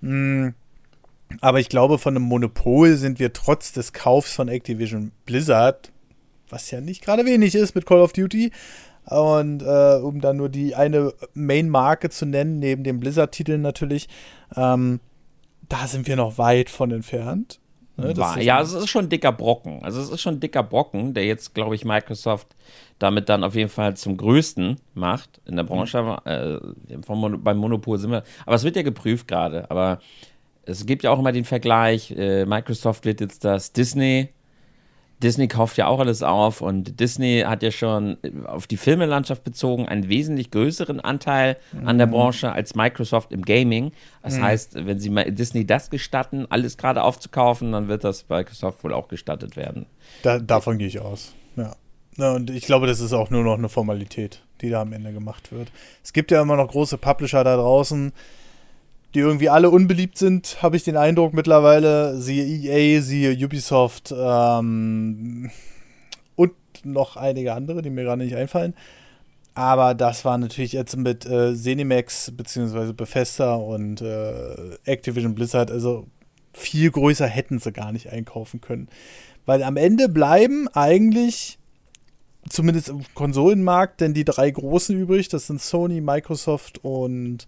Hm. 0.00 0.54
Aber 1.40 1.60
ich 1.60 1.68
glaube, 1.68 1.98
von 1.98 2.16
einem 2.16 2.26
Monopol 2.26 2.96
sind 2.96 3.18
wir 3.18 3.32
trotz 3.32 3.72
des 3.72 3.92
Kaufs 3.92 4.32
von 4.34 4.48
Activision 4.48 5.10
Blizzard, 5.26 5.90
was 6.48 6.70
ja 6.70 6.80
nicht 6.80 7.02
gerade 7.02 7.24
wenig 7.24 7.54
ist 7.54 7.74
mit 7.74 7.86
Call 7.86 8.00
of 8.00 8.12
Duty, 8.12 8.52
und 9.06 9.62
äh, 9.62 9.96
um 9.96 10.20
dann 10.20 10.36
nur 10.36 10.48
die 10.48 10.74
eine 10.74 11.12
Main-Marke 11.34 12.08
zu 12.10 12.24
nennen, 12.24 12.58
neben 12.58 12.84
dem 12.84 13.00
Blizzard-Titeln 13.00 13.60
natürlich, 13.60 14.08
ähm, 14.56 15.00
da 15.68 15.86
sind 15.86 16.06
wir 16.06 16.16
noch 16.16 16.38
weit 16.38 16.70
von 16.70 16.90
entfernt. 16.90 17.60
Ne, 17.96 18.16
War, 18.16 18.40
ja, 18.40 18.60
es 18.60 18.72
ist 18.72 18.88
schon 18.88 19.06
ein 19.06 19.08
dicker 19.08 19.32
Brocken. 19.32 19.84
Also 19.84 20.00
es 20.00 20.10
ist 20.10 20.20
schon 20.20 20.34
ein 20.34 20.40
dicker 20.40 20.62
Brocken, 20.62 21.14
der 21.14 21.26
jetzt, 21.26 21.54
glaube 21.54 21.74
ich, 21.74 21.84
Microsoft 21.84 22.48
damit 22.98 23.28
dann 23.28 23.44
auf 23.44 23.54
jeden 23.54 23.70
Fall 23.70 23.96
zum 23.96 24.16
größten 24.16 24.80
macht 24.94 25.40
in 25.46 25.56
der 25.56 25.64
Branche. 25.64 26.02
Mhm. 26.02 26.30
Äh, 26.30 27.02
vom, 27.04 27.42
beim 27.42 27.56
Monopol 27.58 27.98
sind 27.98 28.10
wir. 28.10 28.22
Aber 28.46 28.56
es 28.56 28.64
wird 28.64 28.76
ja 28.76 28.82
geprüft 28.82 29.28
gerade. 29.28 29.70
Aber 29.70 29.98
es 30.64 30.86
gibt 30.86 31.02
ja 31.02 31.10
auch 31.10 31.18
immer 31.18 31.32
den 31.32 31.44
Vergleich, 31.44 32.10
äh, 32.12 32.46
Microsoft 32.46 33.04
wird 33.04 33.20
jetzt 33.20 33.44
das 33.44 33.72
Disney 33.72 34.30
Disney 35.22 35.48
kauft 35.48 35.76
ja 35.76 35.86
auch 35.86 36.00
alles 36.00 36.22
auf 36.22 36.60
und 36.60 37.00
Disney 37.00 37.44
hat 37.46 37.62
ja 37.62 37.70
schon 37.70 38.18
auf 38.46 38.66
die 38.66 38.76
Filmelandschaft 38.76 39.44
bezogen 39.44 39.88
einen 39.88 40.08
wesentlich 40.08 40.50
größeren 40.50 41.00
Anteil 41.00 41.56
mhm. 41.72 41.88
an 41.88 41.98
der 41.98 42.06
mhm. 42.06 42.12
Branche 42.12 42.52
als 42.52 42.74
Microsoft 42.74 43.32
im 43.32 43.42
Gaming. 43.42 43.92
Das 44.22 44.36
mhm. 44.36 44.42
heißt, 44.42 44.86
wenn 44.86 44.98
sie 44.98 45.10
Disney 45.32 45.66
das 45.66 45.90
gestatten, 45.90 46.46
alles 46.50 46.76
gerade 46.76 47.02
aufzukaufen, 47.02 47.72
dann 47.72 47.88
wird 47.88 48.04
das 48.04 48.28
Microsoft 48.28 48.82
wohl 48.84 48.92
auch 48.92 49.08
gestattet 49.08 49.56
werden. 49.56 49.86
Da, 50.22 50.38
davon 50.38 50.78
gehe 50.78 50.88
ich 50.88 51.00
aus. 51.00 51.32
Ja. 51.56 51.74
ja. 52.16 52.32
Und 52.32 52.50
ich 52.50 52.66
glaube, 52.66 52.86
das 52.86 53.00
ist 53.00 53.12
auch 53.12 53.30
nur 53.30 53.44
noch 53.44 53.58
eine 53.58 53.68
Formalität, 53.68 54.42
die 54.60 54.70
da 54.70 54.82
am 54.82 54.92
Ende 54.92 55.12
gemacht 55.12 55.52
wird. 55.52 55.70
Es 56.02 56.12
gibt 56.12 56.30
ja 56.30 56.42
immer 56.42 56.56
noch 56.56 56.68
große 56.68 56.98
Publisher 56.98 57.44
da 57.44 57.56
draußen, 57.56 58.12
die 59.14 59.20
irgendwie 59.20 59.48
alle 59.48 59.70
unbeliebt 59.70 60.18
sind, 60.18 60.62
habe 60.62 60.76
ich 60.76 60.82
den 60.82 60.96
Eindruck 60.96 61.34
mittlerweile. 61.34 62.20
Siehe 62.20 62.44
EA, 62.44 63.00
siehe 63.00 63.32
Ubisoft 63.44 64.12
ähm, 64.16 65.50
und 66.34 66.52
noch 66.84 67.16
einige 67.16 67.54
andere, 67.54 67.82
die 67.82 67.90
mir 67.90 68.04
gerade 68.04 68.22
nicht 68.24 68.36
einfallen. 68.36 68.74
Aber 69.54 69.94
das 69.94 70.24
war 70.24 70.36
natürlich 70.36 70.72
jetzt 70.72 70.96
mit 70.96 71.26
äh, 71.26 71.54
Zenimax 71.54 72.32
bzw. 72.36 72.92
Bethesda 72.92 73.54
und 73.54 74.02
äh, 74.02 74.76
Activision 74.84 75.36
Blizzard, 75.36 75.70
also 75.70 76.06
viel 76.52 76.90
größer 76.90 77.26
hätten 77.26 77.60
sie 77.60 77.70
gar 77.70 77.92
nicht 77.92 78.10
einkaufen 78.10 78.60
können. 78.60 78.88
Weil 79.46 79.62
am 79.62 79.76
Ende 79.76 80.08
bleiben 80.08 80.66
eigentlich, 80.72 81.58
zumindest 82.48 82.88
im 82.88 83.02
Konsolenmarkt, 83.14 84.00
denn 84.00 84.12
die 84.12 84.24
drei 84.24 84.50
großen 84.50 84.98
übrig, 84.98 85.28
das 85.28 85.46
sind 85.46 85.60
Sony, 85.60 86.00
Microsoft 86.00 86.82
und 86.82 87.46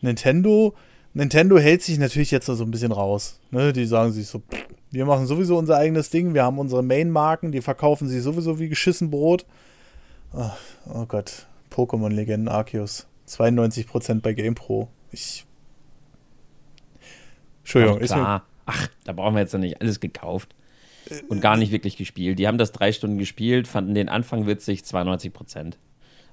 Nintendo. 0.00 0.74
Nintendo 1.18 1.58
hält 1.58 1.82
sich 1.82 1.98
natürlich 1.98 2.30
jetzt 2.30 2.46
so 2.46 2.62
ein 2.62 2.70
bisschen 2.70 2.92
raus. 2.92 3.40
Ne? 3.50 3.72
Die 3.72 3.86
sagen 3.86 4.12
sich 4.12 4.28
so, 4.28 4.40
wir 4.92 5.04
machen 5.04 5.26
sowieso 5.26 5.58
unser 5.58 5.76
eigenes 5.76 6.10
Ding, 6.10 6.32
wir 6.32 6.44
haben 6.44 6.60
unsere 6.60 6.84
Main-Marken, 6.84 7.50
die 7.50 7.60
verkaufen 7.60 8.08
sie 8.08 8.20
sowieso 8.20 8.60
wie 8.60 8.68
geschissen 8.68 9.10
Brot. 9.10 9.44
Oh, 10.32 10.50
oh 10.94 11.06
Gott, 11.06 11.48
Pokémon-Legenden 11.72 12.46
Arceus. 12.46 13.08
92% 13.26 14.20
bei 14.20 14.32
GamePro. 14.32 14.86
Ich. 15.10 15.44
Entschuldigung, 17.62 17.98
ist 17.98 18.12
klar. 18.12 18.44
Ach, 18.66 18.88
da 19.04 19.12
brauchen 19.12 19.34
wir 19.34 19.40
jetzt 19.40 19.52
noch 19.52 19.60
nicht 19.60 19.80
alles 19.80 19.98
gekauft. 19.98 20.54
Und 21.28 21.40
gar 21.40 21.56
nicht 21.56 21.72
wirklich 21.72 21.96
gespielt. 21.96 22.38
Die 22.38 22.46
haben 22.46 22.58
das 22.58 22.70
drei 22.70 22.92
Stunden 22.92 23.18
gespielt, 23.18 23.66
fanden 23.66 23.94
den 23.94 24.08
Anfang 24.08 24.46
witzig, 24.46 24.84
92 24.84 25.32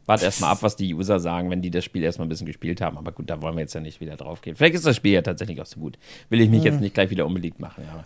Warte 0.05 0.25
erstmal 0.25 0.51
ab, 0.51 0.59
was 0.61 0.75
die 0.75 0.93
User 0.93 1.19
sagen, 1.19 1.49
wenn 1.49 1.61
die 1.61 1.71
das 1.71 1.83
Spiel 1.83 2.03
erstmal 2.03 2.27
ein 2.27 2.29
bisschen 2.29 2.45
gespielt 2.45 2.81
haben. 2.81 2.97
Aber 2.97 3.11
gut, 3.11 3.29
da 3.29 3.41
wollen 3.41 3.55
wir 3.55 3.61
jetzt 3.61 3.73
ja 3.73 3.81
nicht 3.81 4.01
wieder 4.01 4.15
drauf 4.15 4.41
gehen. 4.41 4.55
Vielleicht 4.55 4.75
ist 4.75 4.85
das 4.85 4.95
Spiel 4.95 5.13
ja 5.13 5.21
tatsächlich 5.21 5.59
auch 5.61 5.65
so 5.65 5.79
gut. 5.79 5.97
Will 6.29 6.41
ich 6.41 6.49
mich 6.49 6.63
hm. 6.63 6.65
jetzt 6.65 6.81
nicht 6.81 6.93
gleich 6.93 7.09
wieder 7.09 7.25
unbeliebt 7.25 7.59
machen. 7.59 7.83
Ja. 7.85 8.05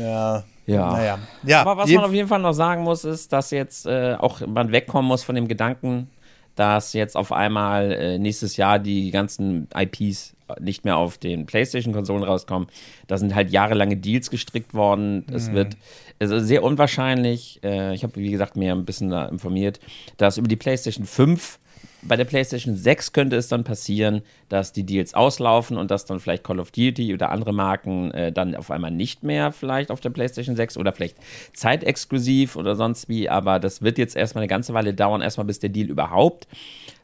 Ja. 0.00 0.44
Ja. 0.66 0.92
Naja. 0.92 1.18
ja. 1.44 1.60
Aber 1.62 1.76
was 1.76 1.90
man 1.90 2.04
auf 2.04 2.12
jeden 2.12 2.28
Fall 2.28 2.38
noch 2.38 2.52
sagen 2.52 2.84
muss, 2.84 3.04
ist, 3.04 3.32
dass 3.32 3.50
jetzt 3.50 3.86
äh, 3.86 4.14
auch 4.18 4.46
man 4.46 4.70
wegkommen 4.70 5.08
muss 5.08 5.24
von 5.24 5.34
dem 5.34 5.48
Gedanken, 5.48 6.08
dass 6.54 6.92
jetzt 6.92 7.16
auf 7.16 7.32
einmal 7.32 7.90
äh, 7.92 8.18
nächstes 8.18 8.56
Jahr 8.56 8.78
die 8.78 9.10
ganzen 9.10 9.68
IPs 9.74 10.36
nicht 10.58 10.84
mehr 10.84 10.96
auf 10.96 11.18
den 11.18 11.46
PlayStation-Konsolen 11.46 12.24
rauskommen. 12.24 12.68
Da 13.06 13.18
sind 13.18 13.34
halt 13.34 13.50
jahrelange 13.50 13.96
Deals 13.96 14.30
gestrickt 14.30 14.74
worden. 14.74 15.24
Mhm. 15.28 15.34
Es 15.34 15.52
wird 15.52 15.76
also 16.20 16.38
sehr 16.38 16.62
unwahrscheinlich, 16.62 17.60
äh, 17.64 17.94
ich 17.94 18.02
habe 18.04 18.16
wie 18.16 18.30
gesagt 18.30 18.56
mir 18.56 18.72
ein 18.72 18.84
bisschen 18.84 19.10
da 19.10 19.26
informiert, 19.26 19.80
dass 20.18 20.36
über 20.36 20.48
die 20.48 20.56
PlayStation 20.56 21.06
5 21.06 21.58
bei 22.02 22.16
der 22.16 22.24
PlayStation 22.24 22.76
6 22.76 23.12
könnte 23.12 23.36
es 23.36 23.48
dann 23.48 23.64
passieren, 23.64 24.22
dass 24.48 24.72
die 24.72 24.84
Deals 24.84 25.14
auslaufen 25.14 25.76
und 25.76 25.90
dass 25.90 26.06
dann 26.06 26.20
vielleicht 26.20 26.44
Call 26.44 26.60
of 26.60 26.70
Duty 26.70 27.12
oder 27.12 27.30
andere 27.30 27.52
Marken 27.52 28.10
äh, 28.12 28.32
dann 28.32 28.54
auf 28.54 28.70
einmal 28.70 28.90
nicht 28.90 29.22
mehr 29.22 29.52
vielleicht 29.52 29.90
auf 29.90 30.00
der 30.00 30.10
PlayStation 30.10 30.56
6 30.56 30.76
oder 30.76 30.92
vielleicht 30.92 31.16
zeitexklusiv 31.52 32.56
oder 32.56 32.74
sonst 32.74 33.08
wie. 33.08 33.28
Aber 33.28 33.58
das 33.58 33.82
wird 33.82 33.98
jetzt 33.98 34.16
erstmal 34.16 34.42
eine 34.42 34.48
ganze 34.48 34.72
Weile 34.72 34.94
dauern, 34.94 35.20
erstmal 35.20 35.46
bis 35.46 35.58
der 35.58 35.70
Deal 35.70 35.88
überhaupt 35.88 36.46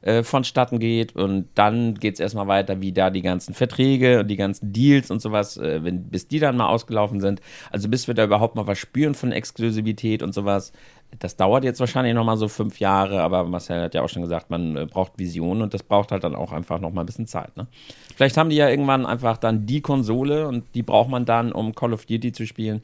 äh, 0.02 0.22
vonstatten 0.22 0.78
geht. 0.78 1.14
Und 1.16 1.48
dann 1.54 1.94
geht 1.94 2.14
es 2.14 2.20
erstmal 2.20 2.46
weiter, 2.46 2.80
wie 2.80 2.92
da 2.92 3.10
die 3.10 3.22
ganzen 3.22 3.54
Verträge 3.54 4.20
und 4.20 4.28
die 4.28 4.36
ganzen 4.36 4.72
Deals 4.72 5.10
und 5.10 5.20
sowas, 5.20 5.56
äh, 5.56 5.82
wenn, 5.82 6.04
bis 6.04 6.28
die 6.28 6.38
dann 6.38 6.56
mal 6.56 6.68
ausgelaufen 6.68 7.20
sind. 7.20 7.40
Also 7.70 7.88
bis 7.88 8.06
wir 8.06 8.14
da 8.14 8.24
überhaupt 8.24 8.56
mal 8.56 8.66
was 8.66 8.78
spüren 8.78 9.14
von 9.14 9.32
Exklusivität 9.32 10.22
und 10.22 10.34
sowas, 10.34 10.72
das 11.18 11.36
dauert 11.36 11.64
jetzt 11.64 11.80
wahrscheinlich 11.80 12.14
noch 12.14 12.24
mal 12.24 12.36
so 12.36 12.48
fünf 12.48 12.80
Jahre, 12.80 13.22
aber 13.22 13.44
Marcel 13.44 13.82
hat 13.82 13.94
ja 13.94 14.02
auch 14.02 14.08
schon 14.08 14.22
gesagt, 14.22 14.50
man 14.50 14.76
äh, 14.76 14.86
braucht 14.86 15.12
Visionen 15.16 15.62
und 15.62 15.74
das 15.74 15.82
braucht 15.82 16.12
halt 16.12 16.24
dann 16.24 16.34
auch 16.34 16.52
einfach 16.52 16.80
noch 16.80 16.92
mal 16.92 17.02
ein 17.02 17.06
bisschen 17.06 17.26
Zeit. 17.26 17.56
Ne? 17.56 17.66
Vielleicht 18.14 18.36
haben 18.36 18.50
die 18.50 18.56
ja 18.56 18.68
irgendwann 18.68 19.06
einfach 19.06 19.36
dann 19.36 19.66
die 19.66 19.80
Konsole 19.80 20.46
und 20.46 20.64
die 20.74 20.82
braucht 20.82 21.08
man 21.08 21.24
dann, 21.24 21.52
um 21.52 21.74
Call 21.74 21.92
of 21.92 22.06
Duty 22.06 22.32
zu 22.32 22.46
spielen. 22.46 22.82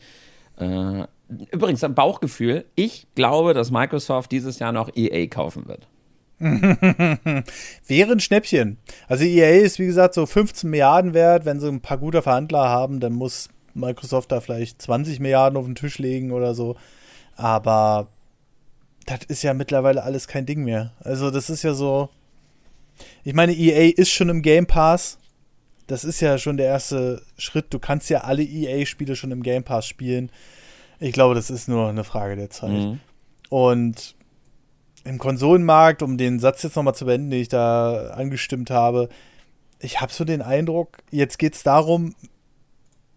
Äh, 0.57 1.05
übrigens, 1.51 1.85
ein 1.85 1.95
Bauchgefühl. 1.95 2.65
Ich 2.75 3.07
glaube, 3.15 3.55
dass 3.55 3.71
Microsoft 3.71 4.33
dieses 4.33 4.59
Jahr 4.59 4.73
noch 4.73 4.91
EA 4.95 5.27
kaufen 5.27 5.67
wird. 5.67 5.89
Wäre 7.87 8.13
ein 8.13 8.21
Schnäppchen. 8.21 8.79
Also 9.09 9.25
EA 9.25 9.61
ist, 9.61 9.79
wie 9.79 9.87
gesagt, 9.87 10.15
so 10.15 10.27
15 10.27 10.69
Milliarden 10.69 11.15
wert. 11.15 11.45
Wenn 11.45 11.61
sie 11.61 11.69
ein 11.69 11.81
paar 11.81 11.99
gute 11.99 12.23
Verhandler 12.23 12.69
haben, 12.69 13.01
dann 13.01 13.13
muss 13.13 13.49
Microsoft 13.75 14.33
da 14.33 14.41
vielleicht 14.41 14.83
20 14.83 15.21
Milliarden 15.21 15.57
auf 15.57 15.67
den 15.67 15.75
Tisch 15.75 15.99
legen 15.99 16.33
oder 16.33 16.55
so. 16.55 16.77
Aber 17.37 18.09
das 19.07 19.21
ist 19.29 19.43
ja 19.43 19.55
mittlerweile 19.55 20.03
alles 20.03 20.27
kein 20.27 20.47
Ding 20.47 20.65
mehr. 20.65 20.93
Also 21.01 21.31
das 21.31 21.49
ist 21.49 21.63
ja 21.63 21.75
so. 21.75 22.09
Ich 23.25 23.35
meine, 23.35 23.53
EA 23.53 23.93
ist 23.97 24.11
schon 24.11 24.29
im 24.29 24.43
Game 24.43 24.67
Pass. 24.67 25.19
Das 25.87 26.05
ist 26.05 26.21
ja 26.21 26.39
schon 26.39 26.57
der 26.57 26.67
erste 26.67 27.23
Schritt. 27.37 27.67
Du 27.71 27.79
kannst 27.79 28.11
ja 28.11 28.23
alle 28.23 28.43
EA-Spiele 28.43 29.17
schon 29.17 29.31
im 29.31 29.43
Game 29.43 29.65
Pass 29.65 29.87
spielen. 29.87 30.31
Ich 31.01 31.13
glaube, 31.13 31.35
das 31.35 31.51
ist 31.51 31.69
nur 31.69 31.89
eine 31.89 32.05
Frage 32.05 32.37
der 32.37 32.51
Zeit. 32.51 32.71
Mhm. 32.71 33.01
Und 33.49 34.15
im 35.05 35.19
Konsolenmarkt, 35.19 36.03
um 36.03 36.17
den 36.17 36.39
Satz 36.39 36.63
jetzt 36.63 36.77
nochmal 36.77 36.95
zu 36.95 37.07
beenden, 37.07 37.31
den 37.31 37.41
ich 37.41 37.49
da 37.49 38.09
angestimmt 38.11 38.71
habe, 38.71 39.09
ich 39.81 40.01
habe 40.01 40.13
so 40.13 40.25
den 40.25 40.43
Eindruck, 40.43 40.99
jetzt 41.11 41.39
geht 41.39 41.55
es 41.55 41.63
darum, 41.65 42.15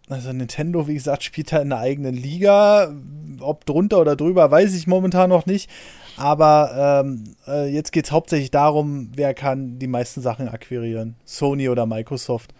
also 0.09 0.31
Nintendo, 0.31 0.87
wie 0.87 0.93
gesagt, 0.93 1.23
spielt 1.23 1.51
da 1.51 1.57
in 1.57 1.71
einer 1.71 1.81
eigenen 1.81 2.13
Liga. 2.13 2.93
Ob 3.39 3.65
drunter 3.65 3.99
oder 3.99 4.15
drüber, 4.15 4.51
weiß 4.51 4.75
ich 4.75 4.87
momentan 4.87 5.29
noch 5.29 5.45
nicht. 5.45 5.69
Aber 6.17 7.03
ähm, 7.03 7.35
äh, 7.47 7.73
jetzt 7.73 7.91
geht 7.91 8.05
es 8.05 8.11
hauptsächlich 8.11 8.51
darum, 8.51 9.09
wer 9.15 9.33
kann 9.33 9.79
die 9.79 9.87
meisten 9.87 10.21
Sachen 10.21 10.47
akquirieren. 10.47 11.15
Sony 11.25 11.69
oder 11.69 11.85
Microsoft. 11.85 12.53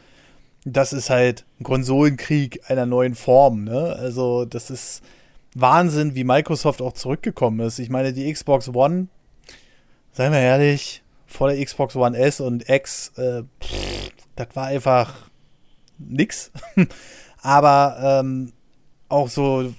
Das 0.66 0.92
ist 0.92 1.10
halt 1.12 1.46
ein 1.60 1.64
Konsolenkrieg 1.64 2.62
einer 2.68 2.88
neuen 2.88 3.14
Form. 3.14 3.64
Ne? 3.64 3.96
Also 3.98 4.46
das 4.46 4.72
ist 4.72 5.04
Wahnsinn, 5.56 6.16
wie 6.16 6.24
Microsoft 6.24 6.82
auch 6.82 6.93
zurückgekommen 6.93 7.62
ist. 7.62 7.80
Ich 7.80 7.89
meine, 7.89 8.14
die 8.14 8.32
Xbox 8.32 8.70
One, 8.70 9.08
seien 10.12 10.34
wir 10.34 10.39
ehrlich, 10.39 11.01
vor 11.26 11.49
der 11.49 11.64
Xbox 11.64 11.95
One 11.95 12.16
S 12.18 12.39
und 12.41 12.70
X, 12.70 13.14
äh, 13.18 13.43
pff, 13.64 14.12
das 14.36 14.47
war 14.53 14.68
einfach 14.68 15.30
nix. 15.97 16.51
aber 17.41 18.20
ähm, 18.22 18.51
auch 19.08 19.30
so, 19.30 19.74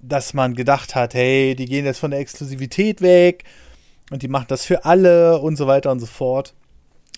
dass 0.00 0.34
man 0.34 0.54
gedacht 0.54 0.94
hat, 0.94 1.14
hey, 1.14 1.54
die 1.54 1.66
gehen 1.66 1.86
jetzt 1.86 1.98
von 1.98 2.10
der 2.10 2.20
Exklusivität 2.20 3.00
weg 3.00 3.44
und 4.10 4.22
die 4.22 4.28
machen 4.28 4.46
das 4.48 4.66
für 4.66 4.84
alle 4.84 5.40
und 5.40 5.56
so 5.56 5.66
weiter 5.66 5.90
und 5.90 6.00
so 6.00 6.06
fort. 6.06 6.54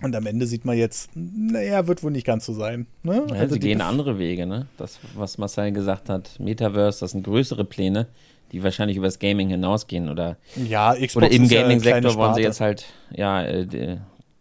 Und 0.03 0.15
am 0.17 0.27
Ende 0.27 0.47
sieht 0.47 0.65
man 0.65 0.77
jetzt, 0.77 1.11
naja, 1.15 1.87
wird 1.87 2.03
wohl 2.03 2.11
nicht 2.11 2.27
ganz 2.27 2.45
so 2.45 2.53
sein. 2.53 2.87
Ne? 3.05 3.27
Ja, 3.29 3.37
also 3.37 3.55
sie 3.55 3.61
gehen 3.61 3.81
andere 3.81 4.19
Wege, 4.19 4.45
ne? 4.45 4.67
Das, 4.77 4.99
was 5.15 5.39
Marcel 5.39 5.73
gesagt 5.73 6.09
hat, 6.09 6.39
Metaverse, 6.41 7.01
das 7.01 7.13
sind 7.13 7.23
größere 7.23 7.65
Pläne, 7.65 8.09
die 8.51 8.63
wahrscheinlich 8.63 8.97
über 8.97 9.07
das 9.07 9.21
Gaming 9.21 9.49
hinausgehen. 9.49 10.09
Oder, 10.09 10.37
ja, 10.57 10.95
Xbox 10.95 11.17
oder 11.17 11.31
im 11.31 11.49
Gaming-Sektor 11.49 12.17
wollen 12.17 12.35
sie 12.35 12.43
jetzt 12.43 12.61
halt, 12.61 12.87
ja, 13.13 13.43
äh, 13.45 13.99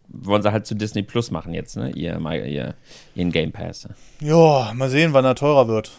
wollen 0.08 0.42
sie 0.42 0.52
halt 0.52 0.66
zu 0.66 0.74
Disney 0.74 1.02
Plus 1.02 1.30
machen 1.30 1.54
jetzt, 1.54 1.76
ne? 1.76 1.90
Ihr, 1.90 2.18
ihr, 2.18 2.74
ihren 3.14 3.30
Game 3.30 3.52
Pass. 3.52 3.88
Ja, 4.20 4.72
mal 4.74 4.90
sehen, 4.90 5.12
wann 5.12 5.24
er 5.24 5.36
teurer 5.36 5.68
wird. 5.68 5.92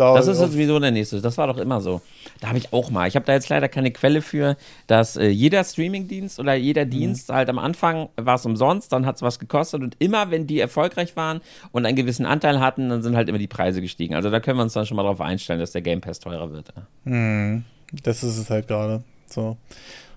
Da 0.00 0.14
das 0.14 0.28
ist 0.28 0.38
sowieso 0.38 0.78
der 0.78 0.92
nächste. 0.92 1.20
Das 1.20 1.36
war 1.36 1.46
doch 1.46 1.58
immer 1.58 1.82
so. 1.82 2.00
Da 2.40 2.48
habe 2.48 2.56
ich 2.56 2.72
auch 2.72 2.90
mal. 2.90 3.06
Ich 3.06 3.16
habe 3.16 3.26
da 3.26 3.34
jetzt 3.34 3.50
leider 3.50 3.68
keine 3.68 3.90
Quelle 3.90 4.22
für, 4.22 4.56
dass 4.86 5.18
äh, 5.18 5.28
jeder 5.28 5.62
Streamingdienst 5.62 6.40
oder 6.40 6.54
jeder 6.54 6.86
mhm. 6.86 6.90
Dienst 6.90 7.28
halt 7.28 7.50
am 7.50 7.58
Anfang 7.58 8.08
war 8.16 8.36
es 8.36 8.46
umsonst, 8.46 8.94
dann 8.94 9.04
hat 9.04 9.16
es 9.16 9.22
was 9.22 9.38
gekostet 9.38 9.82
und 9.82 9.96
immer, 9.98 10.30
wenn 10.30 10.46
die 10.46 10.58
erfolgreich 10.58 11.16
waren 11.16 11.42
und 11.72 11.84
einen 11.84 11.96
gewissen 11.96 12.24
Anteil 12.24 12.60
hatten, 12.60 12.88
dann 12.88 13.02
sind 13.02 13.14
halt 13.14 13.28
immer 13.28 13.36
die 13.36 13.46
Preise 13.46 13.82
gestiegen. 13.82 14.14
Also 14.14 14.30
da 14.30 14.40
können 14.40 14.56
wir 14.58 14.62
uns 14.62 14.72
dann 14.72 14.86
schon 14.86 14.96
mal 14.96 15.02
darauf 15.02 15.20
einstellen, 15.20 15.60
dass 15.60 15.72
der 15.72 15.82
Game 15.82 16.00
Pass 16.00 16.18
teurer 16.18 16.50
wird. 16.50 16.72
Mhm. 17.04 17.64
Das 18.02 18.22
ist 18.22 18.38
es 18.38 18.48
halt 18.48 18.68
gerade. 18.68 19.02
So. 19.26 19.58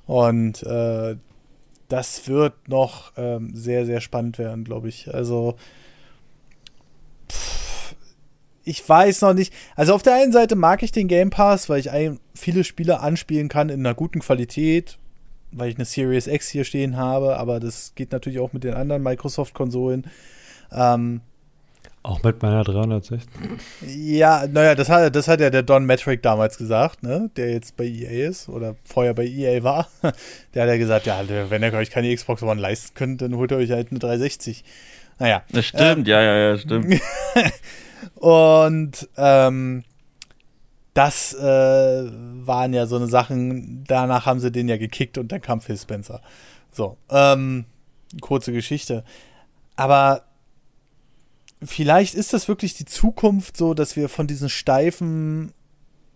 Und 0.06 0.64
äh, 0.64 1.18
das 1.90 2.30
wird 2.30 2.70
noch 2.70 3.12
ähm, 3.18 3.52
sehr, 3.54 3.86
sehr 3.86 4.00
spannend 4.00 4.38
werden, 4.38 4.64
glaube 4.64 4.88
ich. 4.88 5.14
Also 5.14 5.56
ich 8.64 8.88
weiß 8.88 9.22
noch 9.22 9.34
nicht. 9.34 9.54
Also 9.76 9.94
auf 9.94 10.04
der 10.04 10.16
einen 10.16 10.32
Seite 10.32 10.56
mag 10.56 10.84
ich 10.84 10.92
den 10.92 11.08
Game 11.08 11.30
Pass, 11.30 11.70
weil 11.70 11.80
ich 11.80 11.92
ein, 11.92 12.20
viele 12.34 12.64
Spiele 12.64 13.00
anspielen 13.00 13.50
kann 13.50 13.70
in 13.70 13.82
einer 13.82 13.96
guten 13.96 14.20
Qualität, 14.20 14.98
weil 15.52 15.70
ich 15.70 15.76
eine 15.76 15.86
Series 15.86 16.28
X 16.28 16.50
hier 16.50 16.64
stehen 16.64 16.98
habe, 16.98 17.38
aber 17.38 17.60
das 17.60 17.94
geht 17.96 18.12
natürlich 18.12 18.40
auch 18.40 18.54
mit 18.54 18.64
den 18.64 18.74
anderen 18.74 19.04
Microsoft-Konsolen. 19.04 20.08
Ähm, 20.72 21.22
auch 22.06 22.22
mit 22.22 22.42
meiner 22.42 22.66
360? 22.66 23.22
Ja, 23.88 24.46
naja, 24.52 24.76
das 24.76 24.90
hat, 24.90 25.16
das 25.16 25.30
hat 25.30 25.40
ja 25.40 25.50
der 25.50 25.64
Don 25.64 25.86
Metric 25.86 26.22
damals 26.22 26.58
gesagt, 26.58 27.02
ne? 27.02 27.30
der 27.38 27.52
jetzt 27.52 27.78
bei 27.78 27.86
EA 27.86 28.28
ist 28.28 28.50
oder 28.50 28.76
vorher 28.84 29.14
bei 29.14 29.26
EA 29.26 29.64
war. 29.64 29.88
Der 30.54 30.64
hat 30.64 30.70
ja 30.70 30.78
gesagt, 30.78 31.06
ja, 31.06 31.24
wenn 31.50 31.64
ihr 31.64 31.74
euch 31.74 31.92
keine 31.92 32.14
Xbox 32.14 32.44
One 32.44 32.60
leisten 32.60 32.94
könnt, 32.94 33.22
dann 33.22 33.38
holt 33.38 33.52
ihr 33.52 33.58
euch 33.58 33.72
halt 33.72 33.92
eine 33.92 34.00
360. 34.00 34.66
Naja. 35.18 35.44
Das 35.50 35.66
stimmt, 35.66 36.00
ähm, 36.00 36.06
ja, 36.06 36.22
ja, 36.22 36.36
ja, 36.36 36.58
stimmt. 36.58 36.94
Und 38.16 39.10
ähm, 39.18 39.84
das 40.94 41.34
äh, 41.34 41.42
waren 41.42 42.74
ja 42.74 42.86
so 42.86 42.96
eine 42.98 43.08
Sachen, 43.08 43.84
danach 43.88 44.26
haben 44.26 44.40
sie 44.40 44.52
den 44.52 44.70
ja 44.70 44.78
gekickt 44.78 45.18
und 45.18 45.32
dann 45.32 45.42
kam 45.42 45.62
Phil 45.62 45.78
Spencer. 45.78 46.22
So, 46.72 46.98
ähm, 47.10 47.66
kurze 48.22 48.52
Geschichte. 48.52 49.04
Aber 49.76 50.24
vielleicht 51.64 52.14
ist 52.14 52.34
das 52.34 52.48
wirklich 52.48 52.76
die 52.76 52.86
Zukunft 52.86 53.58
so, 53.58 53.74
dass 53.74 53.96
wir 53.96 54.10
von 54.10 54.28
diesen 54.28 54.50
steifen 54.50 55.54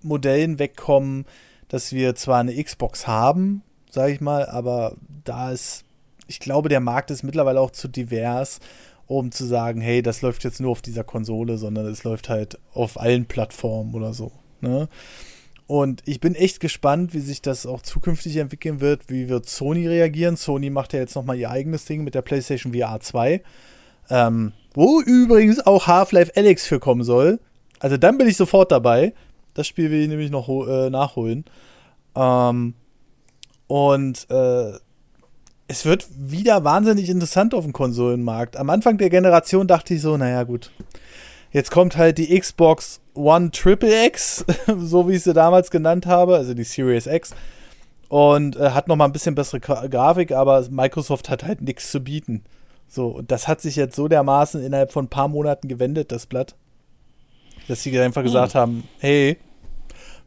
Modellen 0.03 0.59
wegkommen, 0.59 1.25
dass 1.69 1.91
wir 1.91 2.15
zwar 2.15 2.39
eine 2.39 2.63
Xbox 2.63 3.07
haben, 3.07 3.63
sage 3.89 4.13
ich 4.13 4.21
mal, 4.21 4.45
aber 4.45 4.95
da 5.23 5.51
ist, 5.51 5.85
ich 6.27 6.39
glaube, 6.39 6.69
der 6.69 6.79
Markt 6.79 7.09
ist 7.09 7.23
mittlerweile 7.23 7.59
auch 7.59 7.71
zu 7.71 7.87
divers 7.87 8.59
um 9.07 9.31
zu 9.31 9.45
sagen, 9.45 9.81
hey, 9.81 10.01
das 10.01 10.21
läuft 10.21 10.43
jetzt 10.43 10.59
nur 10.59 10.71
auf 10.71 10.81
dieser 10.81 11.03
Konsole, 11.03 11.57
sondern 11.57 11.85
es 11.87 12.03
läuft 12.03 12.29
halt 12.29 12.59
auf 12.73 12.99
allen 12.99 13.25
Plattformen 13.25 13.95
oder 13.95 14.13
so. 14.13 14.31
Ne? 14.61 14.89
Und 15.65 16.01
ich 16.05 16.19
bin 16.19 16.35
echt 16.35 16.59
gespannt, 16.59 17.13
wie 17.13 17.19
sich 17.19 17.41
das 17.41 17.65
auch 17.65 17.81
zukünftig 17.81 18.37
entwickeln 18.37 18.79
wird. 18.79 19.09
Wie 19.09 19.27
wird 19.27 19.49
Sony 19.49 19.87
reagieren? 19.87 20.37
Sony 20.37 20.69
macht 20.69 20.93
ja 20.93 20.99
jetzt 20.99 21.15
nochmal 21.15 21.37
ihr 21.37 21.49
eigenes 21.49 21.85
Ding 21.85 22.03
mit 22.03 22.15
der 22.15 22.21
PlayStation 22.21 22.73
VR 22.73 22.99
2. 22.99 23.41
Ähm, 24.09 24.53
wo 24.73 25.01
übrigens 25.01 25.65
auch 25.65 25.87
Half-Life 25.87 26.31
Alex 26.35 26.65
für 26.65 26.79
kommen 26.79 27.03
soll. 27.03 27.39
Also 27.79 27.97
dann 27.97 28.17
bin 28.17 28.27
ich 28.27 28.37
sofort 28.37 28.71
dabei. 28.71 29.13
Das 29.53 29.67
Spiel 29.67 29.91
will 29.91 30.01
ich 30.01 30.07
nämlich 30.07 30.31
noch 30.31 30.47
äh, 30.47 30.89
nachholen. 30.89 31.45
Ähm, 32.15 32.73
und 33.67 34.29
äh, 34.29 34.71
es 35.67 35.85
wird 35.85 36.07
wieder 36.17 36.63
wahnsinnig 36.63 37.09
interessant 37.09 37.53
auf 37.53 37.63
dem 37.63 37.73
Konsolenmarkt. 37.73 38.57
Am 38.57 38.69
Anfang 38.69 38.97
der 38.97 39.09
Generation 39.09 39.67
dachte 39.67 39.93
ich 39.93 40.01
so, 40.01 40.15
naja, 40.15 40.43
gut. 40.43 40.71
Jetzt 41.51 41.71
kommt 41.71 41.97
halt 41.97 42.17
die 42.17 42.39
Xbox 42.39 43.01
One 43.13 43.51
Triple 43.51 44.05
X, 44.05 44.45
so 44.77 45.09
wie 45.09 45.15
ich 45.15 45.23
sie 45.23 45.33
damals 45.33 45.71
genannt 45.71 46.05
habe, 46.05 46.35
also 46.35 46.53
die 46.53 46.63
Series 46.63 47.07
X. 47.07 47.31
Und 48.09 48.55
äh, 48.55 48.69
hat 48.71 48.87
nochmal 48.87 49.09
ein 49.09 49.13
bisschen 49.13 49.35
bessere 49.35 49.59
Grafik, 49.59 50.31
aber 50.31 50.65
Microsoft 50.69 51.29
hat 51.29 51.43
halt 51.43 51.61
nichts 51.61 51.91
zu 51.91 51.99
bieten. 51.99 52.43
So, 52.87 53.07
und 53.07 53.31
das 53.31 53.49
hat 53.49 53.59
sich 53.59 53.75
jetzt 53.75 53.95
so 53.95 54.07
dermaßen 54.07 54.63
innerhalb 54.63 54.93
von 54.93 55.05
ein 55.05 55.09
paar 55.09 55.27
Monaten 55.27 55.67
gewendet, 55.67 56.13
das 56.13 56.25
Blatt, 56.25 56.55
dass 57.67 57.83
sie 57.83 57.99
einfach 57.99 58.23
gesagt 58.23 58.53
hm. 58.53 58.59
haben, 58.59 58.83
hey, 58.99 59.37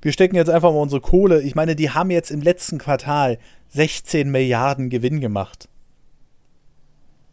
wir 0.02 0.12
stecken 0.12 0.36
jetzt 0.36 0.50
einfach 0.50 0.72
mal 0.72 0.78
unsere 0.78 1.00
Kohle. 1.00 1.40
Ich 1.42 1.54
meine, 1.54 1.76
die 1.76 1.90
haben 1.90 2.10
jetzt 2.10 2.30
im 2.30 2.42
letzten 2.42 2.78
Quartal 2.78 3.38
16 3.70 4.30
Milliarden 4.30 4.90
Gewinn 4.90 5.20
gemacht. 5.20 5.68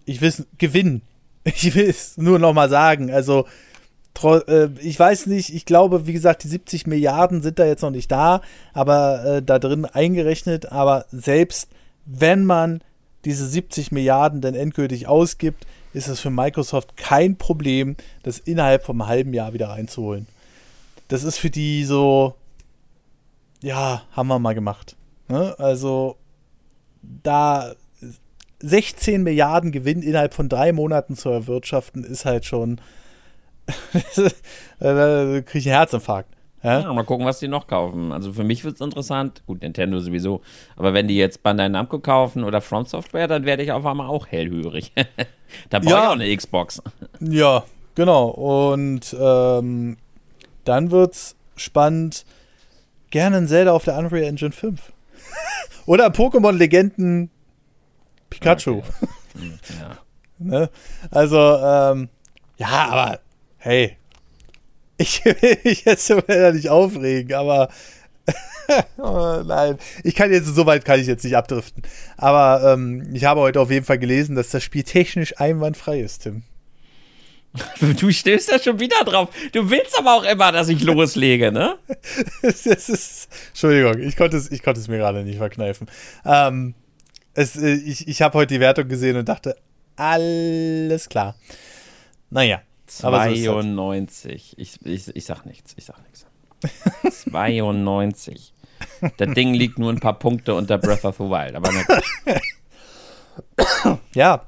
Ich 0.06 0.22
will 0.22 0.34
Gewinn. 0.58 1.02
Ich 1.44 1.76
will 1.76 1.90
es 1.90 2.18
nur 2.18 2.40
noch 2.40 2.54
mal 2.54 2.70
sagen. 2.70 3.10
Also, 3.10 3.48
äh, 4.22 4.68
ich 4.82 5.00
weiß 5.00 5.28
nicht, 5.28 5.54
ich 5.54 5.66
glaube, 5.66 6.06
wie 6.06 6.12
gesagt, 6.12 6.44
die 6.44 6.50
70 6.50 6.88
Milliarden 6.88 7.42
sind 7.42 7.58
da 7.58 7.66
jetzt 7.66 7.84
noch 7.84 7.90
nicht 7.92 8.12
da, 8.12 8.42
aber 8.74 9.24
äh, 9.24 9.42
da 9.42 9.58
drin 9.58 9.86
eingerechnet. 9.86 10.74
Aber 10.74 11.06
selbst 11.10 11.70
wenn 12.06 12.44
man 12.44 12.82
diese 13.26 13.48
70 13.48 13.92
Milliarden 13.92 14.42
dann 14.42 14.56
endgültig 14.56 15.08
ausgibt, 15.08 15.66
ist 15.94 16.08
es 16.08 16.20
für 16.20 16.30
Microsoft 16.30 16.98
kein 16.98 17.38
Problem, 17.38 17.96
das 18.24 18.40
innerhalb 18.40 18.84
vom 18.84 19.08
halben 19.08 19.34
Jahr 19.34 19.54
wieder 19.54 19.70
reinzuholen. 19.70 20.28
Das 21.08 21.24
ist 21.24 21.38
für 21.38 21.50
die 21.50 21.86
so, 21.86 22.36
ja, 23.62 24.04
haben 24.12 24.28
wir 24.28 24.40
mal 24.40 24.54
gemacht. 24.54 24.96
Ne? 25.28 25.56
Also, 25.58 26.18
da 27.02 27.74
16 28.60 29.24
Milliarden 29.24 29.72
Gewinn 29.72 30.02
innerhalb 30.02 30.34
von 30.34 30.50
drei 30.50 30.72
Monaten 30.72 31.16
zu 31.16 31.30
erwirtschaften, 31.30 32.04
ist 32.04 32.26
halt 32.26 32.46
schon. 32.46 32.82
da 34.80 35.42
kriege 35.42 35.60
ich 35.60 35.68
einen 35.68 35.78
Herzinfarkt. 35.78 36.30
Ja? 36.64 36.82
ja? 36.82 36.94
mal 36.94 37.04
gucken, 37.04 37.26
was 37.26 37.40
die 37.40 37.48
noch 37.48 37.68
kaufen. 37.68 38.12
Also 38.12 38.34
für 38.34 38.44
mich 38.44 38.64
wird 38.64 38.76
es 38.76 38.82
interessant. 38.82 39.44
Gut, 39.46 39.62
Nintendo 39.62 40.00
sowieso. 40.00 40.42
Aber 40.76 40.94
wenn 40.94 41.08
die 41.08 41.18
jetzt 41.18 41.44
Bandai 41.44 41.70
Namco 41.70 42.00
kaufen 42.00 42.44
oder 42.44 42.62
From 42.62 42.86
Software, 42.86 43.28
dann 43.28 43.46
werde 43.46 43.64
ich 43.64 43.72
auf 43.72 43.86
einmal 43.86 44.08
auch 44.08 44.28
hellhörig. 44.28 44.94
da 45.70 45.80
brauche 45.80 45.92
ja. 45.92 46.04
ich 46.04 46.08
auch 46.08 46.14
eine 46.14 46.36
Xbox. 46.36 46.82
Ja, 47.20 47.64
genau. 47.96 48.28
Und 48.30 49.16
ähm, 49.20 49.98
dann 50.66 50.92
es 50.92 51.36
spannend. 51.56 52.26
Gerne 53.10 53.38
ein 53.38 53.48
Zelda 53.48 53.72
auf 53.72 53.86
der 53.86 53.98
Unreal 53.98 54.24
Engine 54.24 54.52
5. 54.52 54.92
Oder 55.86 56.08
Pokémon-Legenden 56.08 57.30
Pikachu. 58.30 58.80
Okay. 58.80 58.84
Hm, 59.34 59.60
ja. 59.80 59.98
ne? 60.40 60.70
Also, 61.12 61.38
ähm, 61.38 62.10
ja, 62.58 62.88
aber 62.90 63.20
hey, 63.58 63.98
ich 64.98 65.24
will 65.24 65.58
mich 65.64 65.86
jetzt 65.86 66.10
nicht 66.10 66.70
aufregen, 66.70 67.34
aber 67.34 67.70
oh, 68.98 69.44
nein, 69.46 69.78
ich 70.04 70.16
kann 70.16 70.32
jetzt, 70.32 70.48
so 70.48 70.66
weit 70.66 70.86
kann 70.86 71.00
ich 71.00 71.08
jetzt 71.08 71.24
nicht 71.24 71.38
abdriften. 71.38 71.84
Aber 72.18 72.74
ähm, 72.74 73.10
ich 73.14 73.26
habe 73.26 73.42
heute 73.42 73.62
auf 73.62 73.72
jeden 73.72 73.86
Fall 73.86 74.00
gelesen, 74.00 74.36
dass 74.36 74.50
das 74.50 74.64
Spiel 74.64 74.84
technisch 74.84 75.40
einwandfrei 75.40 76.02
ist, 76.02 76.24
Tim. 76.24 76.44
Du 78.00 78.12
stößt 78.12 78.52
da 78.52 78.60
schon 78.60 78.80
wieder 78.80 79.04
drauf. 79.04 79.30
Du 79.52 79.70
willst 79.70 79.98
aber 79.98 80.16
auch 80.16 80.24
immer, 80.24 80.52
dass 80.52 80.70
ich 80.70 80.82
loslege, 80.84 81.52
ne? 81.52 81.78
es 82.42 82.66
ist, 82.66 83.30
Entschuldigung, 83.50 84.00
ich 84.00 84.16
konnte 84.16 84.38
es, 84.38 84.52
ich 84.52 84.62
konnte 84.62 84.80
es 84.80 84.88
mir 84.88 84.98
gerade 84.98 85.24
nicht 85.24 85.38
verkneifen. 85.38 85.88
Ähm, 86.24 86.76
es, 87.34 87.56
äh, 87.56 87.74
ich 87.74 88.08
ich 88.08 88.22
habe 88.22 88.38
heute 88.38 88.54
die 88.54 88.60
Wertung 88.60 88.88
gesehen 88.88 89.18
und 89.18 89.28
dachte, 89.28 89.58
alles 89.96 91.10
klar. 91.10 91.36
Naja. 92.30 92.62
92. 92.88 94.32
Halt. 94.32 94.54
Ich, 94.58 94.86
ich, 94.86 95.16
ich 95.16 95.26
sag 95.26 95.46
nichts, 95.46 95.74
ich 95.76 95.86
sag 95.86 95.98
nichts. 96.04 96.26
92. 97.32 98.54
Das 99.18 99.34
Ding 99.34 99.54
liegt 99.54 99.78
nur 99.78 99.92
ein 99.92 100.00
paar 100.00 100.18
Punkte 100.18 100.56
unter 100.56 100.78
Breath 100.78 101.04
of 101.04 101.18
the 101.18 101.24
Wild, 101.24 101.56
aber 101.56 101.70
Ja, 104.14 104.48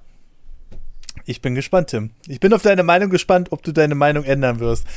ich 1.30 1.44
bin 1.44 1.54
gespannt, 1.54 1.90
Tim. 1.90 2.10
Ich 2.28 2.40
bin 2.40 2.52
auf 2.54 2.64
deine 2.64 2.82
Meinung 2.82 3.12
gespannt, 3.12 3.52
ob 3.52 3.62
du 3.62 3.72
deine 3.72 3.94
Meinung 3.94 4.24
ändern 4.24 4.60
wirst. 4.60 4.88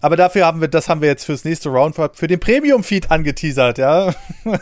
Aber 0.00 0.16
dafür 0.16 0.44
haben 0.44 0.60
wir, 0.60 0.66
das 0.66 0.88
haben 0.88 1.00
wir 1.00 1.08
jetzt 1.08 1.24
fürs 1.24 1.44
nächste 1.44 1.68
Roundup, 1.68 2.16
für 2.16 2.26
den 2.26 2.40
Premium-Feed 2.40 3.12
angeteasert, 3.12 3.78
ja. 3.78 4.12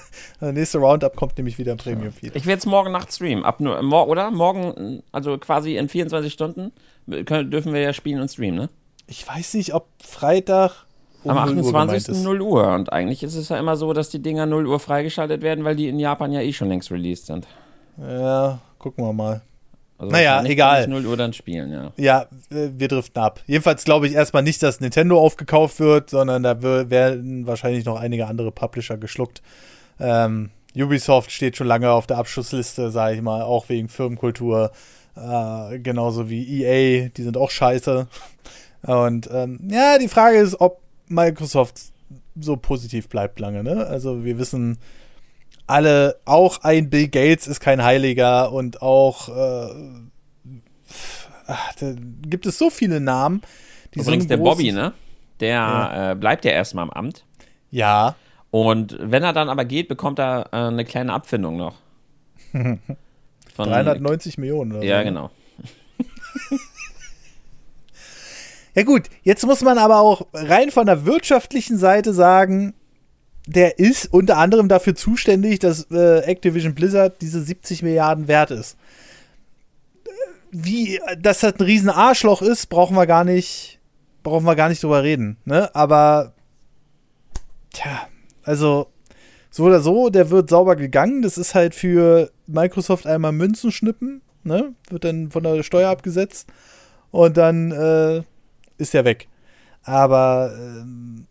Der 0.42 0.52
nächste 0.52 0.78
Roundup 0.78 1.16
kommt 1.16 1.38
nämlich 1.38 1.58
wieder 1.58 1.72
im 1.72 1.78
Premium-Feed. 1.78 2.36
Ich 2.36 2.44
werde 2.44 2.58
jetzt 2.58 2.66
morgen 2.66 2.92
Nacht 2.92 3.10
streamen, 3.10 3.42
ab 3.42 3.58
nur, 3.58 3.80
oder? 4.06 4.30
Morgen, 4.30 5.02
also 5.12 5.38
quasi 5.38 5.76
in 5.76 5.88
24 5.88 6.30
Stunden, 6.30 6.72
können, 7.24 7.50
dürfen 7.50 7.72
wir 7.72 7.80
ja 7.80 7.94
spielen 7.94 8.20
und 8.20 8.28
streamen, 8.28 8.56
ne? 8.56 8.68
Ich 9.06 9.26
weiß 9.26 9.54
nicht, 9.54 9.74
ob 9.74 9.88
Freitag. 10.02 10.84
Um 11.24 11.30
Am 11.30 11.38
28. 11.38 12.22
0 12.22 12.40
Uhr. 12.42 12.74
Und 12.74 12.92
eigentlich 12.92 13.22
ist 13.22 13.34
es 13.34 13.48
ja 13.48 13.58
immer 13.58 13.76
so, 13.76 13.94
dass 13.94 14.10
die 14.10 14.20
Dinger 14.20 14.44
0 14.44 14.66
Uhr 14.66 14.78
freigeschaltet 14.78 15.40
werden, 15.40 15.64
weil 15.64 15.74
die 15.74 15.88
in 15.88 15.98
Japan 15.98 16.32
ja 16.32 16.42
eh 16.42 16.52
schon 16.52 16.68
längst 16.68 16.90
released 16.90 17.26
sind. 17.26 17.46
Ja, 17.96 18.58
gucken 18.78 19.04
wir 19.04 19.12
mal. 19.14 19.40
Also 19.96 20.10
naja, 20.10 20.42
egal. 20.44 20.88
0 20.88 21.06
Uhr 21.06 21.16
dann 21.16 21.32
spielen, 21.32 21.70
ja. 21.70 21.92
Ja, 21.96 22.22
äh, 22.50 22.70
wir 22.76 22.88
driften 22.88 23.22
ab. 23.22 23.40
Jedenfalls 23.46 23.84
glaube 23.84 24.08
ich 24.08 24.14
erstmal 24.14 24.42
nicht, 24.42 24.62
dass 24.62 24.80
Nintendo 24.80 25.20
aufgekauft 25.20 25.78
wird, 25.78 26.10
sondern 26.10 26.42
da 26.42 26.62
werden 26.62 27.46
wahrscheinlich 27.46 27.84
noch 27.84 27.98
einige 27.98 28.26
andere 28.26 28.50
Publisher 28.50 28.96
geschluckt. 28.98 29.42
Ähm, 30.00 30.50
Ubisoft 30.76 31.30
steht 31.30 31.56
schon 31.56 31.68
lange 31.68 31.90
auf 31.90 32.06
der 32.06 32.18
Abschussliste, 32.18 32.90
sage 32.90 33.16
ich 33.16 33.22
mal, 33.22 33.42
auch 33.42 33.68
wegen 33.68 33.88
Firmenkultur. 33.88 34.72
Äh, 35.16 35.78
genauso 35.78 36.28
wie 36.28 36.62
EA, 36.62 37.08
die 37.08 37.22
sind 37.22 37.36
auch 37.36 37.50
scheiße. 37.50 38.08
Und 38.82 39.28
ähm, 39.32 39.60
ja, 39.70 39.98
die 39.98 40.08
Frage 40.08 40.38
ist, 40.38 40.60
ob 40.60 40.80
Microsoft 41.06 41.80
so 42.38 42.56
positiv 42.56 43.08
bleibt 43.08 43.38
lange. 43.38 43.62
Ne? 43.62 43.86
Also 43.86 44.24
wir 44.24 44.38
wissen 44.38 44.78
alle, 45.66 46.20
auch 46.24 46.62
ein 46.62 46.90
Bill 46.90 47.08
Gates 47.08 47.46
ist 47.46 47.60
kein 47.60 47.82
Heiliger 47.82 48.52
und 48.52 48.82
auch 48.82 49.28
äh, 49.28 49.70
ach, 51.46 51.74
da 51.80 51.94
gibt 52.26 52.46
es 52.46 52.58
so 52.58 52.70
viele 52.70 53.00
Namen. 53.00 53.42
Die 53.94 54.00
Übrigens 54.00 54.26
der 54.26 54.38
Bobby, 54.38 54.72
ne? 54.72 54.92
Der 55.40 55.48
ja. 55.48 56.12
äh, 56.12 56.14
bleibt 56.14 56.44
ja 56.44 56.52
erstmal 56.52 56.84
im 56.84 56.90
Amt. 56.90 57.24
Ja. 57.70 58.16
Und 58.50 58.96
wenn 59.00 59.22
er 59.22 59.32
dann 59.32 59.48
aber 59.48 59.64
geht, 59.64 59.88
bekommt 59.88 60.18
er 60.18 60.48
äh, 60.52 60.56
eine 60.56 60.84
kleine 60.84 61.12
Abfindung 61.12 61.56
noch. 61.56 61.76
Von 62.52 63.68
390 63.68 64.38
Millionen. 64.38 64.72
Oder 64.72 64.84
ja, 64.84 64.98
so. 64.98 65.04
genau. 65.04 65.30
ja 68.74 68.82
gut, 68.82 69.08
jetzt 69.22 69.44
muss 69.46 69.62
man 69.62 69.78
aber 69.78 70.00
auch 70.00 70.26
rein 70.32 70.70
von 70.70 70.86
der 70.86 71.04
wirtschaftlichen 71.04 71.78
Seite 71.78 72.12
sagen, 72.12 72.74
der 73.46 73.78
ist 73.78 74.12
unter 74.12 74.38
anderem 74.38 74.68
dafür 74.68 74.94
zuständig, 74.94 75.58
dass 75.58 75.90
äh, 75.90 76.20
Activision 76.20 76.74
Blizzard 76.74 77.20
diese 77.20 77.42
70 77.42 77.82
Milliarden 77.82 78.28
wert 78.28 78.50
ist. 78.50 78.76
Wie, 80.50 81.00
dass 81.18 81.40
das 81.40 81.54
ein 81.54 81.64
riesen 81.64 81.90
Arschloch 81.90 82.40
ist, 82.40 82.66
brauchen 82.68 82.96
wir 82.96 83.06
gar 83.06 83.24
nicht, 83.24 83.80
brauchen 84.22 84.46
wir 84.46 84.54
gar 84.54 84.68
nicht 84.68 84.82
drüber 84.82 85.02
reden, 85.02 85.36
ne? 85.44 85.74
Aber, 85.74 86.32
tja, 87.72 88.08
also, 88.44 88.86
so 89.50 89.64
oder 89.64 89.80
so, 89.80 90.10
der 90.10 90.30
wird 90.30 90.50
sauber 90.50 90.76
gegangen. 90.76 91.22
Das 91.22 91.38
ist 91.38 91.54
halt 91.54 91.74
für 91.74 92.30
Microsoft 92.46 93.06
einmal 93.06 93.32
Münzen 93.32 93.72
schnippen, 93.72 94.22
ne? 94.44 94.74
Wird 94.90 95.04
dann 95.04 95.30
von 95.30 95.42
der 95.42 95.62
Steuer 95.62 95.90
abgesetzt 95.90 96.48
und 97.10 97.36
dann 97.36 97.72
äh, 97.72 98.22
ist 98.78 98.94
er 98.94 99.04
weg. 99.04 99.28
Aber 99.82 100.52
ähm, 100.56 101.26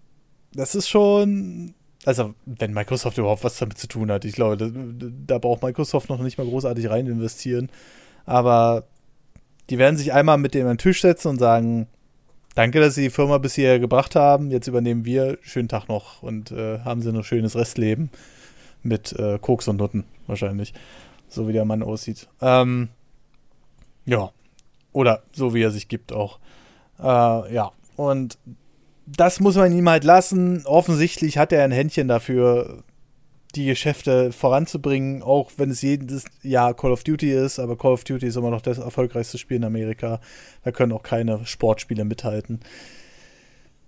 das 0.53 0.75
ist 0.75 0.87
schon 0.87 1.73
also, 2.05 2.33
wenn 2.45 2.73
Microsoft 2.73 3.17
überhaupt 3.17 3.43
was 3.43 3.57
damit 3.57 3.77
zu 3.77 3.87
tun 3.87 4.11
hat. 4.11 4.25
Ich 4.25 4.33
glaube, 4.33 4.57
da, 4.57 4.69
da, 5.27 5.37
braucht 5.37 5.63
Microsoft 5.63 6.09
noch 6.09 6.19
nicht 6.19 6.37
mal 6.37 6.47
großartig 6.47 6.89
rein 6.89 7.07
investieren. 7.07 7.69
Aber 8.25 8.83
die 9.69 9.77
werden 9.77 9.97
sich 9.97 10.13
einmal 10.13 10.37
mit 10.37 10.53
dem 10.53 10.67
an 10.67 10.73
den 10.73 10.77
Tisch 10.79 11.01
setzen 11.01 11.29
und 11.29 11.39
sagen: 11.39 11.87
Danke, 12.55 12.79
dass 12.79 12.95
Sie 12.95 13.03
die 13.03 13.09
Firma 13.09 13.37
bis 13.37 13.55
hierher 13.55 13.79
gebracht 13.79 14.15
haben. 14.15 14.51
Jetzt 14.51 14.67
übernehmen 14.67 15.05
wir. 15.05 15.37
Schönen 15.41 15.69
Tag 15.69 15.87
noch 15.87 16.21
und 16.21 16.51
äh, 16.51 16.79
haben 16.79 17.01
Sie 17.01 17.09
ein 17.09 17.23
schönes 17.23 17.55
Restleben 17.55 18.09
mit 18.83 19.13
äh, 19.13 19.39
Koks 19.39 19.67
und 19.67 19.77
Nutten 19.77 20.03
wahrscheinlich. 20.27 20.73
So 21.29 21.47
wie 21.47 21.53
der 21.53 21.65
Mann 21.65 21.83
aussieht. 21.83 22.27
Ähm, 22.41 22.89
ja. 24.05 24.31
Oder 24.91 25.23
so 25.31 25.53
wie 25.53 25.63
er 25.63 25.71
sich 25.71 25.87
gibt 25.87 26.11
auch. 26.11 26.39
Äh, 26.99 27.53
ja. 27.53 27.71
Und 27.95 28.37
das 29.05 29.39
muss 29.39 29.55
man 29.55 29.71
ihm 29.71 29.89
halt 29.89 30.03
lassen. 30.03 30.65
Offensichtlich 30.65 31.37
hat 31.37 31.51
er 31.51 31.63
ein 31.63 31.71
Händchen 31.71 32.07
dafür, 32.07 32.83
die 33.55 33.65
Geschäfte 33.65 34.31
voranzubringen, 34.31 35.21
auch 35.21 35.51
wenn 35.57 35.69
es 35.69 35.81
jedes 35.81 36.25
Jahr 36.41 36.73
Call 36.73 36.91
of 36.91 37.03
Duty 37.03 37.31
ist, 37.31 37.59
aber 37.59 37.77
Call 37.77 37.91
of 37.91 38.03
Duty 38.03 38.25
ist 38.25 38.35
immer 38.35 38.49
noch 38.49 38.61
das 38.61 38.79
erfolgreichste 38.79 39.37
Spiel 39.37 39.57
in 39.57 39.63
Amerika. 39.63 40.19
Da 40.63 40.71
können 40.71 40.91
auch 40.91 41.03
keine 41.03 41.45
Sportspiele 41.45 42.03
mithalten. 42.03 42.61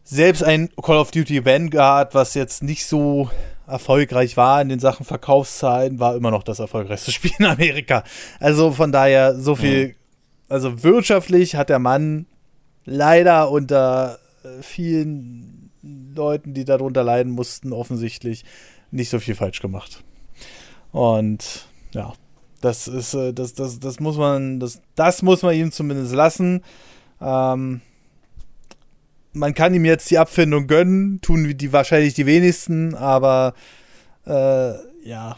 Selbst 0.04 0.44
ein 0.44 0.70
Call 0.82 0.98
of 0.98 1.10
Duty 1.10 1.46
Vanguard, 1.46 2.14
was 2.14 2.36
jetzt 2.36 2.62
nicht 2.62 2.86
so 2.86 3.32
erfolgreich 3.66 4.38
war 4.38 4.62
in 4.62 4.70
den 4.70 4.80
Sachen 4.80 5.04
Verkaufszahlen, 5.04 6.00
war 6.00 6.16
immer 6.16 6.30
noch 6.30 6.44
das 6.44 6.60
erfolgreichste 6.60 7.12
Spiel 7.14 7.32
in 7.40 7.46
Amerika. 7.46 8.04
Also 8.40 8.72
von 8.72 8.92
daher 8.92 9.40
so 9.40 9.56
viel, 9.56 9.96
also 10.48 10.84
wirtschaftlich 10.84 11.56
hat 11.56 11.70
der 11.70 11.80
Mann 11.80 12.28
leider 12.86 13.50
unter 13.50 14.20
vielen 14.62 15.72
Leuten, 15.82 16.54
die 16.54 16.66
darunter 16.66 17.04
leiden 17.04 17.32
mussten, 17.32 17.74
offensichtlich 17.74 18.44
nicht 18.92 19.10
so 19.10 19.20
viel 19.20 19.36
falsch 19.36 19.62
gemacht. 19.62 20.04
Und 20.92 21.68
ja, 21.94 22.14
das 22.62 22.88
ist, 22.88 23.14
äh, 23.14 23.34
das, 23.34 23.54
das, 23.54 23.80
das 23.80 24.00
muss 24.00 24.18
man, 24.18 24.60
das, 24.60 24.82
das 24.96 25.22
muss 25.22 25.44
man 25.44 25.56
ihm 25.56 25.72
zumindest 25.72 26.14
lassen. 26.14 26.64
Ähm, 27.22 27.82
man 29.34 29.54
kann 29.54 29.74
ihm 29.74 29.86
jetzt 29.86 30.10
die 30.10 30.18
Abfindung 30.18 30.68
gönnen, 30.68 31.20
tun 31.22 31.58
die 31.58 31.74
wahrscheinlich 31.74 32.14
die 32.14 32.26
wenigsten, 32.26 32.96
aber 32.96 33.54
äh, 34.26 34.74
ja, 35.08 35.38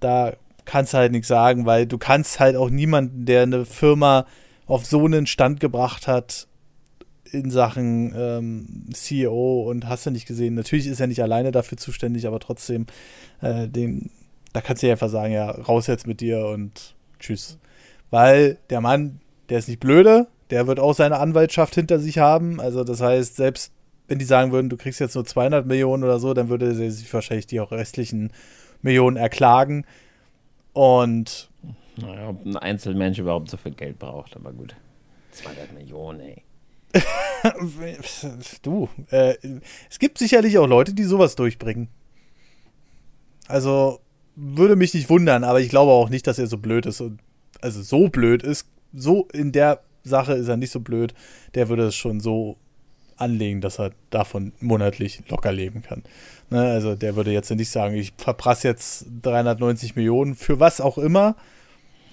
da 0.00 0.32
kannst 0.64 0.92
du 0.92 0.98
halt 0.98 1.12
nichts 1.12 1.28
sagen, 1.28 1.64
weil 1.64 1.86
du 1.86 1.96
kannst 1.96 2.40
halt 2.40 2.56
auch 2.56 2.70
niemanden, 2.70 3.24
der 3.24 3.42
eine 3.42 3.64
Firma 3.64 4.26
auf 4.66 4.84
so 4.84 5.04
einen 5.04 5.26
Stand 5.26 5.60
gebracht 5.60 6.08
hat, 6.08 6.48
in 7.36 7.50
Sachen 7.50 8.14
ähm, 8.16 8.86
CEO 8.92 9.62
und 9.68 9.88
hast 9.88 10.06
du 10.06 10.10
nicht 10.10 10.26
gesehen. 10.26 10.54
Natürlich 10.54 10.86
ist 10.86 11.00
er 11.00 11.06
nicht 11.06 11.22
alleine 11.22 11.52
dafür 11.52 11.78
zuständig, 11.78 12.26
aber 12.26 12.40
trotzdem, 12.40 12.86
äh, 13.40 13.68
den, 13.68 14.10
da 14.52 14.60
kannst 14.60 14.82
du 14.82 14.86
ja 14.86 14.92
einfach 14.92 15.08
sagen, 15.08 15.32
ja, 15.32 15.50
raus 15.50 15.86
jetzt 15.86 16.06
mit 16.06 16.20
dir 16.20 16.46
und 16.46 16.94
tschüss. 17.18 17.58
Weil 18.10 18.58
der 18.70 18.80
Mann, 18.80 19.20
der 19.48 19.58
ist 19.58 19.68
nicht 19.68 19.80
blöde, 19.80 20.26
der 20.50 20.66
wird 20.66 20.80
auch 20.80 20.94
seine 20.94 21.18
Anwaltschaft 21.18 21.74
hinter 21.74 21.98
sich 21.98 22.18
haben. 22.18 22.60
Also 22.60 22.84
das 22.84 23.00
heißt, 23.00 23.36
selbst 23.36 23.72
wenn 24.08 24.18
die 24.18 24.24
sagen 24.24 24.52
würden, 24.52 24.68
du 24.68 24.76
kriegst 24.76 25.00
jetzt 25.00 25.14
nur 25.14 25.24
200 25.24 25.66
Millionen 25.66 26.04
oder 26.04 26.18
so, 26.18 26.34
dann 26.34 26.48
würde 26.48 26.66
er 26.66 26.90
sich 26.90 27.12
wahrscheinlich 27.12 27.46
die 27.46 27.60
auch 27.60 27.72
restlichen 27.72 28.32
Millionen 28.82 29.16
erklagen. 29.16 29.84
Und 30.72 31.50
naja, 31.96 32.28
ob 32.28 32.44
ein 32.44 32.56
Einzelmensch 32.56 33.18
überhaupt 33.18 33.50
so 33.50 33.56
viel 33.56 33.72
Geld 33.72 33.98
braucht, 33.98 34.36
aber 34.36 34.52
gut. 34.52 34.76
200 35.32 35.72
Millionen, 35.72 36.20
ey. 36.20 36.42
du, 38.62 38.88
äh, 39.10 39.34
es 39.90 39.98
gibt 39.98 40.18
sicherlich 40.18 40.58
auch 40.58 40.66
Leute, 40.66 40.94
die 40.94 41.04
sowas 41.04 41.36
durchbringen. 41.36 41.88
Also 43.48 44.00
würde 44.34 44.76
mich 44.76 44.94
nicht 44.94 45.08
wundern, 45.08 45.44
aber 45.44 45.60
ich 45.60 45.68
glaube 45.68 45.92
auch 45.92 46.08
nicht, 46.08 46.26
dass 46.26 46.38
er 46.38 46.46
so 46.46 46.58
blöd 46.58 46.86
ist. 46.86 47.00
Und, 47.00 47.20
also 47.60 47.82
so 47.82 48.08
blöd 48.08 48.42
ist, 48.42 48.68
so 48.92 49.26
in 49.32 49.52
der 49.52 49.80
Sache 50.04 50.34
ist 50.34 50.48
er 50.48 50.56
nicht 50.56 50.70
so 50.70 50.80
blöd. 50.80 51.14
Der 51.54 51.68
würde 51.68 51.86
es 51.86 51.94
schon 51.94 52.20
so 52.20 52.56
anlegen, 53.16 53.60
dass 53.60 53.78
er 53.78 53.92
davon 54.10 54.52
monatlich 54.60 55.22
locker 55.28 55.52
leben 55.52 55.82
kann. 55.82 56.02
Ne, 56.50 56.60
also 56.60 56.94
der 56.94 57.16
würde 57.16 57.32
jetzt 57.32 57.50
nicht 57.50 57.70
sagen, 57.70 57.94
ich 57.94 58.12
verprasse 58.16 58.68
jetzt 58.68 59.06
390 59.22 59.96
Millionen 59.96 60.34
für 60.34 60.60
was 60.60 60.80
auch 60.80 60.98
immer 60.98 61.34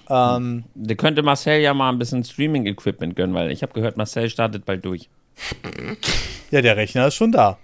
ähm, 0.09 0.63
Der 0.73 0.95
könnte 0.95 1.23
Marcel 1.23 1.61
ja 1.61 1.73
mal 1.73 1.89
ein 1.89 1.99
bisschen 1.99 2.23
Streaming-Equipment 2.23 3.15
gönnen, 3.15 3.35
weil 3.35 3.51
ich 3.51 3.63
habe 3.63 3.73
gehört, 3.73 3.97
Marcel 3.97 4.29
startet 4.29 4.65
bald 4.65 4.83
durch. 4.85 5.09
Ja, 6.51 6.61
der 6.61 6.77
Rechner 6.77 7.07
ist 7.07 7.15
schon 7.15 7.31
da. 7.31 7.57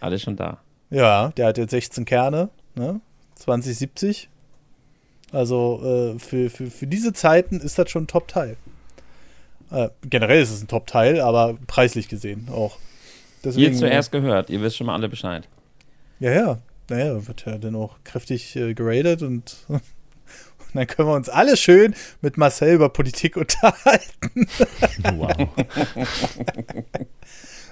Alles 0.00 0.22
schon 0.22 0.36
da. 0.36 0.58
Ja, 0.90 1.28
der 1.36 1.46
hat 1.46 1.58
jetzt 1.58 1.70
16 1.70 2.04
Kerne, 2.04 2.50
ne? 2.74 3.00
2070. 3.36 4.28
Also 5.32 6.14
äh, 6.14 6.18
für, 6.18 6.50
für, 6.50 6.70
für 6.70 6.86
diese 6.86 7.12
Zeiten 7.12 7.60
ist 7.60 7.78
das 7.78 7.90
schon 7.90 8.04
ein 8.04 8.08
Top-Teil. 8.08 8.56
Äh, 9.70 9.88
generell 10.02 10.42
ist 10.42 10.50
es 10.50 10.62
ein 10.62 10.68
Top-Teil, 10.68 11.20
aber 11.20 11.58
preislich 11.66 12.08
gesehen 12.08 12.48
auch. 12.52 12.76
Deswegen, 13.42 13.72
ihr 13.72 13.78
zuerst 13.78 14.12
gehört, 14.12 14.50
ihr 14.50 14.60
wisst 14.60 14.76
schon 14.76 14.86
mal 14.86 14.94
alle 14.94 15.08
Bescheid. 15.08 15.48
Ja, 16.20 16.30
ja. 16.30 16.58
Naja, 16.88 17.26
wird 17.26 17.46
ja 17.46 17.56
dann 17.58 17.74
auch 17.74 17.96
kräftig 18.04 18.54
äh, 18.54 18.74
geradet 18.74 19.22
und 19.22 19.56
Und 20.72 20.74
dann 20.74 20.86
können 20.86 21.08
wir 21.08 21.14
uns 21.14 21.28
alle 21.28 21.56
schön 21.56 21.94
mit 22.20 22.36
Marcel 22.36 22.74
über 22.74 22.88
Politik 22.88 23.36
unterhalten. 23.36 24.48
Wow. 25.14 25.48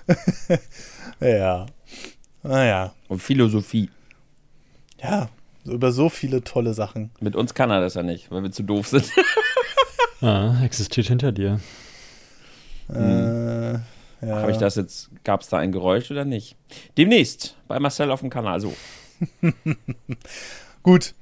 ja. 1.20 1.66
Naja. 2.42 2.94
Und 3.08 3.22
Philosophie. 3.22 3.90
Ja, 5.02 5.30
über 5.64 5.92
so 5.92 6.08
viele 6.08 6.42
tolle 6.42 6.74
Sachen. 6.74 7.10
Mit 7.20 7.36
uns 7.36 7.54
kann 7.54 7.70
er 7.70 7.80
das 7.80 7.94
ja 7.94 8.02
nicht, 8.02 8.30
weil 8.30 8.42
wir 8.42 8.50
zu 8.50 8.62
doof 8.62 8.88
sind. 8.88 9.10
ah, 10.20 10.62
existiert 10.62 11.06
hinter 11.06 11.32
dir. 11.32 11.60
Äh, 12.90 13.72
ja. 13.74 13.80
Habe 14.22 14.50
ich 14.50 14.58
das 14.58 14.74
jetzt, 14.74 15.10
gab 15.24 15.40
es 15.40 15.48
da 15.48 15.58
ein 15.58 15.72
Geräusch 15.72 16.10
oder 16.10 16.24
nicht? 16.24 16.56
Demnächst 16.98 17.56
bei 17.68 17.78
Marcel 17.78 18.10
auf 18.10 18.20
dem 18.20 18.30
Kanal, 18.30 18.60
so. 18.60 18.74
Gut, 20.82 21.14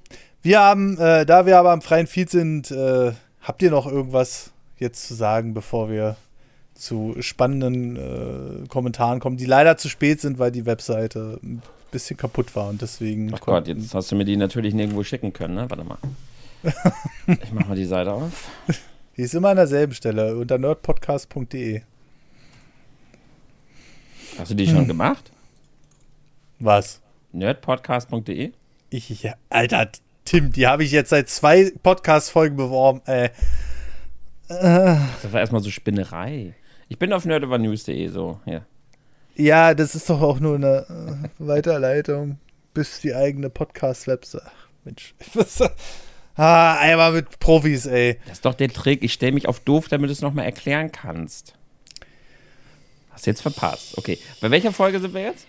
wir 0.43 0.60
haben, 0.60 0.98
äh, 0.98 1.27
da 1.27 1.47
wir 1.47 1.59
aber 1.59 1.73
am 1.73 1.82
freien 1.82 2.06
Feed 2.06 2.31
sind, 2.31 2.70
äh, 2.70 3.12
habt 3.43 3.62
ihr 3.62 3.70
noch 3.70 3.86
irgendwas 3.86 4.52
jetzt 4.78 5.06
zu 5.06 5.15
sagen, 5.15 5.55
bevor 5.55 5.90
wir 5.90 6.16
zu 6.74 7.16
spannenden 7.20 7.97
äh, 7.97 8.69
Kommentaren 8.69 9.19
kommen, 9.19 9.36
die 9.36 9.47
leider 9.47 9.77
zu 9.77 9.89
spät 9.89 10.20
sind, 10.20 10.39
weil 10.39 10.52
die 10.52 10.65
Webseite 10.65 11.40
ein 11.43 11.62
bisschen 11.90 12.16
kaputt 12.16 12.55
war 12.55 12.69
und 12.69 12.81
deswegen. 12.81 13.32
Ach 13.35 13.40
Gott, 13.40 13.66
jetzt 13.66 13.94
hast 13.94 14.12
du 14.12 14.16
mir 14.16 14.24
die 14.24 14.36
natürlich 14.36 14.74
nirgendwo 14.74 15.02
schicken 15.02 15.32
können, 15.32 15.55
ne? 15.55 15.69
Warte 15.69 15.85
mal. 15.85 15.98
ich 17.27 17.52
mach 17.52 17.66
mal 17.66 17.77
die 17.77 17.85
Seite 17.85 18.12
auf. 18.12 18.48
Die 19.16 19.23
ist 19.23 19.35
immer 19.35 19.48
an 19.48 19.56
derselben 19.56 19.94
Stelle, 19.94 20.36
unter 20.36 20.59
nerdpodcast.de. 20.59 21.82
Hast 24.39 24.51
du 24.51 24.55
die 24.55 24.66
schon 24.66 24.81
hm. 24.81 24.89
gemacht? 24.89 25.32
Was? 26.60 27.01
Nerdpodcast.de? 27.32 28.52
Ich, 28.90 29.23
ja, 29.23 29.35
Alter, 29.51 29.89
Tim, 30.29 30.53
die 30.53 30.67
habe 30.67 30.85
ich 30.85 30.93
jetzt 30.93 31.09
seit 31.09 31.31
zwei 31.31 31.73
Podcast-Folgen 31.83 32.57
beworben. 32.57 33.01
Äh. 33.07 33.31
Das 34.47 35.33
war 35.33 35.41
erstmal 35.41 35.63
so 35.63 35.71
Spinnerei. 35.71 36.55
Ich 36.91 36.99
bin 36.99 37.15
auf 37.15 37.25
nerdovernews.de 37.25 38.09
so, 38.09 38.39
ja. 38.45 38.61
Ja, 39.37 39.73
das 39.73 39.95
ist 39.95 40.11
doch 40.11 40.21
auch 40.21 40.39
nur 40.39 40.57
eine 40.57 40.85
äh, 40.91 41.29
Weiterleitung 41.39 42.39
bis 42.75 43.01
die 43.01 43.15
eigene 43.15 43.49
Podcast-Webseite. 43.49 44.51
Mensch. 44.85 45.15
ah, 46.37 46.75
einmal 46.79 47.13
mit 47.13 47.39
Profis, 47.39 47.87
ey. 47.87 48.19
Das 48.27 48.35
ist 48.35 48.45
doch 48.45 48.53
der 48.53 48.69
Trick. 48.69 49.03
Ich 49.03 49.15
stelle 49.15 49.33
mich 49.33 49.49
auf 49.49 49.61
doof, 49.61 49.89
damit 49.89 50.11
du 50.11 50.13
es 50.13 50.21
nochmal 50.21 50.45
erklären 50.45 50.93
kannst. 50.93 51.55
Hast 53.13 53.25
du 53.25 53.31
jetzt 53.31 53.41
verpasst. 53.41 53.97
Okay. 53.97 54.19
Bei 54.43 54.51
welcher 54.51 54.73
Folge 54.73 55.01
sind 55.01 55.15
wir 55.15 55.23
jetzt? 55.23 55.47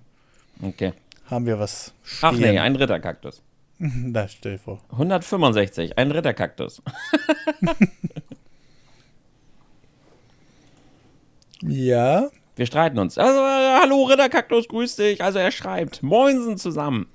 Okay. 0.63 0.95
Haben 1.27 1.45
wir 1.45 1.59
was 1.59 1.93
stehen. 2.03 2.31
Ach 2.31 2.33
nee, 2.33 2.59
ein 2.59 2.77
Ritterkaktus. 2.77 3.43
Na, 3.79 4.27
stell 4.27 4.57
vor. 4.57 4.81
165, 4.93 5.99
ein 5.99 6.13
Ritterkaktus. 6.13 6.81
ja. 11.61 12.31
Wir 12.55 12.67
streiten 12.67 12.99
uns. 12.99 13.17
Also, 13.17 13.41
äh, 13.41 13.81
hallo 13.81 14.05
Ritterkaktus, 14.05 14.69
grüß 14.69 14.97
dich. 14.97 15.23
Also 15.23 15.39
er 15.39 15.51
schreibt, 15.51 16.03
Moinsen 16.03 16.59
zusammen. 16.59 17.07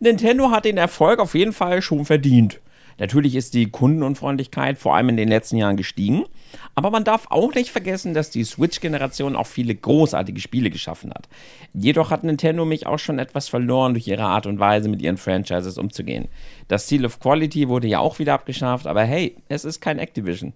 Nintendo 0.00 0.50
hat 0.50 0.64
den 0.64 0.78
Erfolg 0.78 1.20
auf 1.20 1.34
jeden 1.34 1.52
Fall 1.52 1.80
schon 1.80 2.04
verdient. 2.04 2.60
Natürlich 2.98 3.34
ist 3.34 3.54
die 3.54 3.70
Kundenunfreundlichkeit 3.70 4.78
vor 4.78 4.94
allem 4.94 5.08
in 5.08 5.16
den 5.16 5.28
letzten 5.28 5.56
Jahren 5.56 5.78
gestiegen. 5.78 6.24
Aber 6.74 6.90
man 6.90 7.02
darf 7.02 7.28
auch 7.30 7.54
nicht 7.54 7.70
vergessen, 7.70 8.12
dass 8.12 8.30
die 8.30 8.44
Switch-Generation 8.44 9.36
auch 9.36 9.46
viele 9.46 9.74
großartige 9.74 10.40
Spiele 10.40 10.68
geschaffen 10.68 11.10
hat. 11.10 11.28
Jedoch 11.72 12.10
hat 12.10 12.24
Nintendo 12.24 12.66
mich 12.66 12.86
auch 12.86 12.98
schon 12.98 13.18
etwas 13.18 13.48
verloren 13.48 13.94
durch 13.94 14.06
ihre 14.06 14.24
Art 14.24 14.46
und 14.46 14.58
Weise, 14.58 14.88
mit 14.88 15.00
ihren 15.00 15.16
Franchises 15.16 15.78
umzugehen. 15.78 16.28
Das 16.68 16.88
Seal 16.88 17.06
of 17.06 17.20
Quality 17.20 17.68
wurde 17.68 17.88
ja 17.88 18.00
auch 18.00 18.18
wieder 18.18 18.34
abgeschafft, 18.34 18.86
aber 18.86 19.04
hey, 19.04 19.36
es 19.48 19.64
ist 19.64 19.80
kein 19.80 19.98
Activision. 19.98 20.52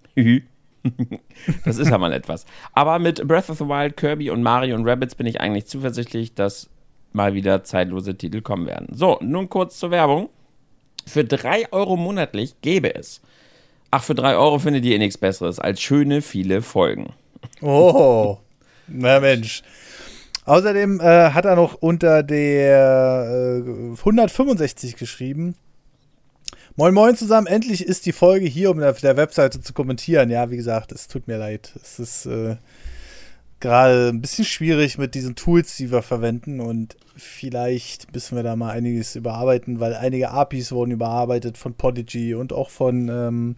das 1.64 1.78
ist 1.78 1.90
ja 1.90 1.98
mal 1.98 2.12
etwas. 2.12 2.44
Aber 2.72 2.98
mit 2.98 3.26
Breath 3.26 3.50
of 3.50 3.58
the 3.58 3.64
Wild, 3.64 3.96
Kirby 3.96 4.30
und 4.30 4.42
Mario 4.42 4.76
und 4.76 4.86
Rabbits 4.86 5.14
bin 5.14 5.26
ich 5.26 5.40
eigentlich 5.40 5.66
zuversichtlich, 5.66 6.34
dass 6.34 6.70
mal 7.12 7.34
wieder 7.34 7.64
zeitlose 7.64 8.16
Titel 8.16 8.42
kommen 8.42 8.66
werden. 8.66 8.88
So, 8.90 9.18
nun 9.22 9.48
kurz 9.48 9.78
zur 9.78 9.90
Werbung. 9.90 10.28
Für 11.06 11.24
3 11.24 11.72
Euro 11.72 11.96
monatlich 11.96 12.60
gäbe 12.60 12.94
es. 12.94 13.20
Ach, 13.90 14.02
für 14.02 14.14
3 14.14 14.36
Euro 14.36 14.58
findet 14.58 14.84
ihr 14.84 14.96
eh 14.96 14.98
nichts 14.98 15.18
Besseres 15.18 15.58
als 15.58 15.80
schöne, 15.80 16.22
viele 16.22 16.62
Folgen. 16.62 17.12
Oh, 17.60 18.38
na 18.88 19.20
Mensch. 19.20 19.62
Außerdem 20.46 21.00
äh, 21.00 21.30
hat 21.30 21.44
er 21.44 21.56
noch 21.56 21.74
unter 21.74 22.22
der 22.22 23.62
äh, 23.64 23.98
165 23.98 24.96
geschrieben. 24.96 25.54
Moin 26.76 26.92
Moin 26.92 27.16
zusammen, 27.16 27.46
endlich 27.46 27.86
ist 27.86 28.04
die 28.04 28.10
Folge 28.12 28.46
hier, 28.46 28.68
um 28.68 28.82
auf 28.82 29.00
der 29.00 29.16
Webseite 29.16 29.60
zu 29.60 29.72
kommentieren. 29.72 30.28
Ja, 30.28 30.50
wie 30.50 30.56
gesagt, 30.56 30.90
es 30.90 31.06
tut 31.06 31.28
mir 31.28 31.38
leid. 31.38 31.72
Es 31.80 32.00
ist 32.00 32.26
äh, 32.26 32.56
gerade 33.60 34.08
ein 34.08 34.20
bisschen 34.20 34.44
schwierig 34.44 34.98
mit 34.98 35.14
diesen 35.14 35.36
Tools, 35.36 35.76
die 35.76 35.92
wir 35.92 36.02
verwenden 36.02 36.58
und 36.58 36.96
vielleicht 37.14 38.12
müssen 38.12 38.34
wir 38.34 38.42
da 38.42 38.56
mal 38.56 38.70
einiges 38.70 39.14
überarbeiten, 39.14 39.78
weil 39.78 39.94
einige 39.94 40.30
APIs 40.30 40.72
wurden 40.72 40.90
überarbeitet 40.90 41.58
von 41.58 41.74
Podigy 41.74 42.34
und 42.34 42.52
auch 42.52 42.70
von 42.70 43.08
ähm, 43.08 43.56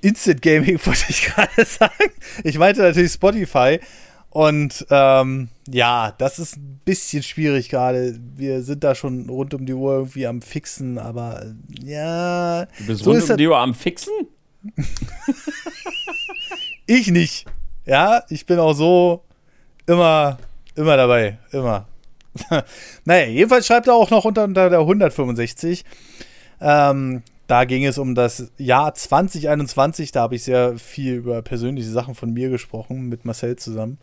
Instant 0.00 0.42
Gaming, 0.42 0.78
wollte 0.84 1.06
ich 1.08 1.24
gerade 1.24 1.64
sagen. 1.64 2.12
Ich 2.44 2.56
meinte 2.56 2.82
natürlich 2.82 3.14
Spotify. 3.14 3.80
Und 4.36 4.86
ähm, 4.90 5.48
ja, 5.66 6.12
das 6.18 6.38
ist 6.38 6.58
ein 6.58 6.82
bisschen 6.84 7.22
schwierig 7.22 7.70
gerade. 7.70 8.20
Wir 8.36 8.60
sind 8.60 8.84
da 8.84 8.94
schon 8.94 9.30
rund 9.30 9.54
um 9.54 9.64
die 9.64 9.72
Uhr 9.72 9.94
irgendwie 9.94 10.26
am 10.26 10.42
Fixen, 10.42 10.98
aber 10.98 11.42
äh, 11.42 11.54
ja. 11.82 12.66
Du 12.66 12.86
bist 12.86 13.04
so 13.04 13.12
rund 13.12 13.30
um 13.30 13.36
die 13.38 13.46
Uhr 13.46 13.56
am 13.56 13.72
Fixen? 13.72 14.12
ich 16.86 17.10
nicht. 17.10 17.46
Ja, 17.86 18.24
ich 18.28 18.44
bin 18.44 18.58
auch 18.58 18.74
so 18.74 19.24
immer, 19.86 20.36
immer 20.74 20.98
dabei. 20.98 21.38
Immer. 21.52 21.88
naja, 23.06 23.28
jedenfalls 23.28 23.66
schreibt 23.66 23.86
er 23.86 23.94
auch 23.94 24.10
noch 24.10 24.26
unter, 24.26 24.44
unter 24.44 24.68
der 24.68 24.80
165. 24.80 25.82
Ähm, 26.60 27.22
da 27.46 27.64
ging 27.64 27.84
es 27.84 27.98
um 27.98 28.14
das 28.14 28.50
Jahr 28.58 28.94
2021. 28.94 30.12
Da 30.12 30.22
habe 30.22 30.34
ich 30.34 30.44
sehr 30.44 30.78
viel 30.78 31.14
über 31.14 31.42
persönliche 31.42 31.90
Sachen 31.90 32.14
von 32.14 32.32
mir 32.32 32.50
gesprochen, 32.50 33.08
mit 33.08 33.24
Marcel 33.24 33.56
zusammen. 33.56 33.98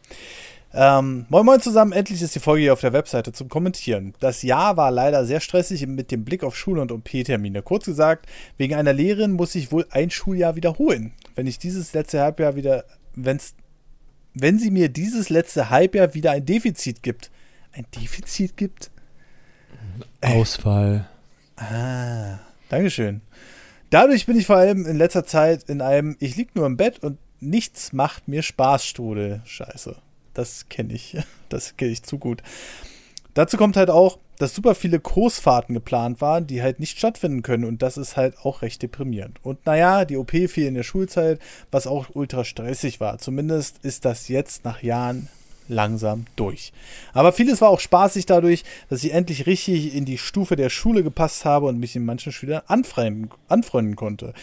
Ähm, 0.76 1.28
moin 1.30 1.46
Moin 1.46 1.62
zusammen, 1.62 1.92
endlich 1.92 2.22
ist 2.22 2.34
die 2.34 2.40
Folge 2.40 2.64
hier 2.64 2.74
auf 2.74 2.82
der 2.82 2.94
Webseite 2.94 3.32
zum 3.32 3.48
Kommentieren. 3.48 4.16
Das 4.20 4.42
Jahr 4.42 4.76
war 4.76 4.90
leider 4.90 5.24
sehr 5.24 5.40
stressig 5.40 5.86
mit 5.86 6.10
dem 6.10 6.26
Blick 6.26 6.44
auf 6.44 6.58
Schule 6.58 6.82
und 6.82 6.92
OP-Termine. 6.92 7.62
Kurz 7.62 7.86
gesagt, 7.86 8.26
wegen 8.58 8.74
einer 8.74 8.94
Lehrerin 8.94 9.34
muss 9.34 9.54
ich 9.54 9.72
wohl 9.72 9.86
ein 9.92 10.10
Schuljahr 10.10 10.56
wiederholen. 10.56 11.14
Wenn 11.36 11.46
ich 11.46 11.60
dieses 11.60 11.94
letzte 11.94 12.22
Halbjahr 12.22 12.56
wieder, 12.56 12.86
wenn's, 13.14 13.54
wenn 14.34 14.58
sie 14.58 14.72
mir 14.72 14.90
dieses 14.90 15.30
letzte 15.30 15.70
Halbjahr 15.70 16.16
wieder 16.16 16.32
ein 16.32 16.46
Defizit 16.46 17.04
gibt. 17.04 17.30
Ein 17.72 17.86
Defizit 17.96 18.58
gibt? 18.58 18.90
Ausfall. 20.22 21.08
Ah, 21.56 22.40
Dankeschön. 22.70 23.22
Dadurch 23.94 24.26
bin 24.26 24.40
ich 24.40 24.48
vor 24.48 24.56
allem 24.56 24.88
in 24.88 24.98
letzter 24.98 25.24
Zeit 25.24 25.70
in 25.70 25.80
einem 25.80 26.18
Ich 26.20 26.36
lieg 26.36 26.56
nur 26.56 26.66
im 26.66 26.78
Bett 26.78 27.04
und 27.04 27.20
nichts 27.40 27.94
macht 27.94 28.28
mir 28.28 28.42
Spaß 28.42 28.84
Strudel. 28.84 29.44
Scheiße. 29.46 29.96
Das 30.34 30.68
kenne 30.68 30.94
ich. 30.94 31.16
Das 31.50 31.78
kenne 31.78 31.92
ich 31.92 32.02
zu 32.02 32.18
gut. 32.18 32.42
Dazu 33.36 33.56
kommt 33.56 33.78
halt 33.78 33.92
auch, 33.92 34.18
dass 34.40 34.56
super 34.56 34.74
viele 34.74 35.00
Großfahrten 35.00 35.76
geplant 35.76 36.22
waren, 36.22 36.48
die 36.48 36.64
halt 36.64 36.80
nicht 36.80 36.98
stattfinden 36.98 37.44
können. 37.44 37.66
Und 37.66 37.84
das 37.84 37.96
ist 37.96 38.18
halt 38.18 38.40
auch 38.40 38.64
recht 38.64 38.82
deprimierend. 38.82 39.38
Und 39.44 39.64
naja, 39.68 40.06
die 40.06 40.18
OP 40.18 40.32
fiel 40.32 40.66
in 40.66 40.74
der 40.74 40.82
Schulzeit, 40.82 41.40
was 41.70 41.86
auch 41.86 42.08
ultra 42.16 42.44
stressig 42.44 43.00
war. 43.00 43.20
Zumindest 43.20 43.86
ist 43.86 44.06
das 44.06 44.28
jetzt 44.28 44.66
nach 44.66 44.82
Jahren 44.82 45.30
langsam 45.68 46.26
durch. 46.36 46.74
Aber 47.14 47.34
vieles 47.34 47.62
war 47.62 47.70
auch 47.70 47.80
spaßig 47.80 48.26
dadurch, 48.26 48.64
dass 48.90 49.04
ich 49.04 49.14
endlich 49.14 49.46
richtig 49.46 49.96
in 49.96 50.06
die 50.06 50.18
Stufe 50.18 50.56
der 50.56 50.70
Schule 50.70 51.04
gepasst 51.04 51.46
habe 51.46 51.68
und 51.68 51.80
mich 51.80 51.96
in 51.96 52.06
manchen 52.06 52.32
Schülern 52.32 52.62
anfreunden, 52.68 53.96
konnte. 53.96 54.34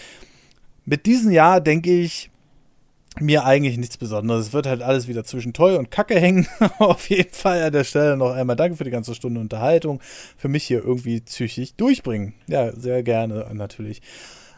Mit 0.84 1.06
diesem 1.06 1.30
Jahr 1.30 1.60
denke 1.60 1.90
ich 1.90 2.30
mir 3.18 3.44
eigentlich 3.44 3.76
nichts 3.76 3.96
Besonderes. 3.96 4.48
Es 4.48 4.52
wird 4.52 4.66
halt 4.66 4.82
alles 4.82 5.08
wieder 5.08 5.24
zwischen 5.24 5.52
toll 5.52 5.76
und 5.76 5.90
Kacke 5.90 6.18
hängen. 6.18 6.46
Auf 6.78 7.10
jeden 7.10 7.32
Fall 7.32 7.62
an 7.62 7.72
der 7.72 7.84
Stelle 7.84 8.16
noch 8.16 8.32
einmal 8.32 8.56
danke 8.56 8.76
für 8.76 8.84
die 8.84 8.90
ganze 8.90 9.14
Stunde 9.14 9.40
Unterhaltung. 9.40 10.00
Für 10.36 10.48
mich 10.48 10.64
hier 10.64 10.84
irgendwie 10.84 11.20
psychisch 11.20 11.74
durchbringen. 11.76 12.34
Ja, 12.46 12.72
sehr 12.72 13.02
gerne 13.02 13.46
natürlich. 13.52 14.00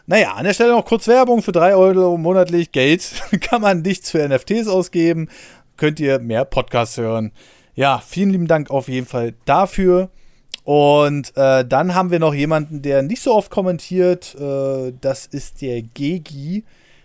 Naja, 0.07 0.33
an 0.33 0.45
der 0.45 0.53
Stelle 0.53 0.73
noch 0.73 0.85
kurz 0.85 1.07
Werbung 1.07 1.43
für 1.43 1.53
3 1.53 1.77
Euro 1.77 2.19
monatlich 2.19 2.73
Geld. 2.73 3.13
Kann 3.41 3.63
man 3.63 3.83
nichts 3.83 4.11
für 4.11 4.27
NFTs 4.29 4.69
ausgeben 4.69 5.29
könnt 5.77 6.01
ihr 6.01 6.19
mehr 6.19 6.45
Podcasts 6.45 6.97
hören. 6.97 7.33
Ja, 7.75 8.03
vielen 8.07 8.31
lieben 8.31 8.47
Dank 8.47 8.71
auf 8.71 8.89
jeden 8.89 9.07
Fall 9.07 9.35
dafür. 9.45 10.11
Und 10.65 11.37
äh, 11.37 11.65
dann 11.65 11.95
haben 11.95 12.11
wir 12.11 12.19
noch 12.21 12.35
jemanden, 12.35 12.83
der 12.83 13.03
nicht 13.03 13.23
so 13.23 13.35
oft 13.35 13.51
kommentiert. 13.51 14.35
Äh, 14.35 14.93
das 15.01 15.27
ist 15.27 15.63
der 15.63 15.83
Gegi. 15.83 16.65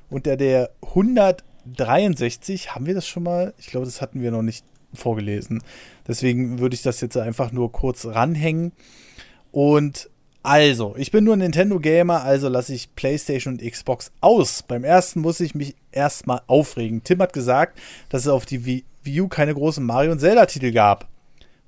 Unter 0.09 0.37
der 0.37 0.69
163 0.81 2.75
haben 2.75 2.85
wir 2.85 2.93
das 2.93 3.07
schon 3.07 3.23
mal. 3.23 3.53
Ich 3.57 3.67
glaube, 3.67 3.85
das 3.85 4.01
hatten 4.01 4.21
wir 4.21 4.31
noch 4.31 4.43
nicht 4.43 4.63
vorgelesen. 4.93 5.63
Deswegen 6.07 6.59
würde 6.59 6.75
ich 6.75 6.81
das 6.81 7.01
jetzt 7.01 7.17
einfach 7.17 7.51
nur 7.51 7.71
kurz 7.71 8.05
ranhängen. 8.05 8.71
Und 9.51 10.09
also, 10.43 10.95
ich 10.97 11.11
bin 11.11 11.25
nur 11.25 11.35
ein 11.35 11.39
Nintendo-Gamer, 11.39 12.23
also 12.23 12.47
lasse 12.47 12.73
ich 12.73 12.95
PlayStation 12.95 13.55
und 13.55 13.69
Xbox 13.69 14.11
aus. 14.21 14.63
Beim 14.63 14.85
ersten 14.85 15.19
muss 15.19 15.41
ich 15.41 15.55
mich 15.55 15.75
erstmal 15.97 16.41
aufregen. 16.47 17.03
Tim 17.03 17.19
hat 17.19 17.33
gesagt, 17.33 17.79
dass 18.09 18.21
es 18.21 18.27
auf 18.27 18.45
die 18.45 18.65
Wii 18.65 19.21
U 19.21 19.27
keine 19.27 19.53
großen 19.53 19.85
Mario- 19.85 20.11
und 20.11 20.19
Zelda-Titel 20.19 20.71
gab. 20.71 21.07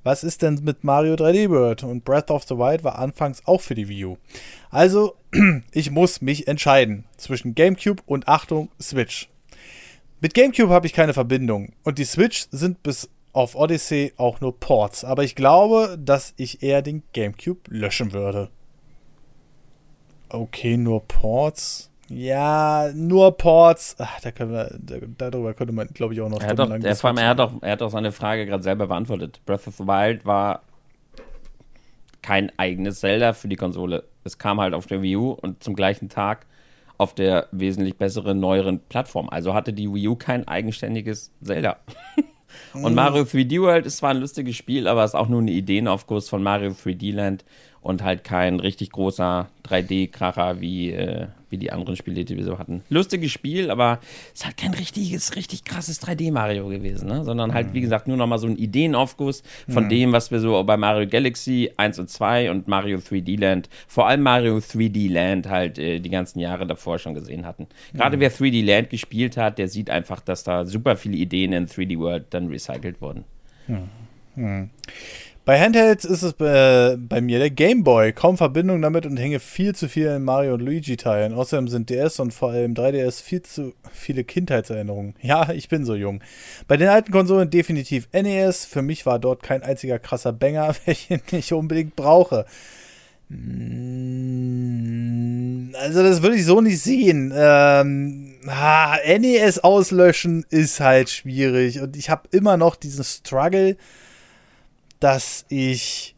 Was 0.03 0.23
ist 0.23 0.41
denn 0.41 0.61
mit 0.63 0.83
Mario 0.83 1.15
3D 1.15 1.49
World? 1.49 1.83
Und 1.83 2.05
Breath 2.05 2.31
of 2.31 2.43
the 2.43 2.57
Wild 2.57 2.83
war 2.83 2.97
anfangs 2.99 3.45
auch 3.45 3.59
für 3.59 3.75
die 3.75 3.89
Wii 3.89 4.05
U. 4.05 4.17
Also, 4.69 5.15
ich 5.71 5.91
muss 5.91 6.21
mich 6.21 6.47
entscheiden 6.47 7.03
zwischen 7.17 7.55
GameCube 7.55 8.01
und 8.05 8.27
Achtung, 8.27 8.69
Switch. 8.81 9.29
Mit 10.21 10.33
GameCube 10.33 10.71
habe 10.71 10.87
ich 10.87 10.93
keine 10.93 11.13
Verbindung 11.13 11.73
und 11.83 11.97
die 11.97 12.05
Switch 12.05 12.47
sind 12.51 12.83
bis 12.83 13.09
auf 13.31 13.55
Odyssey 13.55 14.13
auch 14.17 14.41
nur 14.41 14.59
Ports, 14.59 15.03
aber 15.03 15.23
ich 15.23 15.35
glaube, 15.35 15.97
dass 15.99 16.33
ich 16.35 16.63
eher 16.63 16.81
den 16.81 17.03
GameCube 17.13 17.61
löschen 17.69 18.11
würde. 18.11 18.49
Okay, 20.29 20.77
nur 20.77 21.07
Ports. 21.07 21.88
Ja, 22.09 22.91
nur 22.93 23.37
Ports. 23.37 23.95
Ach, 23.99 24.19
da 24.21 24.31
können 24.31 24.51
wir, 24.51 24.79
darüber 25.17 25.53
könnte 25.53 25.73
man, 25.73 25.87
glaube 25.87 26.13
ich, 26.13 26.21
auch 26.21 26.29
noch 26.29 26.41
er 26.41 26.49
hat, 26.49 26.59
doch, 26.59 26.69
er, 26.69 26.95
vor 26.95 27.09
allem, 27.09 27.17
er, 27.17 27.29
hat 27.29 27.39
auch, 27.39 27.53
er 27.61 27.71
hat 27.73 27.81
auch 27.81 27.91
seine 27.91 28.11
Frage 28.11 28.45
gerade 28.45 28.63
selber 28.63 28.87
beantwortet. 28.87 29.39
Breath 29.45 29.67
of 29.67 29.75
the 29.75 29.85
Wild 29.85 30.25
war 30.25 30.63
kein 32.21 32.51
eigenes 32.57 32.99
Zelda 32.99 33.33
für 33.33 33.47
die 33.47 33.55
Konsole. 33.55 34.03
Es 34.23 34.37
kam 34.37 34.59
halt 34.59 34.73
auf 34.73 34.87
der 34.87 35.01
Wii 35.01 35.15
U 35.15 35.31
und 35.31 35.63
zum 35.63 35.75
gleichen 35.75 36.09
Tag 36.09 36.45
auf 36.97 37.13
der 37.13 37.47
wesentlich 37.51 37.97
besseren, 37.97 38.39
neueren 38.39 38.79
Plattform. 38.79 39.29
Also 39.29 39.53
hatte 39.53 39.71
die 39.71 39.91
Wii 39.91 40.09
U 40.09 40.15
kein 40.15 40.47
eigenständiges 40.47 41.31
Zelda. 41.41 41.77
und 42.73 42.93
Mario 42.93 43.23
3D 43.23 43.61
World 43.61 43.85
ist 43.85 43.97
zwar 43.97 44.11
ein 44.11 44.17
lustiges 44.17 44.55
Spiel, 44.55 44.87
aber 44.87 45.03
es 45.03 45.11
ist 45.11 45.15
auch 45.15 45.29
nur 45.29 45.41
eine 45.41 45.51
Ideenaufguss 45.51 46.27
von 46.27 46.43
Mario 46.43 46.71
3D 46.71 47.13
Land 47.13 47.45
und 47.81 48.03
halt 48.03 48.23
kein 48.23 48.59
richtig 48.59 48.91
großer 48.91 49.47
3D-Kracher 49.65 50.59
wie, 50.59 50.91
äh, 50.91 51.27
wie 51.49 51.57
die 51.57 51.71
anderen 51.71 51.95
Spiele, 51.95 52.25
die 52.25 52.37
wir 52.37 52.43
so 52.43 52.59
hatten. 52.59 52.83
Lustiges 52.89 53.31
Spiel, 53.31 53.71
aber 53.71 53.99
es 54.33 54.41
ist 54.41 54.45
halt 54.45 54.57
kein 54.57 54.73
richtiges, 54.73 55.35
richtig 55.35 55.63
krasses 55.63 56.01
3D-Mario 56.01 56.67
gewesen, 56.67 57.07
ne? 57.07 57.23
sondern 57.23 57.53
halt, 57.53 57.73
wie 57.73 57.79
mhm. 57.79 57.83
gesagt, 57.83 58.07
nur 58.07 58.17
nochmal 58.17 58.39
so 58.39 58.47
ein 58.47 58.57
Ideenaufguss 58.57 59.43
von 59.67 59.85
mhm. 59.85 59.89
dem, 59.89 60.11
was 60.11 60.31
wir 60.31 60.39
so 60.39 60.63
bei 60.63 60.77
Mario 60.77 61.07
Galaxy 61.07 61.71
1 61.77 61.99
und 61.99 62.09
2 62.09 62.51
und 62.51 62.67
Mario 62.67 62.97
3D 62.97 63.39
Land, 63.39 63.69
vor 63.87 64.07
allem 64.07 64.21
Mario 64.21 64.57
3D 64.57 65.11
Land 65.11 65.49
halt 65.49 65.79
äh, 65.79 65.99
die 65.99 66.09
ganzen 66.09 66.39
Jahre 66.39 66.65
davor 66.67 66.99
schon 66.99 67.13
gesehen 67.13 67.45
hatten. 67.45 67.67
Gerade 67.93 68.17
mhm. 68.17 68.21
wer 68.21 68.31
3D 68.31 68.65
Land 68.65 68.89
gespielt 68.89 69.37
hat, 69.37 69.57
der 69.57 69.67
sieht 69.67 69.89
einfach, 69.89 70.21
dass 70.21 70.43
da 70.43 70.65
super 70.65 70.95
viele 70.95 71.17
Ideen 71.17 71.53
in 71.53 71.67
3D 71.67 71.97
World 71.99 72.25
dann 72.31 72.47
recycelt 72.47 73.01
wurden. 73.01 73.23
Mhm. 74.35 74.69
Bei 75.49 75.57
Handhelds 75.59 76.05
ist 76.05 76.21
es 76.21 76.33
bei, 76.33 76.95
bei, 76.95 77.21
mir 77.21 77.39
der 77.39 77.49
Game 77.49 77.83
Boy. 77.83 78.13
Kaum 78.13 78.37
Verbindung 78.37 78.83
damit 78.83 79.07
und 79.07 79.17
hänge 79.17 79.39
viel 79.39 79.73
zu 79.73 79.89
viel 79.89 80.05
in 80.05 80.23
Mario 80.23 80.53
und 80.53 80.59
Luigi-Teilen. 80.59 81.33
Außerdem 81.33 81.67
sind 81.67 81.89
DS 81.89 82.19
und 82.19 82.35
vor 82.35 82.51
allem 82.51 82.75
3DS 82.75 83.23
viel 83.23 83.41
zu 83.41 83.73
viele 83.91 84.23
Kindheitserinnerungen. 84.23 85.15
Ja, 85.23 85.49
ich 85.49 85.67
bin 85.67 85.85
so 85.85 85.95
jung. 85.95 86.21
Bei 86.67 86.77
den 86.77 86.87
alten 86.87 87.11
Konsolen 87.11 87.49
definitiv 87.49 88.07
NES. 88.13 88.65
Für 88.65 88.83
mich 88.83 89.07
war 89.07 89.17
dort 89.17 89.41
kein 89.41 89.63
einziger 89.63 89.97
krasser 89.97 90.33
Banger, 90.33 90.75
welchen 90.85 91.19
ich 91.31 91.51
unbedingt 91.51 91.95
brauche. 91.95 92.45
Mm, 93.29 93.79
also, 95.81 96.03
das 96.03 96.21
würde 96.21 96.35
ich 96.35 96.45
so 96.45 96.61
nicht 96.61 96.79
sehen. 96.79 97.33
Ähm, 97.35 98.35
ah, 98.45 98.97
NES 99.03 99.57
auslöschen 99.57 100.45
ist 100.51 100.79
halt 100.79 101.09
schwierig. 101.09 101.81
Und 101.81 101.97
ich 101.97 102.11
habe 102.11 102.29
immer 102.29 102.55
noch 102.55 102.75
diesen 102.75 103.03
Struggle 103.03 103.77
dass 104.99 105.45
ich 105.49 106.15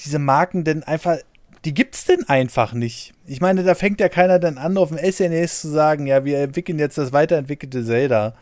diese 0.00 0.18
Marken 0.18 0.64
denn 0.64 0.82
einfach, 0.82 1.18
die 1.64 1.74
gibt's 1.74 2.04
denn 2.04 2.28
einfach 2.28 2.72
nicht. 2.72 3.14
Ich 3.26 3.40
meine, 3.40 3.62
da 3.62 3.74
fängt 3.74 4.00
ja 4.00 4.08
keiner 4.08 4.38
dann 4.38 4.58
an, 4.58 4.76
auf 4.76 4.90
dem 4.90 4.98
SNES 4.98 5.60
zu 5.60 5.68
sagen, 5.68 6.06
ja, 6.06 6.24
wir 6.24 6.38
entwickeln 6.38 6.78
jetzt 6.78 6.98
das 6.98 7.12
weiterentwickelte 7.12 7.84
Zelda. 7.84 8.34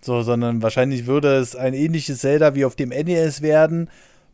So, 0.00 0.22
sondern 0.22 0.62
wahrscheinlich 0.62 1.06
würde 1.06 1.36
es 1.36 1.56
ein 1.56 1.74
ähnliches 1.74 2.20
Zelda 2.20 2.54
wie 2.54 2.64
auf 2.64 2.76
dem 2.76 2.90
NES 2.90 3.42
werden, 3.42 3.90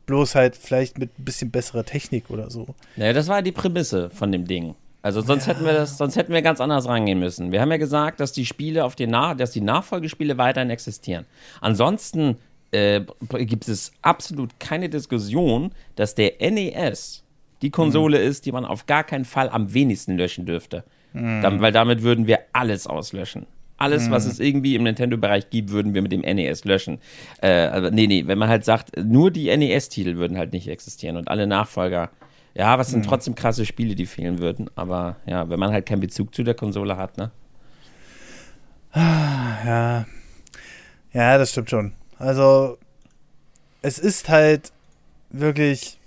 bloß 0.06 0.34
halt 0.34 0.56
vielleicht 0.56 0.98
mit 0.98 1.18
ein 1.18 1.24
bisschen 1.24 1.50
besserer 1.50 1.84
Technik 1.84 2.30
oder 2.30 2.50
so. 2.50 2.74
Ja, 2.96 3.12
das 3.12 3.28
war 3.28 3.40
die 3.40 3.52
Prämisse 3.52 4.10
von 4.10 4.30
dem 4.30 4.46
Ding. 4.46 4.74
Also 5.00 5.20
sonst 5.20 5.46
ja. 5.46 5.52
hätten 5.52 5.64
wir 5.64 5.72
das, 5.72 5.98
sonst 5.98 6.16
hätten 6.16 6.32
wir 6.32 6.42
ganz 6.42 6.60
anders 6.60 6.86
rangehen 6.86 7.18
müssen. 7.18 7.52
Wir 7.52 7.60
haben 7.60 7.70
ja 7.70 7.76
gesagt, 7.76 8.20
dass 8.20 8.32
die 8.32 8.46
Spiele 8.46 8.84
auf 8.84 8.94
den 8.94 9.10
Nach 9.10 9.36
dass 9.36 9.50
die 9.50 9.60
Nachfolgespiele 9.60 10.38
weiterhin 10.38 10.70
existieren. 10.70 11.26
Ansonsten 11.60 12.36
äh, 12.74 13.04
gibt 13.44 13.68
es 13.68 13.92
absolut 14.02 14.58
keine 14.58 14.88
Diskussion, 14.88 15.72
dass 15.96 16.14
der 16.14 16.34
NES 16.40 17.22
die 17.62 17.70
Konsole 17.70 18.18
mhm. 18.18 18.28
ist, 18.28 18.46
die 18.46 18.52
man 18.52 18.64
auf 18.64 18.86
gar 18.86 19.04
keinen 19.04 19.24
Fall 19.24 19.48
am 19.48 19.72
wenigsten 19.72 20.16
löschen 20.16 20.44
dürfte. 20.44 20.84
Mhm. 21.12 21.40
Dann, 21.42 21.60
weil 21.60 21.72
damit 21.72 22.02
würden 22.02 22.26
wir 22.26 22.40
alles 22.52 22.86
auslöschen. 22.86 23.46
Alles, 23.76 24.06
mhm. 24.06 24.10
was 24.12 24.26
es 24.26 24.38
irgendwie 24.38 24.74
im 24.74 24.82
Nintendo-Bereich 24.82 25.50
gibt, 25.50 25.70
würden 25.70 25.94
wir 25.94 26.02
mit 26.02 26.12
dem 26.12 26.20
NES 26.20 26.64
löschen. 26.64 26.98
Äh, 27.40 27.48
also, 27.48 27.90
nee, 27.90 28.06
nee, 28.06 28.26
wenn 28.26 28.38
man 28.38 28.48
halt 28.48 28.64
sagt, 28.64 28.92
nur 29.02 29.30
die 29.30 29.54
NES-Titel 29.56 30.16
würden 30.16 30.36
halt 30.36 30.52
nicht 30.52 30.68
existieren 30.68 31.16
und 31.16 31.28
alle 31.28 31.46
Nachfolger. 31.46 32.10
Ja, 32.54 32.78
was 32.78 32.90
sind 32.90 33.00
mhm. 33.00 33.08
trotzdem 33.08 33.34
krasse 33.34 33.66
Spiele, 33.66 33.94
die 33.94 34.06
fehlen 34.06 34.38
würden. 34.38 34.70
Aber 34.76 35.16
ja, 35.26 35.48
wenn 35.48 35.58
man 35.58 35.72
halt 35.72 35.86
keinen 35.86 36.00
Bezug 36.00 36.34
zu 36.34 36.44
der 36.44 36.54
Konsole 36.54 36.96
hat, 36.96 37.18
ne? 37.18 37.30
Ja. 38.94 40.06
Ja, 41.12 41.38
das 41.38 41.50
stimmt 41.50 41.70
schon. 41.70 41.92
Also, 42.24 42.78
es 43.82 43.98
ist 43.98 44.28
halt 44.28 44.72
wirklich. 45.30 45.98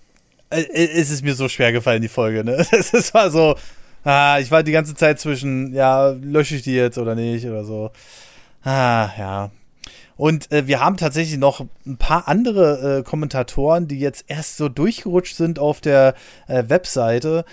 Äh, 0.49 0.63
es 0.73 1.11
ist 1.11 1.23
mir 1.23 1.35
so 1.35 1.47
schwer 1.47 1.71
gefallen, 1.71 2.01
die 2.01 2.07
Folge, 2.07 2.43
ne? 2.43 2.65
Es 2.71 3.13
war 3.13 3.29
so. 3.29 3.55
Ah, 4.03 4.39
ich 4.39 4.51
war 4.51 4.63
die 4.63 4.71
ganze 4.71 4.95
Zeit 4.95 5.19
zwischen, 5.19 5.73
ja, 5.73 6.09
lösche 6.09 6.55
ich 6.55 6.61
die 6.61 6.75
jetzt 6.75 6.97
oder 6.97 7.13
nicht 7.13 7.45
oder 7.45 7.65
so. 7.65 7.91
Ah, 8.63 9.09
ja. 9.17 9.51
Und 10.15 10.51
äh, 10.51 10.65
wir 10.65 10.79
haben 10.79 10.97
tatsächlich 10.97 11.37
noch 11.37 11.65
ein 11.85 11.97
paar 11.97 12.27
andere 12.27 12.99
äh, 12.99 13.03
Kommentatoren, 13.03 13.87
die 13.87 13.99
jetzt 13.99 14.25
erst 14.27 14.57
so 14.57 14.69
durchgerutscht 14.69 15.35
sind 15.35 15.59
auf 15.59 15.81
der 15.81 16.15
äh, 16.47 16.63
Webseite 16.67 17.45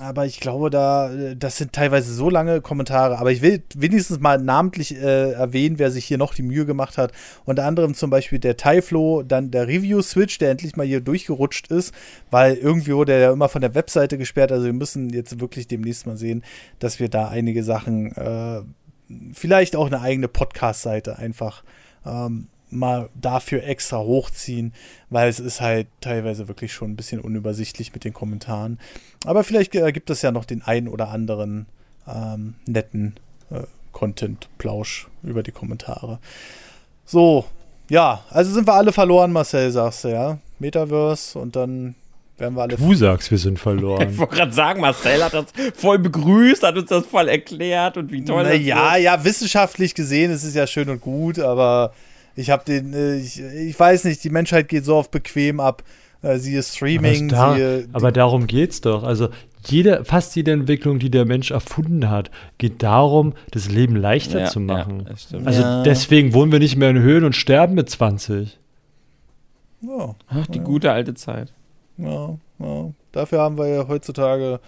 aber 0.00 0.26
ich 0.26 0.40
glaube, 0.40 0.70
da, 0.70 1.34
das 1.34 1.56
sind 1.56 1.72
teilweise 1.72 2.12
so 2.12 2.30
lange 2.30 2.60
Kommentare. 2.60 3.18
Aber 3.18 3.30
ich 3.32 3.42
will 3.42 3.62
wenigstens 3.74 4.20
mal 4.20 4.38
namentlich 4.38 4.94
äh, 4.94 5.32
erwähnen, 5.32 5.78
wer 5.78 5.90
sich 5.90 6.04
hier 6.04 6.18
noch 6.18 6.34
die 6.34 6.42
Mühe 6.42 6.66
gemacht 6.66 6.98
hat. 6.98 7.12
Unter 7.44 7.64
anderem 7.64 7.94
zum 7.94 8.10
Beispiel 8.10 8.38
der 8.38 8.56
Tyflo, 8.56 9.22
dann 9.22 9.50
der 9.50 9.68
Review-Switch, 9.68 10.38
der 10.38 10.50
endlich 10.50 10.76
mal 10.76 10.86
hier 10.86 11.00
durchgerutscht 11.00 11.68
ist, 11.68 11.94
weil 12.30 12.54
irgendwie 12.54 12.94
wurde 12.94 13.12
er 13.12 13.18
ja 13.18 13.32
immer 13.32 13.48
von 13.48 13.60
der 13.60 13.74
Webseite 13.74 14.18
gesperrt. 14.18 14.52
Also 14.52 14.66
wir 14.66 14.72
müssen 14.72 15.10
jetzt 15.10 15.40
wirklich 15.40 15.66
demnächst 15.66 16.06
mal 16.06 16.16
sehen, 16.16 16.42
dass 16.78 17.00
wir 17.00 17.08
da 17.08 17.28
einige 17.28 17.64
Sachen, 17.64 18.12
äh, 18.16 18.62
vielleicht 19.32 19.76
auch 19.76 19.86
eine 19.86 20.00
eigene 20.00 20.28
Podcast-Seite 20.28 21.18
einfach 21.18 21.64
ähm, 22.06 22.48
mal 22.72 23.08
dafür 23.14 23.64
extra 23.64 23.98
hochziehen, 23.98 24.72
weil 25.10 25.28
es 25.28 25.38
ist 25.38 25.60
halt 25.60 25.86
teilweise 26.00 26.48
wirklich 26.48 26.72
schon 26.72 26.92
ein 26.92 26.96
bisschen 26.96 27.20
unübersichtlich 27.20 27.92
mit 27.92 28.04
den 28.04 28.12
Kommentaren. 28.12 28.78
Aber 29.24 29.44
vielleicht 29.44 29.74
äh, 29.74 29.92
gibt 29.92 30.10
es 30.10 30.22
ja 30.22 30.32
noch 30.32 30.44
den 30.44 30.62
einen 30.62 30.88
oder 30.88 31.08
anderen 31.08 31.66
ähm, 32.06 32.54
netten 32.66 33.14
äh, 33.50 33.62
Content-Plausch 33.92 35.08
über 35.22 35.42
die 35.42 35.52
Kommentare. 35.52 36.18
So, 37.04 37.44
ja, 37.88 38.24
also 38.30 38.52
sind 38.52 38.66
wir 38.66 38.74
alle 38.74 38.92
verloren, 38.92 39.32
Marcel, 39.32 39.70
sagst 39.70 40.04
du, 40.04 40.08
ja? 40.08 40.38
Metaverse 40.58 41.38
und 41.38 41.56
dann 41.56 41.94
werden 42.38 42.54
wir 42.54 42.62
alle. 42.62 42.76
Du 42.76 42.94
sagst, 42.94 43.30
wir 43.30 43.38
sind 43.38 43.58
verloren. 43.58 44.10
Ich 44.10 44.18
wollte 44.18 44.36
gerade 44.36 44.52
sagen, 44.52 44.80
Marcel 44.80 45.22
hat 45.22 45.34
das 45.34 45.46
voll 45.74 45.98
begrüßt, 45.98 46.62
hat 46.62 46.76
uns 46.76 46.88
das 46.88 47.06
voll 47.06 47.28
erklärt 47.28 47.96
und 47.96 48.10
wie 48.10 48.24
toll 48.24 48.42
Na, 48.44 48.50
das 48.50 48.58
ist. 48.58 48.66
Ja, 48.66 48.96
ja, 48.96 49.24
wissenschaftlich 49.24 49.94
gesehen 49.94 50.30
ist 50.30 50.44
es 50.44 50.54
ja 50.54 50.66
schön 50.66 50.88
und 50.88 51.00
gut, 51.00 51.38
aber 51.38 51.92
ich 52.36 52.50
habe 52.50 52.64
den, 52.64 52.92
äh, 52.94 53.16
ich, 53.16 53.40
ich 53.40 53.78
weiß 53.78 54.04
nicht, 54.04 54.22
die 54.24 54.30
Menschheit 54.30 54.68
geht 54.68 54.84
so 54.84 54.96
auf 54.96 55.10
bequem 55.10 55.60
ab. 55.60 55.82
Äh, 56.22 56.38
siehe 56.38 56.62
Streaming, 56.62 57.32
aber, 57.32 57.36
da, 57.36 57.54
siehe, 57.56 57.88
aber 57.92 58.12
darum 58.12 58.46
geht's 58.46 58.80
doch. 58.80 59.02
Also 59.02 59.28
jede, 59.66 60.04
fast 60.04 60.34
jede 60.36 60.52
Entwicklung, 60.52 60.98
die 60.98 61.10
der 61.10 61.24
Mensch 61.24 61.50
erfunden 61.50 62.10
hat, 62.10 62.30
geht 62.58 62.82
darum, 62.82 63.34
das 63.50 63.68
Leben 63.68 63.96
leichter 63.96 64.40
ja, 64.40 64.46
zu 64.46 64.60
machen. 64.60 65.08
Ja, 65.08 65.38
also 65.44 65.62
ja. 65.62 65.82
deswegen 65.82 66.32
wohnen 66.32 66.52
wir 66.52 66.58
nicht 66.60 66.76
mehr 66.76 66.90
in 66.90 67.00
Höhlen 67.00 67.24
und 67.24 67.34
sterben 67.34 67.74
mit 67.74 67.90
20. 67.90 68.58
Ja, 69.82 70.14
Ach, 70.28 70.46
die 70.46 70.60
gute 70.60 70.92
alte 70.92 71.14
Zeit. 71.14 71.52
Ja, 71.96 72.36
ja. 72.60 72.90
Dafür 73.10 73.40
haben 73.40 73.58
wir 73.58 73.66
ja 73.66 73.88
heutzutage 73.88 74.54
äh, 74.54 74.58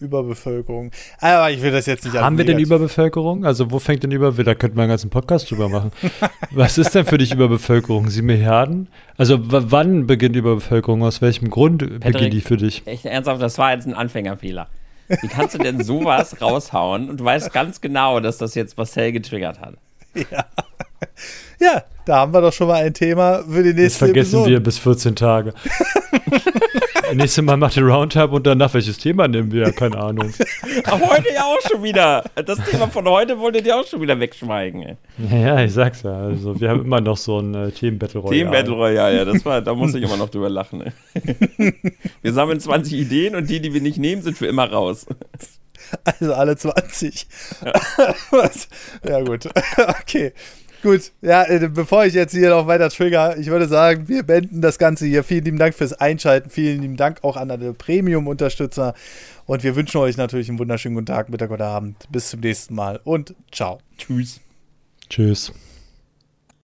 Überbevölkerung. 0.00 0.90
Aber 1.20 1.50
ich 1.50 1.62
will 1.62 1.72
das 1.72 1.86
jetzt 1.86 2.04
nicht 2.04 2.16
Haben 2.16 2.38
wir 2.38 2.44
denn 2.44 2.58
Überbevölkerung? 2.58 3.44
Also 3.44 3.70
wo 3.70 3.78
fängt 3.78 4.02
denn 4.02 4.10
Überbevölkerung? 4.10 4.54
Da 4.54 4.58
könnten 4.58 4.76
wir 4.76 4.82
einen 4.82 4.90
ganzen 4.90 5.10
Podcast 5.10 5.50
drüber 5.50 5.68
machen. 5.68 5.92
Was 6.50 6.78
ist 6.78 6.94
denn 6.94 7.04
für 7.04 7.18
dich 7.18 7.32
Überbevölkerung? 7.32 8.08
Sieben 8.08 8.26
Milliarden? 8.26 8.88
Also 9.16 9.38
wann 9.40 10.06
beginnt 10.06 10.36
Überbevölkerung? 10.36 11.02
Aus 11.02 11.22
welchem 11.22 11.50
Grund 11.50 11.80
Patrick, 11.80 12.12
beginnt 12.12 12.32
die 12.34 12.40
für 12.40 12.56
dich? 12.56 12.86
Echt 12.86 13.06
ernsthaft, 13.06 13.40
das 13.40 13.58
war 13.58 13.72
jetzt 13.72 13.86
ein 13.86 13.94
Anfängerfehler. 13.94 14.68
Wie 15.08 15.28
kannst 15.28 15.54
du 15.54 15.58
denn 15.58 15.82
sowas 15.82 16.40
raushauen 16.40 17.08
und 17.08 17.20
du 17.20 17.24
weißt 17.24 17.52
ganz 17.52 17.80
genau, 17.80 18.20
dass 18.20 18.38
das 18.38 18.54
jetzt 18.54 18.76
Marcel 18.76 19.12
getriggert 19.12 19.60
hat? 19.60 19.76
Ja. 20.16 20.46
Ja, 21.58 21.82
da 22.04 22.16
haben 22.18 22.32
wir 22.34 22.40
doch 22.42 22.52
schon 22.52 22.68
mal 22.68 22.82
ein 22.84 22.92
Thema 22.92 23.42
für 23.50 23.62
die 23.62 23.72
nächste 23.72 23.82
Das 23.82 23.96
vergessen 23.98 24.34
Episode. 24.36 24.50
wir 24.50 24.60
bis 24.60 24.78
14 24.78 25.16
Tage. 25.16 25.54
Nächstes 27.14 27.44
Mal 27.44 27.56
macht 27.56 27.76
ihr 27.76 27.84
Roundtable 27.84 28.36
und 28.36 28.46
danach 28.46 28.74
welches 28.74 28.98
Thema 28.98 29.28
nehmen 29.28 29.52
wir? 29.52 29.70
Keine 29.72 29.96
Ahnung. 29.96 30.32
Aber 30.84 31.08
heute 31.08 31.32
ja 31.32 31.44
auch 31.44 31.60
schon 31.70 31.82
wieder. 31.82 32.24
Das 32.34 32.58
Thema 32.68 32.88
von 32.88 33.06
heute 33.08 33.38
wolltet 33.38 33.64
ihr 33.64 33.76
auch 33.76 33.86
schon 33.86 34.00
wieder 34.00 34.18
wegschweigen. 34.18 34.82
Ey. 34.82 34.96
Ja, 35.30 35.36
ja, 35.36 35.64
ich 35.64 35.72
sag's 35.72 36.02
ja. 36.02 36.12
Also 36.18 36.60
wir 36.60 36.68
haben 36.68 36.80
immer 36.84 37.00
noch 37.00 37.16
so 37.16 37.38
ein 37.38 37.54
äh, 37.54 37.70
Themen-Battle 37.70 38.20
Royale. 38.20 38.36
Themen-Battle 38.38 38.74
Royale, 38.74 39.16
ja. 39.18 39.24
Das 39.24 39.44
war, 39.44 39.62
da 39.62 39.72
muss 39.74 39.94
ich 39.94 40.02
immer 40.02 40.16
noch 40.16 40.30
drüber 40.30 40.48
lachen. 40.48 40.82
Ey. 40.82 41.72
Wir 42.22 42.32
sammeln 42.32 42.58
20 42.58 42.92
Ideen 42.94 43.36
und 43.36 43.48
die, 43.48 43.60
die 43.60 43.72
wir 43.72 43.80
nicht 43.80 43.98
nehmen, 43.98 44.22
sind 44.22 44.36
für 44.36 44.46
immer 44.46 44.68
raus. 44.70 45.06
Also 46.04 46.34
alle 46.34 46.56
20. 46.56 47.26
Ja, 47.64 48.14
ja 49.08 49.20
gut. 49.22 49.48
Okay. 50.00 50.32
Gut, 50.82 51.10
ja, 51.20 51.42
äh, 51.44 51.68
bevor 51.68 52.04
ich 52.04 52.14
jetzt 52.14 52.32
hier 52.32 52.50
noch 52.50 52.66
weiter 52.66 52.90
trigger, 52.90 53.36
ich 53.38 53.48
würde 53.48 53.66
sagen, 53.66 54.08
wir 54.08 54.22
beenden 54.22 54.60
das 54.60 54.78
Ganze 54.78 55.06
hier. 55.06 55.24
Vielen 55.24 55.44
lieben 55.44 55.58
Dank 55.58 55.74
fürs 55.74 55.94
Einschalten. 55.94 56.50
Vielen 56.50 56.80
lieben 56.80 56.96
Dank 56.96 57.24
auch 57.24 57.36
an 57.36 57.50
alle 57.50 57.72
Premium-Unterstützer. 57.72 58.94
Und 59.46 59.64
wir 59.64 59.74
wünschen 59.74 59.98
euch 59.98 60.16
natürlich 60.16 60.48
einen 60.48 60.58
wunderschönen 60.58 60.94
guten 60.94 61.06
Tag, 61.06 61.28
Mittag 61.28 61.50
oder 61.50 61.66
Abend. 61.66 61.96
Bis 62.10 62.30
zum 62.30 62.40
nächsten 62.40 62.74
Mal 62.74 63.00
und 63.04 63.34
ciao. 63.50 63.80
Tschüss. 63.98 64.40
Tschüss. 65.08 65.52